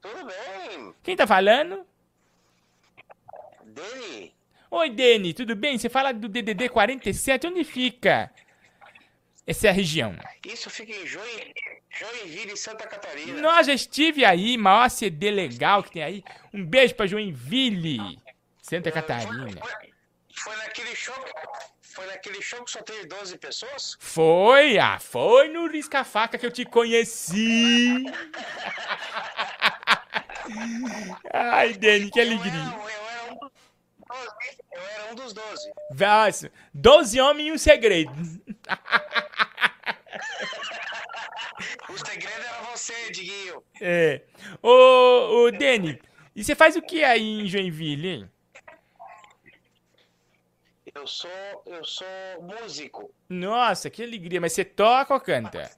Tudo 0.00 0.24
bem? 0.26 0.94
Quem 1.02 1.16
tá 1.16 1.26
falando? 1.26 1.84
Dani? 3.74 4.32
Oi, 4.70 4.90
Deni, 4.90 5.34
tudo 5.34 5.56
bem? 5.56 5.76
Você 5.76 5.88
fala 5.88 6.12
do 6.12 6.28
DDD 6.28 6.68
47, 6.68 7.48
onde 7.48 7.64
fica 7.64 8.30
essa 9.44 9.72
região? 9.72 10.16
Isso 10.46 10.70
fica 10.70 10.92
em 10.92 11.04
Join... 11.06 11.52
Joinville, 11.90 12.56
Santa 12.56 12.86
Catarina. 12.86 13.40
Nós 13.40 13.68
já 13.68 13.74
estive 13.74 14.24
aí, 14.24 14.56
maior 14.56 14.88
CD 14.90 15.30
legal 15.30 15.82
que 15.82 15.92
tem 15.92 16.02
aí. 16.02 16.24
Um 16.52 16.64
beijo 16.64 16.94
pra 16.94 17.06
Joinville, 17.06 18.18
Santa 18.62 18.90
Catarina. 18.90 19.60
Foi 20.34 20.56
naquele 20.56 20.94
show... 20.94 21.14
Foi 21.80 22.06
naquele 22.06 22.42
show 22.42 22.64
que 22.64 22.72
só 22.72 22.82
teve 22.82 23.06
12 23.06 23.38
pessoas? 23.38 23.96
Foi, 24.00 24.78
ah, 24.78 24.98
foi 24.98 25.48
no 25.48 25.68
Risca-Faca 25.68 26.36
que 26.36 26.44
eu 26.44 26.50
te 26.50 26.64
conheci. 26.64 28.04
Ai, 31.32 31.72
Deni, 31.74 32.10
que 32.10 32.20
alegria. 32.20 32.52
Eu 32.52 33.03
era 34.70 35.12
um 35.12 35.14
dos 35.14 35.32
12. 35.32 35.72
Nossa, 35.98 36.52
12 36.72 37.20
homens 37.20 37.48
e 37.48 37.52
um 37.52 37.58
segredo. 37.58 38.12
O 41.88 41.98
segredo 41.98 42.42
era 42.42 42.62
você, 42.62 43.10
Diguinho. 43.10 43.62
É. 43.80 44.22
Ô, 44.62 45.44
ô, 45.44 45.50
Deni, 45.50 46.00
e 46.34 46.42
você 46.42 46.54
faz 46.54 46.76
o 46.76 46.82
que 46.82 47.04
aí 47.04 47.40
em 47.40 47.46
Joinville, 47.46 48.08
hein? 48.08 48.30
Eu 50.94 51.06
sou... 51.06 51.30
Eu 51.66 51.84
sou 51.84 52.06
músico. 52.40 53.12
Nossa, 53.28 53.90
que 53.90 54.02
alegria. 54.02 54.40
Mas 54.40 54.52
você 54.52 54.64
toca 54.64 55.14
ou 55.14 55.20
canta? 55.20 55.70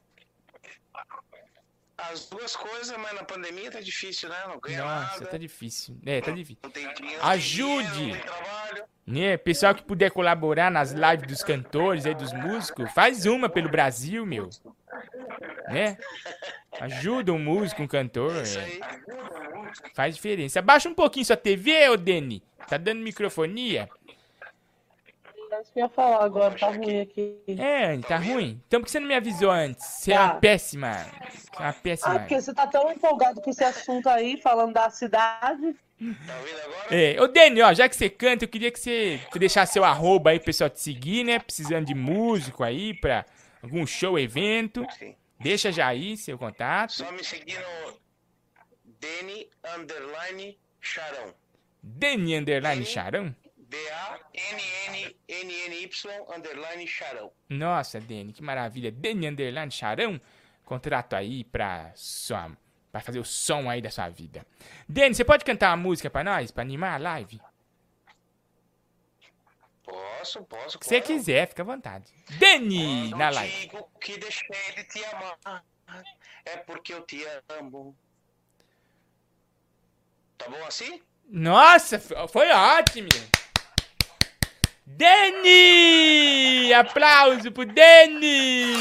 As 1.98 2.26
duas 2.28 2.54
coisas, 2.54 2.94
mas 2.98 3.14
na 3.14 3.24
pandemia 3.24 3.70
tá 3.70 3.80
difícil, 3.80 4.28
né? 4.28 4.36
Não 4.46 4.60
ganha 4.60 4.84
Nossa, 4.84 5.14
nada. 5.14 5.26
tá 5.26 5.38
difícil. 5.38 5.96
É, 6.04 6.20
tá 6.20 6.30
difícil. 6.30 6.58
Não 6.62 6.70
tem 6.70 6.92
dinheiro. 6.94 7.24
Ajude! 7.24 8.22
Né? 9.06 9.36
Pessoal 9.38 9.74
que 9.74 9.82
puder 9.82 10.10
colaborar 10.10 10.70
nas 10.70 10.92
lives 10.92 11.26
dos 11.26 11.42
cantores 11.42 12.04
aí, 12.04 12.14
dos 12.14 12.32
músicos, 12.34 12.90
faz 12.92 13.24
uma 13.24 13.48
pelo 13.48 13.70
Brasil, 13.70 14.26
meu. 14.26 14.50
Né? 15.68 15.96
Ajuda 16.80 17.32
um 17.32 17.38
músico, 17.38 17.82
um 17.82 17.88
cantor. 17.88 18.32
é. 18.36 18.80
Faz 19.94 20.14
diferença. 20.14 20.58
Abaixa 20.58 20.88
um 20.88 20.94
pouquinho 20.94 21.24
sua 21.24 21.36
TV, 21.36 21.88
ô 21.88 21.96
Deni. 21.96 22.42
Tá 22.68 22.76
dando 22.76 23.00
microfonia? 23.00 23.88
É 25.56 25.62
isso 25.62 25.72
que 25.72 25.78
eu 25.80 25.84
ia 25.84 25.88
falar 25.88 26.22
agora, 26.24 26.58
tá 26.58 26.66
ruim 26.68 27.00
aqui. 27.00 27.38
É, 27.48 27.96
tá 27.98 28.18
ruim? 28.18 28.60
Então 28.66 28.80
por 28.80 28.84
que 28.86 28.90
você 28.92 29.00
não 29.00 29.08
me 29.08 29.14
avisou 29.14 29.50
antes? 29.50 29.84
Você 29.86 30.12
é 30.12 30.20
uma 30.20 30.28
Tá. 30.34 30.34
péssima. 30.40 30.92
Você 30.94 31.48
é 31.58 31.62
uma 31.62 31.72
péssima. 31.72 32.14
Ah, 32.14 32.18
porque 32.18 32.40
você 32.40 32.54
tá 32.54 32.66
tão 32.66 32.92
empolgado 32.92 33.40
com 33.40 33.48
esse 33.50 33.64
assunto 33.64 34.06
aí, 34.08 34.38
falando 34.42 34.74
da 34.74 34.90
cidade. 34.90 35.74
É, 36.90 37.16
ô 37.22 37.26
Dani, 37.26 37.62
ó, 37.62 37.72
já 37.72 37.88
que 37.88 37.96
você 37.96 38.10
canta, 38.10 38.44
eu 38.44 38.48
queria 38.48 38.70
que 38.70 38.78
você 38.78 39.18
deixasse 39.34 39.72
seu 39.72 39.82
arroba 39.84 40.30
aí 40.30 40.38
pro 40.38 40.46
pessoal 40.46 40.68
te 40.68 40.78
seguir, 40.80 41.24
né? 41.24 41.38
Precisando 41.38 41.86
de 41.86 41.94
músico 41.94 42.62
aí 42.62 42.92
pra 42.92 43.24
algum 43.62 43.86
show, 43.86 44.18
evento. 44.18 44.86
Deixa 45.40 45.72
já 45.72 45.86
aí 45.86 46.18
seu 46.18 46.36
contato. 46.36 46.92
Só 46.92 47.10
me 47.12 47.24
seguir 47.24 47.58
no 47.58 47.94
Deni 49.00 49.48
Underline 49.74 50.58
Charão. 50.82 51.32
Dani 51.82 52.36
Underline 52.36 52.84
Charão? 52.84 53.34
D-A-N-N-N-N-Y 53.68 55.90
Underline 56.34 56.86
Charão. 56.86 57.32
Nossa, 57.48 58.00
Dani, 58.00 58.32
que 58.32 58.42
maravilha. 58.42 58.90
Dani 58.92 59.28
Underline 59.28 59.70
Charão, 59.70 60.20
contrato 60.64 61.14
aí 61.14 61.44
pra, 61.44 61.92
sua, 61.94 62.50
pra 62.92 63.00
fazer 63.00 63.18
o 63.18 63.24
som 63.24 63.68
aí 63.68 63.80
da 63.82 63.90
sua 63.90 64.08
vida. 64.08 64.46
Dani, 64.88 65.14
você 65.14 65.24
pode 65.24 65.44
cantar 65.44 65.70
uma 65.70 65.76
música 65.76 66.08
pra 66.10 66.24
nós, 66.24 66.50
pra 66.50 66.62
animar 66.62 66.94
a 66.94 66.98
live? 66.98 67.40
Posso, 69.82 70.42
posso, 70.44 70.78
Se 70.82 70.88
você 70.88 71.00
claro. 71.00 71.14
quiser, 71.14 71.46
fica 71.48 71.62
à 71.62 71.64
vontade. 71.64 72.12
Dani, 72.38 73.10
na 73.10 73.30
live. 73.30 73.56
Digo 73.60 73.88
que 74.00 74.18
deixei 74.18 74.72
de 74.74 74.84
te 74.84 75.04
amar, 75.04 75.64
é 76.44 76.56
porque 76.58 76.92
eu 76.92 77.02
te 77.02 77.24
amo. 77.48 77.96
Tá 80.36 80.48
bom 80.48 80.64
assim? 80.66 81.00
Nossa, 81.28 81.98
foi 82.00 82.50
ótimo! 82.50 83.08
Dani! 84.86 86.72
Aplauso 86.72 87.50
pro 87.50 87.66
Dani! 87.66 88.76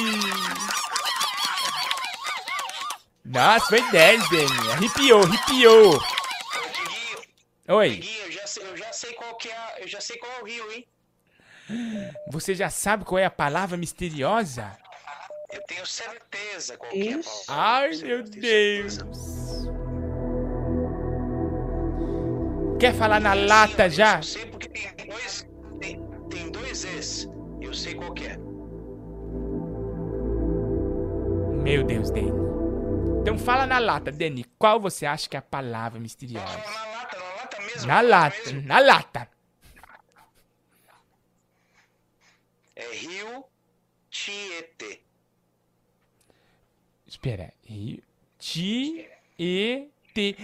Nossa, 3.25 3.65
foi 3.65 3.81
10, 3.91 4.29
Dani. 4.29 4.71
Arrepiou, 4.71 5.23
arrepiou. 5.23 5.99
Oi, 7.67 7.89
Diguinho, 7.89 8.21
eu 8.25 8.31
já 8.31 8.45
sei, 8.45 8.63
eu 8.63 8.77
já 8.77 8.93
sei 8.93 9.13
qual 9.13 9.35
que 9.37 9.49
é, 9.49 9.83
eu 9.83 9.87
já 9.87 9.99
sei 9.99 10.17
qual 10.17 10.31
é 10.31 10.41
o 10.41 10.45
rio, 10.45 10.71
hein? 10.71 10.87
você 12.31 12.53
já 12.53 12.69
sabe 12.69 13.03
qual 13.03 13.17
é 13.17 13.25
a 13.25 13.31
palavra 13.31 13.75
misteriosa? 13.75 14.77
Eu 15.51 15.61
tenho 15.63 15.85
certeza 15.85 16.77
qual 16.77 16.91
que 16.91 17.07
é 17.07 17.13
a 17.13 17.23
palavra. 17.23 17.89
Ai, 17.89 17.95
meu 17.97 18.23
Deus. 18.23 18.99
Quer 22.79 22.93
falar 22.93 23.19
na 23.19 23.33
lata 23.33 23.89
já? 23.89 24.17
Eu 24.17 24.23
sei 24.23 24.45
porque 24.45 24.69
tem 24.69 25.07
dois, 25.07 25.47
Eu 27.61 27.73
sei 27.73 27.95
qual 27.95 28.13
é. 28.17 28.37
Meu 31.63 31.85
Deus, 31.85 32.11
Dani. 32.11 32.31
Então 33.21 33.37
fala 33.37 33.65
na 33.65 33.79
lata, 33.79 34.11
Dani. 34.11 34.43
Qual 34.59 34.77
você 34.79 35.05
acha 35.05 35.29
que 35.29 35.37
é 35.37 35.39
a 35.39 35.41
palavra 35.41 35.99
misteriosa? 36.01 36.45
Na 36.45 36.61
lata, 36.61 37.17
na 37.17 37.33
lata 37.33 37.61
mesmo. 37.61 37.87
Na 37.87 38.01
lata, 38.01 38.51
na 38.65 38.79
lata. 38.79 39.29
É 42.75 42.85
Rio 42.93 43.45
Tietê. 44.09 44.99
Espera. 47.07 47.53
Rio. 47.63 48.03
Ti. 48.37 49.07
E. 49.39 49.87
T. 50.13 50.35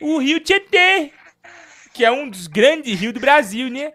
O 0.00 0.18
Rio 0.18 0.40
Tietê. 0.40 1.12
Que 1.92 2.06
é 2.06 2.10
um 2.10 2.30
dos 2.30 2.46
grandes 2.46 2.98
rios 2.98 3.12
do 3.12 3.20
Brasil, 3.20 3.68
né? 3.68 3.92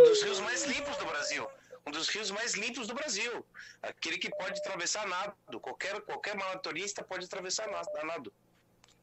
Um 0.00 0.02
dos 0.04 0.22
rios 0.22 0.40
mais 0.40 0.64
limpos 0.64 0.96
do 0.96 1.06
Brasil. 1.06 1.48
Um 1.86 1.90
dos 1.90 2.08
rios 2.08 2.30
mais 2.30 2.54
limpos 2.54 2.86
do 2.86 2.94
Brasil. 2.94 3.46
Aquele 3.82 4.18
que 4.18 4.30
pode 4.30 4.58
atravessar 4.60 5.06
nado. 5.06 5.60
Qualquer, 5.60 6.00
qualquer 6.02 6.36
maratonista 6.36 7.02
pode 7.02 7.24
atravessar 7.24 7.68
nado. 7.68 8.32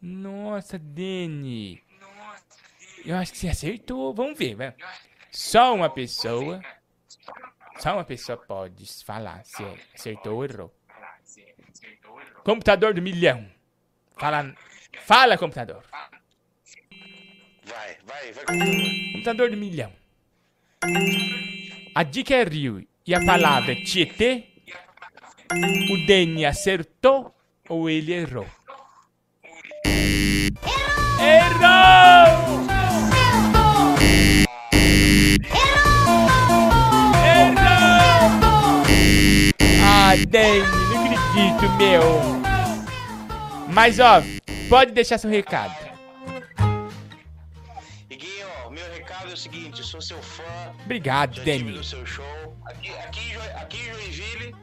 Nossa, 0.01 0.77
Dani. 0.77 1.83
Eu 3.03 3.15
acho 3.17 3.31
que 3.31 3.37
você 3.37 3.49
acertou. 3.49 4.13
Vamos 4.13 4.37
ver, 4.37 4.55
vai. 4.55 4.73
Só 5.31 5.73
uma 5.73 5.89
pessoa. 5.89 6.61
Só 7.77 7.93
uma 7.93 8.05
pessoa 8.05 8.37
pode 8.37 8.85
falar 9.03 9.43
se 9.43 9.63
acertou 9.93 10.35
ou 10.35 10.45
errou. 10.45 10.73
Computador 12.43 12.93
do 12.93 13.01
milhão. 13.01 13.49
Fala, 14.17 14.55
fala 15.01 15.37
computador. 15.37 15.83
Vai, 17.65 17.97
vai, 18.05 18.31
vai. 18.31 18.45
Computador 18.45 19.49
do 19.49 19.57
milhão. 19.57 19.91
A 21.95 22.03
dica 22.03 22.35
é 22.35 22.43
rio 22.43 22.85
e 23.07 23.15
a 23.15 23.25
palavra 23.25 23.71
é 23.71 23.75
Tietê. 23.75 24.43
O 25.89 26.05
Dani 26.05 26.45
acertou 26.45 27.33
ou 27.67 27.89
ele 27.89 28.13
errou? 28.13 28.45
Errou! 31.19 32.65
Errou! 37.23 38.35
Ah, 39.83 40.13
Dani, 40.27 40.59
não 40.59 41.05
acredito, 41.05 41.69
meu. 41.77 42.03
Mas, 43.73 43.99
ó, 43.99 44.21
pode 44.69 44.91
deixar 44.91 45.17
seu 45.17 45.29
recado. 45.29 45.84
Sou 50.01 50.01
seu 50.01 50.21
fã. 50.21 50.43
Obrigado, 50.83 51.41
Dani. 51.43 51.71
no 51.71 51.83
seu 51.83 52.05
show. 52.05 52.55
Aqui, 52.65 52.89
aqui, 52.99 53.35
aqui 53.55 53.77
em 53.79 53.93
Joinville, 53.93 54.55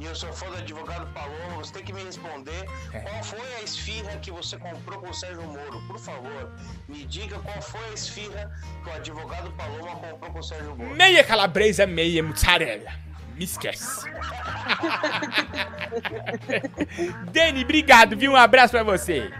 e 0.00 0.04
eu 0.06 0.14
sou 0.14 0.32
fã 0.32 0.48
do 0.50 0.56
advogado 0.56 1.06
Paloma, 1.12 1.56
você 1.56 1.72
tem 1.74 1.84
que 1.84 1.92
me 1.92 2.02
responder 2.02 2.64
É. 2.92 3.00
qual 3.00 3.22
foi 3.22 3.54
a 3.56 3.62
esfirra 3.62 4.16
que 4.18 4.30
você 4.30 4.56
comprou 4.58 4.98
com 5.00 5.10
o 5.10 5.14
Sérgio 5.14 5.42
Moro. 5.42 5.80
Por 5.86 5.98
favor, 5.98 6.52
me 6.88 7.04
diga 7.04 7.38
qual 7.38 7.60
foi 7.62 7.84
a 7.90 7.92
esfirra 7.92 8.50
que 8.82 8.90
o 8.90 8.94
advogado 8.94 9.50
Paloma 9.52 9.96
comprou 9.96 10.32
com 10.32 10.38
o 10.38 10.42
Sérgio 10.42 10.74
Moro. 10.76 10.94
Meia 10.96 11.22
calabresa, 11.22 11.86
meia 11.86 12.22
mussarela. 12.22 12.90
Me 13.36 13.44
esquece. 13.44 14.08
Dani, 17.32 17.64
obrigado, 17.64 18.16
viu? 18.16 18.32
Um 18.32 18.36
abraço 18.36 18.72
pra 18.72 18.82
você. 18.82 19.30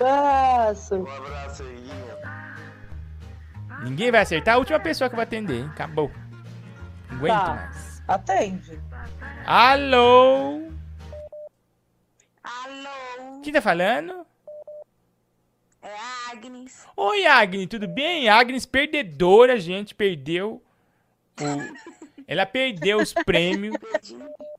Abraço. 0.00 0.96
Um 0.96 1.10
abraço 1.10 1.62
aí. 1.62 1.77
Ninguém 3.82 4.10
vai 4.10 4.22
acertar. 4.22 4.54
A 4.54 4.58
última 4.58 4.78
pessoa 4.80 5.08
que 5.08 5.16
vai 5.16 5.24
atender, 5.24 5.60
hein? 5.60 5.68
Acabou. 5.72 6.10
Não 7.10 7.16
aguento 7.18 7.34
Tá. 7.34 7.54
mais. 7.54 8.02
Atende. 8.08 8.80
Alô? 9.46 10.62
Alô? 12.42 13.40
Quem 13.42 13.52
tá 13.52 13.60
falando? 13.62 14.26
É 15.82 15.94
Agnes. 16.32 16.86
Oi, 16.96 17.26
Agnes, 17.26 17.66
tudo 17.68 17.86
bem? 17.86 18.28
Agnes 18.28 18.66
perdedora, 18.66 19.58
gente, 19.60 19.94
perdeu 19.94 20.62
o... 21.40 21.44
Ela 22.28 22.44
perdeu 22.44 22.98
os 22.98 23.14
prêmios, 23.14 23.74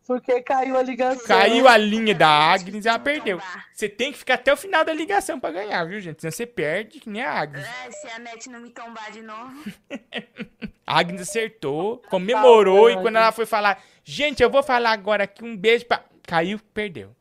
Porque 0.08 0.42
caiu 0.42 0.76
a 0.76 0.82
ligação. 0.82 1.28
caiu 1.28 1.68
a 1.68 1.78
linha 1.78 2.16
da 2.16 2.28
Agnes, 2.28 2.88
ela 2.88 2.98
perdeu. 2.98 3.40
Você 3.72 3.88
tem 3.88 4.12
que 4.12 4.18
ficar 4.18 4.34
até 4.34 4.52
o 4.52 4.58
final 4.58 4.84
da 4.84 4.92
ligação 4.92 5.40
pra 5.40 5.52
ganhar, 5.52 5.86
viu, 5.86 6.00
gente? 6.00 6.20
Senão 6.20 6.32
você 6.32 6.48
perde, 6.48 7.00
que 7.00 7.08
nem 7.08 7.22
a 7.22 7.32
Agnes. 7.32 7.64
É, 7.64 7.92
se 7.92 8.08
a 8.08 8.18
net 8.18 8.50
não 8.50 8.60
me 8.60 8.72
tombar 8.72 9.12
de 9.12 9.22
novo. 9.22 9.54
A 10.86 11.02
Agnes 11.02 11.22
acertou, 11.22 12.02
comemorou 12.10 12.90
e 12.90 12.96
quando 12.96 13.18
ela 13.18 13.32
foi 13.32 13.46
falar, 13.46 13.80
gente, 14.04 14.42
eu 14.42 14.50
vou 14.50 14.64
falar 14.64 14.90
agora 14.90 15.26
aqui 15.26 15.44
um 15.46 15.56
beijo 15.56 15.86
pra... 15.86 16.04
Caiu, 16.24 16.60
perdeu. 16.74 17.16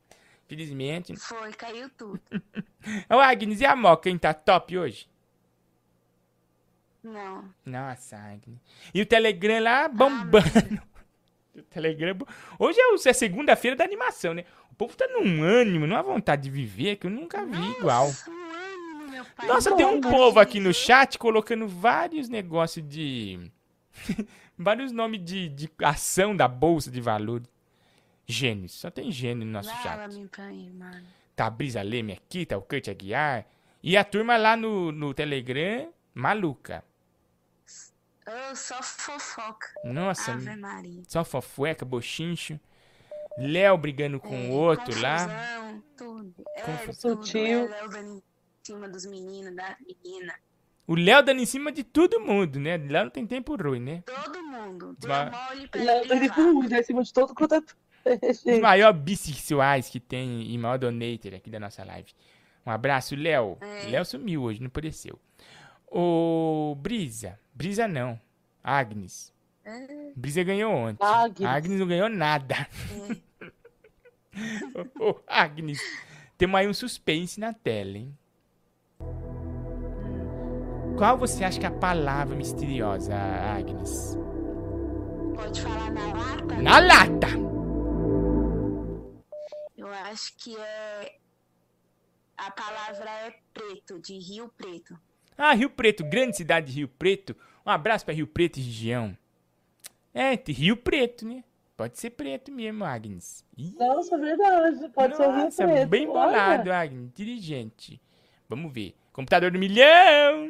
Felizmente. 0.47 1.15
Foi, 1.17 1.53
caiu 1.53 1.91
tudo. 1.91 2.19
Ô, 3.11 3.19
Agnes, 3.19 3.61
e 3.61 3.67
a 3.67 3.77
Moca, 3.77 4.09
hein? 4.09 4.17
Tá 4.17 4.33
top 4.33 4.79
hoje? 4.79 5.07
Não. 7.13 7.45
Nossa, 7.65 8.17
Agnes. 8.17 8.59
E 8.93 9.01
o 9.01 9.07
Telegram 9.07 9.63
lá 9.63 9.89
bombando. 9.89 10.81
O 11.55 11.63
Telegram... 11.63 12.17
Hoje 12.57 12.79
é, 12.79 12.93
o- 12.93 13.09
é 13.09 13.13
segunda-feira 13.13 13.77
da 13.77 13.83
animação, 13.83 14.33
né? 14.33 14.45
O 14.71 14.77
povo 14.77 14.97
tá 14.97 15.09
num 15.09 15.43
ânimo, 15.43 15.89
numa 15.89 16.03
vontade 16.05 16.43
de 16.43 16.51
viver 16.51 16.95
que 16.95 17.09
eu 17.09 17.11
nunca 17.11 17.45
vi 17.45 17.71
igual. 17.73 18.09
Nossa, 19.45 19.75
tem 19.75 19.85
um 19.85 20.01
povo 20.01 20.39
aqui 20.39 20.61
no 20.61 20.73
chat 20.73 21.19
colocando 21.19 21.67
vários 21.67 22.29
negócios 22.29 22.87
de. 22.87 23.51
vários 24.57 24.93
nomes 24.93 25.25
de, 25.25 25.49
de 25.49 25.69
ação 25.83 26.37
da 26.37 26.47
Bolsa 26.47 26.91
de 26.93 27.01
Valores. 27.01 27.49
Gênios. 28.25 28.73
Só 28.73 28.91
tem 28.91 29.11
gênio 29.11 29.45
no 29.45 29.53
nosso 29.53 29.71
chat. 29.83 29.99
Mano. 30.75 31.07
Tá 31.35 31.47
a 31.47 31.51
Brisa 31.51 31.83
Leme 31.83 32.13
aqui, 32.13 32.47
tá 32.47 32.57
o 32.57 32.63
Kurt 32.63 32.89
Aguiar. 32.89 33.47
E 33.83 33.97
a 33.97 34.05
turma 34.05 34.37
lá 34.37 34.57
no, 34.57 34.93
no 34.93 35.15
Telegram, 35.15 35.89
maluca. 36.15 36.85
Só 38.55 38.83
fofoca. 38.83 39.69
Nossa, 39.85 40.33
Ave 40.33 40.57
Maria. 40.57 41.03
só 41.07 41.25
fofueca, 41.25 41.85
bochincho. 41.85 42.59
Léo 43.39 43.79
brigando 43.79 44.19
com 44.19 44.51
o 44.51 44.53
outro 44.53 45.01
lá. 45.01 45.19
Confusão, 45.19 45.83
tudo. 45.97 46.35
É, 46.57 46.63
Confusão. 46.63 47.17
tudo. 47.17 47.27
Sutil. 47.27 47.65
É, 47.65 47.69
Léo 47.69 47.89
dando 47.89 48.17
em 48.17 48.23
cima 48.65 48.89
dos 48.89 49.07
meninos, 49.07 49.55
da 49.55 49.77
menina. 49.81 50.35
O 50.87 50.95
Léo 50.97 51.23
dando 51.23 51.41
em 51.41 51.47
cima 51.47 51.71
de 51.71 51.85
todo 51.85 52.19
mundo, 52.19 52.59
né? 52.59 52.77
Léo 52.77 53.05
não 53.05 53.11
tem 53.11 53.27
tempo 53.27 53.55
ruim, 53.55 53.79
né? 53.79 54.03
Todo 54.05 54.43
mundo. 54.43 54.97
Léo 55.05 55.31
ele. 55.73 56.13
ele 56.13 56.33
por 56.33 56.73
em 56.73 56.83
cima 56.83 57.03
de 57.03 57.13
todo 57.13 57.35
quanto 57.35 57.55
é 57.55 57.63
Os 58.45 58.61
maiores 58.61 59.01
bissexuais 59.01 59.89
que 59.89 60.01
tem 60.01 60.51
e 60.51 60.59
maior 60.59 60.79
donator 60.79 61.35
aqui 61.35 61.51
da 61.51 61.61
nossa 61.61 61.85
live. 61.85 62.13
Um 62.67 62.71
abraço, 62.71 63.15
Léo. 63.15 63.57
É. 63.61 63.87
Léo 63.91 64.05
sumiu 64.05 64.43
hoje, 64.43 64.61
não 64.61 64.67
apareceu. 64.67 65.19
Ô, 65.91 66.75
Brisa. 66.79 67.39
Brisa 67.55 67.89
não. 67.89 68.21
Agnes. 68.63 69.33
É. 69.65 70.13
Brisa 70.15 70.43
ganhou 70.43 70.73
ontem. 70.73 71.05
Agnes. 71.05 71.49
Agnes 71.49 71.81
não 71.81 71.87
ganhou 71.87 72.09
nada. 72.09 72.69
Ô, 74.99 75.05
ô, 75.11 75.21
Agnes. 75.27 75.81
Temos 76.37 76.61
aí 76.61 76.69
um 76.69 76.75
suspense 76.75 77.41
na 77.41 77.53
tela, 77.53 77.99
hein? 77.99 78.17
Qual 80.97 81.17
você 81.17 81.45
acha 81.45 81.61
que 81.61 81.67
é 81.67 81.69
a 81.69 81.73
palavra 81.73 82.35
misteriosa, 82.35 83.15
Agnes? 83.15 84.17
Pode 85.35 85.63
falar 85.63 85.93
na 85.93 86.13
lata? 86.13 86.63
Na 86.63 86.79
lata! 86.81 87.29
Eu 89.77 89.87
acho 89.87 90.37
que 90.37 90.57
é. 90.57 91.19
A 92.37 92.51
palavra 92.51 93.09
é 93.09 93.35
preto, 93.53 94.01
de 94.01 94.19
Rio 94.19 94.49
Preto. 94.57 94.99
Ah, 95.39 95.55
Rio 95.55 95.71
Preto, 95.71 96.05
grande 96.05 96.37
cidade 96.37 96.67
de 96.67 96.79
Rio 96.81 96.89
Preto. 96.89 97.37
Um 97.65 97.71
abraço 97.71 98.05
pra 98.05 98.13
Rio 98.13 98.27
Preto 98.27 98.59
e 98.59 98.63
região. 98.63 99.17
É, 100.13 100.35
Rio 100.49 100.77
Preto, 100.77 101.25
né? 101.25 101.45
Pode 101.77 101.97
ser 101.97 102.11
preto 102.11 102.51
mesmo, 102.51 102.83
Agnes. 102.85 103.45
Ih, 103.57 103.73
Nossa, 103.79 104.19
verdade. 104.19 104.89
Pode 104.89 105.17
ser 105.17 105.23
o 105.23 105.31
Rio 105.33 105.45
Nossa, 105.45 105.65
Preto. 105.65 105.89
bem 105.89 106.09
olha. 106.09 106.13
bolado, 106.33 106.73
Agnes. 106.73 107.05
Inteligente. 107.05 108.01
Vamos 108.49 108.73
ver. 108.73 108.97
Computador 109.13 109.53
do 109.53 109.61
milhão. 109.61 110.49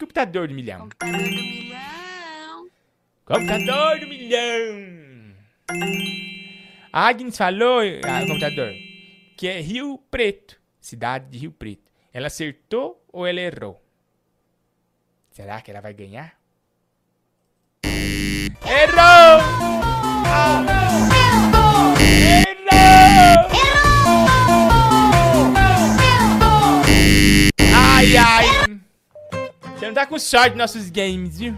Computador 0.00 0.48
do 0.48 0.54
milhão. 0.54 0.88
Computador 0.88 1.18
do 1.18 1.26
milhão. 1.26 2.70
Computador 3.26 4.00
do 4.00 4.06
milhão. 4.06 5.36
A 6.90 7.08
Agnes 7.08 7.36
falou, 7.36 7.82
ah, 8.02 8.26
computador, 8.26 8.72
que 9.36 9.46
é 9.46 9.60
Rio 9.60 9.98
Preto. 10.10 10.58
Cidade 10.80 11.28
de 11.28 11.36
Rio 11.36 11.52
Preto. 11.52 11.92
Ela 12.14 12.28
acertou 12.28 13.04
ou 13.16 13.26
ela 13.26 13.40
errou? 13.40 13.82
Será 15.30 15.62
que 15.62 15.70
ela 15.70 15.80
vai 15.80 15.94
ganhar? 15.94 16.34
Errou! 17.82 19.40
Ai, 27.74 28.16
ai. 28.18 28.44
Você 29.74 29.86
não 29.86 29.94
tá 29.94 30.06
com 30.06 30.18
sorte 30.18 30.50
nos 30.50 30.58
nossos 30.58 30.90
games, 30.90 31.38
viu? 31.38 31.54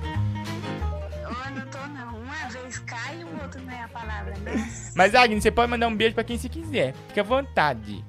Uma 1.26 2.48
vez 2.50 2.78
cai 2.78 3.18
e 3.20 3.24
o 3.24 3.42
outro 3.42 3.60
não 3.62 3.72
é 3.72 3.82
a 3.82 3.88
palavra, 3.88 4.36
né? 4.38 4.52
Mas, 4.94 5.12
Agnes, 5.12 5.42
você 5.42 5.50
pode 5.50 5.68
mandar 5.68 5.88
um 5.88 5.96
beijo 5.96 6.14
pra 6.14 6.22
quem 6.22 6.38
você 6.38 6.48
quiser. 6.48 6.94
Fica 7.08 7.22
à 7.22 7.24
vontade. 7.24 8.04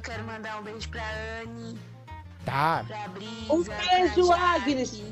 Eu 0.00 0.02
quero 0.02 0.24
mandar 0.24 0.58
um 0.58 0.62
beijo 0.62 0.88
pra 0.88 1.02
Anne, 1.42 1.78
Tá. 2.42 2.82
pra 2.88 3.06
Brisa, 3.08 3.52
Um 3.52 3.62
beijo, 3.62 4.26
pra 4.28 4.54
Agnes. 4.54 5.02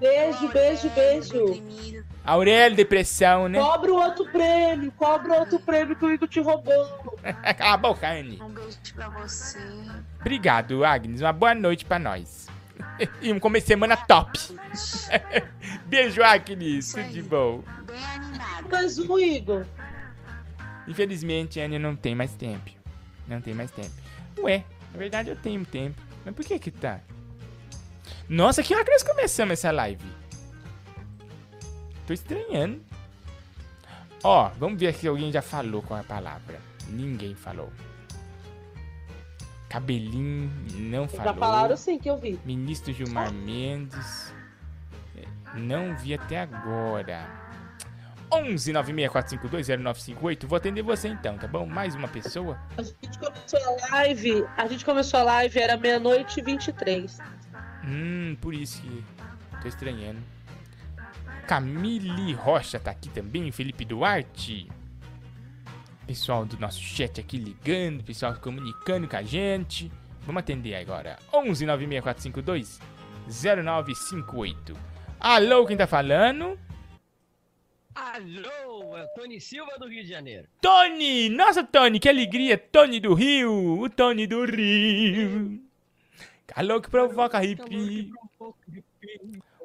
Beijo, 0.00 0.48
beijo, 0.48 0.90
beijo. 0.90 2.04
Aurélio, 2.24 2.76
depressão, 2.76 3.48
né? 3.48 3.60
Cobra 3.60 3.92
o 3.92 3.96
outro 3.96 4.24
prêmio, 4.32 4.90
cobra 4.96 5.34
o 5.34 5.38
outro 5.38 5.60
prêmio 5.60 5.94
que 5.94 6.04
o 6.04 6.12
Igor 6.12 6.26
te 6.26 6.40
roubou. 6.40 7.16
Cala 7.56 7.74
a 7.74 7.76
boca, 7.76 8.08
Anne. 8.10 8.42
Um 8.42 8.48
beijo 8.48 8.76
pra 8.92 9.08
você. 9.10 9.60
Obrigado, 10.20 10.84
Agnes. 10.84 11.20
Uma 11.20 11.32
boa 11.32 11.54
noite 11.54 11.84
pra 11.84 12.00
nós. 12.00 12.48
E 13.22 13.32
um 13.32 13.38
começo 13.38 13.66
de 13.66 13.68
semana 13.68 13.96
top. 13.96 14.36
Beijo, 15.86 16.20
Agnes. 16.24 16.92
Tudo 16.92 17.08
de 17.10 17.22
bom. 17.22 17.62
Mais 18.68 18.98
um, 18.98 19.16
Igor. 19.20 19.64
Infelizmente, 20.88 21.60
Anne 21.60 21.78
não 21.78 21.94
tem 21.94 22.14
mais 22.16 22.34
tempo. 22.34 22.81
Não 23.26 23.40
tem 23.40 23.54
mais 23.54 23.70
tempo. 23.70 23.90
Ué, 24.38 24.64
na 24.92 24.98
verdade 24.98 25.30
eu 25.30 25.36
tenho 25.36 25.64
tempo. 25.64 26.00
Mas 26.24 26.34
por 26.34 26.44
que 26.44 26.58
que 26.58 26.70
tá? 26.70 27.00
Nossa, 28.28 28.62
que 28.62 28.74
hora 28.74 28.84
que 28.84 28.90
nós 28.90 29.02
começamos 29.02 29.52
essa 29.52 29.70
live? 29.70 30.04
Tô 32.06 32.12
estranhando. 32.12 32.80
Ó, 34.24 34.50
vamos 34.58 34.78
ver 34.78 34.94
se 34.94 35.08
alguém 35.08 35.32
já 35.32 35.42
falou 35.42 35.82
qual 35.82 35.98
é 35.98 36.00
a 36.00 36.04
palavra. 36.04 36.60
Ninguém 36.88 37.34
falou. 37.34 37.72
Cabelinho 39.68 40.50
não 40.74 41.08
falou. 41.08 41.24
Já 41.24 41.34
falaram 41.34 41.76
sim 41.76 41.98
que 41.98 42.08
eu 42.08 42.18
vi. 42.18 42.38
Ministro 42.44 42.92
Gilmar 42.92 43.32
Mendes. 43.32 44.32
Não 45.54 45.96
vi 45.96 46.14
até 46.14 46.40
agora. 46.40 47.41
11 48.32 48.72
964520958. 48.72 50.46
Vou 50.46 50.56
atender 50.56 50.82
você 50.82 51.08
então, 51.08 51.36
tá 51.36 51.46
bom? 51.46 51.66
Mais 51.66 51.94
uma 51.94 52.08
pessoa. 52.08 52.58
A 52.78 52.82
gente 52.82 53.18
começou 53.18 53.60
a 53.60 53.90
live, 53.90 54.46
a 54.56 54.66
gente 54.66 54.84
começou 54.84 55.20
a 55.20 55.22
live, 55.24 55.58
era 55.58 55.76
meia-noite 55.76 56.40
e 56.40 56.42
23. 56.42 57.18
Hum, 57.84 58.36
por 58.40 58.54
isso 58.54 58.80
que 58.80 59.04
tô 59.60 59.68
estranhando. 59.68 60.20
Camille 61.46 62.32
Rocha 62.32 62.80
tá 62.80 62.90
aqui 62.90 63.10
também, 63.10 63.52
Felipe 63.52 63.84
Duarte. 63.84 64.70
Pessoal 66.06 66.46
do 66.46 66.58
nosso 66.58 66.80
chat 66.80 67.20
aqui 67.20 67.36
ligando, 67.36 68.02
pessoal 68.02 68.34
comunicando 68.36 69.06
com 69.06 69.16
a 69.16 69.22
gente. 69.22 69.92
Vamos 70.24 70.40
atender 70.40 70.74
agora. 70.76 71.18
11 71.32 71.66
96452 71.66 72.80
0958. 73.26 74.74
Alô, 75.20 75.66
quem 75.66 75.76
tá 75.76 75.86
falando? 75.86 76.58
Alô, 77.94 78.96
é 78.96 79.04
o 79.04 79.08
Tony 79.14 79.40
Silva 79.40 79.78
do 79.78 79.86
Rio 79.88 80.02
de 80.02 80.08
Janeiro. 80.08 80.48
Tony! 80.60 81.28
Nossa, 81.28 81.62
Tony, 81.62 81.98
que 82.00 82.08
alegria! 82.08 82.56
Tony 82.56 83.00
do 83.00 83.12
Rio! 83.14 83.80
O 83.80 83.90
Tony 83.90 84.26
do 84.26 84.44
Rio! 84.44 85.60
Alô, 86.54 86.80
que 86.80 86.90
provoca 86.90 87.38
arrepio. 87.38 88.12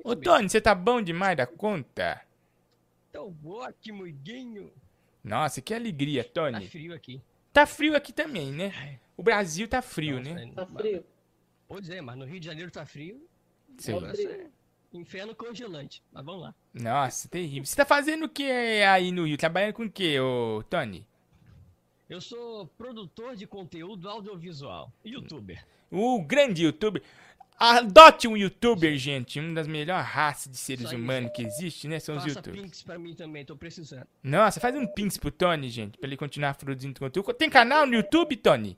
Ô, 0.03 0.15
Tony, 0.15 0.49
você 0.49 0.59
tá 0.61 0.73
bom 0.75 1.01
demais 1.01 1.35
da 1.37 1.45
conta? 1.45 2.21
Tão 3.11 3.35
ótimo, 3.45 4.05
Iguinho. 4.07 4.71
Nossa, 5.23 5.61
que 5.61 5.73
alegria, 5.73 6.23
Tá 6.23 6.29
Tony. 6.33 6.67
frio 6.67 6.93
aqui. 6.93 7.21
Tá 7.51 7.65
frio 7.65 7.95
aqui 7.95 8.13
também, 8.13 8.51
né? 8.51 8.99
O 9.15 9.23
Brasil 9.23 9.67
tá 9.67 9.81
frio, 9.81 10.19
né? 10.21 10.49
Tá 10.55 10.65
frio. 10.65 11.03
Pois 11.67 11.89
é, 11.89 11.99
mas 12.01 12.15
no 12.17 12.25
Rio 12.25 12.39
de 12.39 12.45
Janeiro 12.45 12.71
tá 12.71 12.85
frio. 12.85 13.27
Sim. 13.77 13.93
Nossa, 13.99 14.21
é 14.21 14.47
Inferno 14.99 15.35
congelante. 15.35 16.01
Mas 16.11 16.25
vamos 16.25 16.41
lá. 16.41 16.55
Nossa, 16.73 17.27
terrível. 17.27 17.65
Você 17.65 17.75
tá 17.75 17.85
fazendo 17.85 18.25
o 18.25 18.29
que 18.29 18.49
aí 18.51 19.11
no 19.11 19.25
Rio? 19.25 19.37
Trabalhando 19.37 19.73
com 19.73 19.83
o 19.83 19.91
que, 19.91 20.19
ô 20.19 20.63
Tony? 20.69 21.05
Eu 22.09 22.21
sou 22.21 22.67
produtor 22.77 23.35
de 23.35 23.45
conteúdo 23.45 24.09
audiovisual. 24.09 24.91
Youtuber. 25.03 25.65
O 25.91 26.23
grande 26.23 26.63
youtuber. 26.63 27.01
Adote 27.59 28.27
um 28.27 28.37
youtuber, 28.37 28.95
gente. 28.97 29.39
Uma 29.39 29.55
das 29.55 29.67
melhores 29.67 30.05
raças 30.05 30.51
de 30.51 30.57
seres 30.57 30.91
humanos 30.91 31.31
que 31.33 31.41
existe, 31.41 31.87
né? 31.87 31.99
São 31.99 32.15
os 32.15 32.23
youtubers. 32.23 32.61
pinks 32.61 32.83
pra 32.83 32.99
mim 32.99 33.15
também, 33.15 33.43
tô 33.43 33.57
precisando. 33.57 34.07
Nossa, 34.21 34.59
faz 34.59 34.75
um 34.75 34.85
pins 34.85 35.17
pro 35.17 35.31
Tony, 35.31 35.67
gente, 35.69 35.97
pra 35.97 36.07
ele 36.07 36.15
continuar 36.15 36.55
produzindo 36.55 36.99
conteúdo. 36.99 37.33
Tem 37.33 37.49
canal 37.49 37.85
no 37.87 37.95
YouTube, 37.95 38.37
Tony? 38.37 38.77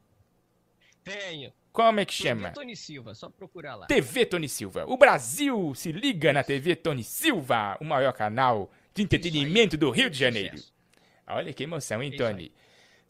Tenho. 1.13 1.53
Como 1.71 1.99
é 1.99 2.05
que 2.05 2.15
TV 2.15 2.29
chama? 2.29 2.51
Tony 2.51 2.75
Silva, 2.75 3.13
só 3.13 3.29
procurar 3.29 3.75
lá. 3.75 3.87
TV 3.87 4.25
Tony 4.25 4.49
Silva. 4.49 4.85
O 4.87 4.97
Brasil 4.97 5.73
se 5.75 5.91
liga 5.91 6.33
na 6.33 6.43
TV 6.43 6.75
Tony 6.75 7.03
Silva, 7.03 7.77
o 7.79 7.85
maior 7.85 8.11
canal 8.13 8.71
de 8.93 9.03
entretenimento 9.03 9.77
do 9.77 9.89
Rio 9.91 10.09
de 10.09 10.17
Janeiro. 10.17 10.57
Olha 11.27 11.53
que 11.53 11.63
emoção, 11.63 12.01
hein, 12.01 12.15
Tony? 12.17 12.51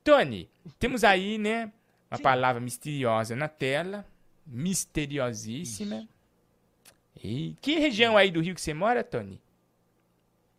Tony, 0.04 0.50
temos 0.78 1.04
aí, 1.04 1.38
né, 1.38 1.72
uma 2.12 2.20
palavra 2.20 2.60
misteriosa 2.62 3.36
na 3.36 3.48
tela. 3.48 4.06
Misteriosíssima. 4.46 6.08
E 7.24 7.56
que 7.62 7.78
região 7.78 8.18
aí 8.18 8.32
do 8.32 8.42
Rio 8.42 8.56
que 8.56 8.62
você 8.62 8.74
mora, 8.74 9.04
Tony? 9.04 9.40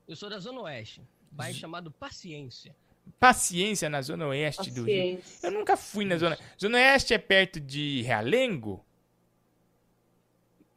Eu 0.07 0.15
sou 0.15 0.31
da 0.31 0.39
Zona 0.39 0.61
Oeste. 0.63 1.03
Bairro 1.31 1.57
chamado 1.57 1.91
Paciência. 1.91 2.75
Paciência 3.19 3.89
na 3.91 4.01
Zona 4.01 4.27
Oeste 4.29 4.71
do 4.71 4.85
Rio. 4.85 5.21
Eu 5.43 5.51
nunca 5.51 5.77
fui 5.77 6.05
na 6.05 6.17
Zona. 6.17 6.39
Zona 6.61 6.79
Oeste 6.79 7.13
é 7.13 7.19
perto 7.19 7.61
de 7.61 8.03
Realengo? 8.03 8.85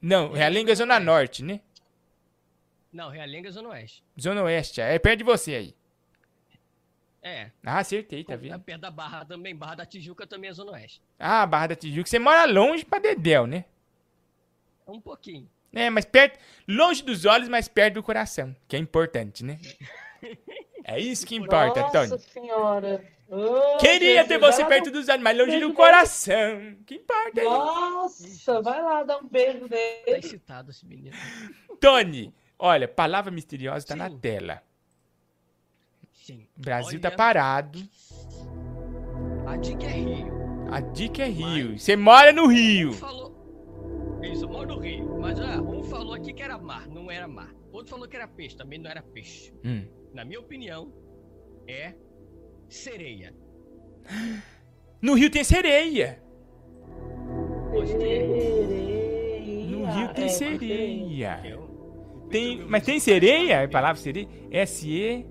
Não, 0.01 0.33
Realengo 0.33 0.69
é 0.69 0.75
Zona 0.75 0.99
Norte, 0.99 1.43
né? 1.43 1.61
Não, 2.91 3.09
Realenga 3.09 3.47
é 3.47 3.51
Zona 3.51 3.69
Oeste. 3.69 4.03
Zona 4.19 4.43
Oeste, 4.43 4.81
é 4.81 4.99
perto 4.99 5.19
de 5.19 5.23
você 5.23 5.55
aí. 5.55 5.75
É. 7.21 7.51
Ah, 7.65 7.79
acertei, 7.79 8.23
tá 8.25 8.35
vendo? 8.35 8.59
perto 8.59 8.81
da 8.81 8.91
Barra 8.91 9.23
também. 9.23 9.55
Barra 9.55 9.75
da 9.75 9.85
Tijuca 9.85 10.27
também 10.27 10.49
é 10.49 10.53
Zona 10.53 10.73
Oeste. 10.73 11.01
Ah, 11.17 11.45
Barra 11.45 11.67
da 11.67 11.75
Tijuca. 11.75 12.09
Você 12.09 12.19
mora 12.19 12.43
longe 12.45 12.83
pra 12.83 12.99
Dedéu, 12.99 13.47
né? 13.47 13.63
Um 14.85 14.99
pouquinho. 14.99 15.49
É, 15.71 15.89
mas 15.89 16.03
perto, 16.03 16.37
longe 16.67 17.01
dos 17.01 17.23
olhos, 17.25 17.47
mas 17.47 17.69
perto 17.69 17.95
do 17.95 18.03
coração, 18.03 18.55
que 18.67 18.75
é 18.75 18.79
importante, 18.79 19.43
né? 19.43 19.57
É 20.83 20.99
isso 20.99 21.25
que 21.25 21.35
importa, 21.35 21.81
Nossa 21.81 22.07
Tony. 22.09 22.21
senhora. 22.21 23.03
Ô, 23.29 23.77
Queria 23.77 24.25
ter 24.27 24.37
você 24.37 24.63
perto 24.65 24.91
dos 24.91 25.07
mas 25.21 25.37
longe 25.37 25.59
do 25.59 25.73
coração. 25.73 26.75
Que 26.85 26.95
importa, 26.95 27.41
hein? 27.41 27.49
Nossa, 27.49 28.61
vai 28.61 28.81
lá 28.81 29.03
dar 29.03 29.17
um 29.17 29.27
beijo 29.27 29.67
Tá 29.67 29.75
nele. 29.75 30.19
excitado 30.19 30.71
esse 30.71 30.85
menino. 30.85 31.15
Tony, 31.79 32.33
olha, 32.59 32.87
palavra 32.87 33.31
misteriosa 33.31 33.87
tá 33.87 33.95
na 33.95 34.09
tela. 34.09 34.61
Sim. 36.11 36.47
Brasil 36.55 36.99
tá 37.01 37.09
Olha, 37.09 37.17
parado. 37.17 37.79
A 39.47 39.57
dica 39.57 39.85
é 39.85 39.89
Rio. 39.89 40.33
A 40.71 40.79
dica 40.79 41.23
é 41.23 41.27
Rio. 41.27 41.79
Você 41.79 41.95
mora 41.95 42.31
no 42.31 42.47
Rio. 42.47 42.93
Falou. 42.93 43.33
Isso, 44.21 44.45
eu 44.45 44.49
moro 44.49 44.75
no 44.75 44.79
Rio. 44.79 45.19
Mas 45.19 45.39
ah, 45.39 45.61
um 45.61 45.83
falou 45.83 46.13
aqui 46.13 46.33
que 46.33 46.41
era 46.41 46.57
mar, 46.57 46.87
não 46.87 47.09
era 47.11 47.27
mar. 47.27 47.53
Outro 47.71 47.89
falou 47.91 48.07
que 48.07 48.15
era 48.15 48.27
peixe, 48.27 48.55
também 48.55 48.79
não 48.79 48.89
era 48.89 49.01
peixe. 49.01 49.53
Hum. 49.65 49.85
Na 50.13 50.23
minha 50.23 50.39
opinião, 50.39 50.93
é 51.67 51.93
sereia. 52.69 53.33
No 55.01 55.15
Rio 55.15 55.29
tem 55.29 55.43
sereia. 55.43 56.23
Gostei. 57.71 58.25
No 59.67 59.85
Rio 59.85 60.13
tem 60.13 60.23
é, 60.23 60.29
sereia. 60.29 61.41
Tem, 62.29 62.57
mas 62.65 62.85
tem 62.85 63.01
sereia? 63.01 63.65
A 63.65 63.67
palavra 63.67 64.01
sereia? 64.01 64.29
S-E-R-E-I-A. 64.49 65.29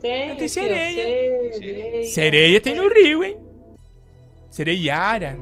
Tem, 0.00 0.36
tem 0.36 0.48
sereia. 0.48 1.52
sereia. 1.54 2.04
Sereia 2.04 2.60
tem 2.60 2.74
no 2.74 2.88
Rio, 2.92 3.24
hein? 3.24 3.38
Sereiara. 4.50 5.38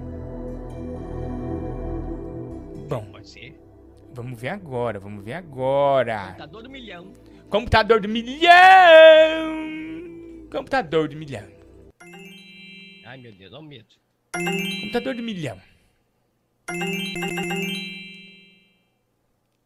Bom, 2.88 3.06
Pode 3.10 3.28
ser. 3.28 3.60
vamos 4.14 4.40
ver 4.40 4.50
agora, 4.50 5.00
vamos 5.00 5.24
ver 5.24 5.32
agora. 5.32 6.36
Do 6.48 6.70
milhão. 6.70 7.12
Computador 7.48 8.00
do 8.00 8.08
milhão! 8.08 8.50
Computador 10.50 11.08
do 11.08 11.16
milhão. 11.16 11.48
Ai, 13.04 13.18
meu 13.18 13.32
Deus, 13.32 13.52
olha 13.52 13.60
o 13.60 13.64
medo. 13.64 13.94
Computador 14.80 15.14
do 15.14 15.22
milhão. 15.22 15.60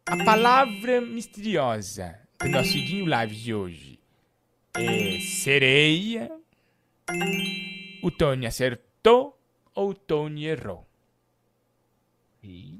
A 0.05 0.23
palavra 0.23 1.01
misteriosa 1.01 2.19
do 2.39 2.49
nosso 2.49 2.77
Iguinho 2.77 3.07
Live 3.07 3.35
de 3.35 3.53
hoje 3.53 3.99
é 4.75 5.19
sereia. 5.19 6.31
O 8.03 8.11
Tony 8.11 8.45
acertou 8.45 9.39
ou 9.73 9.89
o 9.89 9.95
Tony 9.95 10.45
errou? 10.45 10.87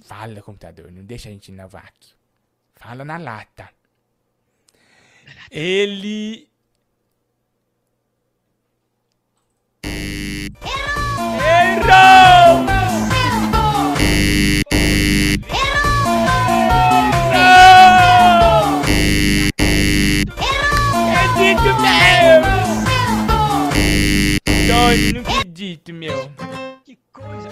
Fala, 0.04 0.42
computador, 0.44 0.92
não 0.92 1.04
deixa 1.04 1.30
a 1.30 1.32
gente 1.32 1.52
na 1.52 1.66
vácuo. 1.66 2.10
Fala 2.76 3.04
na 3.04 3.18
lata. 3.18 3.81
Ele. 5.52 6.48
Errou! 11.44 12.66
Errou! 13.12 13.92
Não 25.14 25.22
acredito, 25.22 25.94
meu. 25.94 26.32
Que 26.86 26.98
coisa. 27.12 27.50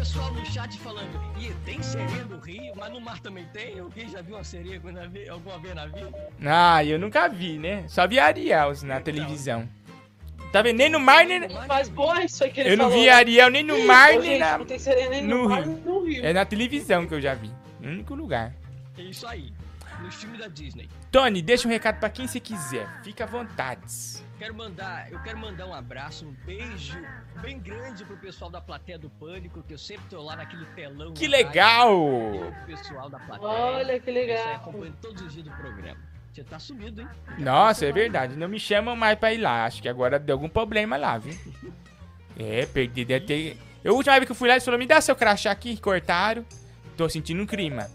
O 0.00 0.02
pessoal 0.02 0.32
no 0.32 0.46
chat 0.46 0.78
falando, 0.78 1.20
e 1.38 1.52
tem 1.66 1.82
sereia 1.82 2.24
no 2.24 2.38
Rio, 2.38 2.72
mas 2.74 2.90
no 2.90 3.02
mar 3.02 3.20
também 3.20 3.44
tem? 3.52 3.78
Alguém 3.78 4.08
já 4.08 4.22
viu 4.22 4.34
uma 4.34 4.42
sereia 4.42 4.76
alguma 4.76 5.06
vez, 5.06 5.28
alguma 5.28 5.58
vez 5.58 5.74
na 5.74 5.86
vida? 5.88 6.32
Ah, 6.42 6.82
eu 6.82 6.98
nunca 6.98 7.28
vi, 7.28 7.58
né? 7.58 7.84
Só 7.86 8.08
vi 8.08 8.18
Ariel 8.18 8.72
na 8.82 8.98
televisão. 8.98 9.68
Tá 10.50 10.62
vendo? 10.62 10.78
Nem 10.78 10.88
no 10.88 10.98
mar, 10.98 11.26
nem... 11.26 11.42
Mas, 11.68 11.90
boa, 11.90 12.24
isso 12.24 12.42
aí 12.42 12.50
que 12.50 12.62
ele 12.62 12.70
Eu 12.70 12.78
não 12.78 12.88
falou. 12.88 12.98
vi 12.98 13.10
Ariel 13.10 13.50
nem 13.50 13.62
no 13.62 13.84
mar, 13.84 14.18
nem 14.18 14.38
na... 14.38 14.56
Não 14.56 14.64
tem 14.64 14.78
sereia 14.78 15.10
nem 15.10 15.22
no, 15.22 15.42
no 15.42 15.48
mar, 15.50 15.64
Rio. 15.64 15.66
nem 15.74 15.84
no 15.84 16.04
Rio. 16.06 16.24
É 16.24 16.32
na 16.32 16.46
televisão 16.46 17.06
que 17.06 17.12
eu 17.12 17.20
já 17.20 17.34
vi. 17.34 17.50
No 17.78 17.90
único 17.90 18.14
lugar. 18.14 18.54
É 18.96 19.02
isso 19.02 19.26
aí. 19.26 19.52
Nos 20.02 20.14
filmes 20.14 20.40
da 20.40 20.48
Disney. 20.48 20.88
Tony, 21.10 21.42
deixa 21.42 21.68
um 21.68 21.70
recado 21.70 21.98
pra 21.98 22.08
quem 22.08 22.26
você 22.26 22.40
quiser. 22.40 22.88
Fica 23.02 23.24
à 23.24 23.26
vontade. 23.26 23.84
Quero 24.38 24.54
mandar, 24.54 25.12
eu 25.12 25.22
quero 25.22 25.36
mandar 25.36 25.66
um 25.66 25.74
abraço, 25.74 26.24
um 26.26 26.32
beijo 26.46 26.98
bem 27.42 27.58
grande 27.58 28.04
pro 28.04 28.16
pessoal 28.16 28.50
da 28.50 28.60
plateia 28.60 28.98
do 28.98 29.10
Pânico, 29.10 29.62
que 29.62 29.74
eu 29.74 29.78
sempre 29.78 30.04
tô 30.08 30.22
lá 30.22 30.34
naquele 30.34 30.64
telão. 30.74 31.12
Que 31.12 31.28
legal! 31.28 31.90
pessoal 32.64 33.10
da 33.10 33.18
plateia. 33.18 33.50
Olha 33.50 34.00
que 34.00 34.10
legal. 34.10 34.36
Isso 34.36 34.48
aí 34.48 34.54
acompanha 34.54 34.94
todos 35.02 35.22
os 35.22 35.32
dias 35.32 35.44
do 35.44 35.50
programa. 35.52 35.98
Você 36.32 36.44
tá 36.44 36.58
sumido, 36.58 37.02
hein? 37.02 37.08
Nossa, 37.38 37.84
é 37.84 37.92
verdade. 37.92 38.36
Não 38.36 38.48
me 38.48 38.58
chamam 38.58 38.96
mais 38.96 39.18
pra 39.18 39.34
ir 39.34 39.38
lá. 39.38 39.66
Acho 39.66 39.82
que 39.82 39.88
agora 39.88 40.18
deu 40.18 40.36
algum 40.36 40.48
problema 40.48 40.96
lá, 40.96 41.18
viu? 41.18 41.36
É, 42.38 42.64
perdi. 42.66 43.04
Deve 43.04 43.26
ter... 43.26 43.58
Eu, 43.82 43.92
a 43.92 43.96
última 43.96 44.14
vez 44.14 44.26
que 44.26 44.32
eu 44.32 44.36
fui 44.36 44.48
lá, 44.48 44.54
eles 44.54 44.64
falaram, 44.64 44.78
me 44.78 44.86
dá 44.86 45.00
seu 45.00 45.16
crachá 45.16 45.50
aqui. 45.50 45.76
Cortaram. 45.78 46.44
Tô 46.96 47.08
sentindo 47.08 47.42
um 47.42 47.46
clima. 47.46 47.90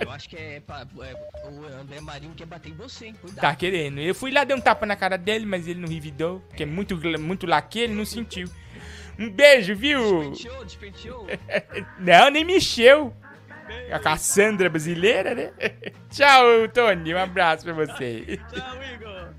Eu 0.00 0.10
acho 0.10 0.28
que 0.28 0.36
é, 0.36 0.60
pra, 0.60 0.86
é 1.02 1.48
o 1.48 1.80
André 1.80 2.00
Marinho 2.00 2.34
quer 2.34 2.46
bater 2.46 2.70
em 2.70 2.74
você, 2.74 3.06
hein? 3.06 3.14
Cuidado. 3.20 3.40
Tá 3.40 3.54
querendo. 3.54 4.00
Eu 4.00 4.14
fui 4.14 4.30
lá, 4.30 4.44
dei 4.44 4.56
um 4.56 4.60
tapa 4.60 4.86
na 4.86 4.96
cara 4.96 5.18
dele, 5.18 5.44
mas 5.44 5.66
ele 5.66 5.80
não 5.80 5.88
revidou. 5.88 6.40
Porque 6.48 6.62
é 6.62 6.66
muito, 6.66 6.96
muito 7.18 7.46
laque, 7.46 7.80
ele 7.80 7.94
não 7.94 8.04
sentiu. 8.04 8.48
Um 9.18 9.28
beijo, 9.28 9.74
viu? 9.74 10.30
Despenteou, 10.30 10.64
despenteou. 10.64 11.26
Não, 11.98 12.30
nem 12.30 12.44
mexeu. 12.44 13.12
A 13.92 13.98
Cassandra 13.98 14.70
brasileira, 14.70 15.34
né? 15.34 15.52
Tchau, 16.08 16.68
Tony. 16.72 17.14
Um 17.14 17.18
abraço 17.18 17.64
pra 17.64 17.72
você. 17.72 18.38
Tchau, 18.52 18.78
Igor. 18.94 19.34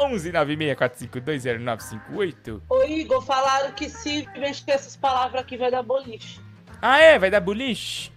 11 0.00 0.32
964520958. 0.32 2.62
Ô, 2.68 2.82
Igor, 2.82 3.22
falaram 3.22 3.70
que 3.72 3.88
se 3.88 4.26
mexer 4.36 4.72
essas 4.72 4.96
palavras 4.96 5.42
aqui 5.42 5.56
vai 5.56 5.70
dar 5.70 5.84
boliche. 5.84 6.40
Ah, 6.82 6.98
é? 6.98 7.16
Vai 7.18 7.30
dar 7.30 7.40
boliche? 7.40 8.10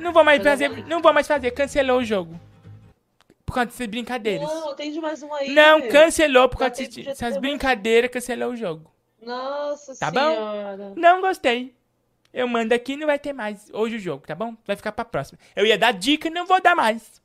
Não 0.00 0.12
vou 0.12 0.24
mais 0.24 0.42
fazer. 0.42 0.86
Não 0.86 1.00
vou 1.00 1.12
mais 1.12 1.26
fazer. 1.26 1.50
Cancelou 1.52 1.98
o 2.00 2.04
jogo. 2.04 2.38
Por 3.44 3.54
causa 3.54 3.66
dessas 3.70 3.86
brincadeiras. 3.86 4.48
Não, 4.48 4.74
tem 4.76 4.92
de 4.92 5.00
mais 5.00 5.22
um 5.22 5.32
aí. 5.34 5.50
Não, 5.52 5.88
cancelou 5.88 6.48
por 6.48 6.58
Já 6.60 6.70
causa 6.70 6.88
dessas 7.02 7.32
tem- 7.32 7.40
brincadeiras. 7.40 8.10
Cancelou 8.10 8.52
o 8.52 8.56
jogo. 8.56 8.90
Nossa 9.20 9.96
Tá 9.98 10.10
senhora. 10.10 10.76
bom? 10.76 10.94
Não 10.96 11.20
gostei. 11.20 11.74
Eu 12.32 12.46
mando 12.46 12.72
aqui 12.72 12.92
e 12.92 12.96
não 12.96 13.08
vai 13.08 13.18
ter 13.18 13.32
mais 13.32 13.68
hoje 13.72 13.96
o 13.96 13.98
jogo, 13.98 14.24
tá 14.24 14.36
bom? 14.36 14.56
Vai 14.64 14.76
ficar 14.76 14.92
pra 14.92 15.04
próxima. 15.04 15.38
Eu 15.56 15.66
ia 15.66 15.76
dar 15.76 15.92
dica 15.92 16.28
e 16.28 16.30
não 16.30 16.46
vou 16.46 16.60
dar 16.62 16.76
mais. 16.76 17.20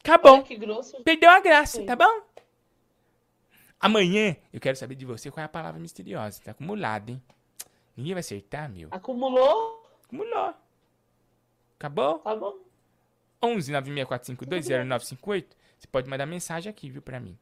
Acabou. 0.00 0.42
Que 0.42 0.54
grosso. 0.54 1.02
Perdeu 1.02 1.30
a 1.30 1.40
graça, 1.40 1.82
tá 1.84 1.96
bom? 1.96 2.22
Amanhã 3.80 4.36
eu 4.52 4.60
quero 4.60 4.76
saber 4.76 4.94
de 4.94 5.04
você 5.06 5.30
qual 5.30 5.42
é 5.42 5.46
a 5.46 5.48
palavra 5.48 5.80
misteriosa. 5.80 6.40
Tá 6.44 6.50
acumulado, 6.50 7.08
hein? 7.10 7.22
Ninguém 7.96 8.12
vai 8.12 8.20
acertar, 8.20 8.68
meu. 8.70 8.88
Acumulou? 8.90 9.82
Acumulou. 10.04 10.54
Acabou? 11.84 12.18
Tá 12.20 12.34
bom. 12.34 12.54
11 13.42 13.72
964520958. 13.72 15.44
Você 15.78 15.86
pode 15.92 16.08
mandar 16.08 16.24
mensagem 16.24 16.70
aqui, 16.70 16.88
viu, 16.88 17.02
pra 17.02 17.20
mim. 17.20 17.36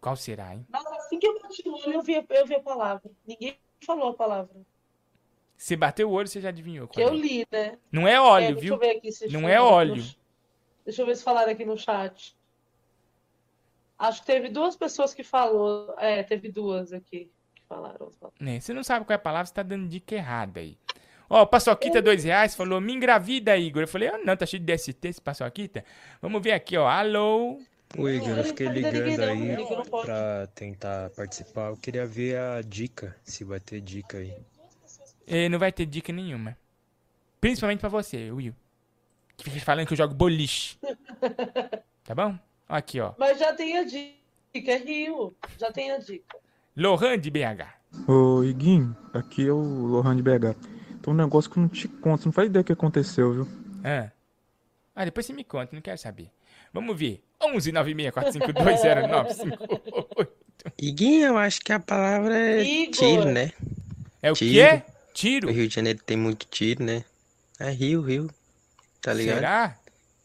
Qual 0.00 0.16
será, 0.16 0.54
hein? 0.54 0.66
Nossa, 0.68 0.92
assim 0.96 1.20
que 1.20 1.26
eu 1.26 1.40
bati 1.40 1.62
o 1.68 1.72
olho, 1.74 1.92
eu 1.92 2.02
vi, 2.02 2.26
eu 2.30 2.46
vi 2.46 2.54
a 2.56 2.60
palavra. 2.60 3.08
Ninguém 3.26 3.56
falou 3.84 4.10
a 4.10 4.14
palavra. 4.14 4.54
Você 5.56 5.76
bateu 5.76 6.08
o 6.08 6.12
olho, 6.12 6.26
você 6.28 6.40
já 6.40 6.48
adivinhou. 6.48 6.88
Eu 6.96 7.08
é. 7.10 7.12
li, 7.14 7.46
né? 7.50 7.78
Não 7.92 8.06
é 8.08 8.20
óleo, 8.20 8.44
É, 8.44 8.48
deixa 8.52 8.60
viu? 8.60 8.74
eu 8.74 8.78
ver 8.80 8.96
aqui 8.96 9.12
se 9.12 9.28
Não 9.28 9.48
é 9.48 9.56
no- 9.58 9.64
óleo. 9.64 10.04
Deixa 10.84 11.02
eu 11.02 11.06
ver 11.06 11.16
se 11.16 11.22
falaram 11.22 11.52
aqui 11.52 11.64
no 11.64 11.76
chat. 11.76 12.36
Acho 13.98 14.20
que 14.20 14.26
teve 14.26 14.48
duas 14.48 14.76
pessoas 14.76 15.12
que 15.14 15.22
falou. 15.22 15.94
É, 15.98 16.22
teve 16.22 16.50
duas 16.50 16.92
aqui 16.92 17.30
que 17.54 17.62
falaram. 17.68 18.10
Né, 18.40 18.60
Você 18.60 18.72
não 18.72 18.82
sabe 18.84 19.04
qual 19.04 19.12
é 19.14 19.16
a 19.16 19.18
palavra, 19.22 19.46
você 19.46 19.54
tá 19.54 19.62
dando 19.62 19.88
dica 19.88 20.14
errada 20.14 20.60
aí. 20.60 20.76
Ó, 21.30 21.42
o 21.42 21.46
Paçoquita, 21.46 22.00
dois 22.00 22.24
reais, 22.24 22.54
falou, 22.54 22.80
me 22.80 22.92
engravida, 22.92 23.56
Igor. 23.56 23.82
Eu 23.82 23.88
falei, 23.88 24.08
ah, 24.08 24.18
não, 24.24 24.36
tá 24.36 24.46
cheio 24.46 24.62
de 24.62 24.72
DST 24.72 25.08
esse 25.08 25.20
Paçoquita. 25.20 25.84
Vamos 26.22 26.42
ver 26.42 26.52
aqui, 26.52 26.76
ó. 26.76 26.88
Alô? 26.88 27.60
Ô 27.96 28.08
Igor, 28.08 28.30
eu 28.30 28.44
fiquei 28.44 28.68
ligando 28.68 29.22
aí 29.22 29.56
pra 30.04 30.46
tentar 30.54 31.10
participar. 31.10 31.68
Eu 31.68 31.76
queria 31.76 32.06
ver 32.06 32.38
a 32.38 32.62
dica, 32.62 33.16
se 33.24 33.44
vai 33.44 33.60
ter 33.60 33.80
dica 33.80 34.18
aí. 34.18 34.34
Eh, 35.26 35.48
não 35.48 35.58
vai 35.58 35.70
ter 35.70 35.86
dica 35.86 36.12
nenhuma. 36.12 36.56
Principalmente 37.40 37.80
pra 37.80 37.88
você, 37.88 38.30
Will. 38.30 38.54
Que 39.36 39.44
fica 39.50 39.64
falando 39.64 39.86
que 39.86 39.92
eu 39.92 39.98
jogo 39.98 40.14
boliche. 40.14 40.76
Tá 42.04 42.14
bom? 42.14 42.38
Aqui, 42.66 42.98
ó. 43.00 43.12
Mas 43.18 43.38
já 43.38 43.52
tem 43.52 43.76
a 43.76 43.84
dica, 43.84 44.16
é 44.54 44.78
Rio. 44.78 45.36
Já 45.58 45.70
tem 45.70 45.90
a 45.90 45.98
dica. 45.98 46.38
Lohan 46.74 47.18
de 47.18 47.30
BH. 47.30 47.68
Ô, 48.10 48.42
Iguinho, 48.42 48.96
aqui 49.12 49.46
é 49.46 49.52
o 49.52 49.60
Lohan 49.60 50.16
de 50.16 50.22
BH. 50.22 50.56
Um 51.08 51.14
negócio 51.14 51.50
que 51.50 51.58
eu 51.58 51.62
não 51.62 51.68
te 51.68 51.88
conto, 51.88 52.26
não 52.26 52.32
faz 52.32 52.48
ideia 52.48 52.62
do 52.62 52.66
que 52.66 52.72
aconteceu, 52.72 53.32
viu? 53.32 53.48
Ah. 53.84 54.10
ah, 54.94 55.04
depois 55.04 55.26
você 55.26 55.32
me 55.32 55.44
conta, 55.44 55.74
não 55.74 55.80
quero 55.80 55.98
saber. 55.98 56.30
Vamos 56.72 56.98
ver. 56.98 57.22
11 57.40 57.72
964520958. 57.72 60.28
Iguinho, 60.76 61.26
eu 61.28 61.38
acho 61.38 61.60
que 61.60 61.72
a 61.72 61.78
palavra 61.80 62.36
é 62.36 62.62
Igor. 62.62 62.92
tiro, 62.94 63.24
né? 63.26 63.52
É 64.20 64.32
o 64.32 64.34
Tiro. 64.34 64.52
quê? 64.52 64.82
Tiro? 65.14 65.48
O 65.48 65.52
Rio 65.52 65.68
de 65.68 65.74
Janeiro 65.74 66.00
tem 66.04 66.16
muito 66.16 66.46
tiro, 66.46 66.84
né? 66.84 67.04
É 67.58 67.70
Rio, 67.70 68.02
Rio. 68.02 68.28
Tá 69.00 69.12
ligado? 69.12 69.36
Será? 69.36 69.78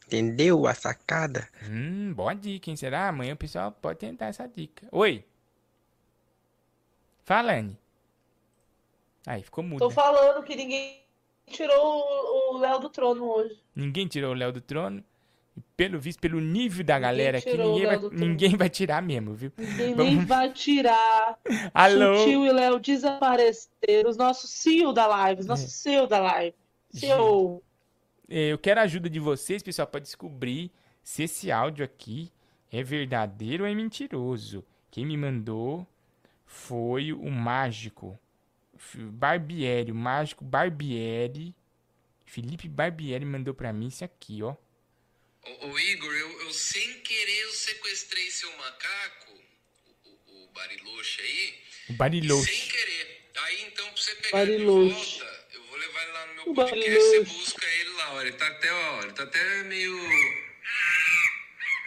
Entendeu 0.08 0.68
a 0.68 0.74
sacada? 0.74 1.48
Hum, 1.70 2.14
boa 2.14 2.34
dica, 2.34 2.70
hein? 2.70 2.76
Será? 2.76 3.08
Amanhã 3.08 3.34
o 3.34 3.38
pessoal 3.38 3.72
pode 3.72 4.00
tentar 4.00 4.28
essa 4.28 4.48
dica. 4.48 4.88
Oi. 4.92 5.24
Fala, 7.24 7.54
Anne. 7.54 7.78
Aí, 9.26 9.42
ficou 9.44 9.64
mudo. 9.64 9.80
Tô 9.80 9.90
falando 9.90 10.44
que 10.44 10.56
ninguém 10.56 11.02
tirou 11.48 12.54
o 12.54 12.58
Léo 12.58 12.80
do 12.80 12.90
trono 12.90 13.26
hoje. 13.30 13.58
Ninguém 13.76 14.08
tirou 14.08 14.32
o 14.32 14.36
Léo 14.36 14.52
do 14.52 14.62
trono. 14.62 15.04
E 15.56 15.62
pelo 15.78 16.00
visto, 16.00 16.20
pelo 16.20 16.40
nível 16.42 16.84
da 16.84 16.98
galera 16.98 17.38
aqui, 17.38 17.56
ninguém 17.56 17.86
vai, 17.86 18.00
ninguém 18.12 18.58
vai 18.58 18.70
tirar 18.70 19.02
mesmo, 19.04 19.36
viu? 19.36 19.52
Ninguém 19.58 19.94
Vamos- 19.96 20.26
vai 20.26 20.52
tirar. 20.52 21.38
Alô? 21.74 22.18
Sutil 22.18 22.46
e 22.46 22.52
Léo 22.52 22.80
desapareceram. 22.80 24.10
Os 24.10 24.18
nossos 24.18 24.50
CEO 24.50 24.92
da 24.92 25.06
live. 25.06 25.42
Os 25.42 25.48
nossos 25.48 25.72
CEO 25.72 26.08
da 26.08 26.20
live. 26.20 26.56
CEO. 26.90 27.62
Eh, 28.30 28.50
Eu 28.52 28.58
quero 28.58 28.80
a 28.80 28.84
ajuda 28.84 29.08
de 29.10 29.20
vocês, 29.20 29.62
pessoal, 29.62 29.88
para 29.88 30.00
descobrir 30.00 30.72
se 31.04 31.24
esse 31.24 31.52
áudio 31.52 31.86
aqui 31.86 32.32
é 32.72 32.82
verdadeiro 32.82 33.64
ou 33.64 33.70
é 33.70 33.76
mentiroso. 33.76 34.66
Quem 34.90 35.06
me 35.06 35.16
mandou 35.16 35.86
foi 36.46 37.14
o 37.14 37.30
mágico 37.30 38.18
Barbieri, 38.96 39.92
o 39.92 39.96
mágico 39.96 40.44
Barbieri. 40.44 41.56
Felipe 42.26 42.68
Barbieri 42.68 43.26
mandou 43.26 43.54
pra 43.54 43.72
mim 43.74 43.88
isso 43.88 44.04
aqui, 44.04 44.42
ó. 44.42 44.56
Ô, 45.46 45.68
ô, 45.68 45.80
Igor, 45.80 46.14
eu, 46.14 46.42
eu 46.44 46.54
sem 46.54 47.00
querer 47.02 47.42
eu 47.44 47.52
sequestrei 47.52 48.32
seu 48.32 48.50
macaco, 48.58 49.32
o, 50.06 50.10
o, 50.10 50.44
o 50.46 50.48
Bariloche 50.54 51.22
aí, 51.22 51.62
O 51.90 51.94
Bariloche. 51.94 52.56
sem 52.56 52.70
querer. 52.70 53.30
Aí 53.36 53.64
então, 53.64 53.86
pra 53.92 53.98
você 54.02 54.16
pegar 54.16 54.42
ele 54.44 54.58
de 54.58 54.66
Bariloche. 54.66 55.20
volta, 55.20 55.48
eu 55.54 55.64
vou 55.66 55.78
levar 55.78 56.02
ele 56.04 56.12
lá 56.12 56.26
no 56.28 56.34
meu 56.36 56.50
O 56.50 56.54
podcast, 56.56 56.90
você 56.92 57.18
Bariloche. 57.20 57.34
busca 57.40 57.66
ele 57.66 57.90
lá, 57.94 58.14
ó. 58.14 58.22
Ele 58.22 58.32
tá 58.34 58.48
até, 58.48 58.72
ó, 58.72 59.02
ele 59.04 59.14
tá 59.14 59.24
até 59.24 59.64
meio. 59.64 60.00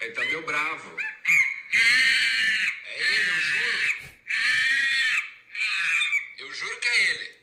Ele 0.02 0.12
tá 0.12 0.20
meio 0.24 0.44
bravo. 0.44 0.96
É 2.84 3.00
ele, 3.00 3.30
eu 3.30 3.40
juro. 3.40 3.96
Eu 6.38 6.52
juro 6.54 6.80
que 6.80 6.88
é 6.88 7.10
ele. 7.10 7.36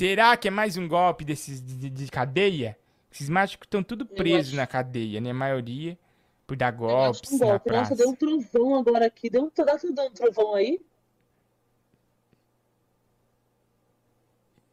Será 0.00 0.34
que 0.34 0.48
é 0.48 0.50
mais 0.50 0.78
um 0.78 0.88
golpe 0.88 1.26
desses 1.26 1.60
de, 1.60 1.76
de- 1.76 1.90
de 1.90 2.10
cadeia? 2.10 2.74
Esses 3.12 3.28
mágicos 3.28 3.66
estão 3.66 3.82
tudo 3.82 4.06
presos 4.06 4.48
acho- 4.48 4.56
na 4.56 4.66
cadeia, 4.66 5.20
né? 5.20 5.30
A 5.30 5.34
maioria 5.34 5.98
por 6.46 6.56
dar 6.56 6.70
golpes 6.70 7.30
um 7.30 7.36
na 7.36 7.44
golpe. 7.44 7.68
Nossa, 7.70 7.84
praça. 7.84 7.96
deu 7.96 8.08
um 8.08 8.14
trovão 8.14 8.76
agora 8.76 9.04
aqui. 9.04 9.28
Deu 9.28 9.42
um, 9.42 9.50
tá 9.50 9.62
dando 9.62 10.00
um 10.00 10.10
trovão 10.12 10.54
aí? 10.54 10.80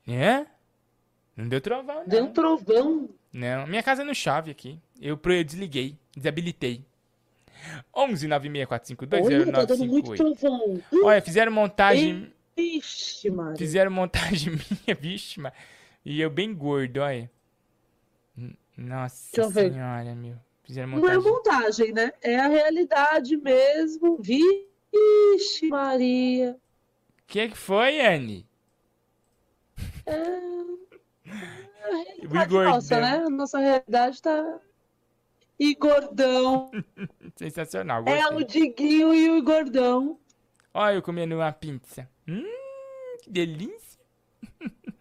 É? 0.07 0.45
Não 1.35 1.49
deu 1.49 1.59
trovão, 1.59 1.95
não. 1.97 2.07
Deu 2.07 2.23
um 2.23 2.31
trovão. 2.31 3.09
Não, 3.33 3.67
minha 3.67 3.83
casa 3.83 4.05
não 4.05 4.13
chove 4.13 4.49
aqui. 4.49 4.79
Eu, 5.01 5.19
eu 5.21 5.43
desliguei, 5.43 5.97
desabilitei. 6.15 6.85
11 7.93 8.29
96452 8.29 9.25
Olha, 9.25 9.51
tá 9.51 9.65
dando 9.65 9.85
muito 9.87 10.09
0958. 10.11 10.39
trovão. 10.39 11.03
Olha, 11.03 11.21
fizeram 11.21 11.51
montagem. 11.51 12.31
Ixi, 12.57 13.29
Maria. 13.29 13.55
Fizeram 13.57 13.91
montagem 13.91 14.53
minha, 14.87 14.95
vixe, 14.99 15.39
mas. 15.39 15.53
E 16.03 16.19
eu 16.19 16.29
bem 16.29 16.53
gordo, 16.53 16.97
olha. 17.01 17.29
Nossa 18.77 19.49
senhora, 19.51 20.15
meu. 20.15 20.35
Fizeram 20.63 20.89
Não 20.89 20.97
é 21.09 21.17
montagem. 21.17 21.31
montagem, 21.31 21.93
né? 21.93 22.11
É 22.21 22.37
a 22.37 22.47
realidade 22.47 23.37
mesmo. 23.37 24.17
Vixe, 24.21 25.67
Maria. 25.69 26.51
O 26.53 27.27
que 27.27 27.49
que 27.49 27.57
foi, 27.57 27.99
Anne? 28.05 28.45
É 30.05 30.13
a 31.83 31.87
realidade 31.89 32.45
Igor 32.53 32.63
nossa, 32.65 32.99
né? 32.99 33.17
A 33.25 33.29
nossa 33.29 33.59
realidade 33.59 34.21
tá. 34.21 34.59
E 35.59 35.73
gordão. 35.75 36.69
Sensacional, 37.35 38.03
É 38.07 38.21
gostei. 38.21 38.37
o 38.37 38.43
Diguinho 38.43 39.13
e 39.13 39.29
o 39.31 39.41
Gordão. 39.43 40.19
Olha 40.79 40.93
eu 40.93 41.01
comendo 41.01 41.33
uma 41.35 41.51
pizza. 41.51 42.07
Hum, 42.27 42.43
que 43.23 43.31
delícia. 43.31 43.99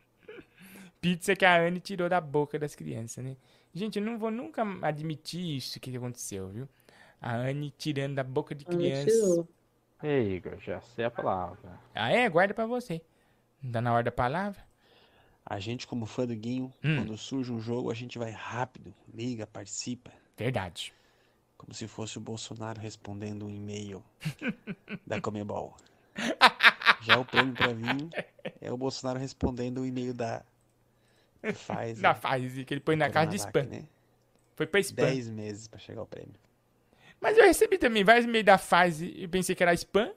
pizza 1.03 1.37
que 1.37 1.45
a 1.45 1.61
Anne 1.61 1.81
tirou 1.81 2.09
da 2.09 2.19
boca 2.19 2.59
das 2.59 2.75
crianças, 2.75 3.23
né? 3.23 3.37
Gente, 3.75 3.99
eu 3.99 4.05
não 4.05 4.19
vou 4.19 4.31
nunca 4.31 4.63
admitir 4.81 5.57
isso 5.59 5.79
que 5.79 5.95
aconteceu, 5.95 6.49
viu? 6.49 6.67
A 7.21 7.35
Anne 7.37 7.71
tirando 7.77 8.15
da 8.15 8.25
boca 8.25 8.55
de 8.55 8.65
crianças. 8.65 9.45
Ei, 10.03 10.37
Igor, 10.37 10.59
já 10.61 10.81
sei 10.81 11.05
a 11.05 11.11
palavra. 11.11 11.79
Ah, 11.95 12.11
é? 12.11 12.27
Guarda 12.31 12.55
pra 12.55 12.65
você. 12.65 13.03
Não 13.63 13.71
tá 13.73 13.83
na 13.83 13.93
hora 13.93 14.05
da 14.05 14.13
palavra? 14.13 14.65
A 15.45 15.61
gente, 15.61 15.87
como 15.87 16.07
fã 16.07 16.27
do 16.27 16.35
Guinho, 16.35 16.73
Hum. 16.83 16.97
quando 16.97 17.19
surge 17.19 17.53
um 17.53 17.61
jogo, 17.61 17.91
a 17.91 17.95
gente 17.95 18.19
vai 18.19 18.31
rápido, 18.31 18.95
liga, 19.13 19.47
participa. 19.47 20.11
Verdade. 20.39 20.95
Como 21.57 21.73
se 21.75 21.87
fosse 21.89 22.19
o 22.19 22.21
Bolsonaro 22.21 22.81
respondendo 22.81 23.47
um 23.47 23.51
e-mail 23.51 24.03
da 25.07 25.21
Comebol. 25.21 25.75
Já 27.03 27.19
o 27.19 27.25
prêmio 27.25 27.55
pra 27.55 27.75
mim 27.75 28.11
é 28.61 28.73
o 28.73 28.77
Bolsonaro 28.77 29.19
respondendo 29.19 29.81
o 29.81 29.87
e-mail 29.87 30.15
da 30.15 30.43
Pfizer. 31.43 32.01
Da 32.01 32.15
Pfizer, 32.15 32.65
que 32.65 32.75
ele 32.75 32.81
põe 32.81 32.97
na 32.97 33.11
caixa 33.11 33.31
de 33.31 33.37
spam. 33.37 33.65
Né? 33.65 33.85
Foi 34.55 34.67
pra 34.67 34.81
spam. 34.81 35.07
10 35.07 35.31
meses 35.31 35.69
pra 35.69 35.79
chegar 35.79 36.03
o 36.03 36.07
prêmio. 36.07 36.35
Mas 37.21 37.37
eu 37.39 37.45
recebi 37.45 37.79
também 37.79 38.05
vários 38.05 38.25
e-mails 38.27 38.45
da 38.45 38.59
Pfizer 38.59 39.13
e 39.15 39.27
pensei 39.29 39.55
que 39.55 39.63
era 39.63 39.75
spam. 39.75 40.11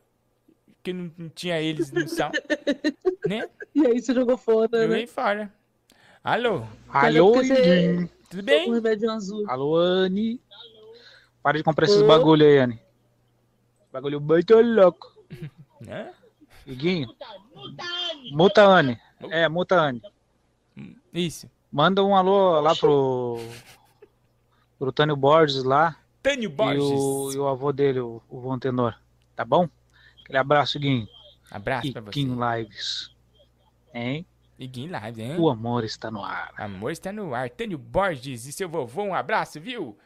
Que 0.81 0.93
não, 0.93 1.11
não 1.17 1.29
tinha 1.29 1.59
eles 1.61 1.91
no 1.91 2.07
sal. 2.07 2.31
né? 3.27 3.49
E 3.75 3.85
aí 3.85 4.01
você 4.01 4.13
jogou 4.13 4.37
fora, 4.37 4.69
né? 4.71 4.87
Joguei 4.87 5.07
fora. 5.07 5.53
Alô? 6.23 6.63
Alô. 6.87 7.33
Tudo 8.29 8.43
bem? 8.43 8.69
Um 8.69 8.73
remédio 8.75 9.09
azul. 9.11 9.49
Alô, 9.49 9.75
Anne. 9.75 10.39
Para 11.41 11.57
de 11.57 11.63
comprar 11.63 11.85
esses 11.85 12.01
Ô. 12.01 12.07
bagulho 12.07 12.45
aí, 12.45 12.57
Anne. 12.59 12.81
Bagulho 13.91 14.19
muito 14.21 14.59
louco. 14.59 15.17
Né? 15.79 16.13
Iguinho. 16.67 17.07
Muta 18.33 18.65
Anne. 18.65 18.99
É, 19.31 19.47
muta 19.47 19.79
Anne. 19.79 20.01
Isso. 21.13 21.49
Manda 21.71 22.03
um 22.03 22.17
alô 22.17 22.59
lá 22.59 22.75
pro. 22.75 23.39
pro 24.77 24.91
Tânio 24.91 25.15
Borges 25.15 25.63
lá. 25.63 25.95
Tânio 26.21 26.49
Borges. 26.49 26.83
E 26.83 26.93
o, 26.93 27.31
e 27.31 27.37
o 27.37 27.47
avô 27.47 27.71
dele, 27.71 28.01
o, 28.01 28.21
o 28.29 28.41
Von 28.41 28.59
Tenor. 28.59 28.93
Tá 29.37 29.45
bom? 29.45 29.69
Aquele 30.21 30.37
abraço, 30.37 30.77
Guinho. 30.77 31.07
Abraço 31.49 31.93
pra 31.93 32.01
você. 32.01 32.11
Guinho 32.11 32.37
Lives. 32.37 33.15
Hein? 33.93 34.25
Iguinho 34.59 34.91
Live, 34.91 35.21
hein? 35.21 35.35
O 35.39 35.49
amor 35.49 35.85
está 35.85 36.11
no 36.11 36.23
ar. 36.23 36.51
Amor 36.57 36.91
está 36.91 37.13
no 37.13 37.33
ar. 37.33 37.49
Tânio 37.49 37.77
Borges 37.77 38.45
e 38.45 38.51
seu 38.51 38.67
vovô, 38.67 39.03
um 39.03 39.15
abraço, 39.15 39.61
viu? 39.61 39.97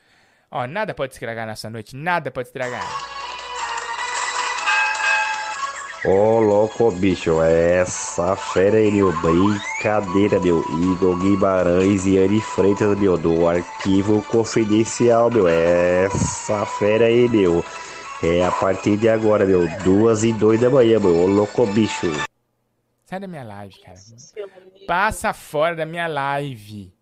Ó, 0.55 0.67
nada 0.67 0.93
pode 0.93 1.13
estragar 1.13 1.47
nossa 1.47 1.67
noite, 1.67 1.95
nada 1.95 2.29
pode 2.29 2.47
estragar. 2.47 2.87
Ô 6.05 6.39
louco, 6.39 6.91
bicho, 6.91 7.41
essa 7.41 8.35
fera 8.35 8.77
aí, 8.77 8.91
meu. 8.91 9.11
Brincadeira, 9.19 10.39
meu. 10.39 10.61
Igor 10.91 11.17
Guimarães 11.17 12.05
e 12.05 12.19
Anne 12.19 12.39
Freitas, 12.39 12.95
meu. 12.99 13.17
Do 13.17 13.47
arquivo 13.47 14.21
confidencial, 14.23 15.31
meu. 15.31 15.47
Essa 15.47 16.67
fera 16.67 17.05
aí, 17.05 17.27
meu. 17.27 17.65
É 18.21 18.45
a 18.45 18.51
partir 18.51 18.95
de 18.95 19.09
agora, 19.09 19.47
meu. 19.47 19.67
Duas 19.83 20.23
e 20.23 20.31
dois 20.33 20.61
da 20.61 20.69
manhã, 20.69 20.99
meu. 20.99 21.15
Ô 21.15 21.25
louco, 21.25 21.65
bicho. 21.65 22.11
Sai 23.05 23.19
da 23.19 23.27
minha 23.27 23.43
live, 23.43 23.73
cara. 23.79 23.97
Passa 24.85 25.33
fora 25.33 25.75
da 25.75 25.85
minha 25.85 26.05
live. 26.05 26.93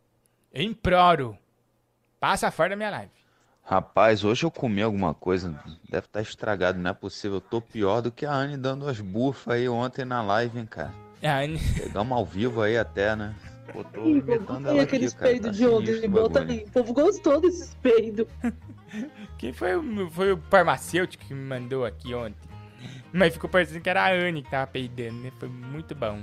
Eu 0.54 0.64
imploro. 0.64 1.38
Passa 2.18 2.50
fora 2.50 2.70
da 2.70 2.76
minha 2.78 2.92
live. 2.92 3.21
Rapaz, 3.64 4.24
hoje 4.24 4.44
eu 4.44 4.52
comi 4.52 4.82
alguma 4.82 5.14
coisa, 5.14 5.58
deve 5.90 6.06
estar 6.06 6.22
estragado, 6.22 6.80
não 6.80 6.90
é 6.90 6.94
possível. 6.94 7.38
Eu 7.38 7.42
tô 7.42 7.62
pior 7.62 8.02
do 8.02 8.12
que 8.12 8.26
a 8.26 8.34
Anne 8.34 8.58
dando 8.58 8.88
as 8.88 9.00
bufas 9.00 9.54
aí 9.54 9.70
ontem 9.70 10.04
na 10.04 10.22
live, 10.22 10.60
hein, 10.60 10.66
cara. 10.66 10.94
A 11.24 11.40
Anne... 11.40 11.60
Pegamos 11.78 12.18
ao 12.18 12.26
vivo 12.26 12.62
aí 12.62 12.78
até, 12.78 13.16
né? 13.16 13.34
Pô, 13.72 13.84
tô 13.84 14.02
Ih, 14.02 14.18
imitando 14.18 14.68
E 14.68 14.70
ela 14.72 14.82
aqueles 14.84 15.14
aqui, 15.14 15.20
cara. 15.20 15.32
peidos 15.32 15.52
Tá 15.52 15.58
de 15.58 15.68
ontem, 15.68 16.06
o 16.06 16.10
bota 16.10 16.42
aí. 16.42 16.66
O 16.68 16.72
povo 16.72 16.94
gostou 16.94 17.40
desses 17.40 17.74
peidos. 17.82 18.28
Quem 19.38 19.54
foi 19.54 19.76
o, 19.76 20.10
foi 20.10 20.34
o 20.34 20.38
farmacêutico 20.50 21.24
que 21.26 21.34
me 21.34 21.44
mandou 21.44 21.86
aqui 21.86 22.14
ontem? 22.14 22.50
Mas 23.14 23.34
ficou 23.34 23.50
parecendo 23.50 23.82
que 23.82 23.90
era 23.90 24.04
a 24.04 24.12
Anne 24.12 24.42
que 24.42 24.50
tava 24.50 24.68
peidando, 24.68 25.22
né? 25.22 25.32
Foi 25.40 25.48
muito 25.48 25.94
bom. 25.96 26.22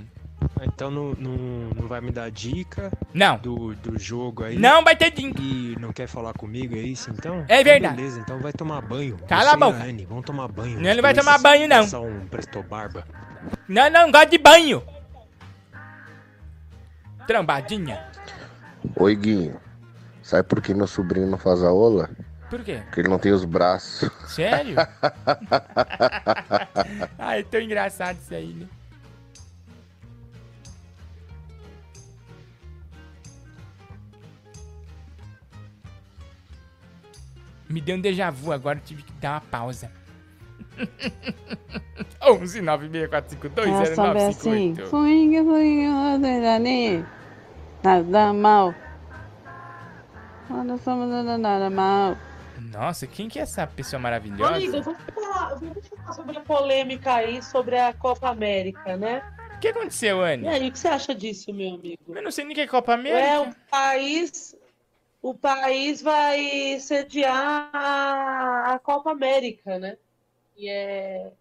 Então 0.61 0.89
não, 0.91 1.13
não, 1.17 1.37
não 1.75 1.87
vai 1.87 2.01
me 2.01 2.11
dar 2.11 2.29
dica 2.31 2.91
Não. 3.13 3.37
do, 3.37 3.73
do 3.75 3.97
jogo 3.99 4.43
aí? 4.43 4.57
Não 4.57 4.83
vai 4.83 4.95
ter 4.95 5.11
dica. 5.11 5.41
E 5.41 5.75
não 5.79 5.91
quer 5.93 6.07
falar 6.07 6.33
comigo, 6.33 6.75
é 6.75 6.79
isso 6.79 7.09
então? 7.11 7.45
É 7.47 7.61
Então 7.61 7.63
verdade. 7.63 7.95
beleza, 7.95 8.19
então 8.19 8.39
vai 8.39 8.51
tomar 8.53 8.81
banho. 8.81 9.17
Cala 9.27 9.49
Você 9.49 9.55
a 9.55 9.57
boca. 9.57 9.83
Anne, 9.83 10.05
vamos 10.05 10.25
tomar 10.25 10.47
banho. 10.47 10.79
Não, 10.79 10.89
os 10.89 10.95
não 10.95 11.01
vai 11.01 11.13
tomar 11.13 11.37
banho, 11.39 11.67
não. 11.67 11.81
Passar 11.83 11.99
um 12.01 12.27
presto 12.27 12.61
barba. 12.63 13.05
Não, 13.67 13.89
não, 13.89 14.11
gosto 14.11 14.29
de 14.31 14.37
banho. 14.37 14.83
Trambadinha. 17.27 18.05
Oi, 18.95 19.15
Guinho. 19.15 19.59
Sabe 20.23 20.43
por 20.47 20.61
que 20.61 20.73
meu 20.73 20.87
sobrinho 20.87 21.27
não 21.27 21.37
faz 21.37 21.63
aula? 21.63 22.09
Por 22.49 22.63
quê? 22.63 22.81
Porque 22.85 23.01
ele 23.01 23.09
não 23.09 23.19
tem 23.19 23.31
os 23.31 23.45
braços. 23.45 24.09
Sério? 24.27 24.75
Ai, 27.17 27.43
tão 27.43 27.61
engraçado 27.61 28.17
isso 28.21 28.33
aí, 28.33 28.53
né? 28.53 28.65
Me 37.69 37.79
deu 37.79 37.95
um 37.95 38.01
déjà 38.01 38.31
vu 38.31 38.51
agora, 38.51 38.81
tive 38.83 39.03
que 39.03 39.11
dar 39.13 39.33
uma 39.33 39.41
pausa. 39.41 39.91
11 42.21 42.61
96452 42.61 43.89
É 43.89 43.95
saber 43.95 44.19
assim, 44.25 44.73
0958. 44.73 44.89
swing, 44.89 45.37
swing, 45.37 45.87
rodando 45.87 47.05
nada 47.83 48.33
mal. 48.33 48.73
Nada 50.49 50.77
somos 50.79 51.09
nada, 51.09 51.37
nada 51.37 51.69
mal. 51.69 52.17
Nossa, 52.71 53.07
quem 53.07 53.29
que 53.29 53.39
é 53.39 53.43
essa 53.43 53.65
pessoa 53.67 53.99
maravilhosa? 53.99 54.59
Igor, 54.59 54.81
vamos 54.81 54.99
falar, 55.13 55.55
vamos 55.55 55.87
falar 55.87 56.13
sobre 56.13 56.37
a 56.37 56.41
polêmica 56.41 57.13
aí, 57.13 57.41
sobre 57.41 57.77
a 57.77 57.93
Copa 57.93 58.29
América, 58.29 58.97
né? 58.97 59.21
O 59.55 59.59
que 59.59 59.67
aconteceu, 59.69 60.21
Anne? 60.21 60.43
E 60.45 60.47
aí, 60.47 60.69
o 60.69 60.71
que 60.71 60.79
você 60.79 60.87
acha 60.87 61.13
disso, 61.13 61.53
meu 61.53 61.75
amigo? 61.75 61.99
Eu 62.07 62.21
não 62.21 62.31
sei 62.31 62.45
nem 62.45 62.53
o 62.53 62.55
que 62.55 62.61
é 62.61 62.67
Copa 62.67 62.93
América. 62.93 63.21
É, 63.21 63.39
o 63.39 63.53
país, 63.69 64.55
o 65.21 65.33
país 65.33 66.01
vai 66.01 66.79
sediar 66.79 67.69
a, 67.73 68.73
a 68.73 68.79
Copa 68.79 69.11
América, 69.11 69.77
né? 69.77 69.97
E 70.55 70.69
é. 70.69 71.31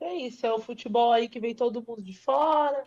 É 0.00 0.14
isso, 0.14 0.44
é 0.44 0.52
o 0.52 0.58
futebol 0.58 1.12
aí 1.12 1.28
que 1.28 1.38
vem 1.38 1.54
todo 1.54 1.84
mundo 1.86 2.02
de 2.02 2.18
fora. 2.18 2.84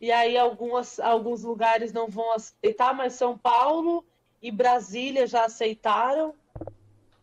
E 0.00 0.10
aí 0.12 0.36
algumas, 0.36 1.00
alguns 1.00 1.42
lugares 1.42 1.92
não 1.92 2.08
vão 2.08 2.32
aceitar, 2.32 2.94
mas 2.94 3.14
São 3.14 3.36
Paulo 3.36 4.04
e 4.40 4.50
Brasília 4.50 5.26
já 5.26 5.44
aceitaram. 5.44 6.34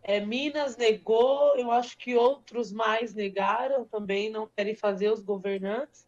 É, 0.02 0.20
Minas 0.20 0.76
negou, 0.76 1.56
eu 1.56 1.72
acho 1.72 1.98
que 1.98 2.16
outros 2.16 2.72
mais 2.72 3.14
negaram 3.14 3.86
também, 3.86 4.30
não 4.30 4.48
querem 4.48 4.76
fazer 4.76 5.12
os 5.12 5.22
governantes. 5.22 6.08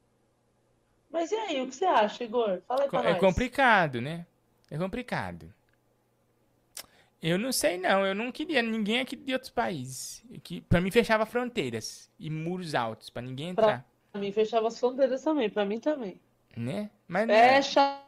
Mas 1.10 1.32
e 1.32 1.36
aí, 1.36 1.62
o 1.62 1.68
que 1.68 1.76
você 1.76 1.86
acha, 1.86 2.24
Igor? 2.24 2.62
Fala 2.68 2.84
aí 2.84 2.90
pra 2.90 3.04
É 3.04 3.12
nós. 3.12 3.20
complicado, 3.20 4.02
né? 4.02 4.26
É 4.72 4.78
complicado. 4.78 5.54
Eu 7.22 7.38
não 7.38 7.52
sei, 7.52 7.78
não. 7.78 8.04
Eu 8.06 8.16
não 8.16 8.32
queria 8.32 8.64
ninguém 8.64 9.00
aqui 9.02 9.16
de 9.16 9.34
outros 9.34 9.52
países. 9.52 10.24
Que, 10.42 10.62
pra 10.62 10.82
mim, 10.82 10.90
fechava 10.90 11.26
fronteiras 11.26 12.10
e 12.20 12.30
muros 12.30 12.74
altos 12.74 13.10
pra 13.12 13.22
ninguém 13.22 13.50
entrar. 13.50 13.86
Pra 14.12 14.20
mim, 14.20 14.32
fechava 14.32 14.68
as 14.68 14.80
fronteiras 14.80 15.22
também, 15.24 15.50
pra 15.50 15.64
mim 15.64 15.80
também. 15.80 16.20
Né? 16.58 16.90
Mas 17.08 17.28
não 17.28 17.34
é. 17.36 17.62
Fecha 17.62 18.02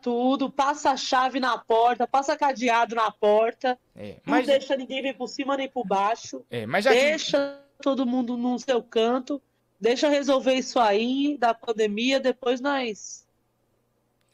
tudo, 0.00 0.50
passa 0.50 0.90
a 0.90 0.96
chave 0.96 1.38
na 1.38 1.58
porta, 1.58 2.06
passa 2.06 2.36
cadeado 2.36 2.94
na 2.96 3.10
porta. 3.10 3.78
É, 3.94 4.12
Não 4.14 4.20
mas, 4.24 4.46
deixa 4.46 4.76
ninguém 4.76 5.02
vir 5.02 5.16
por 5.16 5.28
cima 5.28 5.56
nem 5.56 5.68
por 5.68 5.86
baixo. 5.86 6.44
é, 6.50 6.64
mas 6.66 6.84
já 6.84 6.92
que- 6.92 6.98
Deixa 7.00 7.60
todo 7.82 8.06
mundo 8.06 8.36
no 8.36 8.58
seu 8.58 8.82
canto. 8.82 9.40
Deixa 9.80 10.08
resolver 10.08 10.54
isso 10.54 10.80
aí 10.80 11.36
da 11.38 11.54
pandemia, 11.54 12.18
depois 12.18 12.60
nós 12.60 13.27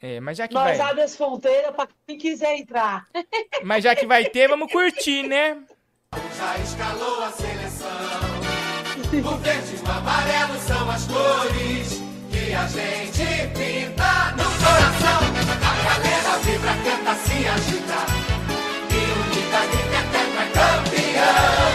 É, 0.07 0.19
mas 0.19 0.37
já 0.37 0.47
que 0.47 0.53
Nós 0.53 0.77
vai, 0.77 0.91
abre 0.91 1.01
as 1.01 1.15
fronteiras 1.15 1.73
pra 1.73 1.87
quem 2.05 2.15
quiser 2.15 2.55
entrar. 2.57 3.07
mas 3.65 3.83
já 3.83 3.95
que 3.95 4.05
vai 4.05 4.25
ter, 4.25 4.47
vamos 4.47 4.71
curtir, 4.71 5.23
né? 5.23 5.57
Já 6.37 6.57
escalou 6.59 7.23
a 7.23 7.31
seleção. 7.31 7.89
O 9.01 9.37
verde 9.37 9.75
e 9.75 9.83
o 9.83 9.91
amarelo 9.91 10.59
são 10.59 10.91
as 10.91 11.07
cores 11.07 12.03
que 12.29 12.53
a 12.53 12.67
gente 12.67 13.47
pinta 13.57 14.31
no 14.37 14.43
coração. 14.43 15.21
A 15.49 15.73
galera 15.87 16.37
vibra, 16.43 16.75
canta, 16.83 17.15
se 17.15 17.47
agita. 17.47 17.99
E 18.91 19.01
unida 19.21 19.61
grita, 19.71 19.99
é 20.21 20.45
campeão. 20.53 21.73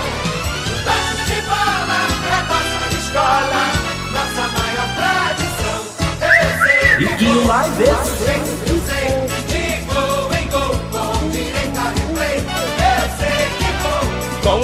Nosso 0.87 1.21
de 1.27 1.41
bola 1.51 1.99
é 2.31 2.41
nossa 2.47 2.87
escola, 2.97 3.63
nossa 4.13 4.45
maior 4.57 4.89
tradição. 4.95 5.81
Eu 6.31 6.51
sei 6.63 7.07
E 7.07 7.17
que 7.17 7.47
vai 7.49 7.69
ver. 7.73 8.20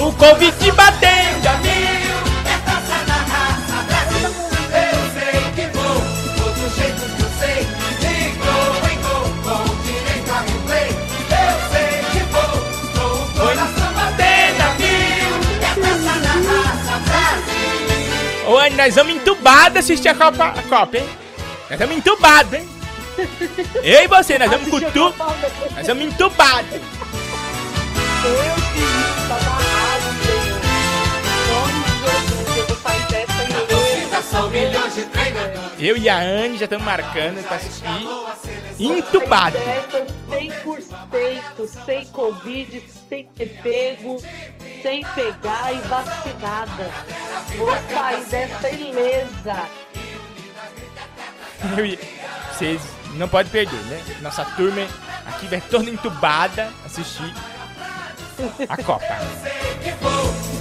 O 0.07 0.13
Covid 0.13 0.71
batendo 0.73 1.49
a 1.49 1.57
mil. 1.59 2.17
É 2.45 2.57
taça 2.65 2.99
na 3.09 3.19
raça, 3.27 3.77
Brasil. 3.89 4.31
Eu 4.71 4.99
sei 5.15 5.37
que 5.57 5.67
vou, 5.77 5.97
outro 6.47 6.67
jeito 6.77 7.03
que 7.17 7.23
eu 7.23 7.31
sei. 7.41 7.67
De 7.99 8.15
gol 8.39 8.75
em 8.93 8.99
gol, 9.03 9.27
com 9.43 9.65
direito 9.83 10.31
a 10.31 10.41
replay. 10.41 10.89
Eu 11.31 11.55
sei 11.73 11.93
que 12.13 12.23
vou, 12.31 12.55
com 12.95 13.09
o 13.19 13.27
coração 13.35 13.91
batendo 13.95 14.61
a 14.63 14.65
mil. 14.75 15.35
É 15.61 15.75
taça 15.75 16.15
na 16.21 16.35
raça, 16.53 16.95
Brasil. 17.05 18.49
Ô, 18.49 18.59
Anny, 18.59 18.77
nós 18.77 18.95
vamos 18.95 19.15
entubado 19.17 19.79
assistir 19.81 20.09
a 20.09 20.15
Copa, 20.15 20.45
a 20.45 20.63
Copa, 20.63 20.99
hein? 20.99 21.09
Nós 21.69 21.79
vamos 21.81 21.97
entubado, 21.97 22.55
hein? 22.55 22.69
Eu 23.83 24.05
e 24.05 24.07
você, 24.07 24.39
nós 24.39 24.51
vamos 24.51 24.69
com 24.69 24.81
tu. 24.93 25.15
Nós 25.75 25.87
vamos 25.87 26.05
entubado. 26.05 26.69
Eu 28.25 28.66
são 34.37 34.51
milhões 34.51 34.95
de 34.95 35.05
treinadores. 35.07 35.71
Eu 35.79 35.97
e 35.97 36.09
a 36.09 36.19
Anne 36.19 36.59
já 36.59 36.65
estamos 36.65 36.85
marcando 36.85 37.43
pra 37.47 37.57
assistir 37.57 38.07
entubado. 38.79 39.57
Dessa 39.59 40.07
100%, 40.31 41.85
sem 41.85 42.07
Covid, 42.07 42.83
sem 43.09 43.25
ter 43.29 43.63
pego, 43.63 44.19
sem 44.83 45.05
pegar 45.15 45.73
e 45.73 45.79
vacinada. 45.89 46.91
Vou 47.57 47.71
sair 47.91 48.25
dessa 48.27 48.71
ilesa. 48.71 49.69
Eu 51.77 51.99
Vocês 52.53 52.83
não 53.15 53.29
podem 53.29 53.51
perder, 53.51 53.81
né? 53.85 54.03
Nossa 54.21 54.45
turma 54.45 54.87
aqui 55.27 55.47
vai 55.47 55.61
toda 55.61 55.89
entubada 55.89 56.71
assistir 56.85 57.35
a 58.69 58.77
Copa. 58.77 59.07
que 59.83 59.91
vou, 59.93 60.56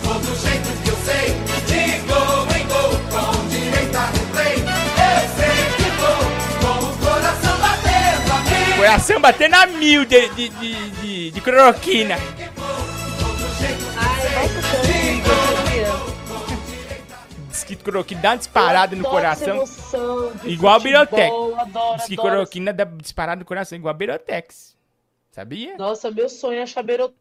batendo 8.76 8.84
a 8.84 9.16
mil. 9.16 9.16
Coração 9.16 9.20
batendo 9.22 9.56
a 9.56 9.66
mil 9.68 10.06
de, 10.06 10.30
de, 10.30 10.50
de, 10.50 10.90
de, 10.92 11.32
de 11.32 11.42
cloroquina. 11.42 12.16
Diz 17.50 17.64
que 17.64 17.76
cloroquina 17.76 18.22
dá 18.22 18.30
uma 18.32 18.38
disparada 18.38 18.96
no 18.96 19.04
coração. 19.04 19.56
emoção 19.58 20.32
Igual 20.44 20.76
a 20.76 20.80
Birotex. 20.80 21.34
Que 22.08 22.16
cloroquina 22.16 22.74
dá 22.74 22.84
disparada 22.84 23.40
no 23.40 23.46
coração, 23.46 23.78
igual 23.78 23.92
a 23.92 23.98
Birotex. 23.98 24.76
Sabia? 25.32 25.76
Nossa, 25.78 26.10
meu 26.12 26.30
sonho 26.30 26.60
é 26.60 26.64
achar 26.64 26.82
Berotec. 26.84 27.16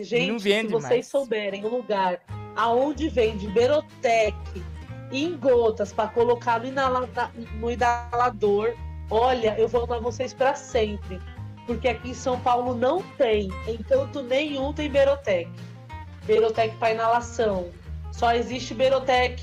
Gente, 0.00 0.30
Não 0.30 0.38
vende 0.38 0.68
se 0.68 0.72
vocês 0.72 0.90
mais. 0.90 1.06
souberem 1.06 1.64
o 1.64 1.68
lugar 1.68 2.20
aonde 2.56 3.08
vende 3.08 3.46
Berotec 3.48 4.36
em 5.10 5.36
gotas 5.36 5.92
para 5.92 6.08
colocar 6.08 6.60
no, 6.60 6.66
inala- 6.66 7.08
no 7.58 7.70
inalador, 7.70 8.74
olha, 9.10 9.54
eu 9.58 9.68
vou 9.68 9.84
amar 9.84 10.00
vocês 10.00 10.32
para 10.34 10.54
sempre. 10.54 11.20
Porque 11.66 11.88
aqui 11.88 12.10
em 12.10 12.14
São 12.14 12.38
Paulo 12.38 12.74
não 12.74 13.00
tem, 13.16 13.48
em 13.66 13.78
canto 13.78 14.22
nenhum 14.22 14.72
tem 14.72 14.90
Berotec. 14.90 15.50
Berotec 16.26 16.76
para 16.76 16.92
inalação. 16.92 17.68
Só 18.12 18.32
existe 18.34 18.74
Berotec 18.74 19.42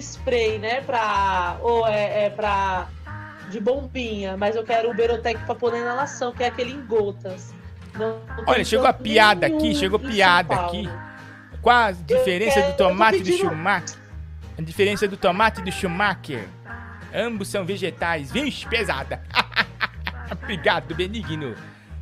spray, 0.00 0.58
né? 0.58 0.80
Pra, 0.80 1.56
ou 1.60 1.86
é, 1.86 2.24
é 2.26 2.30
pra. 2.30 2.88
de 3.50 3.60
bombinha. 3.60 4.36
Mas 4.36 4.56
eu 4.56 4.64
quero 4.64 4.90
o 4.90 4.94
Berotec 4.94 5.38
para 5.44 5.54
pôr 5.54 5.72
na 5.72 5.78
inalação, 5.78 6.32
que 6.32 6.42
é 6.42 6.48
aquele 6.48 6.72
em 6.72 6.84
gotas. 6.86 7.52
Não- 7.94 8.18
não 8.36 8.44
Olha, 8.46 8.64
chegou 8.64 8.86
a 8.86 8.92
piada 8.92 9.46
aqui, 9.46 9.74
chegou 9.74 9.98
piada 9.98 10.54
aqui. 10.54 10.88
Qual 11.62 11.76
a 11.76 11.90
diferença 11.92 12.60
quero- 12.60 12.70
do 12.72 12.76
tomate 12.76 13.16
e 13.18 13.22
do 13.22 13.32
Schumacher? 13.32 13.98
A 14.58 14.62
diferença 14.62 15.06
do 15.08 15.16
tomate 15.16 15.60
do 15.62 15.70
Schumacher. 15.72 16.48
Ambos 17.14 17.48
são 17.48 17.64
vegetais. 17.64 18.30
Vixe, 18.30 18.66
pesada. 18.68 19.22
Obrigado, 20.30 20.94
Benigno. 20.94 21.54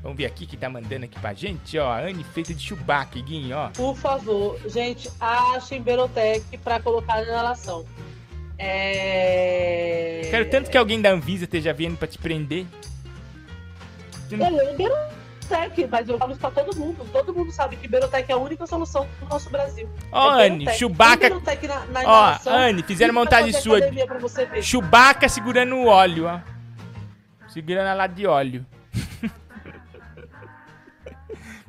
Vamos 0.02 0.18
ver 0.18 0.26
aqui 0.26 0.46
que 0.46 0.56
tá 0.56 0.68
mandando 0.68 1.04
aqui 1.04 1.18
pra 1.18 1.34
gente, 1.34 1.78
ó. 1.78 1.92
Anne 1.98 2.22
feita 2.22 2.54
de 2.54 2.62
Chewbacca, 2.62 3.18
Guinho, 3.20 3.56
ó. 3.56 3.68
Por 3.70 3.96
favor, 3.96 4.56
gente, 4.66 5.10
achem 5.18 5.82
Berotec 5.82 6.56
para 6.58 6.78
colocar 6.78 7.16
na 7.16 7.22
inalação. 7.22 7.84
É. 8.58 10.28
Quero 10.30 10.48
tanto 10.48 10.70
que 10.70 10.78
alguém 10.78 11.00
da 11.02 11.10
Anvisa 11.10 11.44
esteja 11.44 11.72
vindo 11.72 11.96
pra 11.96 12.06
te 12.06 12.18
prender. 12.18 12.66
Eu 14.30 14.38
leio 14.38 14.76
Berotec, 15.48 15.86
mas 15.90 16.08
eu 16.08 16.18
falo 16.18 16.32
isso 16.32 16.40
pra 16.40 16.50
todo 16.50 16.76
mundo. 16.76 17.06
Todo 17.12 17.34
mundo 17.34 17.50
sabe 17.52 17.76
que 17.76 17.86
Berotec 17.88 18.30
é 18.30 18.34
a 18.34 18.38
única 18.38 18.66
solução 18.66 19.06
pro 19.18 19.28
nosso 19.28 19.48
Brasil. 19.50 19.88
Ó, 20.12 20.38
É 20.40 20.46
Anne. 20.46 20.68
Chewbacca- 20.72 21.28
na, 21.30 21.36
na 21.86 22.00
Ó, 22.00 22.02
inalação. 22.02 22.52
Anne, 22.54 22.82
fizeram 22.82 23.14
montagem 23.14 23.52
sua. 23.52 23.78
Chewbacca 24.62 25.28
segurando 25.28 25.76
o 25.76 25.86
óleo, 25.86 26.26
ó. 26.26 26.40
Segurando 27.48 27.86
a 27.88 27.94
lata 27.94 28.14
de 28.14 28.26
óleo. 28.26 28.66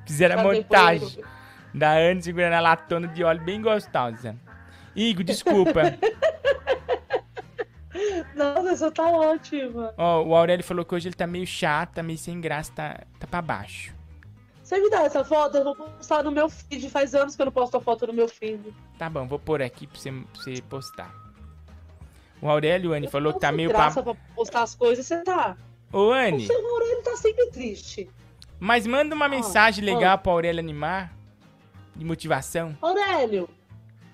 Fizeram 0.06 0.40
a 0.40 0.44
montagem 0.44 1.20
da 1.74 1.92
Anne 1.92 2.22
segurando 2.22 2.54
a 2.54 2.60
latona 2.60 3.08
de 3.08 3.24
óleo 3.24 3.42
bem 3.42 3.62
gostosa. 3.62 4.36
Igor, 4.96 5.24
desculpa. 5.24 5.82
Nossa, 8.36 8.70
essa 8.70 8.92
tá 8.92 9.04
ótima. 9.10 9.94
Ó, 9.98 10.24
o 10.24 10.36
Aurélio 10.36 10.64
falou 10.64 10.86
que 10.86 10.96
hoje 10.96 11.08
ele 11.08 11.16
tá 11.16 11.28
meio 11.28 11.46
chato, 11.48 11.96
tá 11.96 12.04
meio 12.04 12.18
sem 12.18 12.40
graça, 12.40 12.72
tá, 12.74 13.04
tá 13.20 13.28
pra 13.28 13.42
baixo. 13.42 13.96
Você 14.64 14.80
me 14.80 14.90
dá 14.90 15.04
essa 15.04 15.24
foto? 15.24 15.58
Eu 15.58 15.64
vou 15.64 15.76
postar 15.76 16.24
no 16.24 16.32
meu 16.32 16.50
feed. 16.50 16.90
Faz 16.90 17.16
anos 17.16 17.36
que 17.36 17.42
eu 17.42 17.46
não 17.46 17.54
posto 17.54 17.78
a 17.78 17.82
foto 17.82 18.06
no 18.08 18.14
meu 18.14 18.28
feed. 18.28 18.74
Tá 18.98 19.10
bom, 19.10 19.26
vou 19.26 19.40
pôr 19.40 19.62
aqui 19.62 19.88
pra 19.88 19.98
você, 19.98 20.12
pra 20.12 20.26
você 20.34 20.62
postar. 20.64 21.16
O 22.42 22.50
Aurélio, 22.50 22.94
Anne, 22.94 23.08
falou 23.08 23.34
que 23.34 23.40
tá 23.40 23.52
meio 23.52 23.70
graça 23.70 24.04
pra... 24.04 24.14
pra 24.14 24.24
postar 24.36 24.64
as 24.64 24.76
coisas, 24.76 25.06
você 25.06 25.24
tá. 25.24 25.56
Ô, 25.92 26.12
Anne, 26.12 26.44
O 26.44 26.48
seu 26.48 26.68
Aurélio 26.74 27.02
tá 27.02 27.16
sempre 27.16 27.50
triste. 27.50 28.10
mas 28.60 28.86
manda 28.86 29.16
uma 29.16 29.30
mensagem 29.30 29.84
ó. 29.90 29.96
legal 29.96 30.18
pro 30.18 30.32
Aurélio 30.34 30.60
animar. 30.60 31.14
De 31.96 32.06
motivação. 32.06 32.78
Aurélio, 32.80 33.50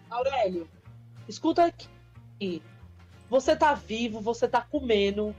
Aurélio, 0.10 0.70
escuta 1.28 1.66
aqui. 1.66 2.62
Você 3.34 3.56
tá 3.56 3.74
vivo, 3.74 4.22
você 4.22 4.48
tá 4.48 4.62
comendo, 4.62 5.36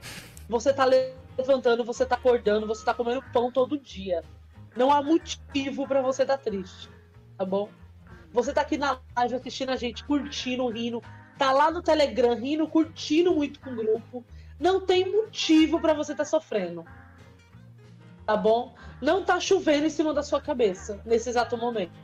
você 0.49 0.73
tá 0.73 0.83
levantando, 0.83 1.81
você 1.81 2.05
tá 2.05 2.15
acordando, 2.15 2.67
você 2.67 2.83
tá 2.83 2.93
comendo 2.93 3.23
pão 3.31 3.49
todo 3.49 3.79
dia. 3.79 4.21
Não 4.75 4.91
há 4.91 5.01
motivo 5.01 5.87
pra 5.87 6.01
você 6.01 6.23
estar 6.23 6.37
triste, 6.37 6.89
tá 7.37 7.45
bom? 7.45 7.69
Você 8.33 8.51
tá 8.51 8.59
aqui 8.59 8.77
na 8.77 8.99
live 9.15 9.35
assistindo 9.35 9.69
a 9.69 9.77
gente, 9.77 10.03
curtindo, 10.03 10.67
rindo, 10.67 11.01
tá 11.37 11.53
lá 11.53 11.71
no 11.71 11.81
Telegram 11.81 12.35
rindo, 12.35 12.67
curtindo 12.67 13.33
muito 13.33 13.61
com 13.61 13.69
o 13.69 13.75
grupo. 13.77 14.25
Não 14.59 14.81
tem 14.81 15.09
motivo 15.09 15.79
pra 15.79 15.93
você 15.93 16.11
estar 16.11 16.25
sofrendo. 16.25 16.83
Tá 18.25 18.35
bom? 18.35 18.75
Não 19.01 19.23
tá 19.23 19.39
chovendo 19.39 19.85
em 19.85 19.89
cima 19.89 20.13
da 20.13 20.21
sua 20.21 20.41
cabeça 20.41 21.01
nesse 21.05 21.29
exato 21.29 21.55
momento. 21.55 21.97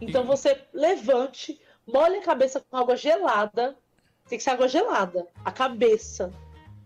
Então 0.00 0.24
você 0.24 0.66
levante, 0.74 1.60
molhe 1.86 2.16
a 2.16 2.22
cabeça 2.24 2.60
com 2.60 2.76
água 2.76 2.96
gelada. 2.96 3.78
Tem 4.28 4.38
que 4.38 4.44
ser 4.44 4.50
água 4.50 4.68
gelada. 4.68 5.26
A 5.44 5.50
cabeça. 5.50 6.32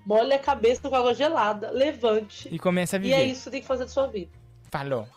Molhe 0.07 0.33
a 0.33 0.39
cabeça 0.39 0.89
com 0.89 0.95
água 0.97 1.15
gelada, 1.15 1.71
levante. 1.71 2.49
E 2.53 2.59
começa 2.59 2.97
a 2.97 2.99
E 2.99 3.03
viver. 3.03 3.15
é 3.15 3.25
isso 3.25 3.35
que 3.39 3.45
você 3.45 3.51
tem 3.51 3.61
que 3.61 3.67
fazer 3.67 3.85
da 3.85 3.91
sua 3.91 4.07
vida. 4.09 4.31
Falou. 4.71 5.09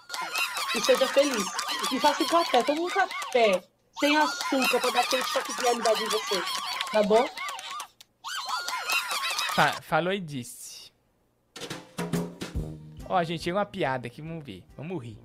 E 0.76 0.81
seja 0.81 1.07
feliz. 1.07 1.43
E 1.91 1.99
faça 1.99 2.23
um 2.23 2.27
café. 2.27 2.64
Toma 2.64 2.81
um 2.81 2.89
café 2.89 3.64
sem 3.99 4.15
açúcar 4.18 4.80
pra 4.80 4.89
dar 4.91 4.99
aquele 5.02 5.23
choque 5.23 5.56
de 5.56 5.61
realidade 5.61 6.03
em 6.03 6.10
você. 6.10 6.41
Tá 6.91 7.03
bom? 7.03 7.26
Fa- 9.56 9.81
falou 9.81 10.14
e 10.14 10.19
disse. 10.19 10.91
Ó, 13.07 13.23
gente, 13.23 13.43
chegou 13.43 13.60
uma 13.60 13.65
piada 13.65 14.07
aqui, 14.07 14.22
vamos 14.22 14.43
ver. 14.43 14.64
Vamos 14.76 15.03
rir. 15.03 15.18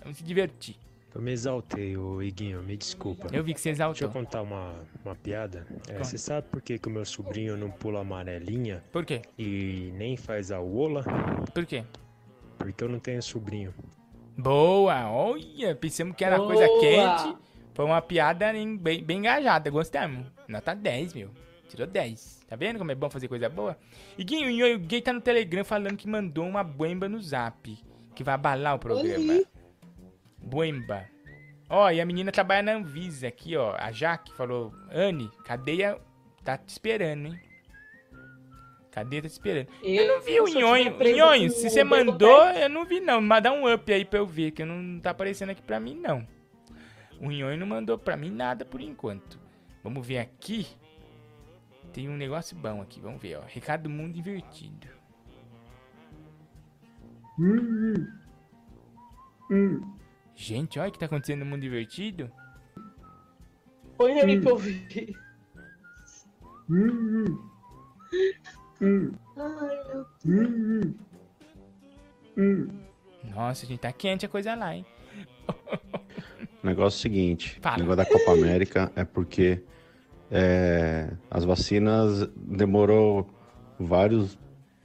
Vamos 0.00 0.18
se 0.18 0.24
divertir. 0.24 0.76
Eu 1.14 1.20
me 1.20 1.30
exaltei, 1.32 1.96
ô 1.96 2.22
Iguinho, 2.22 2.62
me 2.62 2.76
desculpa. 2.76 3.28
Eu 3.32 3.44
vi 3.44 3.52
que 3.52 3.60
você 3.60 3.70
exaltou. 3.70 3.94
Deixa 3.94 4.04
eu 4.06 4.10
contar 4.10 4.40
uma, 4.42 4.74
uma 5.04 5.14
piada. 5.14 5.66
É, 5.88 5.98
você 5.98 6.16
sabe 6.16 6.46
por 6.48 6.62
que, 6.62 6.78
que 6.78 6.88
o 6.88 6.90
meu 6.90 7.04
sobrinho 7.04 7.56
não 7.56 7.70
pula 7.70 8.00
amarelinha? 8.00 8.82
Por 8.90 9.04
quê? 9.04 9.20
E 9.38 9.92
nem 9.94 10.16
faz 10.16 10.50
a 10.50 10.58
ola? 10.60 11.04
Por 11.52 11.66
quê? 11.66 11.84
Porque 12.56 12.82
eu 12.82 12.88
não 12.88 12.98
tenho 12.98 13.22
sobrinho. 13.22 13.74
Boa, 14.38 15.10
olha, 15.10 15.74
pensamos 15.76 16.16
que 16.16 16.24
era 16.24 16.38
Boa. 16.38 16.48
coisa 16.48 16.66
quente. 16.80 17.36
Foi 17.74 17.84
uma 17.84 18.00
piada 18.00 18.54
em- 18.56 18.76
bem, 18.76 19.02
bem 19.04 19.18
engajada, 19.18 19.68
gostamos. 19.70 20.26
Nota 20.48 20.74
10, 20.74 21.12
meu. 21.12 21.30
Tirou 21.68 21.86
10. 21.86 22.40
Tá 22.46 22.56
vendo 22.56 22.78
como 22.78 22.90
é 22.90 22.94
bom 22.94 23.10
fazer 23.10 23.28
coisa 23.28 23.48
boa? 23.48 23.76
Guinho, 24.18 24.50
e 24.50 24.74
o 24.74 24.78
Gay 24.78 25.02
tá 25.02 25.12
no 25.12 25.20
Telegram 25.20 25.64
falando 25.64 25.96
que 25.96 26.08
mandou 26.08 26.46
uma 26.46 26.64
buemba 26.64 27.08
no 27.08 27.20
zap. 27.20 27.78
Que 28.14 28.22
vai 28.24 28.34
abalar 28.34 28.74
o 28.76 28.78
programa. 28.78 29.32
Oi. 29.32 29.46
Buemba. 30.42 31.06
Ó, 31.68 31.90
e 31.90 32.00
a 32.00 32.04
menina 32.04 32.30
trabalha 32.30 32.62
na 32.62 32.72
Anvisa 32.74 33.28
aqui, 33.28 33.56
ó. 33.56 33.74
A 33.78 33.90
Jaque 33.90 34.32
falou, 34.34 34.74
Anne, 34.90 35.30
cadeia 35.44 35.98
tá 36.44 36.58
te 36.58 36.68
esperando, 36.68 37.28
hein? 37.28 37.40
Cadeia 38.90 39.22
tá 39.22 39.28
te 39.28 39.32
esperando. 39.32 39.68
Eu, 39.82 40.06
não 40.06 40.20
vi 40.20 40.40
o 40.40 40.46
se 40.46 40.60
eu 40.60 40.60
Nhonho. 40.60 40.98
Nhonho, 41.16 41.50
se 41.50 41.70
você 41.70 41.82
mandou, 41.82 42.44
eu 42.50 42.68
não 42.68 42.84
vi 42.84 43.00
não. 43.00 43.22
Mas 43.22 43.42
dá 43.42 43.52
um 43.52 43.72
up 43.72 43.90
aí 43.90 44.04
pra 44.04 44.18
eu 44.18 44.26
ver, 44.26 44.50
que 44.50 44.64
não 44.64 45.00
tá 45.00 45.10
aparecendo 45.10 45.50
aqui 45.50 45.62
pra 45.62 45.80
mim, 45.80 45.94
não. 45.94 46.26
O 47.18 47.30
Nhonho 47.30 47.56
não 47.56 47.66
mandou 47.66 47.96
pra 47.96 48.16
mim 48.16 48.30
nada 48.30 48.64
por 48.64 48.80
enquanto. 48.80 49.40
Vamos 49.82 50.06
ver 50.06 50.18
aqui. 50.18 50.66
Tem 51.92 52.08
um 52.08 52.16
negócio 52.16 52.56
bom 52.56 52.82
aqui, 52.82 53.00
vamos 53.00 53.20
ver, 53.20 53.36
ó. 53.36 53.42
Recado 53.46 53.84
do 53.84 53.90
mundo 53.90 54.18
invertido. 54.18 54.88
Gente, 60.42 60.76
olha 60.80 60.88
o 60.88 60.92
que 60.92 60.98
tá 60.98 61.06
acontecendo 61.06 61.44
no 61.44 61.46
mundo 61.46 61.64
invertido. 61.64 62.28
Põe 63.96 64.20
aí 64.20 64.40
pra 64.40 64.50
eu 64.50 64.56
ver. 64.56 65.14
Ai, 69.36 70.04
meu 70.24 70.94
Nossa, 73.32 73.66
gente, 73.66 73.78
tá 73.78 73.92
quente 73.92 74.26
a 74.26 74.28
coisa 74.28 74.56
lá, 74.56 74.74
hein? 74.74 74.84
O 76.60 76.66
negócio 76.66 76.96
é 76.96 76.98
o 76.98 77.02
seguinte: 77.02 77.60
Fala. 77.60 77.76
o 77.76 77.80
negócio 77.80 77.96
da 77.98 78.04
Copa 78.04 78.32
América 78.32 78.90
é 78.96 79.04
porque 79.04 79.62
é, 80.28 81.12
as 81.30 81.44
vacinas 81.44 82.28
demorou 82.34 83.30
vários, 83.78 84.36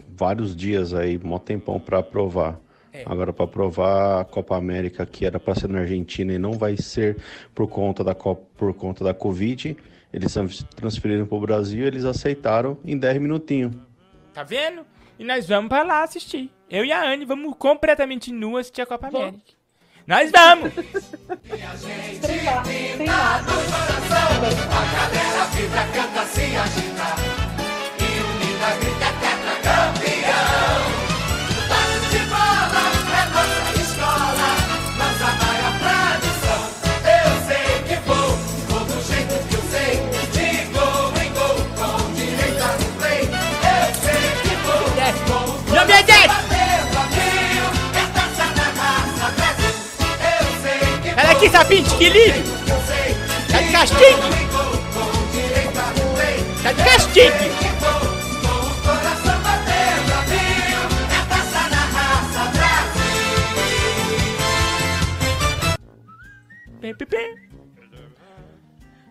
vários 0.07 0.55
dias 0.55 0.93
aí, 0.93 1.17
mó 1.17 1.39
tempão 1.39 1.79
pra 1.79 1.97
aprovar. 1.97 2.59
É. 2.99 3.03
Agora, 3.05 3.31
pra 3.33 3.45
aprovar 3.45 4.21
a 4.21 4.25
Copa 4.25 4.55
América, 4.57 5.05
que 5.05 5.25
era 5.25 5.39
pra 5.39 5.53
ser 5.55 5.67
na 5.69 5.79
Argentina 5.79 6.33
e 6.33 6.37
não 6.39 6.53
vai 6.53 6.77
ser 6.77 7.17
por 7.53 7.67
conta 7.67 8.03
da, 8.03 8.15
Copa, 8.15 8.43
por 8.57 8.73
conta 8.73 9.03
da 9.03 9.13
Covid, 9.13 9.75
eles 10.13 10.33
trans- 10.33 10.65
transferiram 10.75 11.25
pro 11.25 11.39
Brasil 11.39 11.83
e 11.83 11.87
eles 11.87 12.05
aceitaram 12.05 12.77
em 12.85 12.97
10 12.97 13.19
minutinhos. 13.19 13.75
Tá 14.33 14.43
vendo? 14.43 14.81
E 15.19 15.23
nós 15.23 15.47
vamos 15.47 15.69
pra 15.69 15.83
lá 15.83 16.03
assistir. 16.03 16.49
Eu 16.69 16.83
e 16.85 16.91
a 16.91 17.01
Anne 17.03 17.25
vamos 17.25 17.55
completamente 17.57 18.31
nu 18.31 18.55
assistir 18.57 18.81
a 18.81 18.85
Copa 18.85 19.07
América. 19.07 19.37
Nós 20.05 20.31
vamos! 20.31 20.71
Tem 21.47 22.43
lá, 22.43 22.63
tem 22.63 23.05
lá. 23.05 23.37
A 23.39 24.83
galera 24.93 25.45
vibra, 25.51 25.83
canta, 25.93 26.25
se 26.25 26.41
agita. 26.55 27.07
E 27.99 28.01
unida 28.23 28.69
grita 28.79 28.96
Daqui, 51.77 51.83
sapinho, 51.83 51.89
chiquilino! 51.89 52.43
Tá 53.51 53.61
de 53.61 53.71
castigo! 53.71 54.21
Tá 56.63 56.71
de 56.71 56.83
castigo! 56.83 57.57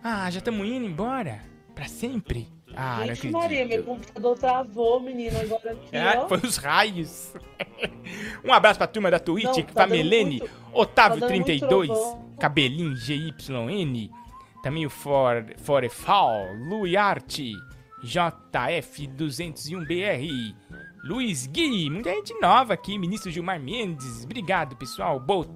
Ah, 0.03 0.29
já 0.31 0.39
estamos 0.39 0.67
indo 0.67 0.85
embora? 0.85 1.41
Pra 1.75 1.87
sempre? 1.87 2.56
Ah, 2.79 2.97
não 2.99 3.07
Gente, 3.07 3.11
acredito. 3.17 3.33
Maria, 3.33 3.65
meu 3.65 3.83
computador 3.83 4.37
travou, 4.37 4.99
menino, 4.99 5.39
agora 5.39 5.71
aqui, 5.71 5.97
Ah, 5.97 6.21
ó. 6.23 6.27
foi 6.27 6.37
os 6.39 6.57
raios. 6.57 7.33
um 8.45 8.53
abraço 8.53 8.77
pra 8.77 8.85
turma 8.87 9.09
da 9.09 9.17
Twitch, 9.19 9.45
Não, 9.45 9.63
tá 9.63 9.81
Famelene, 9.81 10.39
dando 10.39 10.49
muito- 10.51 10.67
Otávio 10.73 11.19
tá 11.19 11.25
dando 11.27 11.29
muito 11.35 11.45
32, 11.45 11.87
trovão. 11.89 12.27
Cabelinho 12.39 12.95
GYN, 12.95 14.11
também 14.61 14.85
o 14.85 14.89
For, 14.91 15.43
Forefal, 15.57 16.53
Luiarte, 16.53 17.53
JF 18.03 19.07
201BR, 19.07 20.55
Luiz 21.03 21.47
Gui, 21.47 21.89
muita 21.89 22.11
gente 22.11 22.33
nova 22.39 22.73
aqui, 22.75 22.97
ministro 22.99 23.31
Gilmar 23.31 23.59
Mendes, 23.59 24.23
obrigado 24.23 24.75
pessoal, 24.75 25.19
Bo- 25.19 25.47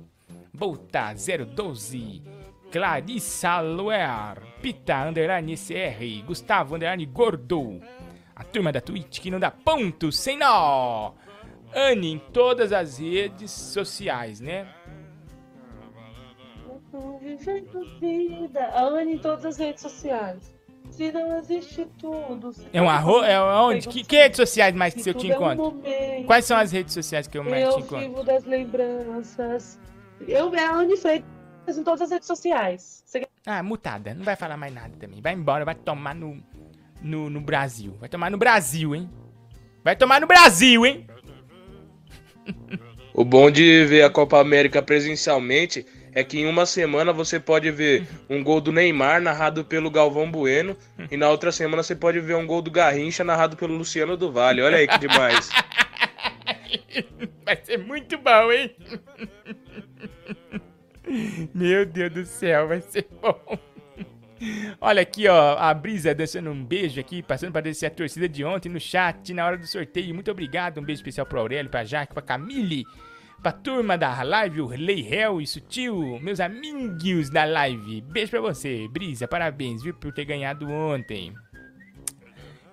Bolta 0.54 1.14
012, 1.14 2.24
Clarissa 2.72 3.60
Loer, 3.62 4.38
Pita 4.62 5.08
Underline 5.08 5.58
SR, 5.58 6.24
Gustavo 6.26 6.76
Underline 6.76 7.06
Gordo, 7.08 7.82
a 8.36 8.44
turma 8.44 8.72
da 8.72 8.80
Twitch 8.80 9.20
que 9.20 9.32
não 9.32 9.40
dá 9.40 9.50
ponto 9.50 10.12
sem 10.12 10.38
nó. 10.38 11.14
Anne 11.74 12.14
em 12.14 12.20
todas 12.20 12.72
as 12.72 13.00
redes 13.00 13.50
sociais, 13.50 14.40
né? 14.40 14.68
Vivendo 17.22 17.86
vida. 18.00 18.66
A 18.66 18.84
Anne 18.84 19.14
em 19.14 19.18
todas 19.18 19.46
as 19.46 19.58
redes 19.58 19.82
sociais. 19.82 20.54
Se 20.90 21.12
não 21.12 21.38
existe 21.38 21.88
tudo. 21.98 22.52
É 22.74 22.82
um 22.82 22.86
não 22.86 22.92
arro... 22.92 23.24
É 23.24 23.42
onde? 23.42 23.88
Que, 23.88 24.04
que 24.04 24.16
redes 24.16 24.38
sociais 24.38 24.76
mais 24.76 24.94
que 24.94 25.10
eu 25.10 25.14
te 25.14 25.30
tudo 25.30 25.32
é 25.32 25.40
um 25.40 25.54
encontro? 25.54 25.82
Quais 26.26 26.46
são 26.46 26.58
as 26.58 26.72
redes 26.72 26.94
sociais 26.94 27.28
que 27.28 27.38
eu 27.38 27.44
mais 27.44 27.64
Eu 27.64 27.72
te 27.72 27.80
encontro? 27.80 28.00
vivo 28.00 28.24
das 28.24 28.44
lembranças. 28.44 29.80
Eu, 30.28 30.54
é 30.54 30.66
a 30.66 30.74
Anne 30.74 30.98
Freitas 30.98 31.78
em 31.78 31.84
todas 31.84 32.02
as 32.02 32.12
redes 32.12 32.28
sociais. 32.28 33.01
Você 33.12 33.28
Ah, 33.46 33.62
mutada. 33.62 34.14
Não 34.14 34.24
vai 34.24 34.38
falar 34.38 34.56
mais 34.56 34.74
nada 34.74 34.96
também. 34.98 35.20
Vai 35.20 35.34
embora, 35.34 35.66
vai 35.66 35.76
tomar 35.76 36.16
no, 36.16 36.42
no, 37.02 37.30
no 37.30 37.42
Brasil. 37.42 37.98
Vai 38.00 38.08
tomar 38.08 38.32
no 38.32 38.38
Brasil, 38.38 38.96
hein? 38.96 39.10
Vai 39.84 39.98
tomar 39.98 40.22
no 40.22 40.28
Brasil, 40.28 40.86
hein? 40.86 41.06
O 43.14 43.26
bom 43.26 43.52
de 43.52 43.84
ver 43.84 44.04
a 44.04 44.10
Copa 44.10 44.40
América 44.40 44.82
presencialmente 44.82 45.86
é 46.14 46.24
que 46.24 46.40
em 46.40 46.46
uma 46.46 46.66
semana 46.66 47.12
você 47.12 47.38
pode 47.38 47.70
ver 47.70 48.08
um 48.30 48.42
gol 48.42 48.62
do 48.62 48.72
Neymar 48.72 49.22
narrado 49.22 49.66
pelo 49.66 49.92
Galvão 49.92 50.32
Bueno 50.32 50.78
e 51.10 51.18
na 51.18 51.30
outra 51.30 51.52
semana 51.52 51.84
você 51.84 51.94
pode 51.94 52.22
ver 52.22 52.38
um 52.38 52.48
gol 52.48 52.62
do 52.62 52.72
Garrincha 52.72 53.26
narrado 53.26 53.58
pelo 53.58 53.76
Luciano 53.76 54.16
do 54.16 54.32
Vale. 54.32 54.62
Olha 54.62 54.78
aí 54.78 54.88
que 54.88 55.00
demais. 55.00 55.50
Vai 57.44 57.60
ser 57.62 57.78
muito 57.78 58.18
bom, 58.18 58.52
hein? 58.54 58.74
Meu 61.54 61.86
Deus 61.86 62.14
do 62.14 62.26
céu, 62.26 62.68
vai 62.68 62.82
ser 62.82 63.08
bom. 63.22 63.60
Olha 64.80 65.02
aqui, 65.04 65.28
ó, 65.28 65.58
a 65.58 65.72
Brisa 65.74 66.16
dançando 66.16 66.50
um 66.50 66.66
beijo 66.66 67.00
aqui, 67.00 67.22
passando 67.22 67.52
para 67.52 67.62
descer 67.62 67.86
a 67.86 67.92
torcida 67.92 68.28
de 68.28 68.44
ontem 68.44 68.70
no 68.70 68.80
chat, 68.80 69.34
na 69.34 69.46
hora 69.46 69.58
do 69.58 69.68
sorteio. 69.68 70.16
Muito 70.16 70.32
obrigado, 70.32 70.80
um 70.80 70.84
beijo 70.84 71.00
especial 71.00 71.28
pro 71.28 71.40
Aurélio, 71.40 71.70
pra 71.70 71.84
Jaque, 71.84 72.14
pra 72.14 72.24
Camille, 72.24 72.84
pra 73.42 73.52
turma 73.52 73.98
da 73.98 74.24
live, 74.24 74.62
o 74.62 74.68
Lei 74.68 75.08
Hell 75.08 75.42
e 75.42 75.46
Sutil, 75.46 76.20
meus 76.22 76.40
amigos 76.40 77.30
da 77.30 77.46
live. 77.46 78.02
Beijo 78.02 78.32
pra 78.32 78.42
você, 78.42 78.88
Brisa, 78.88 79.28
parabéns, 79.28 79.84
viu, 79.84 79.94
por 79.94 80.12
ter 80.12 80.26
ganhado 80.26 80.68
ontem. 80.68 81.36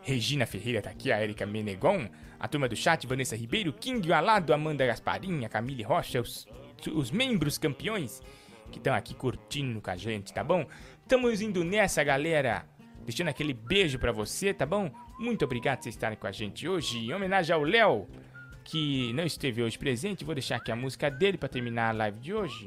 Regina 0.00 0.46
Ferreira 0.46 0.80
tá 0.80 0.88
aqui, 0.88 1.12
a 1.12 1.22
Erika 1.22 1.44
Menegon, 1.44 2.08
a 2.40 2.48
turma 2.48 2.66
do 2.66 2.74
chat, 2.74 3.06
Vanessa 3.06 3.36
Ribeiro, 3.36 3.74
King, 3.74 4.10
Alado, 4.10 4.54
Amanda 4.54 4.86
Gasparinha, 4.86 5.50
Camille 5.50 5.82
Rocha, 5.82 6.22
os, 6.22 6.46
os 6.86 7.10
membros 7.10 7.58
campeões 7.58 8.22
que 8.70 8.78
estão 8.78 8.94
aqui 8.94 9.14
curtindo 9.14 9.80
com 9.80 9.90
a 9.90 9.96
gente, 9.96 10.32
tá 10.32 10.44
bom? 10.44 10.66
Estamos 11.02 11.40
indo 11.40 11.64
nessa, 11.64 12.04
galera. 12.04 12.66
Deixando 13.04 13.28
aquele 13.28 13.54
beijo 13.54 13.98
pra 13.98 14.12
você, 14.12 14.52
tá 14.52 14.66
bom? 14.66 14.90
Muito 15.18 15.44
obrigado 15.44 15.78
por 15.78 15.84
vocês 15.84 15.94
estarem 15.94 16.18
com 16.18 16.26
a 16.26 16.32
gente 16.32 16.68
hoje. 16.68 16.98
Em 16.98 17.14
homenagem 17.14 17.54
ao 17.54 17.62
Léo, 17.62 18.06
que 18.64 19.12
não 19.14 19.24
esteve 19.24 19.62
hoje 19.62 19.78
presente, 19.78 20.24
vou 20.24 20.34
deixar 20.34 20.56
aqui 20.56 20.70
a 20.70 20.76
música 20.76 21.10
dele 21.10 21.38
pra 21.38 21.48
terminar 21.48 21.88
a 21.88 21.92
live 21.92 22.18
de 22.18 22.34
hoje. 22.34 22.66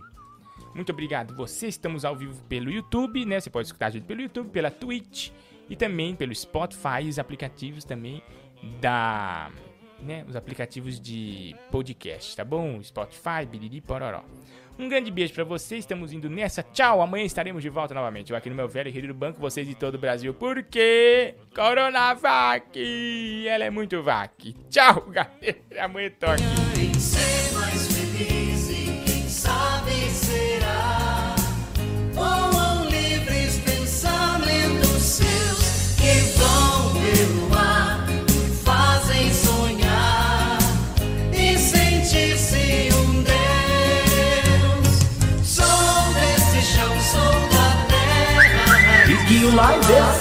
Muito 0.73 0.91
obrigado 0.91 1.35
você. 1.35 1.67
Estamos 1.67 2.03
ao 2.03 2.15
vivo 2.15 2.43
pelo 2.45 2.71
YouTube, 2.71 3.25
né? 3.25 3.39
Você 3.39 3.49
pode 3.49 3.67
escutar 3.67 3.87
a 3.87 3.89
gente 3.91 4.05
pelo 4.05 4.21
YouTube, 4.21 4.49
pela 4.49 4.71
Twitch 4.71 5.29
e 5.69 5.75
também 5.75 6.15
pelo 6.15 6.33
Spotify 6.33 7.07
os 7.07 7.19
aplicativos 7.19 7.83
também 7.85 8.23
da, 8.79 9.51
né, 10.03 10.25
os 10.27 10.35
aplicativos 10.35 10.99
de 10.99 11.55
podcast, 11.71 12.35
tá 12.35 12.43
bom? 12.43 12.81
Spotify, 12.83 13.45
Biriri, 13.49 13.81
Pororó. 13.81 14.23
Um 14.79 14.89
grande 14.89 15.11
beijo 15.11 15.33
pra 15.33 15.43
vocês, 15.43 15.81
estamos 15.81 16.11
indo 16.11 16.29
nessa. 16.29 16.63
Tchau, 16.63 17.01
amanhã 17.01 17.23
estaremos 17.25 17.61
de 17.61 17.69
volta 17.69 17.93
novamente. 17.93 18.31
Eu 18.31 18.37
aqui 18.37 18.49
no 18.49 18.55
meu 18.55 18.67
velho 18.67 18.91
querido 18.91 19.13
banco, 19.13 19.39
vocês 19.39 19.67
de 19.67 19.75
todo 19.75 19.95
o 19.95 19.97
Brasil. 19.99 20.33
Porque 20.33 21.35
Coronavac, 21.53 23.47
ela 23.47 23.65
é 23.65 23.69
muito 23.69 24.01
vac. 24.01 24.55
Tchau, 24.69 25.01
galera. 25.11 25.57
Amanhã 25.79 26.11
toque. 26.19 26.41
Quem 29.05 29.27
sabe 29.29 29.91
será. 30.09 31.35
Sou 49.41 49.49
desse 49.49 49.89
chão, 49.89 50.20